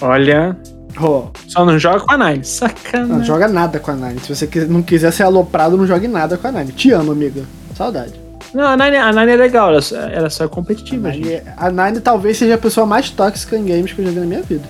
olha, 0.01 0.57
Ó, 0.97 1.27
só 1.47 1.63
não 1.65 1.77
joga 1.79 1.99
com 2.01 2.11
a 2.11 2.17
Nine. 2.17 2.37
não 2.37 2.43
Sacanagem. 2.43 3.23
joga 3.25 3.47
nada 3.47 3.79
com 3.79 3.91
a 3.91 3.95
Nine. 3.95 4.19
Se 4.19 4.33
você 4.35 4.49
não 4.67 4.81
quiser 4.81 5.11
ser 5.11 5.23
aloprado, 5.23 5.75
não 5.77 5.85
jogue 5.87 6.07
nada 6.07 6.37
com 6.37 6.47
a 6.47 6.51
Nine. 6.51 6.71
Te 6.71 6.91
amo, 6.91 7.11
amiga. 7.11 7.43
Saudade. 7.75 8.13
Não, 8.53 8.63
a 8.67 8.77
Nine, 8.77 8.97
a 8.97 9.11
Nine 9.11 9.31
é 9.31 9.35
legal, 9.35 9.69
ela, 9.69 9.81
só- 9.81 9.95
ela 9.97 10.29
só 10.29 10.45
é 10.45 10.47
competitiva, 10.47 11.09
A 11.09 11.11
gente. 11.11 11.27
Nine, 11.27 11.41
a 11.57 11.69
Nine 11.71 11.99
talvez 11.99 12.37
seja 12.37 12.55
a 12.55 12.57
pessoa 12.57 12.85
mais 12.85 13.09
tóxica 13.09 13.57
em 13.57 13.65
games 13.65 13.91
que 13.91 13.99
eu 14.01 14.05
já 14.05 14.11
vi 14.11 14.19
na 14.19 14.25
minha 14.25 14.41
vida. 14.41 14.63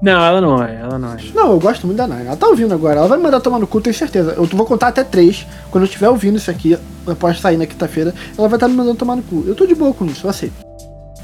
Não, 0.00 0.24
ela 0.24 0.40
não 0.40 0.62
é, 0.62 0.76
ela 0.80 0.96
não 0.98 1.12
é. 1.12 1.16
Não, 1.34 1.50
eu 1.50 1.58
gosto 1.58 1.84
muito 1.86 1.98
da 1.98 2.06
Nine. 2.06 2.26
Ela 2.26 2.36
tá 2.36 2.46
ouvindo 2.46 2.72
agora. 2.72 3.00
Ela 3.00 3.08
vai 3.08 3.18
me 3.18 3.24
mandar 3.24 3.40
tomar 3.40 3.58
no 3.58 3.66
cu, 3.66 3.80
tenho 3.80 3.94
certeza. 3.94 4.32
Eu 4.36 4.44
vou 4.44 4.64
contar 4.64 4.88
até 4.88 5.02
três. 5.02 5.44
Quando 5.70 5.82
eu 5.84 5.88
estiver 5.88 6.08
ouvindo 6.08 6.36
isso 6.36 6.50
aqui, 6.50 6.78
após 7.06 7.40
sair 7.40 7.56
na 7.56 7.66
quinta-feira, 7.66 8.14
ela 8.38 8.48
vai 8.48 8.56
estar 8.56 8.68
me 8.68 8.74
mandando 8.74 8.96
tomar 8.96 9.16
no 9.16 9.22
cu. 9.22 9.44
Eu 9.46 9.54
tô 9.56 9.66
de 9.66 9.74
boa 9.74 9.92
com 9.92 10.04
isso, 10.06 10.24
eu 10.26 10.30
aceito. 10.30 10.54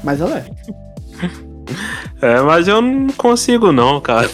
Mas 0.03 0.19
ela 0.21 0.37
é. 0.39 0.45
É, 2.25 2.41
mas 2.41 2.67
eu 2.67 2.81
não 2.81 3.05
consigo 3.09 3.71
não, 3.71 4.01
cara. 4.01 4.27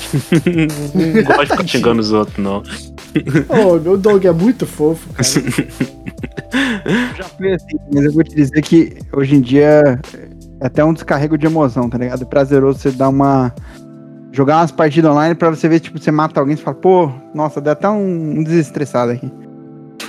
não 0.96 1.24
gosto 1.28 1.44
de 1.44 1.50
ficar 1.50 1.68
xingando 1.68 2.00
os 2.00 2.14
outros, 2.14 2.38
não. 2.38 2.64
Ô, 3.50 3.78
meu 3.78 3.98
dog 3.98 4.26
é 4.26 4.32
muito 4.32 4.66
fofo, 4.66 5.10
cara. 5.10 5.28
Já 7.18 7.24
foi 7.26 7.54
assim, 7.54 7.78
mas 7.94 8.06
eu 8.06 8.14
vou 8.14 8.24
te 8.24 8.34
dizer 8.34 8.62
que 8.62 8.98
hoje 9.12 9.36
em 9.36 9.42
dia 9.42 10.00
é 10.62 10.66
até 10.66 10.86
um 10.86 10.94
descarrego 10.94 11.38
de 11.38 11.46
emoção, 11.46 11.89
tá 11.89 11.98
ligado? 11.98 12.22
É 12.22 12.26
prazeroso 12.26 12.80
você 12.80 12.92
dar 12.92 13.10
uma. 13.10 13.54
Jogar 14.32 14.60
umas 14.60 14.72
partidas 14.72 15.12
online 15.12 15.36
pra 15.36 15.50
você 15.50 15.68
ver, 15.68 15.82
tipo, 15.82 16.00
você 16.00 16.12
mata 16.12 16.39
alguém 16.39 16.54
e 16.54 16.58
você 16.58 16.64
fala, 16.64 16.78
pô, 16.78 17.12
nossa, 17.36 17.60
deu 17.60 17.74
até 17.74 17.89
um, 17.89 18.39
um 18.39 18.44
desestressado 18.44 19.12
aqui. 19.12 19.30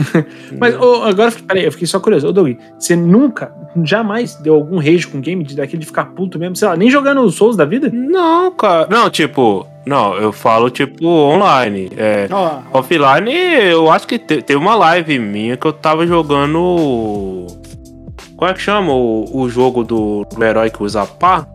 Mas 0.58 0.74
ô, 0.80 1.02
agora, 1.02 1.28
eu 1.28 1.32
fiquei- 1.32 1.46
peraí, 1.46 1.64
eu 1.64 1.72
fiquei 1.72 1.86
só 1.86 1.98
curioso. 2.00 2.28
Ô, 2.28 2.32
Doug, 2.32 2.56
você 2.78 2.94
nunca, 2.96 3.52
jamais 3.84 4.34
deu 4.36 4.54
algum 4.54 4.78
rage 4.78 5.06
com 5.06 5.20
game 5.20 5.42
de 5.44 5.56
daquele 5.56 5.80
de 5.80 5.86
ficar 5.86 6.06
puto 6.06 6.38
mesmo? 6.38 6.56
Sei 6.56 6.68
lá, 6.68 6.76
nem 6.76 6.90
jogando 6.90 7.20
os 7.22 7.34
Souls 7.34 7.56
da 7.56 7.64
vida? 7.64 7.90
Não, 7.92 8.50
cara. 8.52 8.86
Não, 8.90 9.08
tipo, 9.10 9.66
Não, 9.86 10.14
eu 10.14 10.32
falo 10.32 10.70
tipo 10.70 11.04
online. 11.06 11.90
É, 11.96 12.28
Ó, 12.30 12.60
offline, 12.78 13.32
eu 13.70 13.90
acho 13.90 14.06
que 14.06 14.18
te- 14.18 14.40
teve 14.42 14.58
uma 14.60 14.74
live 14.76 15.18
minha 15.18 15.56
que 15.56 15.66
eu 15.66 15.72
tava 15.72 16.06
jogando. 16.06 17.46
Qual 18.36 18.50
é 18.50 18.54
que 18.54 18.60
chama 18.60 18.92
o, 18.92 19.24
o 19.32 19.48
jogo 19.48 19.84
do, 19.84 20.24
do 20.24 20.44
herói 20.44 20.70
que 20.70 20.82
usa 20.82 21.06
pá? 21.06 21.46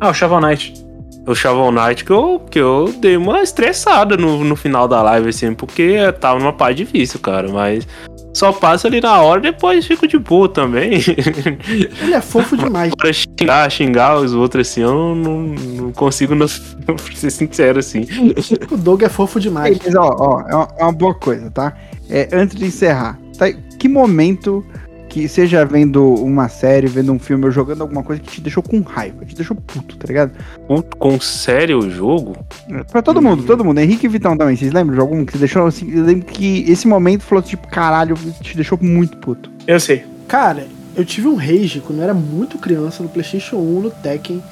Ah, 0.00 0.10
o 0.10 0.14
Shovel 0.14 0.40
Knight. 0.40 0.83
O 1.26 1.34
Shovel 1.34 1.72
Knight 1.72 2.04
que 2.04 2.12
eu, 2.12 2.42
que 2.50 2.58
eu 2.58 2.92
dei 2.98 3.16
uma 3.16 3.40
estressada 3.40 4.16
no, 4.16 4.44
no 4.44 4.56
final 4.56 4.86
da 4.86 5.02
live, 5.02 5.30
assim, 5.30 5.54
porque 5.54 5.96
tava 6.20 6.38
numa 6.38 6.52
parte 6.52 6.78
difícil, 6.78 7.18
cara. 7.20 7.48
Mas 7.48 7.86
só 8.34 8.52
passa 8.52 8.88
ali 8.88 9.00
na 9.00 9.22
hora 9.22 9.40
depois 9.40 9.86
fico 9.86 10.08
de 10.08 10.18
boa 10.18 10.48
também. 10.48 11.00
ele 12.02 12.14
é 12.14 12.20
fofo 12.20 12.56
demais. 12.56 12.92
Pra 12.94 13.12
xingar, 13.12 13.70
xingar 13.70 14.18
os 14.18 14.34
outros 14.34 14.68
assim, 14.68 14.82
eu 14.82 15.14
não, 15.14 15.42
não, 15.42 15.92
consigo, 15.92 16.34
não, 16.34 16.46
ser 17.14 17.30
sincero 17.30 17.78
assim. 17.78 18.06
O 18.70 18.76
Doug 18.76 19.02
é 19.02 19.08
fofo 19.08 19.38
demais. 19.38 19.78
Mas, 19.82 19.94
ó, 19.94 20.16
ó, 20.18 20.40
é 20.40 20.54
uma, 20.54 20.68
é 20.78 20.82
uma 20.82 20.92
boa 20.92 21.14
coisa, 21.14 21.50
tá? 21.50 21.72
É, 22.10 22.28
antes 22.32 22.56
de 22.56 22.66
encerrar, 22.66 23.18
tá? 23.38 23.46
que 23.78 23.88
momento 23.88 24.64
que 25.14 25.28
seja 25.28 25.64
vendo 25.64 26.12
uma 26.12 26.48
série, 26.48 26.88
vendo 26.88 27.12
um 27.12 27.20
filme 27.20 27.44
ou 27.44 27.50
jogando 27.52 27.82
alguma 27.82 28.02
coisa 28.02 28.20
que 28.20 28.32
te 28.32 28.40
deixou 28.40 28.60
com 28.60 28.80
raiva, 28.80 29.24
te 29.24 29.36
deixou 29.36 29.56
puto, 29.56 29.96
tá 29.96 30.08
ligado? 30.08 30.32
Puto, 30.66 30.96
com 30.96 31.20
sério 31.20 31.78
o 31.78 31.88
jogo? 31.88 32.36
Pra 32.90 33.00
todo 33.00 33.22
mundo, 33.22 33.44
todo 33.44 33.64
mundo. 33.64 33.78
Henrique 33.78 34.06
e 34.06 34.08
Vitão 34.08 34.36
também, 34.36 34.56
vocês 34.56 34.72
lembram 34.72 34.96
de 34.96 35.00
algum 35.00 35.24
que 35.24 35.34
te 35.34 35.38
deixou 35.38 35.68
assim? 35.68 35.88
Eu 35.88 36.02
lembro 36.02 36.26
que 36.26 36.64
esse 36.68 36.88
momento 36.88 37.22
falou 37.22 37.40
tipo, 37.40 37.68
caralho, 37.68 38.16
te 38.40 38.56
deixou 38.56 38.76
muito 38.82 39.16
puto. 39.18 39.52
Eu 39.68 39.78
sei. 39.78 40.04
Cara, 40.26 40.66
eu 40.96 41.04
tive 41.04 41.28
um 41.28 41.36
rage 41.36 41.80
quando 41.86 42.00
eu 42.00 42.04
era 42.04 42.14
muito 42.14 42.58
criança 42.58 43.00
no 43.00 43.08
PlayStation 43.08 43.58
1, 43.58 43.80
no 43.82 43.90
Tekken. 43.92 44.42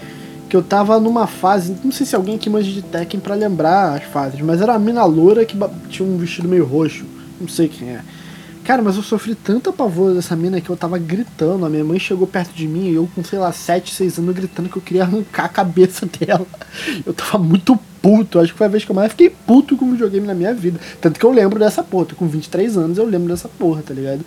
Que 0.48 0.56
eu 0.56 0.62
tava 0.62 1.00
numa 1.00 1.26
fase. 1.26 1.74
Não 1.82 1.90
sei 1.90 2.06
se 2.06 2.14
alguém 2.14 2.36
aqui 2.36 2.48
manja 2.48 2.70
de 2.70 2.82
Tekken 2.82 3.18
pra 3.18 3.34
lembrar 3.34 3.96
as 3.96 4.04
fases, 4.04 4.40
mas 4.40 4.60
era 4.60 4.74
uma 4.74 4.78
mina 4.78 5.04
loura 5.04 5.44
que 5.44 5.58
tinha 5.88 6.08
um 6.08 6.16
vestido 6.18 6.46
meio 6.46 6.64
roxo. 6.64 7.04
Não 7.40 7.48
sei 7.48 7.66
quem 7.66 7.88
é. 7.90 8.00
Cara, 8.64 8.80
mas 8.80 8.96
eu 8.96 9.02
sofri 9.02 9.34
tanto 9.34 9.70
apavoro 9.70 10.14
dessa 10.14 10.36
mina 10.36 10.60
que 10.60 10.70
eu 10.70 10.76
tava 10.76 10.96
gritando. 10.96 11.66
A 11.66 11.68
minha 11.68 11.84
mãe 11.84 11.98
chegou 11.98 12.26
perto 12.28 12.54
de 12.54 12.68
mim 12.68 12.90
e 12.90 12.94
eu, 12.94 13.08
com 13.12 13.24
sei 13.24 13.38
lá, 13.38 13.50
7, 13.50 13.92
6 13.92 14.18
anos, 14.18 14.34
gritando 14.34 14.68
que 14.68 14.76
eu 14.76 14.82
queria 14.82 15.02
arrancar 15.02 15.46
a 15.46 15.48
cabeça 15.48 16.06
dela. 16.18 16.46
Eu 17.04 17.12
tava 17.12 17.38
muito 17.38 17.76
puto. 18.00 18.38
Acho 18.38 18.52
que 18.52 18.58
foi 18.58 18.66
a 18.66 18.70
vez 18.70 18.84
que 18.84 18.90
eu 18.90 18.94
mais 18.94 19.10
fiquei 19.10 19.30
puto 19.30 19.76
com 19.76 19.90
videogame 19.90 20.26
na 20.26 20.34
minha 20.34 20.54
vida. 20.54 20.78
Tanto 21.00 21.18
que 21.18 21.26
eu 21.26 21.32
lembro 21.32 21.58
dessa 21.58 21.82
porra. 21.82 22.06
Tô 22.06 22.14
com 22.14 22.28
23 22.28 22.76
anos, 22.76 22.98
eu 22.98 23.04
lembro 23.04 23.28
dessa 23.28 23.48
porra, 23.48 23.82
tá 23.82 23.92
ligado? 23.92 24.24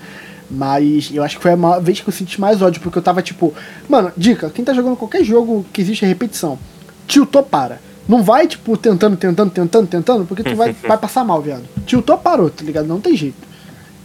Mas 0.52 1.10
eu 1.14 1.24
acho 1.24 1.38
que 1.38 1.42
foi 1.42 1.54
a 1.54 1.80
vez 1.80 2.02
que 2.02 2.08
eu 2.08 2.14
senti 2.14 2.40
mais 2.40 2.62
ódio, 2.62 2.82
porque 2.82 2.98
eu 2.98 3.02
tava 3.02 3.22
tipo. 3.22 3.54
Mano, 3.88 4.12
dica, 4.18 4.50
quem 4.50 4.66
tá 4.66 4.74
jogando 4.74 4.98
qualquer 4.98 5.24
jogo 5.24 5.66
que 5.72 5.82
existe 5.82 6.06
repetição, 6.06 6.60
tiltou 7.08 7.42
para. 7.42 7.80
Não 8.08 8.22
vai, 8.22 8.48
tipo, 8.48 8.78
tentando, 8.78 9.18
tentando, 9.18 9.50
tentando, 9.50 9.88
tentando, 9.88 10.26
porque 10.26 10.44
tu 10.44 10.56
vai, 10.56 10.74
vai 10.88 10.98
passar 10.98 11.24
mal, 11.24 11.42
viado. 11.42 11.64
Tiltou, 11.88 12.18
parou, 12.18 12.50
tá 12.50 12.64
ligado? 12.64 12.86
Não 12.86 13.00
tem 13.00 13.16
jeito. 13.16 13.55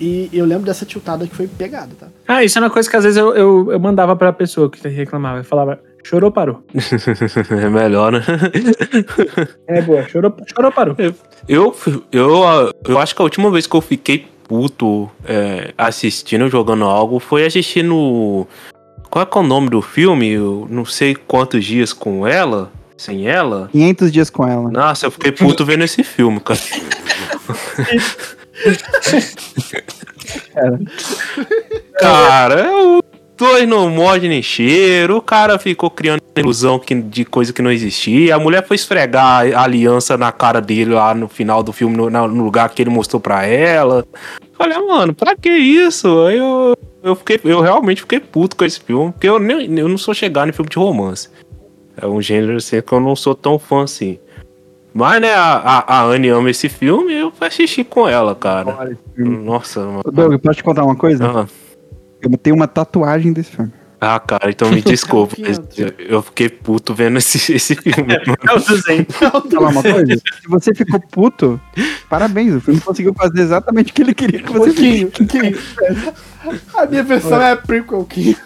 E 0.01 0.31
eu 0.33 0.47
lembro 0.47 0.65
dessa 0.65 0.87
tiltada 0.87 1.27
que 1.27 1.37
foi 1.37 1.47
pegada, 1.47 1.91
tá? 1.99 2.07
Ah, 2.27 2.43
isso 2.43 2.59
é 2.59 2.63
uma 2.63 2.71
coisa 2.71 2.89
que 2.89 2.97
às 2.97 3.05
vezes 3.05 3.19
eu, 3.19 3.35
eu, 3.35 3.73
eu 3.73 3.79
mandava 3.79 4.17
pra 4.17 4.33
pessoa 4.33 4.71
que 4.71 4.89
reclamava. 4.89 5.39
Eu 5.39 5.45
falava, 5.45 5.79
chorou, 6.03 6.33
parou. 6.33 6.63
é 7.51 7.69
melhor, 7.69 8.13
né? 8.13 8.23
É 9.69 9.83
boa, 9.83 10.09
chorou, 10.09 10.35
chorou, 10.47 10.73
parou. 10.73 10.97
Eu, 11.47 11.77
eu, 12.11 12.43
eu 12.89 12.99
acho 12.99 13.15
que 13.15 13.21
a 13.21 13.25
última 13.25 13.51
vez 13.51 13.67
que 13.67 13.77
eu 13.77 13.81
fiquei 13.83 14.27
puto 14.49 15.11
é, 15.25 15.75
assistindo, 15.77 16.49
jogando 16.49 16.85
algo, 16.85 17.19
foi 17.19 17.45
assistindo. 17.45 18.49
Qual 19.11 19.23
é, 19.23 19.27
que 19.27 19.37
é 19.37 19.41
o 19.41 19.45
nome 19.45 19.69
do 19.69 19.83
filme? 19.83 20.31
Eu 20.31 20.67
não 20.71 20.87
sei 20.87 21.15
quantos 21.15 21.65
dias 21.65 21.93
com 21.93 22.27
ela. 22.27 22.73
Sem 22.97 23.29
ela. 23.29 23.69
500 23.73 24.13
dias 24.13 24.31
com 24.31 24.47
ela. 24.47 24.71
Nossa, 24.71 25.07
eu 25.07 25.11
fiquei 25.11 25.33
puto 25.33 25.65
vendo 25.65 25.85
esse 25.85 26.03
filme, 26.03 26.41
cara. 26.41 26.61
cara, 31.99 32.71
os 32.73 33.03
dois 33.37 33.69
não 33.69 33.89
morde 33.91 34.29
nem 34.29 34.43
cheiro. 34.43 35.17
O 35.17 35.23
cara 35.23 35.59
ficou 35.59 35.91
criando 35.91 36.21
ilusão 36.37 36.79
que- 36.79 36.95
de 36.95 37.25
coisa 37.25 37.53
que 37.53 37.63
não 37.63 37.71
existia. 37.73 38.35
A 38.35 38.39
mulher 38.39 38.67
foi 38.67 38.75
esfregar 38.77 39.47
a 39.55 39.63
aliança 39.63 40.17
na 40.17 40.33
cara 40.33 40.61
dele 40.61 40.93
lá 40.95 41.15
no 41.15 41.29
final 41.29 41.63
do 41.63 41.73
filme, 41.73 41.97
no, 41.97 42.11
no 42.11 42.45
lugar 42.45 42.69
que 42.71 42.83
ele 42.83 42.91
mostrou 42.91 43.21
pra 43.21 43.45
ela. 43.47 44.05
Falei, 44.57 44.77
ah, 44.77 44.83
mano, 44.83 45.15
pra 45.15 45.35
que 45.37 45.51
isso? 45.51 46.07
Eu, 46.29 46.77
eu, 47.03 47.17
fiquei, 47.17 47.41
eu 47.45 47.61
realmente 47.61 48.03
fiquei 48.03 48.21
puto 48.21 48.57
com 48.57 48.65
esse 48.65 48.81
filme, 48.81 49.13
porque 49.13 49.29
eu, 49.29 49.39
nem, 49.39 49.79
eu 49.79 49.89
não 49.89 49.99
sou 49.99 50.13
chegado 50.15 50.49
em 50.49 50.53
filme 50.53 50.71
de 50.71 50.79
romance. 50.79 51.29
É 52.01 52.07
um 52.07 52.21
gênero 52.23 52.57
assim 52.57 52.81
que 52.81 52.93
eu 52.93 53.01
não 53.01 53.15
sou 53.17 53.35
tão 53.35 53.59
fã 53.59 53.85
assim. 53.85 54.19
Mas, 54.93 55.21
né, 55.21 55.33
a, 55.33 55.57
a, 55.57 56.01
a 56.01 56.05
Anne 56.05 56.29
ama 56.29 56.51
esse 56.51 56.69
filme 56.69 57.15
eu 57.15 57.31
fui 57.31 57.47
assistir 57.47 57.85
com 57.85 58.09
ela, 58.09 58.35
cara. 58.35 58.97
Nossa, 59.17 59.81
mano. 59.81 60.03
Doug, 60.13 60.35
posso 60.41 60.57
te 60.57 60.65
contar 60.65 60.85
uma 60.85 60.97
coisa? 60.97 61.25
Ah. 61.27 61.47
Eu 62.21 62.37
tenho 62.37 62.57
uma 62.57 62.69
tatuagem 62.69 63.33
desse 63.33 63.53
filme. 63.53 63.73
Ah, 64.01 64.19
cara, 64.19 64.51
então 64.51 64.71
me 64.71 64.81
desculpa. 64.81 65.37
eu, 65.77 65.93
eu 65.99 66.23
fiquei 66.23 66.49
puto 66.49 66.95
vendo 66.95 67.19
esse, 67.19 67.53
esse 67.53 67.75
filme. 67.75 68.15
É, 68.15 68.55
o 68.55 68.59
200. 68.59 69.15
Falar 69.15 69.69
uma 69.69 69.83
coisa? 69.83 70.17
Se 70.17 70.49
você 70.49 70.75
ficou 70.75 70.99
puto, 71.01 71.61
parabéns. 72.09 72.55
O 72.55 72.61
filme 72.61 72.81
conseguiu 72.81 73.13
fazer 73.13 73.43
exatamente 73.43 73.93
o 73.93 73.95
que 73.95 74.03
ele 74.03 74.15
queria 74.15 74.43
que 74.43 74.53
você 74.53 74.73
fizesse. 74.73 75.57
A 76.75 76.87
minha 76.87 77.03
versão 77.03 77.43
é 77.43 77.53
a 77.53 77.57
prequel, 77.57 78.05
Quinho. 78.07 78.37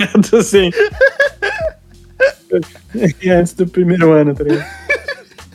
É 0.00 0.18
o 0.18 0.20
200. 0.20 0.78
antes 3.30 3.52
do 3.54 3.66
primeiro 3.66 4.12
ano, 4.12 4.34
tá 4.34 4.44
ligado? 4.44 4.66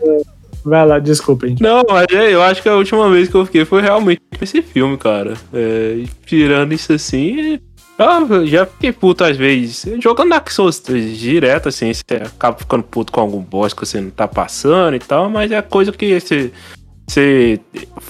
É, 0.03 0.21
Vai 0.63 0.85
lá, 0.85 0.99
desculpa, 0.99 1.47
gente. 1.47 1.61
Não, 1.61 1.83
mas 1.89 2.05
é, 2.11 2.33
eu 2.33 2.41
acho 2.41 2.61
que 2.61 2.69
a 2.69 2.75
última 2.75 3.09
vez 3.09 3.27
que 3.27 3.35
eu 3.35 3.45
fiquei 3.45 3.65
foi 3.65 3.81
realmente 3.81 4.21
esse 4.39 4.61
filme, 4.61 4.97
cara. 4.97 5.33
É, 5.53 6.03
tirando 6.25 6.71
isso 6.71 6.93
assim. 6.93 7.59
Eu 8.29 8.47
já 8.47 8.65
fiquei 8.65 8.91
puto 8.91 9.23
às 9.23 9.37
vezes. 9.37 9.85
Jogando 10.01 10.29
Dark 10.29 10.49
Souls 10.49 10.81
direto, 10.83 11.69
assim, 11.69 11.93
você 11.93 12.15
acaba 12.15 12.57
ficando 12.57 12.83
puto 12.83 13.11
com 13.11 13.21
algum 13.21 13.41
boss 13.41 13.73
que 13.73 13.85
você 13.85 13.99
não 13.99 14.09
tá 14.09 14.27
passando 14.27 14.95
e 14.95 14.99
tal, 14.99 15.29
mas 15.29 15.51
é 15.51 15.61
coisa 15.61 15.91
que 15.91 16.19
você. 16.19 16.51
Você 17.11 17.59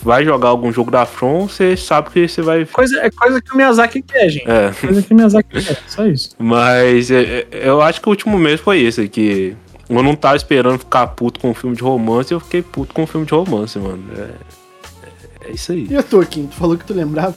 vai 0.04 0.24
jogar 0.24 0.50
algum 0.50 0.72
jogo 0.72 0.92
da 0.92 1.08
From, 1.08 1.48
você 1.48 1.76
sabe 1.76 2.12
que 2.12 2.28
você 2.28 2.40
vai. 2.44 2.68
Coisa, 2.68 3.00
é 3.00 3.10
coisa 3.10 3.42
que 3.42 3.52
o 3.52 3.58
Miyazaki 3.58 4.00
quer, 4.00 4.30
gente. 4.30 4.48
É, 4.48 4.72
Coisa 4.80 5.02
que 5.02 5.12
o 5.12 5.16
Miyazaki 5.16 5.60
quer, 5.60 5.82
só 5.88 6.06
isso. 6.06 6.36
mas 6.38 7.10
é, 7.10 7.48
é, 7.52 7.68
eu 7.68 7.82
acho 7.82 8.00
que 8.00 8.08
o 8.08 8.12
último 8.12 8.38
mês 8.38 8.62
foi 8.62 8.80
esse, 8.80 9.10
que 9.10 9.56
eu 9.90 10.04
não 10.04 10.16
tava 10.16 10.36
esperando 10.36 10.78
ficar 10.78 11.08
puto 11.08 11.40
com 11.40 11.50
um 11.50 11.54
filme 11.56 11.76
de 11.76 11.82
romance, 11.82 12.32
eu 12.32 12.40
fiquei 12.40 12.62
puto 12.62 12.94
com 12.94 13.02
um 13.02 13.08
filme 13.08 13.26
de 13.26 13.34
romance, 13.34 13.80
mano. 13.80 14.04
É, 14.16 14.22
é, 14.22 15.50
é 15.50 15.52
isso 15.52 15.72
aí. 15.72 15.88
E 15.90 15.96
eu 15.96 16.04
tô, 16.04 16.24
Kim? 16.24 16.46
Tu 16.46 16.56
falou 16.56 16.78
que 16.78 16.86
tu 16.86 16.94
lembrava? 16.94 17.36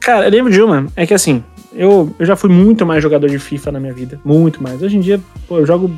Cara, 0.00 0.24
eu 0.24 0.30
lembro 0.30 0.50
de 0.50 0.62
uma, 0.62 0.86
é 0.96 1.06
que 1.06 1.12
assim, 1.12 1.44
eu, 1.74 2.14
eu 2.18 2.24
já 2.24 2.34
fui 2.34 2.48
muito 2.48 2.86
mais 2.86 3.02
jogador 3.02 3.28
de 3.28 3.38
FIFA 3.38 3.72
na 3.72 3.80
minha 3.80 3.92
vida. 3.92 4.18
Muito 4.24 4.62
mais. 4.62 4.80
Hoje 4.80 4.96
em 4.96 5.00
dia, 5.00 5.20
pô, 5.46 5.58
eu 5.58 5.66
jogo 5.66 5.90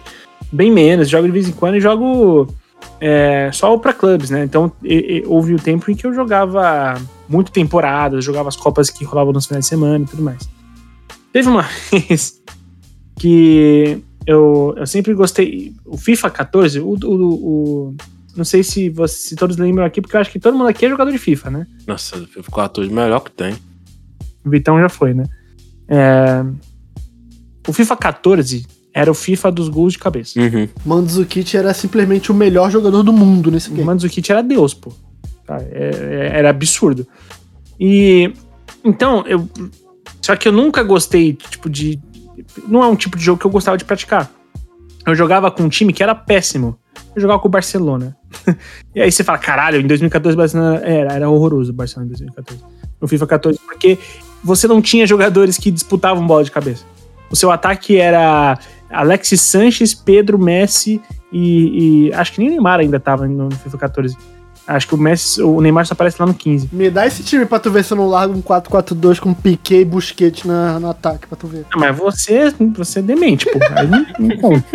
bem 0.51 0.69
menos, 0.69 1.09
jogo 1.09 1.29
de 1.29 1.33
vez 1.33 1.49
em 1.49 1.53
quando 1.53 1.77
e 1.77 1.81
jogo 1.81 2.53
é, 3.01 3.51
só 3.53 3.77
pra 3.79 3.93
clubes, 3.93 4.31
né? 4.31 4.45
Então, 4.45 4.73
e- 4.83 5.19
e- 5.19 5.25
houve 5.27 5.55
o 5.55 5.59
tempo 5.59 5.91
em 5.91 5.95
que 5.95 6.07
eu 6.07 6.13
jogava 6.15 7.01
muito 7.29 7.53
temporadas, 7.53 8.25
jogava 8.25 8.49
as 8.49 8.57
copas 8.57 8.91
que 8.91 9.05
rolavam 9.05 9.33
nos 9.33 9.47
finais 9.47 9.65
de 9.65 9.69
semana 9.69 10.05
e 10.05 10.09
tudo 10.09 10.23
mais. 10.23 10.49
Teve 11.33 11.49
uma 11.49 11.63
vez 11.93 12.41
que 13.19 14.03
eu, 14.27 14.75
eu 14.77 14.87
sempre 14.87 15.15
gostei. 15.15 15.75
O 15.85 15.97
FIFA 15.97 16.31
14, 16.31 16.81
o. 16.81 16.97
o, 17.05 17.25
o- 17.91 17.97
não 18.37 18.45
sei 18.45 18.63
se, 18.63 18.89
você, 18.89 19.17
se 19.31 19.35
todos 19.37 19.57
lembram 19.57 19.85
aqui, 19.85 20.01
porque 20.01 20.15
eu 20.17 20.21
acho 20.21 20.31
que 20.31 20.39
todo 20.39 20.57
mundo 20.57 20.69
aqui 20.69 20.87
é 20.87 20.89
jogador 20.91 21.11
de 21.11 21.19
FIFA, 21.19 21.51
né? 21.51 21.67
Nossa, 21.89 22.17
o 22.19 22.27
FIFA 22.27 22.53
14 22.53 22.93
melhor 22.93 23.19
que 23.21 23.33
tem. 23.33 23.55
O 24.45 24.51
Vitão 24.51 24.79
já 24.81 24.89
foi, 24.89 25.13
né? 25.13 25.25
É, 25.89 26.45
O 27.67 27.73
FIFA 27.73 27.97
14 27.97 28.65
era 28.93 29.11
o 29.11 29.15
FIFA 29.15 29.53
dos 29.53 29.69
gols 29.69 29.93
de 29.93 29.99
cabeça. 29.99 30.39
Uhum. 30.41 30.69
Mandzukic 30.85 31.57
era 31.57 31.73
simplesmente 31.75 32.31
o 32.31 32.35
melhor 32.35 32.71
jogador 32.71 33.03
do 33.03 33.13
mundo 33.13 33.51
nesse 33.51 33.69
O 33.71 33.73
game. 33.73 33.85
Mandzukic 33.85 34.31
era 34.31 34.43
Deus, 34.43 34.75
pô. 34.75 34.93
Tá, 35.47 35.59
é- 35.71 36.31
é- 36.33 36.39
era 36.39 36.51
absurdo. 36.51 37.07
E 37.79 38.33
então, 38.85 39.25
eu 39.27 39.49
só 40.21 40.37
que 40.37 40.49
eu 40.49 40.53
nunca 40.53 40.83
gostei 40.83 41.33
tipo 41.33 41.71
de 41.71 41.99
não 42.67 42.83
é 42.83 42.87
um 42.87 42.97
tipo 42.97 43.17
de 43.17 43.25
jogo 43.25 43.41
que 43.41 43.47
eu 43.47 43.51
gostava 43.51 43.77
de 43.77 43.85
praticar. 43.85 44.31
Eu 45.07 45.15
jogava 45.15 45.51
com 45.51 45.63
um 45.63 45.69
time 45.69 45.93
que 45.93 46.03
era 46.03 46.15
péssimo. 46.15 46.79
Eu 47.15 47.23
jogava 47.23 47.41
com 47.41 47.49
o 47.49 47.51
Barcelona. 47.51 48.17
e 48.95 49.01
aí 49.01 49.11
você 49.11 49.25
fala, 49.25 49.39
caralho, 49.39 49.81
em 49.81 49.87
2014 49.87 50.35
o 50.35 50.39
Barcelona 50.39 50.77
era, 50.85 51.15
era 51.15 51.31
horroroso 51.31 51.71
o 51.71 51.75
Barcelona 51.75 52.07
em 52.07 52.09
2014. 52.11 52.63
No 53.01 53.09
FIFA 53.09 53.27
14, 53.27 53.59
porque 53.65 53.99
você 54.43 54.67
não 54.69 54.83
tinha 54.83 55.07
jogadores 55.07 55.57
que 55.57 55.71
disputavam 55.71 56.27
bola 56.27 56.45
de 56.45 56.51
cabeça. 56.51 56.85
O 57.31 57.37
seu 57.37 57.51
ataque 57.51 57.97
era 57.97 58.59
Alexis 58.91 59.41
Sanches, 59.41 59.95
Pedro, 59.95 60.39
Messi 60.39 61.01
e, 61.33 62.09
e 62.09 62.13
acho 62.15 62.33
que 62.33 62.39
nem 62.41 62.49
o 62.49 62.53
Neymar 62.53 62.81
ainda 62.81 62.99
tava 62.99 63.27
no, 63.27 63.51
FIFA 63.51 63.79
14. 63.79 64.17
Acho 64.67 64.87
que 64.87 64.95
o 64.95 64.99
Messi, 64.99 65.41
o 65.43 65.61
Neymar 65.61 65.87
só 65.87 65.95
aparece 65.95 66.21
lá 66.21 66.27
no 66.27 66.35
15. 66.35 66.69
Me 66.73 66.91
dá 66.91 67.07
esse 67.07 67.23
time 67.23 67.47
pra 67.47 67.59
tu 67.59 67.71
ver 67.71 67.83
se 67.83 67.93
eu 67.93 67.97
não 67.97 68.07
largo 68.07 68.35
um 68.35 68.43
4-4-2 68.43 69.19
com 69.19 69.33
Piquet 69.33 69.81
e 69.81 69.85
Busquets 69.85 70.45
na, 70.45 70.79
no 70.79 70.91
ataque, 70.91 71.27
pra 71.27 71.37
tu 71.37 71.47
ver. 71.47 71.65
Ah, 71.73 71.79
Mas 71.79 71.97
você, 71.97 72.53
você 72.75 72.99
é 72.99 73.03
demente, 73.03 73.47
pô. 73.47 73.59
Aí 73.75 73.87
não, 73.87 74.07
não 74.19 74.37
conta. 74.37 74.67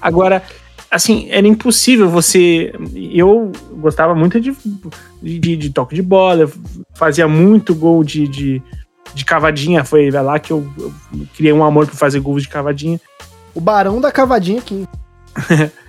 Agora, 0.00 0.42
assim, 0.90 1.28
era 1.30 1.46
impossível 1.46 2.08
você. 2.08 2.72
Eu 3.12 3.52
gostava 3.72 4.14
muito 4.14 4.40
de, 4.40 4.56
de, 5.22 5.56
de 5.56 5.70
toque 5.70 5.94
de 5.94 6.02
bola, 6.02 6.50
fazia 6.94 7.28
muito 7.28 7.74
gol 7.74 8.02
de, 8.02 8.26
de, 8.26 8.62
de 9.16 9.24
cavadinha. 9.24 9.82
Foi 9.82 10.10
lá 10.10 10.38
que 10.38 10.52
eu, 10.52 10.68
eu 10.78 10.92
criei 11.34 11.52
um 11.52 11.64
amor 11.64 11.86
por 11.86 11.96
fazer 11.96 12.20
gols 12.20 12.42
de 12.42 12.48
cavadinha. 12.48 13.00
O 13.54 13.60
barão 13.60 14.00
da 14.00 14.12
cavadinha 14.12 14.60
aqui. 14.60 14.86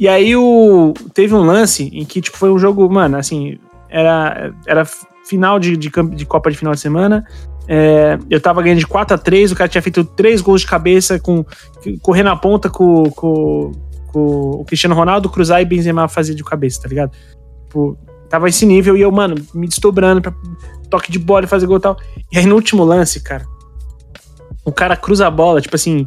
E 0.00 0.06
aí 0.06 0.36
o, 0.36 0.94
teve 1.12 1.34
um 1.34 1.42
lance 1.42 1.90
em 1.92 2.04
que, 2.04 2.20
tipo, 2.20 2.38
foi 2.38 2.52
um 2.52 2.58
jogo, 2.58 2.88
mano, 2.88 3.16
assim, 3.16 3.58
era, 3.90 4.54
era 4.64 4.84
final 5.26 5.58
de, 5.58 5.76
de, 5.76 5.90
de 6.14 6.24
Copa 6.24 6.52
de 6.52 6.56
final 6.56 6.72
de 6.72 6.78
semana. 6.78 7.26
É, 7.66 8.16
eu 8.30 8.40
tava 8.40 8.62
ganhando 8.62 8.78
de 8.78 8.86
4 8.86 9.16
a 9.16 9.18
3 9.18 9.50
o 9.50 9.56
cara 9.56 9.68
tinha 9.68 9.82
feito 9.82 10.04
três 10.04 10.40
gols 10.40 10.60
de 10.60 10.68
cabeça, 10.68 11.18
com 11.18 11.44
correndo 12.00 12.30
a 12.30 12.36
ponta 12.36 12.70
com, 12.70 13.10
com, 13.10 13.72
com 14.06 14.20
o 14.20 14.64
Cristiano 14.64 14.94
Ronaldo, 14.94 15.28
cruzar 15.28 15.60
e 15.60 15.64
Benzema 15.64 16.06
fazer 16.06 16.34
de 16.34 16.44
cabeça, 16.44 16.80
tá 16.80 16.88
ligado? 16.88 17.10
Tipo, 17.64 17.98
tava 18.28 18.48
esse 18.48 18.64
nível 18.64 18.96
e 18.96 19.00
eu, 19.00 19.10
mano, 19.10 19.34
me 19.52 19.66
desdobrando 19.66 20.22
pra 20.22 20.32
toque 20.90 21.10
de 21.12 21.18
bola 21.18 21.44
e 21.44 21.48
fazer 21.48 21.66
gol 21.66 21.76
e 21.78 21.80
tal. 21.80 21.96
E 22.32 22.38
aí 22.38 22.46
no 22.46 22.54
último 22.54 22.84
lance, 22.84 23.20
cara, 23.20 23.44
o 24.64 24.72
cara 24.72 24.96
cruza 24.96 25.26
a 25.26 25.30
bola, 25.30 25.60
tipo 25.60 25.76
assim, 25.76 26.06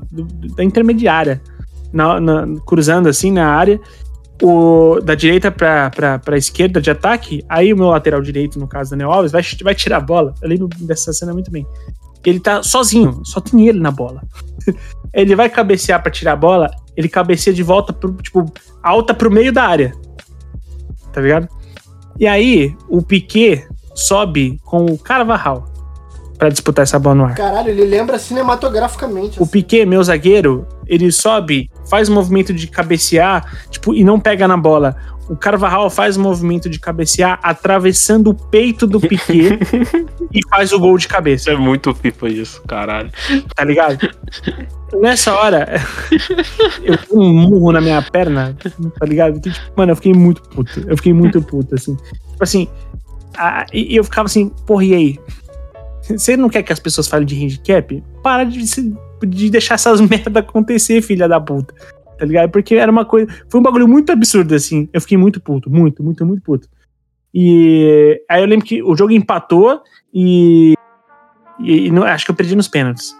da 0.56 0.64
intermediária, 0.64 1.42
na, 1.92 2.20
na- 2.20 2.48
cruzando 2.66 3.10
assim 3.10 3.32
na 3.32 3.48
área, 3.48 3.80
o, 4.42 5.00
da 5.04 5.14
direita 5.16 5.52
pra, 5.52 5.90
pra, 5.90 6.20
pra 6.20 6.38
esquerda 6.38 6.82
de 6.82 6.90
ataque, 6.90 7.44
aí 7.48 7.74
o 7.74 7.78
meu 7.78 7.88
lateral 7.90 8.22
direito, 8.22 8.60
no 8.60 8.68
caso, 8.68 8.92
Daniel 8.92 9.12
Alves, 9.12 9.32
vai, 9.32 9.42
vai 9.64 9.76
tirar 9.76 9.98
a 9.98 10.02
bola. 10.02 10.34
Eu 10.42 10.50
lembro 10.50 10.68
dessa 10.80 11.14
cena 11.14 11.34
muito 11.34 11.52
bem. 11.52 11.66
Ele 12.24 12.40
tá 12.40 12.62
sozinho, 12.62 13.22
só 13.24 13.40
tem 13.42 13.68
ele 13.68 13.80
na 13.80 13.92
bola. 13.92 14.22
ele 15.14 15.36
vai 15.36 15.50
cabecear 15.50 16.02
pra 16.02 16.12
tirar 16.12 16.34
a 16.34 16.36
bola, 16.36 16.70
ele 16.96 17.10
cabeceia 17.10 17.54
de 17.54 17.64
volta, 17.64 17.92
pro, 17.94 18.14
tipo, 18.14 18.46
alta 18.82 19.14
pro 19.14 19.32
meio 19.32 19.52
da 19.52 19.64
área. 19.64 19.92
Tá 21.12 21.20
ligado? 21.22 21.48
E 22.20 22.28
aí, 22.28 22.76
o 22.88 23.02
Piquet 23.02 23.68
sobe 24.02 24.60
com 24.64 24.86
o 24.86 24.98
Carvajal 24.98 25.68
pra 26.38 26.50
disputar 26.50 26.84
essa 26.84 26.98
bola 26.98 27.16
no 27.16 27.26
ar. 27.26 27.36
Caralho, 27.36 27.70
ele 27.70 27.86
lembra 27.86 28.18
cinematograficamente. 28.18 29.40
O 29.40 29.44
assim. 29.44 29.52
Piquet, 29.52 29.86
meu 29.86 30.04
zagueiro, 30.04 30.66
ele 30.88 31.12
sobe, 31.12 31.70
faz 31.88 32.10
o 32.10 32.14
movimento 32.14 32.52
de 32.52 32.66
cabecear, 32.68 33.46
tipo, 33.70 33.94
e 33.94 34.04
não 34.04 34.20
pega 34.20 34.48
na 34.48 34.58
bola. 34.58 34.96
O 35.30 35.36
Carvajal 35.36 35.90
faz 35.90 36.18
o 36.18 36.20
movimento 36.20 36.68
de 36.68 36.80
cabecear 36.80 37.40
atravessando 37.44 38.32
o 38.32 38.34
peito 38.34 38.88
do 38.88 39.00
Piquet 39.00 39.60
e 40.34 40.40
faz 40.50 40.74
o 40.74 40.80
gol 40.80 40.98
de 40.98 41.08
cabeça, 41.08 41.52
É 41.52 41.56
muito 41.56 41.94
FIFA 41.94 42.28
isso, 42.30 42.62
caralho. 42.68 43.12
tá 43.56 43.64
ligado? 43.64 44.00
Nessa 45.00 45.34
hora, 45.36 45.80
eu 46.84 46.98
dei 46.98 47.18
um 47.18 47.34
murro 47.34 47.72
na 47.72 47.80
minha 47.80 48.02
perna, 48.02 48.58
tá 49.00 49.06
ligado? 49.06 49.40
Que, 49.40 49.52
tipo, 49.52 49.72
mano, 49.78 49.92
eu 49.92 49.96
fiquei 49.96 50.14
muito 50.14 50.42
puto. 50.42 50.84
Eu 50.86 50.98
fiquei 50.98 51.14
muito 51.14 51.42
puto, 51.42 51.76
assim. 51.76 51.96
Tipo 51.96 52.44
assim, 52.44 52.68
a- 53.38 53.66
e 53.74 53.96
eu 53.96 54.04
ficava 54.04 54.26
assim, 54.28 54.50
porra, 54.66 54.86
e 54.86 54.94
aí? 54.94 55.20
Você 56.04 56.36
não 56.36 56.50
quer 56.50 56.64
que 56.64 56.74
as 56.74 56.80
pessoas 56.80 57.08
falem 57.08 57.26
de 57.26 57.36
handicap? 57.36 58.04
Para 58.24 58.44
de, 58.44 58.60
de 59.28 59.50
deixar 59.50 59.76
essas 59.76 60.02
merda 60.02 60.40
acontecer, 60.40 61.02
filha 61.02 61.28
da 61.28 61.40
puta. 61.40 61.74
Tá 62.18 62.26
ligado? 62.26 62.50
Porque 62.52 62.76
era 62.76 62.92
uma 62.92 63.06
coisa. 63.06 63.28
Foi 63.50 63.60
um 63.60 63.64
bagulho 63.64 63.88
muito 63.88 64.12
absurdo, 64.12 64.54
assim. 64.54 64.88
Eu 64.94 65.02
fiquei 65.02 65.18
muito 65.18 65.40
puto, 65.42 65.70
muito, 65.72 66.04
muito, 66.04 66.26
muito 66.26 66.42
puto. 66.44 66.68
E 67.34 68.22
aí 68.30 68.42
eu 68.42 68.48
lembro 68.48 68.66
que 68.66 68.82
o 68.84 68.96
jogo 68.96 69.12
empatou 69.12 69.82
e. 70.14 70.74
E, 71.60 71.88
e 71.88 71.92
não- 71.92 72.04
acho 72.04 72.26
que 72.26 72.32
eu 72.32 72.36
perdi 72.36 72.56
nos 72.56 72.68
pênaltis. 72.68 73.16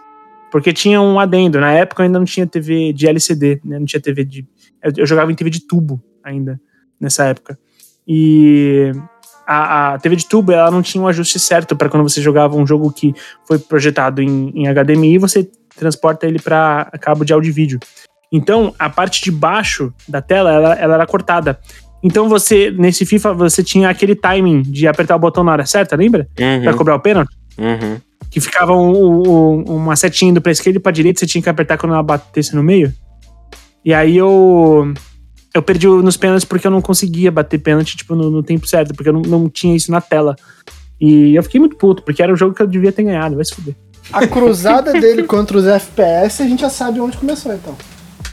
Porque 0.50 0.72
tinha 0.72 1.00
um 1.00 1.18
adendo. 1.18 1.58
Na 1.58 1.72
época 1.72 2.02
eu 2.02 2.04
ainda 2.04 2.18
não 2.18 2.26
tinha 2.26 2.46
TV 2.46 2.92
de 2.92 3.06
LCD, 3.08 3.60
né? 3.64 3.78
Não 3.78 3.86
tinha 3.86 4.00
TV 4.00 4.24
de. 4.24 4.46
Eu, 4.82 4.92
eu 4.98 5.06
jogava 5.06 5.32
em 5.32 5.34
TV 5.34 5.50
de 5.50 5.66
tubo 5.66 6.02
ainda, 6.22 6.60
nessa 7.00 7.24
época. 7.24 7.58
E 8.06 8.92
a, 9.46 9.94
a 9.94 9.98
TV 9.98 10.16
de 10.16 10.26
tubo 10.26 10.52
ela 10.52 10.70
não 10.70 10.82
tinha 10.82 11.02
um 11.02 11.08
ajuste 11.08 11.38
certo 11.38 11.74
para 11.76 11.88
quando 11.88 12.02
você 12.08 12.20
jogava 12.20 12.56
um 12.56 12.66
jogo 12.66 12.92
que 12.92 13.14
foi 13.46 13.58
projetado 13.58 14.20
em, 14.22 14.50
em 14.54 14.66
HDMI, 14.72 15.18
você 15.18 15.48
transporta 15.76 16.26
ele 16.26 16.38
para 16.38 16.90
cabo 17.00 17.24
de 17.24 17.32
áudio 17.32 17.48
e 17.48 17.52
vídeo. 17.52 17.80
Então, 18.30 18.74
a 18.78 18.88
parte 18.88 19.22
de 19.22 19.30
baixo 19.30 19.92
da 20.08 20.22
tela, 20.22 20.50
ela, 20.52 20.74
ela 20.74 20.94
era 20.94 21.06
cortada. 21.06 21.58
Então, 22.02 22.28
você, 22.28 22.70
nesse 22.70 23.04
FIFA, 23.06 23.32
você 23.34 23.62
tinha 23.62 23.88
aquele 23.88 24.14
timing 24.14 24.62
de 24.62 24.88
apertar 24.88 25.14
o 25.16 25.18
botão 25.18 25.44
na 25.44 25.52
hora 25.52 25.66
certa, 25.66 25.94
lembra? 25.96 26.26
Pra 26.34 26.70
Uhum, 26.72 26.76
cobrar 26.76 26.94
o 26.96 27.00
pênalti? 27.00 27.34
uhum. 27.58 27.98
Que 28.30 28.40
ficava 28.40 28.74
um- 28.74 29.22
um- 29.28 29.64
uma 29.76 29.94
setinha 29.94 30.30
indo 30.30 30.40
pra 30.40 30.50
esquerda 30.50 30.78
e 30.78 30.80
pra 30.82 30.90
direita, 30.90 31.20
você 31.20 31.26
tinha 31.26 31.42
que 31.42 31.48
apertar 31.50 31.76
quando 31.76 31.92
ela 31.92 32.02
batesse 32.02 32.56
no 32.56 32.62
meio. 32.62 32.92
E 33.84 33.92
aí 33.92 34.16
eu. 34.16 34.92
Eu 35.54 35.62
perdi 35.62 35.86
o- 35.86 36.02
nos 36.02 36.16
pênaltis 36.16 36.44
porque 36.44 36.66
eu 36.66 36.70
não 36.70 36.80
conseguia 36.80 37.30
bater 37.30 37.58
pênalti, 37.58 37.96
tipo, 37.96 38.14
no, 38.14 38.30
no 38.30 38.42
tempo 38.42 38.66
certo, 38.66 38.94
porque 38.94 39.08
eu 39.08 39.12
não, 39.12 39.22
não 39.22 39.48
tinha 39.48 39.76
isso 39.76 39.90
na 39.90 40.00
tela. 40.00 40.34
E 41.00 41.34
eu 41.34 41.42
fiquei 41.42 41.60
muito 41.60 41.76
puto, 41.76 42.02
porque 42.02 42.22
era 42.22 42.32
um 42.32 42.36
jogo 42.36 42.54
que 42.54 42.62
eu 42.62 42.66
devia 42.66 42.92
ter 42.92 43.02
ganhado, 43.02 43.36
vai 43.36 43.44
se 43.44 43.54
fuder. 43.54 43.74
A 44.12 44.26
cruzada 44.26 44.92
dele 44.98 45.24
contra 45.24 45.56
os 45.58 45.66
FPS, 45.66 46.42
a 46.42 46.46
gente 46.46 46.60
já 46.60 46.70
sabe 46.70 47.00
onde 47.00 47.16
começou, 47.16 47.52
então. 47.52 47.76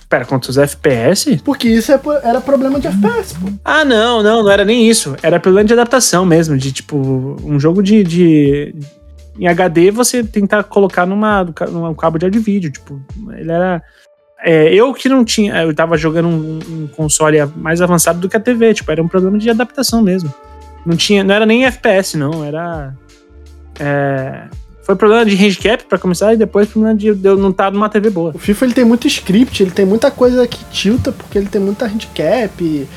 Pera, 0.07 0.25
contra 0.25 0.49
os 0.49 0.57
FPS? 0.57 1.37
Porque 1.43 1.67
isso 1.67 1.91
é 1.91 1.99
era 2.23 2.41
problema 2.41 2.79
de 2.79 2.87
FPS, 2.87 3.35
pô. 3.35 3.47
Ah, 3.63 3.85
não, 3.85 4.23
não, 4.23 4.41
não 4.43 4.49
era 4.49 4.65
nem 4.65 4.89
isso. 4.89 5.15
Era 5.21 5.39
problema 5.39 5.67
de 5.67 5.73
adaptação 5.73 6.25
mesmo, 6.25 6.57
de 6.57 6.71
tipo, 6.71 6.97
um 7.43 7.59
jogo 7.59 7.83
de. 7.83 8.03
de 8.03 8.75
em 9.37 9.47
HD 9.47 9.91
você 9.91 10.23
tentar 10.23 10.63
colocar 10.63 11.05
numa, 11.05 11.43
num 11.71 11.93
cabo 11.93 12.17
de 12.17 12.25
áudio 12.25 12.41
vídeo. 12.41 12.71
Tipo, 12.71 12.99
ele 13.37 13.51
era. 13.51 13.83
É, 14.41 14.73
eu 14.73 14.93
que 14.93 15.09
não 15.09 15.23
tinha. 15.23 15.61
Eu 15.61 15.73
tava 15.73 15.97
jogando 15.97 16.27
um, 16.27 16.59
um 16.69 16.87
console 16.87 17.37
mais 17.55 17.81
avançado 17.81 18.19
do 18.19 18.29
que 18.29 18.37
a 18.37 18.39
TV. 18.39 18.73
Tipo, 18.73 18.91
era 18.91 19.01
um 19.01 19.07
problema 19.07 19.37
de 19.37 19.49
adaptação 19.49 20.01
mesmo. 20.01 20.33
Não 20.85 20.95
tinha. 20.95 21.23
Não 21.23 21.33
era 21.33 21.45
nem 21.45 21.65
FPS, 21.65 22.17
não. 22.17 22.43
Era. 22.43 22.93
é, 23.79 24.43
foi 24.89 24.95
problema 24.95 25.23
de 25.23 25.35
handicap 25.35 25.83
pra 25.83 25.99
começar 25.99 26.33
e 26.33 26.37
depois 26.37 26.67
problema 26.67 26.95
de 26.95 27.09
eu 27.09 27.37
não 27.37 27.51
estar 27.51 27.71
numa 27.71 27.87
TV 27.89 28.09
boa. 28.09 28.31
O 28.33 28.39
FIFA 28.39 28.65
ele 28.65 28.73
tem 28.73 28.83
muito 28.83 29.05
script, 29.05 29.61
ele 29.61 29.69
tem 29.69 29.85
muita 29.85 30.09
coisa 30.09 30.47
que 30.47 30.65
tilta, 30.71 31.11
porque 31.11 31.37
ele 31.37 31.47
tem 31.47 31.61
muita 31.61 31.85
handicap. 31.85 32.87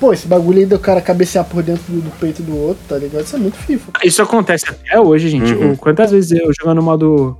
Pô, 0.00 0.12
esse 0.12 0.26
bagulho 0.26 0.58
aí 0.58 0.66
do 0.66 0.76
cara 0.76 1.00
cabecear 1.00 1.44
por 1.44 1.62
dentro 1.62 1.84
do, 1.88 2.00
do 2.00 2.10
peito 2.18 2.42
do 2.42 2.56
outro, 2.56 2.82
tá 2.88 2.98
ligado? 2.98 3.24
Isso 3.24 3.36
é 3.36 3.38
muito 3.38 3.56
FIFA. 3.58 3.92
Isso 4.02 4.20
acontece 4.22 4.64
até 4.68 4.98
hoje, 4.98 5.28
gente. 5.28 5.52
Uhum. 5.52 5.76
Quantas 5.76 6.10
vezes 6.10 6.32
eu 6.32 6.50
jogando 6.58 6.78
no 6.78 6.82
modo 6.82 7.38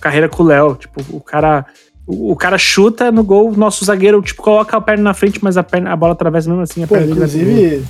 carreira 0.00 0.28
com 0.28 0.42
o 0.42 0.46
Léo, 0.46 0.74
tipo, 0.74 1.00
o 1.16 1.20
cara. 1.20 1.64
O, 2.06 2.32
o 2.32 2.36
cara 2.36 2.58
chuta 2.58 3.10
no 3.10 3.24
gol, 3.24 3.50
o 3.50 3.56
nosso 3.56 3.84
zagueiro, 3.84 4.20
tipo, 4.22 4.42
coloca 4.42 4.76
a 4.76 4.80
perna 4.80 5.04
na 5.04 5.14
frente, 5.14 5.38
mas 5.42 5.56
a, 5.56 5.62
perna, 5.62 5.92
a 5.92 5.96
bola 5.96 6.12
atravessa 6.12 6.48
mesmo 6.48 6.62
assim. 6.62 6.82
A 6.82 6.86
Pô, 6.86 6.94
perna 6.94 7.12
inclusive, 7.12 7.84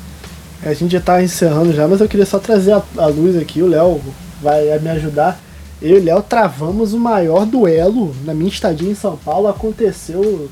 a 0.62 0.72
gente 0.72 0.92
já 0.92 1.00
tá 1.00 1.22
encerrando 1.22 1.72
já, 1.72 1.86
mas 1.88 2.00
eu 2.00 2.08
queria 2.08 2.26
só 2.26 2.38
trazer 2.38 2.72
a, 2.72 2.82
a 2.96 3.06
luz 3.06 3.36
aqui, 3.36 3.62
o 3.62 3.66
Léo 3.66 4.00
vai 4.40 4.78
me 4.78 4.90
ajudar. 4.90 5.40
Eu 5.82 5.98
e 5.98 6.00
o 6.00 6.04
Léo 6.04 6.22
travamos 6.22 6.94
o 6.94 6.98
maior 6.98 7.44
duelo 7.44 8.14
na 8.24 8.32
minha 8.32 8.48
estadia 8.48 8.90
em 8.90 8.94
São 8.94 9.16
Paulo. 9.16 9.48
Aconteceu 9.48 10.48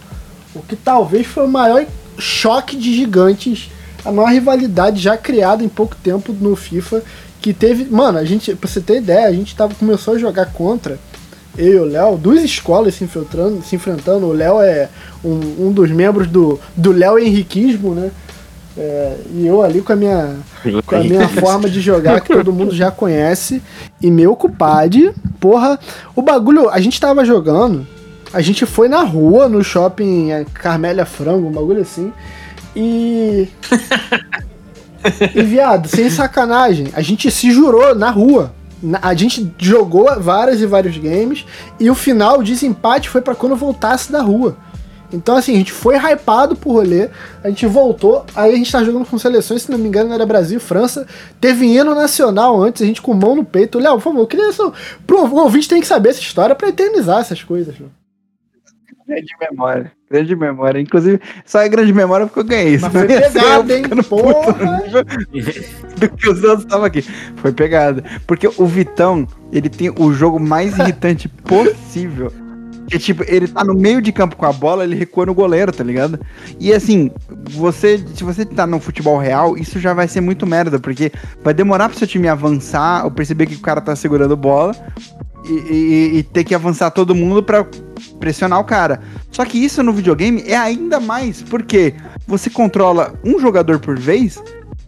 o 0.55 0.61
que 0.63 0.77
talvez 0.77 1.27
foi 1.27 1.47
o 1.47 1.49
maior 1.49 1.87
choque 2.19 2.77
de 2.77 2.95
gigantes, 2.95 3.71
a 4.05 4.13
maior 4.13 4.31
rivalidade 4.31 5.01
já 5.01 5.17
criada 5.17 5.65
em 5.65 5.69
pouco 5.69 5.97
tempo 5.97 6.35
no 6.39 6.55
FIFA. 6.57 7.03
Que 7.41 7.53
teve. 7.53 7.87
Mano, 7.91 8.19
a 8.19 8.25
gente, 8.25 8.55
pra 8.55 8.69
você 8.69 8.81
ter 8.81 8.99
ideia, 8.99 9.27
a 9.27 9.33
gente 9.33 9.57
tava, 9.57 9.75
começou 9.75 10.15
a 10.15 10.19
jogar 10.19 10.53
contra 10.53 10.99
eu 11.57 11.73
e 11.73 11.79
o 11.79 11.85
Léo, 11.85 12.17
duas 12.17 12.43
escolas 12.43 12.95
se 12.95 13.05
infiltrando, 13.05 13.63
se 13.63 13.77
enfrentando. 13.77 14.27
O 14.27 14.33
Léo 14.33 14.61
é 14.61 14.89
um, 15.25 15.67
um 15.67 15.73
dos 15.73 15.91
membros 15.91 16.27
do, 16.27 16.59
do 16.77 16.93
Léo 16.93 17.19
Henriquismo, 17.19 17.95
né? 17.95 18.11
É, 18.77 19.17
e 19.35 19.47
eu 19.47 19.63
ali 19.63 19.83
com 19.83 19.93
a 19.93 19.97
minha, 19.97 20.37
com 20.87 20.97
a 20.97 21.01
minha 21.01 21.29
forma 21.29 21.69
de 21.69 21.81
jogar 21.81 22.23
que 22.23 22.33
todo 22.33 22.53
mundo 22.53 22.75
já 22.75 22.91
conhece. 22.91 23.63
E 24.01 24.11
meu 24.11 24.35
compadre, 24.35 25.13
porra, 25.39 25.79
o 26.17 26.23
bagulho, 26.23 26.71
a 26.71 26.81
gente 26.81 26.99
tava 26.99 27.25
jogando, 27.25 27.87
a 28.33 28.41
gente 28.41 28.65
foi 28.65 28.89
na 28.89 29.03
rua, 29.03 29.49
no 29.49 29.63
shopping 29.63 30.31
é, 30.31 30.47
Carmélia 30.55 31.05
Frango, 31.05 31.49
um 31.49 31.53
bagulho 31.53 31.83
assim. 31.83 32.13
E. 32.75 33.49
e 35.35 35.43
viado, 35.43 35.87
sem 35.89 36.09
sacanagem, 36.09 36.89
a 36.95 37.03
gente 37.03 37.31
se 37.31 37.51
jurou 37.51 37.95
na 37.95 38.11
rua. 38.11 38.55
A 39.01 39.15
gente 39.15 39.55
jogou 39.59 40.09
vários 40.21 40.61
e 40.61 40.67
vários 40.67 40.97
games 40.99 41.45
e 41.79 41.91
o 41.91 41.95
final, 41.95 42.41
o 42.41 42.45
desempate 42.45 43.09
foi 43.09 43.21
pra 43.21 43.35
quando 43.35 43.55
voltasse 43.55 44.11
da 44.11 44.21
rua. 44.21 44.57
Então, 45.13 45.37
assim, 45.37 45.55
a 45.55 45.59
gente 45.59 45.73
foi 45.73 45.97
hypado 45.97 46.57
pro 46.57 46.73
rolê, 46.73 47.11
a 47.45 47.49
gente 47.49 47.67
voltou, 47.67 48.25
aí 48.35 48.55
a 48.55 48.57
gente 48.57 48.73
tá 48.73 48.83
jogando 48.83 49.05
com 49.05 49.19
seleções, 49.19 49.63
se 49.63 49.71
não 49.71 49.79
me 49.79 49.87
engano, 49.87 50.13
era 50.13 50.25
Brasil 50.25 50.57
e 50.57 50.61
França. 50.61 51.07
Teve 51.41 51.67
hino 51.67 51.95
nacional 51.95 52.61
antes, 52.61 52.83
a 52.83 52.87
gente 52.87 53.03
com 53.03 53.13
mão 53.13 53.37
no 53.37 53.45
peito. 53.45 53.79
Léo, 53.79 53.95
por 53.95 54.01
favor, 54.01 54.21
eu 54.21 54.27
queria 54.27 54.53
só. 54.53 54.73
Pro 55.07 55.35
ouvinte 55.37 55.69
tem 55.69 55.81
que 55.81 55.87
saber 55.87 56.11
essa 56.11 56.21
história 56.21 56.55
pra 56.55 56.69
eternizar 56.69 57.21
essas 57.21 57.43
coisas, 57.43 57.79
né? 57.79 57.87
Grande 59.07 59.35
memória. 59.41 59.93
Grande 60.11 60.37
memória. 60.37 60.81
Inclusive, 60.81 61.21
só 61.45 61.61
é 61.61 61.69
grande 61.69 61.93
memória 61.93 62.27
porque 62.27 62.41
eu 62.41 62.45
ganhei. 62.45 62.79
Mas 62.79 62.93
foi 62.93 63.09
ser 63.09 63.25
eu 63.25 63.33
pegado, 63.33 63.73
hein? 63.73 63.83
Porra! 64.09 64.83
do 65.99 66.09
que 66.09 66.29
os 66.29 66.43
outros 66.43 66.65
estavam 66.65 66.87
aqui. 66.87 67.03
Foi 67.37 67.53
pegada. 67.53 68.05
Porque 68.27 68.49
o 68.49 68.67
Vitão, 68.67 69.27
ele 69.53 69.69
tem 69.69 69.91
o 69.91 70.13
jogo 70.13 70.39
mais 70.39 70.79
irritante 70.79 71.29
possível. 71.45 72.33
Que 72.89 72.99
tipo, 72.99 73.25
ele 73.27 73.49
tá 73.49 73.65
no 73.65 73.75
meio 73.75 74.03
de 74.03 74.13
campo 74.13 74.37
com 74.37 74.45
a 74.45 74.53
bola, 74.53 74.85
ele 74.85 74.95
recua 74.95 75.25
no 75.25 75.33
goleiro, 75.33 75.73
tá 75.73 75.83
ligado? 75.83 76.21
E 76.61 76.75
assim, 76.75 77.11
você, 77.51 77.97
se 78.15 78.23
você 78.23 78.45
tá 78.45 78.67
no 78.67 78.79
futebol 78.79 79.17
real, 79.17 79.57
isso 79.57 79.81
já 79.81 79.95
vai 79.95 80.07
ser 80.07 80.21
muito 80.21 80.47
merda, 80.47 80.79
porque 80.79 81.11
vai 81.43 81.55
demorar 81.55 81.89
pro 81.89 81.99
seu 81.99 82.07
time 82.07 82.29
avançar, 82.29 83.05
ou 83.05 83.11
perceber 83.11 83.47
que 83.47 83.55
o 83.55 83.61
cara 83.61 83.81
tá 83.81 83.97
segurando 83.97 84.37
bola, 84.37 84.77
e, 85.45 85.53
e- 85.53 86.19
e 86.19 86.23
ter 86.23 86.45
que 86.45 86.55
avançar 86.55 86.91
todo 86.91 87.15
mundo 87.15 87.43
pra 87.43 87.67
pressionar 88.21 88.61
o 88.61 88.65
cara. 88.65 89.01
Só 89.31 89.45
que 89.45 89.63
isso 89.63 89.83
no 89.83 89.93
videogame 89.93 90.43
é 90.47 90.57
ainda 90.57 91.01
mais, 91.01 91.43
porque 91.43 91.95
você 92.27 92.49
controla 92.51 93.15
um 93.25 93.39
jogador 93.41 93.79
por 93.79 93.99
vez, 93.99 94.43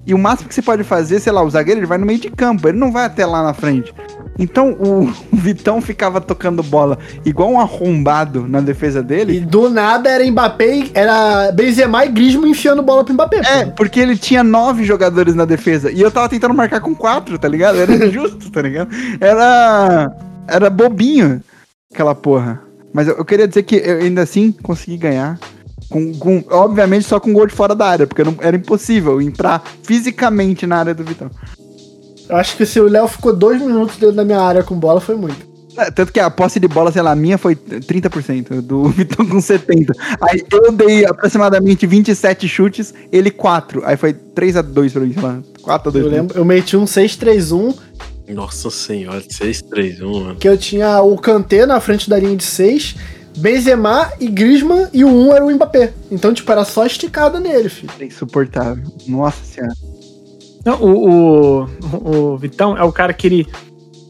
e 0.06 0.12
o 0.12 0.18
máximo 0.18 0.48
que 0.48 0.54
você 0.54 0.62
pode 0.62 0.84
fazer, 0.84 1.18
sei 1.20 1.32
lá, 1.32 1.42
o 1.42 1.48
zagueiro 1.50 1.80
ele 1.80 1.86
vai 1.86 1.96
no 1.98 2.04
meio 2.06 2.18
de 2.18 2.30
campo, 2.30 2.68
ele 2.68 2.78
não 2.78 2.92
vai 2.92 3.06
até 3.06 3.24
lá 3.24 3.42
na 3.42 3.54
frente. 3.54 3.92
Então 4.38 4.72
o 4.72 5.10
Vitão 5.32 5.80
ficava 5.80 6.20
tocando 6.20 6.62
bola 6.62 6.98
igual 7.24 7.50
um 7.52 7.60
arrombado 7.60 8.46
na 8.48 8.60
defesa 8.60 8.98
E 8.98 9.02
dele. 9.02 9.40
do 9.40 9.70
nada 9.70 10.10
era 10.10 10.28
Mbappé, 10.30 10.76
e- 10.76 10.90
era 10.92 11.50
Benzema 11.52 12.04
e 12.04 12.08
Griezmann 12.10 12.50
enfiando 12.50 12.82
bola 12.82 13.02
pro 13.04 13.14
Mbappé. 13.14 13.40
É, 13.46 13.64
pô. 13.64 13.70
porque 13.72 13.98
ele 14.00 14.16
tinha 14.16 14.42
nove 14.44 14.84
jogadores 14.84 15.34
na 15.34 15.44
defesa. 15.44 15.90
E 15.90 16.00
eu 16.02 16.10
tava 16.10 16.28
tentando 16.28 16.52
marcar 16.52 16.80
com 16.80 16.94
quatro, 16.94 17.38
tá 17.38 17.48
ligado? 17.48 17.78
Era 17.78 17.94
injusto, 18.06 18.50
tá 18.50 18.60
ligado? 18.60 18.90
Era. 19.20 20.12
Era 20.46 20.68
bobinho 20.70 21.42
aquela 21.92 22.14
porra. 22.14 22.62
Mas 22.92 23.08
eu, 23.08 23.16
eu 23.16 23.24
queria 23.24 23.48
dizer 23.48 23.62
que 23.64 23.76
eu 23.76 23.98
ainda 23.98 24.22
assim 24.22 24.52
consegui 24.52 24.96
ganhar. 24.96 25.38
Com, 25.90 26.14
com- 26.14 26.44
obviamente 26.50 27.04
só 27.06 27.20
com 27.20 27.32
gol 27.32 27.46
de 27.46 27.52
fora 27.54 27.74
da 27.74 27.86
área, 27.86 28.06
porque 28.06 28.24
não, 28.24 28.34
era 28.40 28.56
impossível 28.56 29.20
entrar 29.20 29.62
fisicamente 29.82 30.66
na 30.66 30.78
área 30.78 30.94
do 30.94 31.04
Vitão. 31.04 31.30
Eu 32.28 32.36
acho 32.36 32.56
que 32.56 32.64
se 32.64 32.80
o 32.80 32.88
Léo 32.88 33.06
ficou 33.06 33.34
dois 33.36 33.60
minutos 33.60 33.96
dentro 33.96 34.16
da 34.16 34.24
minha 34.24 34.40
área 34.40 34.62
com 34.62 34.74
bola, 34.74 35.00
foi 35.00 35.14
muito. 35.14 35.54
É, 35.76 35.90
Tanto 35.90 36.12
que 36.12 36.20
a 36.20 36.30
posse 36.30 36.58
de 36.58 36.68
bola, 36.68 36.90
sei 36.90 37.02
lá, 37.02 37.14
minha 37.14 37.36
foi 37.36 37.54
30%, 37.54 38.60
do 38.62 38.84
Vitão 38.88 39.26
com 39.26 39.36
70%. 39.38 39.90
Aí 40.22 40.42
eu 40.50 40.72
dei 40.72 41.04
aproximadamente 41.04 41.86
27 41.86 42.48
chutes, 42.48 42.94
ele 43.12 43.30
4. 43.30 43.82
Aí 43.84 43.96
foi 43.96 44.14
3x2 44.14 44.92
pra 44.92 45.00
mim, 45.02 45.12
sei 45.12 45.22
lá. 45.22 45.38
4x2. 45.62 45.96
Eu 46.00 46.08
lembro, 46.08 46.38
eu 46.38 46.44
meti 46.44 46.76
um 46.76 46.84
6-3-1, 46.84 47.76
Nossa 48.28 48.70
senhora, 48.70 49.20
6-3-1, 49.20 50.00
mano. 50.22 50.36
que 50.36 50.48
eu 50.48 50.56
tinha 50.56 51.00
o 51.02 51.16
Kanté 51.18 51.66
na 51.66 51.78
frente 51.80 52.08
da 52.08 52.18
linha 52.18 52.36
de 52.36 52.44
6, 52.44 52.94
Benzema 53.36 54.10
e 54.18 54.26
Griezmann, 54.28 54.88
e 54.92 55.04
o 55.04 55.08
1 55.08 55.34
era 55.34 55.44
o 55.44 55.50
Mbappé. 55.50 55.92
Então, 56.10 56.32
tipo, 56.32 56.50
era 56.50 56.64
só 56.64 56.86
esticada 56.86 57.38
nele, 57.38 57.68
filho. 57.68 57.92
É 58.00 58.04
insuportável. 58.04 58.84
Nossa 59.06 59.44
senhora. 59.44 59.74
Não, 60.64 60.80
o, 60.82 61.64
o, 61.64 62.32
o 62.32 62.38
Vitão 62.38 62.76
é 62.76 62.82
o 62.82 62.90
cara 62.92 63.12
que 63.12 63.26
ele, 63.26 63.46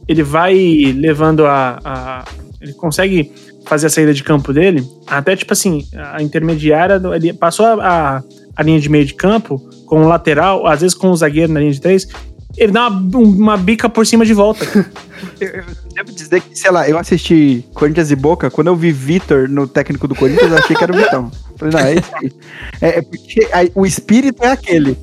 ele 0.07 0.23
vai 0.23 0.55
levando 0.97 1.45
a, 1.47 1.81
a- 1.85 2.25
Ele 2.61 2.73
consegue 2.75 3.33
fazer 3.67 3.87
a 3.87 3.91
saída 3.91 4.15
de 4.15 4.23
campo 4.23 4.53
dele 4.53 4.87
até, 5.07 5.35
tipo 5.35 5.53
assim, 5.53 5.85
a 5.97 6.23
intermediária. 6.23 7.01
Ele 7.15 7.33
passou 7.33 7.67
a, 7.67 7.73
a, 8.19 8.23
a 8.55 8.63
linha 8.63 8.79
de 8.79 8.89
meio 8.89 9.05
de 9.05 9.15
campo 9.15 9.59
com 9.87 10.05
o 10.05 10.09
lateral, 10.09 10.67
às 10.67 10.83
vezes 10.83 10.95
com 10.97 11.11
o 11.11 11.17
zagueiro 11.17 11.53
na 11.53 11.59
linha 11.61 11.73
de 11.73 11.81
três. 11.81 12.07
Ele 12.57 12.73
dá 12.73 12.89
uma, 12.89 13.19
uma 13.19 13.57
bica 13.57 13.89
por 13.89 14.07
cima 14.07 14.25
de 14.25 14.33
volta. 14.35 14.65
Eu, 15.41 15.49
eu 15.49 15.65
devo 15.95 16.13
dizer 16.13 16.41
que, 16.43 16.57
sei 16.57 16.71
lá, 16.71 16.89
eu 16.89 16.99
assisti 16.99 17.65
Corinthians 17.73 18.11
e 18.11 18.17
Boca, 18.17 18.51
quando 18.51 18.67
eu 18.67 18.77
vi 18.77 18.93
Vitor 18.93 19.49
no 19.49 19.67
técnico 19.67 20.07
do 20.07 20.15
Corinthians, 20.15 20.51
eu 20.53 20.59
achei 20.59 20.77
que 20.77 20.83
era 20.85 20.93
o 20.93 20.97
Vitão. 20.97 21.31
Falei, 21.57 21.73
não, 21.75 21.81
é 21.81 21.95
esse 21.95 22.11
aí. 22.15 22.33
É, 22.81 22.99
é 22.99 23.03
porque 23.03 23.49
aí, 23.53 23.73
o 23.75 23.87
espírito 23.87 24.45
é 24.45 24.49
aquele. 24.49 24.97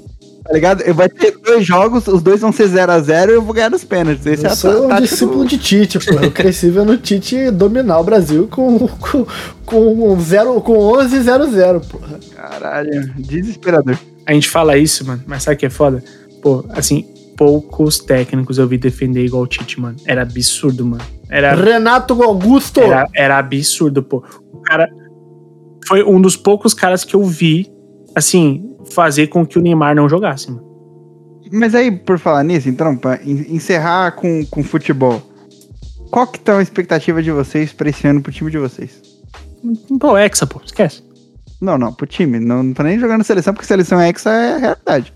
Tá 0.43 0.53
ligado? 0.53 0.83
Vai 0.93 1.09
ter 1.09 1.37
dois 1.43 1.65
jogos, 1.65 2.07
os 2.07 2.21
dois 2.21 2.39
vão 2.41 2.51
ser 2.51 2.69
0x0 2.69 3.29
e 3.29 3.33
eu 3.33 3.41
vou 3.41 3.53
ganhar 3.53 3.69
nos 3.71 3.83
pênaltis. 3.83 4.25
Esse 4.25 4.45
é 4.45 4.49
Eu 4.49 4.51
a 4.51 4.55
sou 4.55 4.71
um 4.71 4.87
tática 4.89 4.95
do- 4.95 5.07
discípulo 5.07 5.45
de 5.45 5.57
Tite, 5.57 5.99
pô. 5.99 6.13
Eu 6.19 6.31
cresci 6.31 6.69
vendo 6.69 6.91
o 6.93 6.97
Tite 6.97 7.49
dominar 7.51 7.99
o 7.99 8.03
Brasil 8.03 8.47
com, 8.49 8.87
com, 8.87 9.25
com, 9.65 10.19
zero, 10.21 10.61
com 10.61 10.77
11 10.77 11.19
0 11.21 11.51
0 11.51 11.81
porra. 11.81 12.19
Caralho, 12.35 13.11
desesperador. 13.17 13.97
A 14.25 14.33
gente 14.33 14.47
fala 14.49 14.77
isso, 14.77 15.05
mano, 15.05 15.23
mas 15.25 15.43
sabe 15.43 15.55
o 15.55 15.59
que 15.59 15.65
é 15.65 15.69
foda? 15.69 16.03
Pô, 16.41 16.65
assim, 16.69 17.05
poucos 17.37 17.99
técnicos 17.99 18.57
eu 18.57 18.67
vi 18.67 18.77
defender 18.77 19.25
igual 19.25 19.43
o 19.43 19.47
Tite, 19.47 19.79
mano. 19.79 19.95
Era 20.05 20.21
absurdo, 20.21 20.85
mano. 20.85 21.03
Era, 21.29 21.53
Renato 21.55 22.21
Augusto. 22.23 22.79
era, 22.81 23.07
era 23.13 23.37
absurdo, 23.37 24.03
pô. 24.03 24.23
O 24.53 24.57
cara 24.59 24.87
foi 25.87 26.03
um 26.03 26.21
dos 26.21 26.35
poucos 26.35 26.73
caras 26.73 27.03
que 27.03 27.15
eu 27.15 27.23
vi, 27.23 27.71
assim, 28.15 28.69
fazer 28.93 29.27
com 29.27 29.45
que 29.45 29.57
o 29.57 29.61
Neymar 29.61 29.95
não 29.95 30.07
jogasse, 30.09 30.51
mano. 30.51 30.69
Mas 31.51 31.75
aí, 31.75 31.91
por 31.91 32.17
falar 32.17 32.43
nisso, 32.43 32.69
então, 32.69 32.95
pra 32.95 33.19
en- 33.25 33.55
encerrar 33.55 34.11
com, 34.13 34.45
com 34.45 34.63
futebol, 34.63 35.21
qual 36.09 36.27
que 36.27 36.39
tá 36.39 36.57
a 36.57 36.61
expectativa 36.61 37.21
de 37.21 37.31
vocês 37.31 37.73
pra 37.73 37.89
esse 37.89 38.07
ano 38.07 38.21
pro 38.21 38.31
time 38.31 38.49
de 38.51 38.57
vocês? 38.57 39.01
Pô, 39.99 40.17
Hexa, 40.17 40.47
pô, 40.47 40.61
esquece. 40.65 41.03
Não, 41.59 41.77
não, 41.77 41.93
pro 41.93 42.07
time. 42.07 42.39
Não, 42.39 42.63
não 42.63 42.73
tô 42.73 42.81
nem 42.83 42.97
jogando 42.99 43.23
seleção, 43.23 43.53
porque 43.53 43.67
seleção 43.67 44.01
hexa 44.01 44.29
é 44.31 44.53
a 44.53 44.57
realidade. 44.57 45.13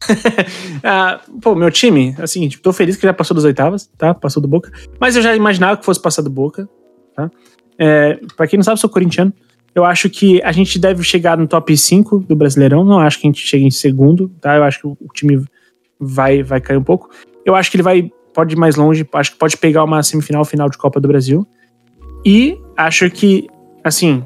Ah, 0.82 1.20
pô, 1.40 1.54
meu 1.54 1.70
time, 1.70 2.14
assim, 2.18 2.48
tipo, 2.48 2.62
tô 2.62 2.72
feliz 2.72 2.96
que 2.96 3.02
já 3.02 3.12
passou 3.12 3.34
das 3.34 3.44
oitavas, 3.44 3.90
tá? 3.98 4.14
Passou 4.14 4.40
do 4.40 4.48
Boca. 4.48 4.70
Mas 5.00 5.16
eu 5.16 5.22
já 5.22 5.34
imaginava 5.34 5.76
que 5.76 5.84
fosse 5.84 6.00
passar 6.00 6.22
do 6.22 6.30
Boca, 6.30 6.68
tá? 7.14 7.30
É, 7.78 8.20
pra 8.36 8.46
quem 8.46 8.56
não 8.58 8.64
sabe, 8.64 8.78
sou 8.78 8.90
corintiano. 8.90 9.32
Eu 9.74 9.84
acho 9.84 10.08
que 10.08 10.40
a 10.42 10.52
gente 10.52 10.78
deve 10.78 11.02
chegar 11.02 11.36
no 11.36 11.46
top 11.46 11.76
5 11.76 12.20
do 12.20 12.36
Brasileirão. 12.36 12.84
Não 12.84 12.98
acho 12.98 13.20
que 13.20 13.26
a 13.26 13.30
gente 13.30 13.46
chegue 13.46 13.64
em 13.64 13.70
segundo, 13.70 14.28
tá? 14.40 14.56
Eu 14.56 14.64
acho 14.64 14.80
que 14.80 14.86
o 14.86 14.96
o 15.00 15.08
time 15.12 15.44
vai, 15.98 16.42
vai 16.42 16.60
cair 16.60 16.76
um 16.76 16.82
pouco. 16.82 17.10
Eu 17.44 17.54
acho 17.54 17.70
que 17.70 17.76
ele 17.76 17.82
vai 17.82 18.10
pode 18.36 18.54
ir 18.54 18.58
mais 18.58 18.76
longe. 18.76 19.08
Acho 19.14 19.32
que 19.32 19.38
pode 19.38 19.56
pegar 19.56 19.82
uma 19.82 20.02
semifinal, 20.02 20.44
final 20.44 20.68
de 20.68 20.76
Copa 20.76 21.00
do 21.00 21.08
Brasil. 21.08 21.46
E 22.24 22.58
acho 22.76 23.10
que, 23.10 23.48
assim, 23.82 24.22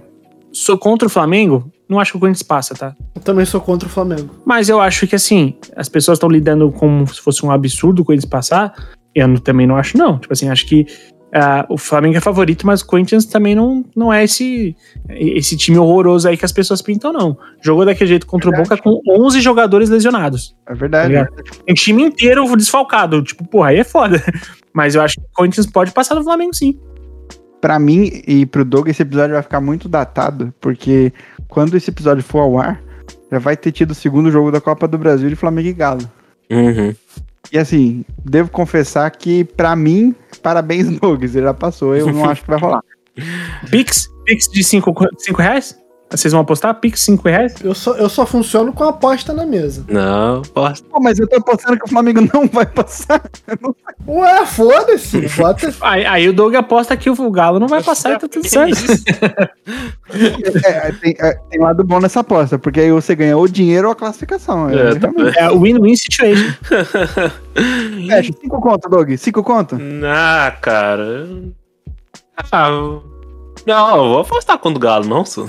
sou 0.53 0.77
contra 0.77 1.07
o 1.07 1.11
Flamengo. 1.11 1.71
Não 1.91 1.99
acho 1.99 2.13
que 2.13 2.17
o 2.19 2.21
Corinthians 2.21 2.45
passa, 2.45 2.73
tá? 2.75 2.95
Eu 3.17 3.21
também 3.21 3.45
sou 3.45 3.61
contra 3.61 3.89
o 3.89 3.91
Flamengo. 3.91 4.31
Mas 4.47 4.69
eu 4.69 4.81
acho 4.81 5.09
que 5.09 5.17
assim, 5.17 5.55
as 5.75 5.89
pessoas 5.89 6.17
estão 6.17 6.29
lidando 6.29 6.71
como 6.71 7.05
se 7.09 7.21
fosse 7.21 7.45
um 7.45 7.51
absurdo 7.51 8.05
com 8.05 8.13
eles 8.13 8.25
passar. 8.25 8.73
Eu 9.13 9.27
não- 9.27 9.37
também 9.39 9.67
não 9.67 9.77
acho, 9.77 9.99
não. 9.99 10.17
Tipo 10.17 10.33
assim, 10.33 10.49
acho 10.49 10.67
que 10.67 10.87
ah, 11.35 11.67
o 11.69 11.77
Flamengo 11.77 12.17
é 12.17 12.21
favorito, 12.21 12.65
mas 12.67 12.81
o 12.81 12.87
Corinthians 12.87 13.25
também 13.25 13.55
não, 13.57 13.85
não 13.95 14.13
é 14.13 14.23
esse, 14.25 14.77
esse 15.09 15.57
time 15.57 15.79
horroroso 15.79 16.29
aí 16.29 16.37
que 16.37 16.45
as 16.45 16.53
pessoas 16.53 16.81
pintam, 16.83 17.13
não. 17.13 17.37
Jogou 17.61 17.85
daquele 17.85 18.09
jeito 18.11 18.27
contra 18.27 18.51
o 18.51 18.53
Boca 18.53 18.77
com 18.77 19.01
11 19.09 19.41
jogadores 19.41 19.89
lesionados. 19.89 20.55
É 20.69 20.75
verdade. 20.75 21.15
Tá? 21.15 21.29
Tem 21.67 21.75
time 21.75 22.03
inteiro 22.05 22.45
desfalcado. 22.57 23.23
Tipo, 23.23 23.45
porra, 23.47 23.71
aí 23.71 23.79
é 23.79 23.85
foda. 23.85 24.23
Mas 24.73 24.95
eu 24.95 25.03
acho 25.03 25.17
que 25.17 25.23
o 25.23 25.35
Corinthians 25.35 25.67
pode 25.67 25.91
passar 25.93 26.15
do 26.15 26.23
Flamengo, 26.23 26.55
sim. 26.55 26.79
Pra 27.61 27.79
mim 27.79 28.23
e 28.27 28.47
pro 28.47 28.65
Doug, 28.65 28.89
esse 28.89 29.03
episódio 29.03 29.35
vai 29.35 29.43
ficar 29.43 29.61
muito 29.61 29.89
datado, 29.89 30.53
porque 30.61 31.13
quando 31.49 31.77
esse 31.77 31.91
episódio 31.91 32.23
for 32.23 32.41
ao 32.41 32.59
ar, 32.59 32.83
já 33.31 33.39
vai 33.39 33.57
ter 33.57 33.71
tido 33.73 33.91
o 33.91 33.95
segundo 33.95 34.31
jogo 34.31 34.51
da 34.51 34.61
Copa 34.61 34.89
do 34.89 34.97
Brasil 34.97 35.29
de 35.29 35.37
Flamengo 35.37 35.69
e 35.69 35.73
Galo. 35.73 36.11
Uhum. 36.51 36.95
E 37.53 37.59
assim, 37.59 38.05
devo 38.25 38.51
confessar 38.51 39.11
que, 39.11 39.45
pra 39.45 39.75
mim, 39.77 40.15
parabéns, 40.43 40.89
Doug. 40.99 41.23
Você 41.23 41.41
já 41.43 41.55
passou, 41.55 41.95
eu 41.95 42.13
não 42.13 42.25
acho 42.31 42.43
que 42.43 42.51
vai 42.51 42.59
rolar. 42.59 42.83
Pix? 43.71 44.09
Pix 44.25 44.49
de 44.49 44.63
5 44.65 44.93
reais? 45.39 45.80
Vocês 46.11 46.33
vão 46.33 46.41
apostar? 46.41 46.75
Pix 46.75 47.03
5 47.03 47.29
reais? 47.29 47.55
Eu 47.63 47.73
só, 47.73 47.95
eu 47.95 48.09
só 48.09 48.27
funciono 48.27 48.73
com 48.73 48.83
a 48.83 48.89
aposta 48.89 49.33
na 49.33 49.47
mesa. 49.47 49.85
Não. 49.89 50.43
Pô, 50.43 51.01
mas 51.01 51.21
eu 51.21 51.29
tô 51.29 51.37
apostando 51.37 51.79
que 51.79 51.85
o 51.85 51.89
Flamengo 51.89 52.21
não 52.35 52.49
vai 52.49 52.67
passar. 52.67 53.23
Ué, 54.09 54.45
foda-se. 54.45 55.21
Bota. 55.39 55.73
Aí, 55.81 56.05
aí 56.05 56.29
o 56.29 56.33
Doug 56.33 56.55
aposta 56.57 56.97
que 56.97 57.09
o 57.09 57.31
Galo 57.31 57.61
não 57.61 57.69
vai 57.69 57.81
passar 57.81 58.15
e 58.15 58.19
tá 58.19 58.27
tudo 58.29 58.47
certo. 58.49 58.75
É, 60.65 60.93
tem, 60.93 61.15
é, 61.21 61.35
tem 61.49 61.61
lado 61.61 61.85
bom 61.85 62.01
nessa 62.01 62.21
aposta, 62.21 62.59
porque 62.59 62.81
aí 62.81 62.91
você 62.91 63.15
ganha 63.15 63.37
ou 63.37 63.47
dinheiro 63.47 63.87
ou 63.87 63.93
a 63.93 63.97
classificação. 63.97 64.69
É, 64.69 64.91
É, 64.91 64.95
tá 64.97 65.09
realmente. 65.09 65.39
É 65.39 65.49
win-win 65.49 65.97
situation. 65.97 66.53
Fecha, 68.09 68.33
cinco 68.41 68.61
conto, 68.61 68.89
Doug. 68.89 69.13
Cinco 69.17 69.43
conto. 69.45 69.79
Ah, 70.05 70.53
cara. 70.61 71.29
Ah, 72.51 72.99
não, 73.67 73.97
eu 73.97 74.09
vou 74.11 74.19
afastar 74.21 74.59
contra 74.59 74.79
o 74.79 74.81
Galo, 74.81 75.07
não, 75.07 75.25
sou. 75.25 75.49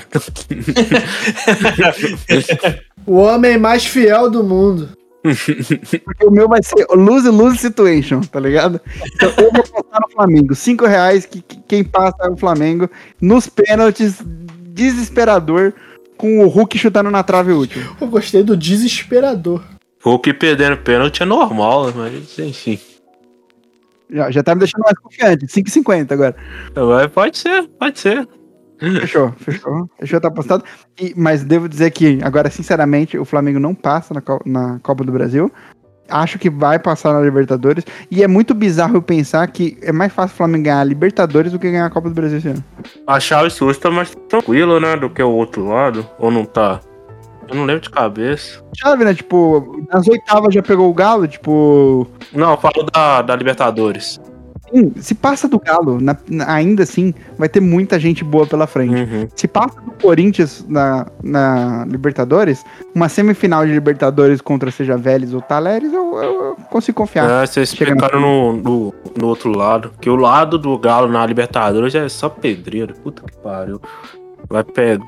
O 3.06 3.16
homem 3.18 3.58
mais 3.58 3.86
fiel 3.86 4.30
do 4.30 4.44
mundo. 4.44 4.90
Porque 5.24 6.26
o 6.26 6.32
meu 6.32 6.48
vai 6.48 6.62
ser 6.64 6.86
lose-lose 6.92 7.58
situation, 7.58 8.22
tá 8.22 8.40
ligado? 8.40 8.82
Então 9.16 9.30
eu 9.38 9.52
vou 9.52 9.62
apostar 9.62 10.02
no 10.02 10.10
Flamengo. 10.12 10.56
Cinco 10.56 10.86
reais, 10.86 11.26
que, 11.26 11.42
que- 11.42 11.60
quem 11.68 11.84
passa 11.84 12.18
é 12.22 12.30
o 12.30 12.38
Flamengo. 12.38 12.90
Nos 13.20 13.48
pênaltis, 13.48 14.16
desesperador, 14.74 15.74
com 16.18 16.44
o 16.44 16.48
Hulk 16.48 16.78
chutando 16.78 17.12
na 17.12 17.22
trave 17.24 17.52
útil. 17.52 17.82
Eu 18.00 18.08
gostei 18.08 18.42
do 18.44 18.58
desesperador. 18.58 19.62
Hulk 20.04 20.34
perdendo 20.34 20.78
pênalti 20.78 21.22
é 21.22 21.26
normal, 21.26 21.92
mas 21.96 22.40
enfim. 22.40 22.80
Já, 24.12 24.30
já 24.32 24.44
tá 24.44 24.54
me 24.54 24.60
deixando 24.60 24.82
mais 24.82 24.98
confiante. 25.00 25.46
5,50 25.48 26.12
agora. 26.12 26.36
Mas 26.76 27.08
pode 27.12 27.38
ser, 27.38 27.68
pode 27.80 28.00
ser. 28.00 28.28
Fechou, 28.80 29.32
fechou. 29.38 29.90
Fechou, 30.00 30.20
tá 30.20 30.28
apostado. 30.28 30.64
E, 31.00 31.14
mas 31.16 31.44
devo 31.44 31.70
dizer 31.70 31.92
que, 31.92 32.20
agora, 32.24 32.50
sinceramente, 32.50 33.18
o 33.18 33.24
Flamengo 33.24 33.60
não 33.60 33.76
passa 33.76 34.14
na, 34.14 34.22
Co- 34.22 34.42
na 34.46 34.80
Copa 34.82 35.04
do 35.04 35.12
Brasil. 35.12 35.52
acho 36.10 36.40
que 36.40 36.50
vai 36.50 36.80
passar 36.80 37.14
na 37.14 37.22
Libertadores. 37.22 37.86
E 38.10 38.24
é 38.24 38.28
muito 38.28 38.54
bizarro 38.56 38.96
eu 38.98 39.02
pensar 39.02 39.48
que 39.48 39.78
é 39.84 39.92
mais 39.92 40.12
fácil 40.12 40.34
o 40.34 40.38
Flamengo 40.38 40.64
ganhar 40.66 40.80
a 40.82 40.84
Libertadores 40.84 41.52
do 41.52 41.60
que 41.60 41.70
ganhar 41.72 41.86
a 41.86 41.90
Copa 41.92 42.10
do 42.10 42.16
Brasil 42.16 42.40
esse 42.40 42.48
ano. 42.50 42.64
A 43.06 43.20
Chaves 43.20 43.62
hoje 43.62 43.80
tá 43.80 43.92
mais 43.92 44.14
tranquilo, 44.28 44.80
né? 44.80 44.98
Do 44.98 45.10
que 45.12 45.22
o 45.22 45.30
outro 45.30 45.68
lado. 45.68 46.06
Ou 46.18 46.32
não 46.32 46.44
tá? 46.44 46.82
Eu 47.52 47.58
não 47.58 47.66
lembro 47.66 47.82
de 47.82 47.90
cabeça. 47.90 48.64
Chave, 48.76 49.04
né? 49.04 49.14
Tipo, 49.14 49.86
nas 49.92 50.08
oitavas 50.08 50.54
já 50.54 50.64
pegou 50.64 50.90
o 50.90 50.94
Galo, 50.94 51.28
tipo. 51.28 52.08
Não, 52.34 52.52
eu 52.52 52.58
falo 52.58 52.84
da, 52.94 53.22
da 53.22 53.36
Libertadores. 53.36 54.20
sim, 54.74 54.94
se 55.02 55.14
passa 55.14 55.50
do 55.50 55.60
Galo, 55.60 56.00
na- 56.02 56.16
ainda 56.48 56.84
assim, 56.84 57.14
vai 57.38 57.50
ter 57.50 57.60
muita 57.60 58.00
gente 58.00 58.24
boa 58.24 58.48
pela 58.48 58.66
frente. 58.66 58.96
Uhum. 58.96 59.28
Se 59.36 59.48
passa 59.50 59.82
do 59.82 59.92
Corinthians 60.02 60.66
na, 60.70 61.06
na 61.22 61.86
Libertadores, 61.90 62.64
uma 62.96 63.10
semifinal 63.10 63.66
de 63.66 63.74
Libertadores 63.74 64.40
contra 64.40 64.72
seja 64.72 64.96
Vélez 64.96 65.34
ou 65.34 65.42
Taleres, 65.42 65.92
eu, 65.92 66.16
eu- 66.24 66.42
eu 66.46 66.56
consigo 66.70 66.98
confiar. 67.00 67.30
É, 67.44 67.46
vocês 67.46 67.70
explicaram 67.74 68.22
no, 68.22 68.54
no, 68.54 68.94
no 69.20 69.28
outro 69.28 69.52
lado. 69.56 69.92
Que 70.00 70.10
o 70.10 70.16
lado 70.16 70.58
do 70.58 70.78
Galo 70.80 71.10
na 71.10 71.26
Libertadores 71.26 71.94
é 71.94 72.08
só 72.08 72.30
pedreiro. 72.30 72.94
Puta 73.04 73.24
que 73.30 73.38
pariu. 73.40 73.82
Vai, 74.52 74.64
pe 74.66 75.00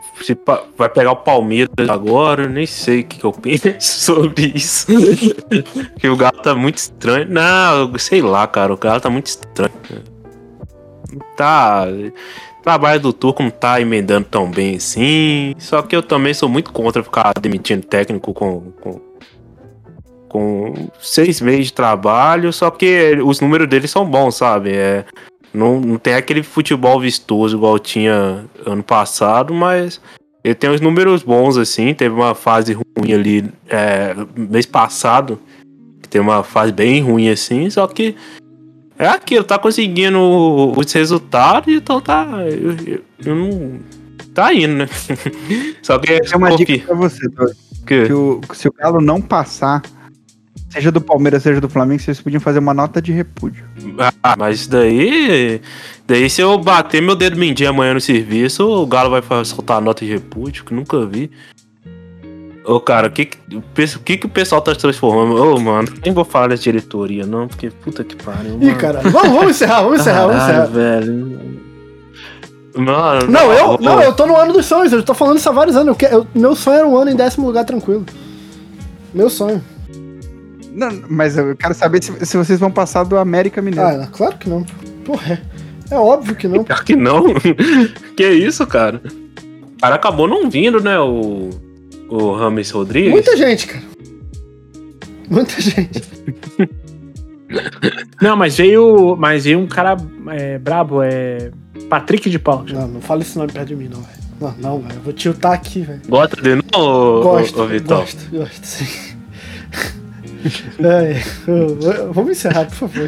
vai 0.78 0.88
pegar 0.88 1.12
o 1.12 1.18
Palmeiras 1.18 1.90
agora, 1.90 2.44
eu 2.44 2.50
nem 2.50 2.66
sei 2.66 3.02
o 3.02 3.04
que, 3.04 3.20
que 3.20 3.26
eu 3.26 3.34
penso 3.34 3.76
sobre 3.82 4.54
isso. 4.56 4.88
que 6.00 6.08
o 6.08 6.16
Galo 6.16 6.38
tá 6.38 6.56
muito 6.56 6.78
estranho. 6.78 7.28
Não, 7.30 7.98
sei 8.00 8.22
lá, 8.22 8.48
cara. 8.48 8.74
O 8.74 8.78
Galo 8.78 9.02
tá 9.02 9.10
muito 9.10 9.28
estranho. 9.28 9.74
Tá. 11.36 11.86
O 12.60 12.64
trabalho 12.64 13.02
do 13.02 13.12
Turco 13.12 13.44
não 13.44 13.50
tá 13.50 13.82
emendando 13.82 14.28
tão 14.32 14.50
bem 14.50 14.78
assim. 14.78 15.54
Só 15.58 15.82
que 15.82 15.94
eu 15.94 16.02
também 16.02 16.34
sou 16.34 16.48
muito 16.48 16.72
contra 16.72 17.04
ficar 17.04 17.34
demitindo 17.40 17.86
técnico 17.86 18.34
com, 18.34 18.72
com 18.80 19.02
com 20.30 20.90
seis 21.00 21.40
meses 21.40 21.68
de 21.68 21.74
trabalho, 21.74 22.52
só 22.52 22.72
que 22.72 23.20
os 23.24 23.40
números 23.40 23.70
dele 23.70 23.88
são 23.88 24.04
bons, 24.04 24.36
sabe? 24.36 24.72
É, 24.72 25.06
não, 25.54 25.80
não 25.80 25.98
tem 25.98 26.14
aquele 26.16 26.42
futebol 26.44 27.00
vistoso 27.00 27.56
igual 27.58 27.78
tinha 27.80 28.46
ano 28.66 28.84
passado, 28.84 29.54
mas 29.54 30.02
ele 30.44 30.56
tem 30.56 30.70
os 30.70 30.82
números 30.82 31.24
bons, 31.24 31.58
assim. 31.58 31.94
Teve 31.94 32.14
uma 32.16 32.34
fase 32.36 32.74
ruim 32.74 33.14
ali 33.14 33.50
é, 33.70 34.16
mês 34.36 34.66
passado, 34.66 35.40
que 36.02 36.10
tem 36.10 36.20
uma 36.22 36.44
fase 36.44 36.72
bem 36.72 37.02
ruim, 37.02 37.30
assim, 37.30 37.70
só 37.70 37.86
que 37.88 38.16
é 38.98 39.08
aquilo, 39.08 39.44
tá 39.44 39.58
conseguindo 39.58 40.20
os 40.78 40.92
resultados, 40.92 41.74
então 41.74 42.00
tá. 42.02 42.26
Eu, 42.46 42.72
eu- 42.86 43.02
eu 43.26 43.36
não. 43.36 43.80
Tá 44.34 44.52
indo, 44.54 44.74
né? 44.74 44.90
Só 45.84 46.00
que. 46.00 46.20
Tem 46.22 46.38
uma 46.38 46.56
dica 46.56 46.88
pra 46.88 46.96
você, 46.96 47.20
que- 47.86 48.06
que 48.08 48.14
o- 48.14 48.42
se 48.54 48.68
o 48.68 48.74
Galo 48.74 49.00
não 49.00 49.22
passar, 49.22 49.84
seja 50.74 50.92
do 50.92 51.00
Palmeiras, 51.00 51.44
seja 51.44 51.62
do 51.62 51.70
Flamengo, 51.70 52.02
vocês 52.02 52.20
podiam 52.20 52.42
fazer 52.42 52.60
uma 52.60 52.74
nota 52.74 53.02
de 53.02 53.12
repúdio. 53.12 53.64
Ah, 54.22 54.36
mas 54.38 54.68
daí. 54.68 55.62
Daí 56.08 56.30
se 56.30 56.42
eu 56.42 56.58
bater 56.58 57.02
meu 57.02 57.16
dedo 57.16 57.38
mindinho 57.38 57.70
amanhã 57.70 57.94
no 57.94 58.02
serviço, 58.02 58.68
o 58.68 58.86
Galo 58.86 59.10
vai 59.10 59.22
soltar 59.46 59.78
a 59.78 59.82
nota 59.82 60.04
de 60.06 60.12
repúdio, 60.12 60.66
que 60.66 60.74
nunca 60.74 61.06
vi. 61.06 61.32
Ô, 62.66 62.80
cara, 62.80 63.08
o 63.08 63.12
que 63.12 63.26
que, 63.26 63.38
que 64.06 64.18
que 64.18 64.26
o 64.26 64.30
pessoal 64.30 64.62
tá 64.62 64.74
se 64.74 64.80
transformando? 64.80 65.36
Ô, 65.36 65.60
mano, 65.60 65.90
nem 66.04 66.14
vou 66.14 66.24
falar 66.24 66.48
dessa 66.48 66.64
diretoria, 66.64 67.26
não, 67.26 67.48
porque 67.48 67.70
puta 67.70 68.04
que 68.04 68.16
pariu. 68.16 68.58
Ih, 68.62 68.66
mano. 68.68 68.78
caralho. 68.78 69.12
Vamos, 69.12 69.30
vamos 69.34 69.50
encerrar, 69.52 69.82
vamos 69.84 70.00
encerrar, 70.00 70.28
vamos 70.28 70.44
encerrar. 70.44 70.66
velho. 70.68 71.64
Mano, 72.76 73.28
Não, 73.30 73.54
eu, 73.54 73.66
ô, 73.72 73.78
não, 73.80 74.02
eu 74.02 74.14
tô 74.14 74.26
no 74.26 74.36
ano 74.36 74.54
dos 74.54 74.66
sonhos, 74.66 74.92
eu 74.92 75.04
tô 75.04 75.14
falando 75.14 75.38
isso 75.38 75.48
há 75.48 75.52
vários 75.52 75.76
anos. 75.76 75.96
Eu 76.02 76.10
eu- 76.10 76.28
meu 76.34 76.56
sonho 76.56 76.78
era 76.80 76.88
um 76.88 76.98
ano 76.98 77.12
em 77.12 77.16
décimo 77.16 77.46
lugar 77.46 77.66
tranquilo. 77.66 78.06
Meu 79.14 79.30
sonho. 79.30 79.64
Não, 80.74 81.04
mas 81.08 81.38
eu 81.38 81.56
quero 81.56 81.74
saber 81.74 82.04
se, 82.04 82.26
se 82.26 82.36
vocês 82.36 82.60
vão 82.60 82.72
passar 82.72 83.04
do 83.04 83.18
América 83.18 83.62
Mineiro. 83.62 84.02
Ah, 84.04 84.08
claro 84.12 84.38
que 84.38 84.50
não. 84.50 84.64
Porra, 85.06 85.42
é, 85.92 85.94
é 85.94 85.98
óbvio 85.98 86.36
que 86.36 86.48
não. 86.48 86.64
Pior 86.64 86.84
que 86.84 86.96
não. 86.96 87.26
que 88.18 88.28
isso, 88.28 88.66
cara? 88.66 89.02
O 89.78 89.82
cara 89.82 89.96
acabou 89.96 90.28
não 90.28 90.50
vindo, 90.50 90.82
né? 90.82 91.00
O. 91.00 91.50
O 92.10 92.34
Rames 92.34 92.70
Rodrigues. 92.70 93.12
Muita 93.12 93.36
gente, 93.36 93.68
cara. 93.68 93.84
Muita 95.30 95.60
gente. 95.60 96.04
Não, 98.22 98.36
mas 98.36 98.58
veio, 98.58 99.16
mas 99.16 99.44
veio 99.46 99.60
um 99.60 99.68
cara 99.68 99.96
é, 100.32 100.58
brabo, 100.58 101.04
é 101.04 101.52
Patrick 101.90 102.30
de 102.30 102.40
Paula. 102.40 102.66
Não, 102.72 102.88
não 102.88 103.02
fala 103.02 103.22
esse 103.22 103.38
nome 103.38 103.52
perto 103.52 103.68
de 103.68 103.76
mim, 103.76 103.90
não, 103.90 104.02
velho. 104.02 104.24
Não, 104.42 104.56
não, 104.58 104.80
velho. 104.82 104.96
Eu 104.96 105.02
vou 105.02 105.14
tiltar 105.14 105.54
aqui, 105.54 105.82
velho. 105.82 106.02
Gosta 106.08 106.42
dele, 106.42 106.64
não, 106.74 106.82
ô, 106.82 107.20
ô, 107.20 107.24
Gosto, 107.24 107.62
ô, 107.62 107.68
Vitão? 107.68 108.00
gosto, 108.00 108.30
gosto, 108.32 108.66
sim. 108.66 109.16
É, 110.80 111.22
eu- 111.48 111.80
eu- 111.80 112.14
vamos 112.14 112.32
encerrar, 112.32 112.66
por 112.66 112.76
favor. 112.90 113.08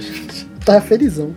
Tá 0.66 0.80
felizão. 0.82 1.36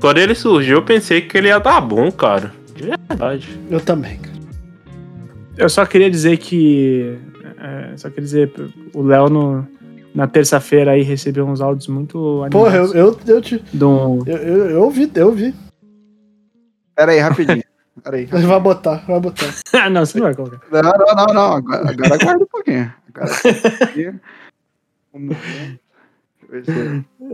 Quando 0.00 0.18
ele 0.18 0.34
surgiu, 0.34 0.76
eu 0.78 0.84
pensei 0.84 1.20
que 1.20 1.36
ele 1.36 1.48
ia 1.48 1.58
dar 1.58 1.80
bom, 1.80 2.10
cara. 2.10 2.52
De 2.74 2.84
verdade. 2.84 3.60
Eu 3.70 3.80
também, 3.80 4.18
cara. 4.18 4.36
Eu 5.56 5.68
só 5.68 5.84
queria 5.84 6.10
dizer 6.10 6.38
que. 6.38 7.18
é, 7.58 7.96
só 7.96 8.08
queria 8.08 8.24
dizer, 8.24 8.52
o 8.94 9.02
Léo 9.02 9.28
no- 9.28 9.68
na 10.14 10.26
terça-feira 10.26 10.92
aí 10.92 11.02
recebeu 11.02 11.46
uns 11.46 11.60
áudios 11.60 11.86
muito 11.86 12.44
Porra, 12.50 12.76
eu, 12.78 12.84
animados. 12.84 12.94
eu, 13.28 13.34
eu, 13.36 13.42
te, 13.42 13.62
um- 13.84 14.22
eu, 14.26 14.36
eu, 14.38 14.70
eu 14.70 14.82
ouvi, 14.82 15.10
eu 15.14 15.26
ouvi. 15.28 15.54
Pera 16.96 17.12
aí, 17.12 17.18
rapidinho. 17.18 17.62
Pera 18.02 18.16
aí. 18.16 18.24
Vai 18.26 18.60
botar, 18.60 19.04
vai 19.06 19.20
botar. 19.20 19.54
Ah, 19.74 19.88
não, 19.90 20.04
você 20.06 20.18
não 20.18 20.24
vai 20.26 20.34
colocar. 20.34 20.60
Não, 20.72 20.82
não, 20.82 21.14
não, 21.26 21.34
não. 21.34 21.52
Agora, 21.56 21.90
agora 21.90 22.14
aguarda 22.14 22.44
um 22.44 22.46
pouquinho. 22.46 22.92
Agora, 23.14 23.30
aqui. 23.82 24.04
Vamos 24.04 24.20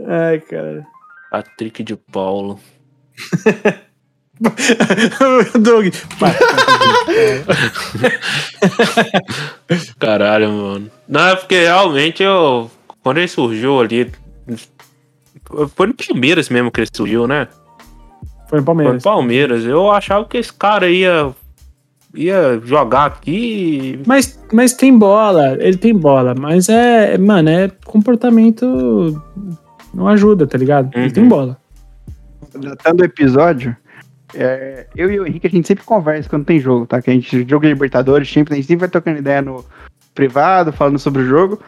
Ai, 0.07 0.41
cara. 0.41 0.87
Patrick 1.31 1.83
de 1.83 1.97
Paulo. 1.97 2.61
Doug. 5.61 5.87
Caralho, 9.99 10.51
mano. 10.51 10.91
Não, 11.09 11.29
é 11.29 11.37
porque 11.37 11.61
realmente 11.61 12.23
eu. 12.23 12.71
Quando 13.03 13.17
ele 13.19 13.29
surgiu 13.29 13.81
ali. 13.81 14.13
Foi 15.75 15.87
no 15.87 15.95
Palmeiras 15.95 16.51
mesmo 16.51 16.71
que 16.71 16.81
ele 16.81 16.89
surgiu, 16.93 17.27
né? 17.27 17.49
Foi 18.49 18.61
no 18.61 18.61
Foi 18.61 18.61
no 18.61 18.65
Palmeiras. 18.65 19.03
Palmeiras. 19.03 19.65
Eu 19.65 19.91
achava 19.91 20.25
que 20.27 20.37
esse 20.37 20.53
cara 20.53 20.89
ia. 20.89 21.35
Ia 22.17 22.61
jogar 22.65 23.07
aqui. 23.07 24.01
Mas, 24.07 24.39
mas 24.53 24.73
tem 24.73 24.97
bola, 24.97 25.57
ele 25.61 25.77
tem 25.77 25.95
bola, 25.95 26.35
mas 26.35 26.69
é, 26.69 27.17
mano, 27.19 27.49
é 27.49 27.71
comportamento 27.85 29.23
não 29.95 30.09
ajuda, 30.09 30.47
tá 30.47 30.59
ligado? 30.59 30.91
Ele 30.95 31.07
Uhum. 31.07 31.13
tem 31.13 31.29
bola. 31.29 31.57
Datando 32.55 33.03
o 33.03 33.07
episódio, 33.07 33.77
é, 34.35 34.87
eu 34.97 35.11
e 35.11 35.21
o 35.21 35.27
Henrique, 35.27 35.47
a 35.47 35.51
gente 35.51 35.67
sempre 35.67 35.85
conversa 35.85 36.29
quando 36.29 36.45
tem 36.45 36.61
jogo, 36.61 36.87
tá? 36.87 37.01
Que 37.01 37.11
a 37.11 37.15
gente 37.15 37.47
joga 37.49 37.69
Libertadores, 37.69 38.31
sempre, 38.31 38.55
a 38.55 38.57
gente 38.57 38.67
sempre 38.67 38.81
vai 38.81 38.89
trocando 38.89 39.19
ideia 39.19 39.41
no 39.43 39.65
privado, 40.15 40.73
falando 40.73 40.99
sobre 40.99 41.23
o 41.23 41.27
jogo. 41.27 41.59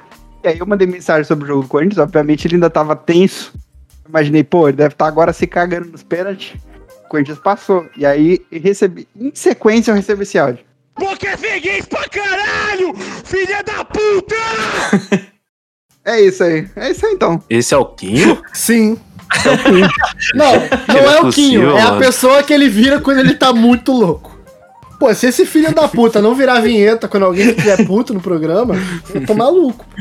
E 0.45 0.49
aí 0.49 0.59
eu 0.59 0.67
mandei 0.67 0.87
mensagem 0.87 1.25
sobre 1.25 1.45
o 1.45 1.49
jogo 1.49 1.63
do 1.63 1.69
Corinthians, 1.69 1.99
obviamente 1.99 2.47
ele 2.47 2.55
ainda 2.55 2.71
tava 2.71 2.95
tenso. 2.95 3.53
Imaginei, 4.09 4.45
pô, 4.45 4.69
ele 4.69 4.77
deve 4.77 4.95
estar 4.95 5.07
agora 5.07 5.33
se 5.33 5.47
cagando 5.47 5.89
nos 5.91 6.03
pênaltis. 6.03 6.55
O 7.09 7.09
Corinthians 7.09 7.39
passou. 7.39 7.89
E 7.97 8.05
aí 8.05 8.45
recebi, 8.53 9.09
em 9.19 9.33
sequência 9.35 9.91
eu 9.91 9.95
recebi 9.95 10.25
esse 10.25 10.39
áudio. 10.39 10.63
Porque 10.95 11.27
é 11.27 11.39
freguês 11.39 11.87
pra 11.87 12.07
caralho, 12.09 12.95
filha 13.25 13.63
da 13.63 13.83
puta! 13.85 14.37
É 16.05 16.23
isso 16.23 16.43
aí, 16.43 16.67
é 16.75 16.91
isso 16.91 17.05
aí 17.05 17.13
então. 17.13 17.43
Esse 17.51 17.75
é 17.75 17.77
o 17.77 17.85
Quinho? 17.85 18.41
Sim. 18.55 18.97
não, 20.35 20.47
não 20.57 20.61
Não 20.89 21.11
é 21.11 21.17
é 21.17 21.21
o 21.21 21.31
Quinho, 21.31 21.77
é 21.77 21.83
a 21.83 21.99
pessoa 21.99 22.43
que 22.43 22.51
ele 22.51 22.67
vira 22.67 22.99
quando 22.99 23.19
ele 23.19 23.35
tá 23.35 23.53
muito 23.53 23.93
louco. 23.93 24.41
Pô, 24.99 25.15
se 25.15 25.27
esse 25.27 25.45
filho 25.45 25.75
da 25.75 25.87
puta 25.87 26.23
não 26.23 26.35
virar 26.35 26.61
vinheta 26.61 27.09
quando 27.09 27.27
alguém 27.27 27.51
estiver 27.51 27.85
puto 27.87 28.15
no 28.15 28.23
programa, 28.23 28.75
eu 29.15 29.27
tô 29.27 29.35
maluco. 29.35 29.85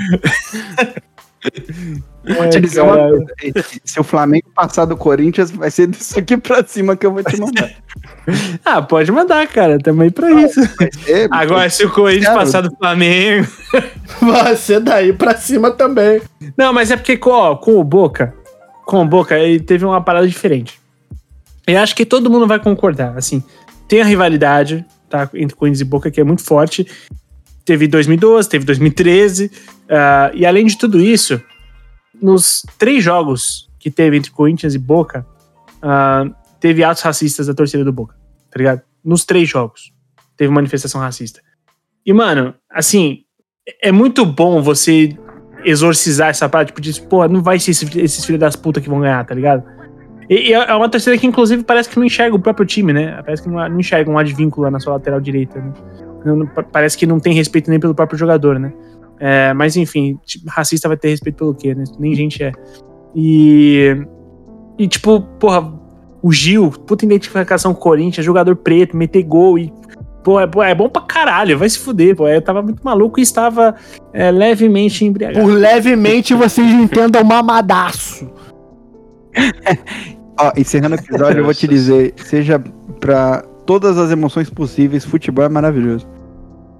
Vou 2.36 2.50
te 2.50 2.60
dizer 2.60 2.82
uma 2.82 2.98
coisa. 2.98 3.26
Se 3.84 4.00
o 4.00 4.04
Flamengo 4.04 4.50
passar 4.54 4.86
do 4.86 4.98
Corinthians, 4.98 5.52
vai 5.52 5.72
ser 5.72 5.88
disso 5.88 6.20
aqui 6.20 6.38
pra 6.38 6.64
cima 6.66 6.96
que 6.96 7.06
eu 7.06 7.14
vou 7.14 7.24
te 7.24 7.40
mandar. 7.40 7.72
Ah, 8.64 8.82
pode 8.82 9.12
mandar, 9.12 9.48
cara, 9.48 9.80
também 9.80 10.12
pra 10.12 10.30
isso. 10.30 10.60
Vai 10.78 10.90
ser, 10.92 11.28
Agora, 11.32 11.70
se 11.70 11.86
o 11.86 11.90
Corinthians 11.90 12.34
passar 12.34 12.62
do 12.62 12.76
Flamengo. 12.76 13.48
Vai 14.22 14.56
ser 14.56 14.82
daí 14.82 15.14
pra 15.14 15.36
cima 15.36 15.72
também. 15.72 16.22
Não, 16.56 16.72
mas 16.74 16.92
é 16.92 16.98
porque 16.98 17.18
com, 17.18 17.32
ó, 17.32 17.56
com 17.56 17.80
o 17.80 17.84
Boca, 17.84 18.36
com 18.86 19.02
o 19.02 19.08
Boca, 19.08 19.40
ele 19.40 19.60
teve 19.60 19.86
uma 19.86 20.02
parada 20.02 20.28
diferente. 20.28 20.80
Eu 21.66 21.80
acho 21.80 21.96
que 21.96 22.06
todo 22.06 22.30
mundo 22.30 22.46
vai 22.46 22.60
concordar. 22.60 23.18
Assim, 23.18 23.44
tem 23.88 24.02
a 24.02 24.06
rivalidade 24.06 24.86
tá, 25.10 25.30
entre 25.34 25.56
Corinthians 25.56 25.82
e 25.82 25.86
Boca, 25.86 26.12
que 26.12 26.22
é 26.22 26.24
muito 26.24 26.44
forte. 26.44 26.86
Teve 27.66 27.88
2012, 27.88 28.48
teve 28.48 28.66
2013. 28.66 29.52
ah, 29.90 30.32
e 30.34 30.46
além 30.46 30.66
de 30.66 30.78
tudo 30.78 31.00
isso, 31.00 31.42
nos 32.22 32.66
três 32.78 33.04
jogos 33.04 33.70
que 33.80 33.90
teve 33.92 34.18
entre 34.18 34.32
Corinthians 34.32 34.74
e 34.76 34.80
Boca, 34.80 35.26
ah, 35.82 36.26
teve 36.60 36.84
atos 36.84 37.04
racistas 37.04 37.48
da 37.48 37.54
torcida 37.54 37.84
do 37.84 37.94
Boca, 37.94 38.16
tá 38.52 38.58
ligado? 38.58 38.82
Nos 39.04 39.24
três 39.26 39.48
jogos. 39.48 39.94
Teve 40.36 40.52
manifestação 40.52 41.00
racista. 41.02 41.42
E, 42.06 42.14
mano, 42.14 42.54
assim, 42.70 43.20
é 43.82 43.92
muito 43.92 44.26
bom 44.26 44.62
você 44.62 45.16
exorcizar 45.66 46.30
essa 46.30 46.48
parte, 46.48 46.68
tipo, 46.70 46.80
de, 46.82 47.02
pô, 47.02 47.28
não 47.28 47.42
vai 47.42 47.60
ser 47.60 47.72
esse- 47.72 48.00
esses 48.00 48.24
filhos 48.24 48.40
das 48.40 48.56
putas 48.56 48.82
que 48.84 48.90
vão 48.90 49.00
ganhar, 49.02 49.26
tá 49.26 49.34
ligado? 49.36 49.64
E, 50.30 50.50
e 50.50 50.54
é 50.54 50.74
uma 50.76 50.90
torcida 50.90 51.18
que, 51.18 51.26
inclusive, 51.28 51.64
parece 51.64 51.90
que 51.90 51.98
não 51.98 52.06
enxerga 52.06 52.36
o 52.36 52.40
próprio 52.40 52.66
time, 52.66 52.94
né? 52.94 53.22
Parece 53.24 53.44
que 53.44 53.50
não, 53.50 53.68
não 53.70 53.80
enxerga 53.80 54.10
um 54.12 54.18
advínculo 54.18 54.70
na 54.70 54.80
sua 54.80 54.94
lateral 54.94 55.20
direita, 55.20 55.60
né? 55.60 55.74
Parece 56.72 56.98
que 56.98 57.06
não 57.06 57.20
tem 57.20 57.34
respeito 57.34 57.70
nem 57.70 57.80
pelo 57.80 57.96
próprio 57.96 58.18
jogador, 58.20 58.60
né? 58.60 58.74
É, 59.20 59.54
mas, 59.54 59.76
enfim, 59.76 60.20
tipo, 60.26 60.50
racista 60.50 60.88
vai 60.88 60.98
ter 60.98 61.10
respeito 61.10 61.38
pelo 61.38 61.56
quê, 61.56 61.74
né? 61.74 61.84
Nem 62.00 62.16
gente 62.16 62.44
é. 62.44 62.52
E. 63.16 63.96
E, 64.78 64.88
tipo, 64.88 65.22
porra, 65.40 65.74
o 66.22 66.32
Gil, 66.32 66.70
puta 66.70 67.04
identificação 67.06 67.74
com 67.74 67.80
o 67.80 67.84
Corinthians, 67.84 68.26
jogador 68.26 68.56
preto, 68.56 68.96
meter 68.96 69.24
gol 69.24 69.58
e. 69.58 69.74
Pô, 70.24 70.40
é, 70.40 70.50
é 70.70 70.76
bom 70.76 70.90
pra 70.90 71.02
caralho, 71.04 71.58
vai 71.58 71.70
se 71.70 71.80
fuder, 71.80 72.16
pô. 72.16 72.28
Eu 72.28 72.42
tava 72.42 72.62
muito 72.62 72.84
maluco 72.84 73.20
e 73.20 73.24
estava 73.24 73.76
é, 74.14 74.30
levemente 74.30 75.06
embriagado. 75.06 75.46
Por 75.46 75.54
levemente 75.54 76.34
vocês 76.34 76.70
entendam 76.70 77.24
mamadaço. 77.24 78.30
Ó, 80.40 80.52
encerrando 80.56 80.96
o 80.96 81.00
episódio, 81.00 81.40
eu 81.40 81.46
vou 81.46 81.54
te 81.54 81.68
dizer, 81.68 82.14
seja 82.18 82.60
pra 83.00 83.44
todas 83.66 83.98
as 83.98 84.12
emoções 84.12 84.50
possíveis, 84.50 85.04
futebol 85.04 85.46
é 85.46 85.50
maravilhoso. 85.50 86.08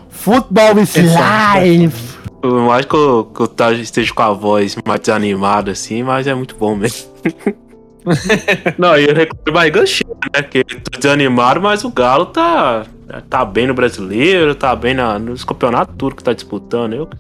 Futebol 0.10 0.78
is 0.80 0.96
life. 0.96 2.07
Por 2.42 2.62
mais 2.62 2.86
que 2.86 2.96
eu, 2.96 3.26
que 3.26 3.42
eu 3.42 3.48
tá- 3.48 3.74
esteja 3.74 4.14
com 4.14 4.22
a 4.22 4.32
voz 4.32 4.78
mais 4.86 5.00
desanimada 5.00 5.72
assim, 5.72 6.04
mas 6.04 6.28
é 6.28 6.34
muito 6.34 6.56
bom 6.56 6.76
mesmo. 6.76 7.08
Não, 8.78 8.98
e 8.98 9.06
eu 9.06 9.14
reclamo 9.14 9.52
barriga 9.52 9.86
cheia, 9.86 10.16
né? 10.34 10.42
Que 10.42 10.60
eu 10.60 10.82
tô 10.82 10.98
desanimado, 10.98 11.60
mas 11.62 11.84
o 11.84 11.92
Galo 11.92 12.28
tá, 12.28 12.86
tá 13.30 13.44
bem 13.44 13.68
no 13.68 13.74
brasileiro, 13.74 14.56
tá 14.56 14.76
bem 14.76 14.94
na, 14.94 15.20
nos 15.20 15.44
campeonatos 15.44 15.96
tudo 15.98 16.16
que 16.16 16.24
tá 16.24 16.32
disputando. 16.32 16.94
Eu 16.94 17.06
que 17.06 17.18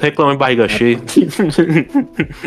reclamo 0.00 0.32
de 0.32 0.38
barriga 0.38 0.68
cheia. 0.68 0.98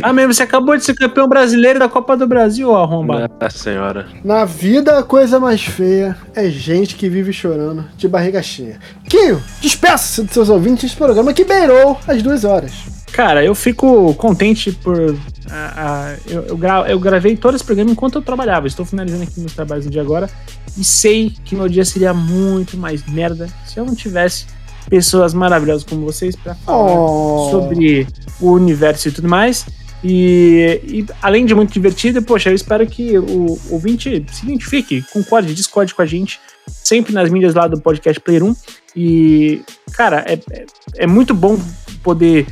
Ah, 0.02 0.14
mesmo, 0.14 0.34
você 0.34 0.44
acabou 0.44 0.76
de 0.78 0.84
ser 0.84 0.94
campeão 0.95 1.28
brasileiro 1.28 1.80
da 1.80 1.88
Copa 1.90 2.15
do 2.18 2.28
Brasil, 2.28 2.69
ó, 2.69 2.84
arrombado. 2.84 3.34
Nossa 3.40 3.57
senhora. 3.57 4.07
Na 4.23 4.45
vida, 4.45 4.99
a 4.99 5.03
coisa 5.03 5.40
mais 5.40 5.61
feia 5.64 6.18
é 6.36 6.49
gente 6.49 6.95
que 6.95 7.10
vive 7.10 7.32
chorando 7.34 7.86
de 7.98 8.07
barriga 8.07 8.41
cheia. 8.41 8.80
Quinho, 9.10 9.41
despeça-se 9.61 10.23
dos 10.23 10.32
seus 10.34 10.49
ouvintes 10.49 10.84
desse 10.84 10.95
programa 10.95 11.34
que 11.34 11.44
beirou 11.44 11.98
as 12.07 12.22
duas 12.22 12.44
horas. 12.44 12.72
Cara, 13.11 13.44
eu 13.44 13.53
fico 13.53 14.14
contente 14.15 14.72
por. 14.72 15.15
ah, 15.49 15.73
ah, 15.76 16.15
eu, 16.30 16.44
eu, 16.44 16.57
gra- 16.57 16.86
eu 16.88 16.98
gravei 16.99 17.36
todo 17.36 17.56
esse 17.56 17.64
programa 17.64 17.91
enquanto 17.91 18.15
eu 18.15 18.22
trabalhava. 18.22 18.68
Estou 18.68 18.86
finalizando 18.86 19.23
aqui 19.23 19.40
meus 19.40 19.53
trabalhos 19.53 19.86
no 19.86 19.91
dia 19.91 20.02
agora. 20.02 20.30
E 20.78 20.84
sei 20.84 21.34
que 21.44 21.53
meu 21.53 21.68
dia 21.68 21.84
seria 21.84 22.14
muito 22.14 22.78
mais 22.78 23.06
merda 23.06 23.48
se 23.65 23.78
eu 23.78 23.86
não 23.86 23.94
tivesse 23.94 24.45
pessoas 24.90 25.34
maravilhosas 25.34 25.84
como 25.84 26.06
vocês 26.06 26.36
pra 26.36 26.56
falar 26.56 26.91
Oh. 26.91 27.49
sobre 27.52 28.08
o 28.40 28.52
universo 28.52 29.08
e 29.08 29.12
tudo 29.12 29.28
mais. 29.28 29.66
E, 30.03 30.82
e 30.84 31.06
além 31.22 31.45
de 31.45 31.53
muito 31.53 31.72
divertido, 31.72 32.22
poxa, 32.24 32.49
eu 32.49 32.56
espero 32.56 32.86
que 32.88 33.18
o 33.18 33.58
ouvinte 33.70 34.26
se 34.32 34.45
identifique, 34.45 35.03
concorde, 35.14 35.53
discorde 35.53 35.94
com 35.94 36.02
a 36.02 36.06
gente, 36.06 36.40
sempre 36.68 37.14
nas 37.14 37.30
mídias 37.30 37.53
lá 37.53 37.68
do 37.68 37.80
podcast 37.80 38.20
Player 38.20 38.44
1. 38.44 38.56
E, 38.95 39.62
cara, 39.94 40.26
é, 40.28 40.40
é, 40.52 40.66
é 40.99 41.08
muito 41.08 41.34
bom 41.36 41.58
poder 42.02 42.48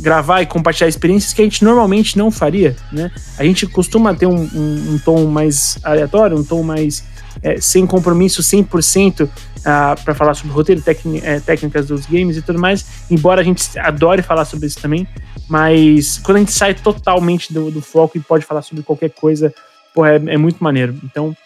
gravar 0.00 0.42
e 0.42 0.46
compartilhar 0.46 0.88
experiências 0.88 1.32
que 1.32 1.40
a 1.42 1.44
gente 1.44 1.62
normalmente 1.64 2.16
não 2.18 2.30
faria, 2.30 2.76
né? 2.92 3.10
A 3.38 3.44
gente 3.44 3.66
costuma 3.66 4.14
ter 4.14 4.26
um, 4.26 4.40
um, 4.54 4.94
um 4.94 4.98
tom 5.04 5.26
mais 5.26 5.78
aleatório, 5.82 6.36
um 6.36 6.44
tom 6.44 6.62
mais 6.62 7.04
é, 7.42 7.60
sem 7.60 7.86
compromisso 7.86 8.42
100% 8.42 9.28
ah, 9.64 9.94
para 10.04 10.14
falar 10.14 10.34
sobre 10.34 10.52
roteiro, 10.52 10.82
é, 11.22 11.40
técnicas 11.40 11.86
dos 11.86 12.06
games 12.06 12.36
e 12.36 12.42
tudo 12.42 12.58
mais, 12.58 13.04
embora 13.10 13.40
a 13.40 13.44
gente 13.44 13.78
adore 13.78 14.22
falar 14.22 14.44
sobre 14.44 14.66
isso 14.66 14.80
também, 14.80 15.06
mas 15.48 16.18
quando 16.18 16.36
a 16.36 16.40
gente 16.40 16.52
sai 16.52 16.74
totalmente 16.74 17.52
do, 17.52 17.70
do 17.70 17.82
foco 17.82 18.16
e 18.16 18.20
pode 18.20 18.44
falar 18.44 18.62
sobre 18.62 18.82
qualquer 18.82 19.10
coisa, 19.10 19.52
pô, 19.94 20.06
é, 20.06 20.16
é 20.16 20.36
muito 20.36 20.62
maneiro. 20.62 20.98
Então, 21.04 21.36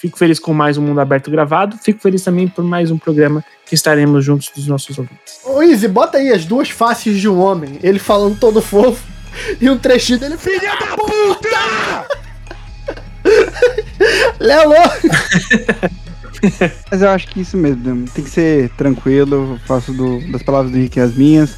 fico 0.00 0.18
feliz 0.18 0.38
com 0.38 0.52
mais 0.52 0.78
um 0.78 0.82
Mundo 0.82 1.00
Aberto 1.00 1.30
gravado, 1.30 1.76
fico 1.76 2.00
feliz 2.00 2.22
também 2.22 2.48
por 2.48 2.64
mais 2.64 2.90
um 2.90 2.98
programa 2.98 3.44
que 3.66 3.74
estaremos 3.74 4.24
juntos 4.24 4.50
dos 4.54 4.66
nossos 4.66 4.98
ouvintes. 4.98 5.40
Ô, 5.44 5.62
Izzy, 5.62 5.86
bota 5.88 6.18
aí 6.18 6.32
as 6.32 6.44
duas 6.44 6.70
faces 6.70 7.20
de 7.20 7.28
um 7.28 7.38
homem. 7.38 7.78
Ele 7.82 7.98
falando 7.98 8.38
todo 8.38 8.60
fofo 8.60 9.06
e 9.60 9.68
um 9.70 9.78
trechinho 9.78 10.18
dele, 10.18 10.36
filha 10.36 10.76
da 10.76 10.96
puta! 10.96 12.20
Lelo! 14.38 14.74
Mas 16.90 17.02
eu 17.02 17.10
acho 17.10 17.26
que 17.28 17.40
isso 17.42 17.56
mesmo, 17.56 18.06
tem 18.14 18.24
que 18.24 18.30
ser 18.30 18.70
tranquilo, 18.70 19.34
eu 19.34 19.58
faço 19.66 19.92
do- 19.92 20.20
das 20.32 20.42
palavras 20.42 20.72
do 20.72 20.78
Henrique 20.78 20.98
as 20.98 21.14
minhas. 21.14 21.50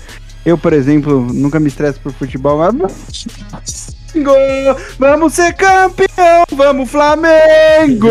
Eu, 0.45 0.59
por 0.59 0.73
exemplo, 0.73 1.21
nunca 1.33 1.61
me 1.61 1.69
estresso 1.69 2.01
por 2.01 2.13
futebol, 2.13 2.59
mas. 2.73 3.95
Flamengo! 4.13 4.81
Vamos 4.99 5.35
ser 5.35 5.53
campeão! 5.55 6.45
Vamos, 6.57 6.91
Flamengo! 6.91 8.09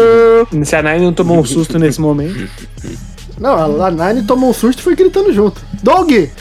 Se 0.63 0.75
a 0.77 0.81
Nai 0.81 0.97
não 0.99 1.11
tomou 1.13 1.39
um 1.39 1.43
susto 1.43 1.77
nesse 1.77 1.99
momento. 1.99 2.49
Não, 3.37 3.53
a 3.55 3.65
Lanine 3.65 4.23
tomou 4.25 4.51
um 4.51 4.53
susto 4.53 4.79
e 4.79 4.83
foi 4.83 4.95
gritando 4.95 5.33
junto. 5.33 5.61
Dog! 5.83 6.31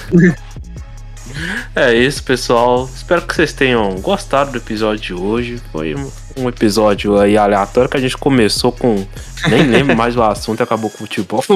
É 1.74 1.94
isso, 1.94 2.22
pessoal. 2.22 2.88
Espero 2.94 3.22
que 3.22 3.34
vocês 3.34 3.52
tenham 3.52 3.96
gostado 4.00 4.52
do 4.52 4.58
episódio 4.58 5.00
de 5.02 5.14
hoje. 5.14 5.60
Foi 5.72 5.94
um- 6.36 6.48
episódio 6.48 7.18
aí 7.18 7.36
aleatório 7.36 7.88
que 7.88 7.96
a 7.96 8.00
gente 8.00 8.16
começou 8.16 8.72
com. 8.72 9.04
Nem 9.48 9.62
lembro 9.66 9.96
mais 9.96 10.16
o 10.16 10.22
assunto 10.22 10.60
e 10.60 10.62
acabou 10.62 10.90
com 10.90 10.96
o 10.96 10.98
futebol. 10.98 11.42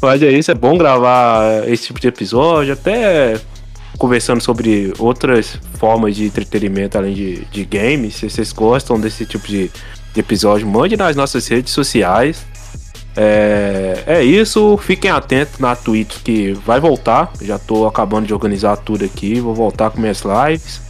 Mas 0.00 0.22
é 0.22 0.30
isso, 0.30 0.50
é 0.50 0.54
bom 0.54 0.76
gravar 0.76 1.68
esse 1.68 1.86
tipo 1.86 2.00
de 2.00 2.08
episódio, 2.08 2.72
até 2.72 3.38
conversando 3.98 4.40
sobre 4.40 4.92
outras 4.98 5.58
formas 5.78 6.14
de 6.14 6.24
entretenimento 6.26 6.96
além 6.96 7.14
de, 7.14 7.44
de 7.46 7.64
games. 7.64 8.14
Se 8.14 8.30
vocês 8.30 8.52
gostam 8.52 8.98
desse 9.00 9.26
tipo 9.26 9.46
de, 9.46 9.70
de 10.14 10.20
episódio, 10.20 10.66
mande 10.66 10.96
nas 10.96 11.16
nossas 11.16 11.46
redes 11.48 11.72
sociais. 11.72 12.46
É, 13.16 14.04
é 14.06 14.22
isso, 14.22 14.78
fiquem 14.80 15.10
atentos 15.10 15.58
na 15.58 15.74
Twitch 15.74 16.18
que 16.22 16.52
vai 16.64 16.78
voltar. 16.78 17.32
Já 17.42 17.58
tô 17.58 17.86
acabando 17.86 18.26
de 18.26 18.32
organizar 18.34 18.76
tudo 18.76 19.04
aqui, 19.04 19.40
vou 19.40 19.54
voltar 19.54 19.90
com 19.90 20.00
minhas 20.00 20.22
lives. 20.22 20.80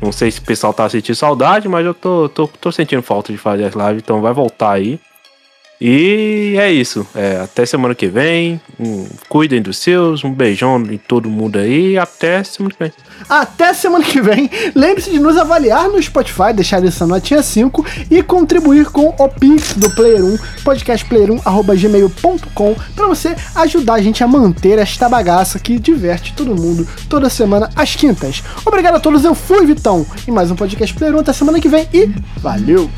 Não 0.00 0.12
sei 0.12 0.30
se 0.30 0.38
o 0.38 0.42
pessoal 0.42 0.72
tá 0.72 0.88
sentindo 0.88 1.16
saudade, 1.16 1.68
mas 1.68 1.84
eu 1.84 1.92
tô, 1.92 2.28
tô, 2.28 2.46
tô 2.46 2.70
sentindo 2.70 3.02
falta 3.02 3.32
de 3.32 3.38
fazer 3.38 3.64
as 3.64 3.74
lives, 3.74 4.02
então 4.02 4.20
vai 4.20 4.32
voltar 4.32 4.72
aí. 4.72 5.00
E 5.80 6.56
é 6.58 6.70
isso. 6.70 7.06
É, 7.14 7.40
até 7.40 7.64
semana 7.64 7.94
que 7.94 8.06
vem. 8.08 8.60
Um, 8.78 9.06
cuidem 9.28 9.62
dos 9.62 9.78
seus. 9.78 10.24
Um 10.24 10.32
beijão 10.32 10.80
em 10.82 10.98
todo 10.98 11.28
mundo 11.28 11.58
aí. 11.58 11.96
Até 11.96 12.42
semana 12.42 12.74
que 12.74 12.82
vem. 12.82 12.92
Até 13.28 13.74
semana 13.74 14.04
que 14.04 14.20
vem. 14.20 14.48
Lembre-se 14.74 15.10
de 15.10 15.18
nos 15.18 15.36
avaliar 15.36 15.88
no 15.88 16.00
Spotify, 16.02 16.52
deixar 16.54 16.84
essa 16.84 17.04
notinha 17.06 17.42
5 17.42 17.84
e 18.10 18.22
contribuir 18.22 18.86
com 18.86 19.14
o 19.18 19.28
Pix 19.28 19.74
do 19.74 19.90
Player 19.90 20.24
1, 20.24 20.38
podcastplayer1.gmail.com, 20.64 22.76
para 22.94 23.06
você 23.06 23.36
ajudar 23.54 23.94
a 23.94 24.02
gente 24.02 24.22
a 24.22 24.26
manter 24.26 24.78
esta 24.78 25.08
bagaça 25.08 25.58
que 25.58 25.78
diverte 25.78 26.34
todo 26.34 26.54
mundo 26.54 26.86
toda 27.08 27.30
semana 27.30 27.70
às 27.74 27.96
quintas. 27.96 28.42
Obrigado 28.64 28.96
a 28.96 29.00
todos, 29.00 29.24
eu 29.24 29.34
fui 29.34 29.66
Vitão. 29.66 30.06
E 30.26 30.30
mais 30.30 30.50
um 30.50 30.56
podcast 30.56 30.94
Player 30.94 31.14
1 31.16 31.20
até 31.20 31.32
semana 31.32 31.58
que 31.60 31.68
vem 31.68 31.88
e 31.92 32.10
valeu! 32.40 32.90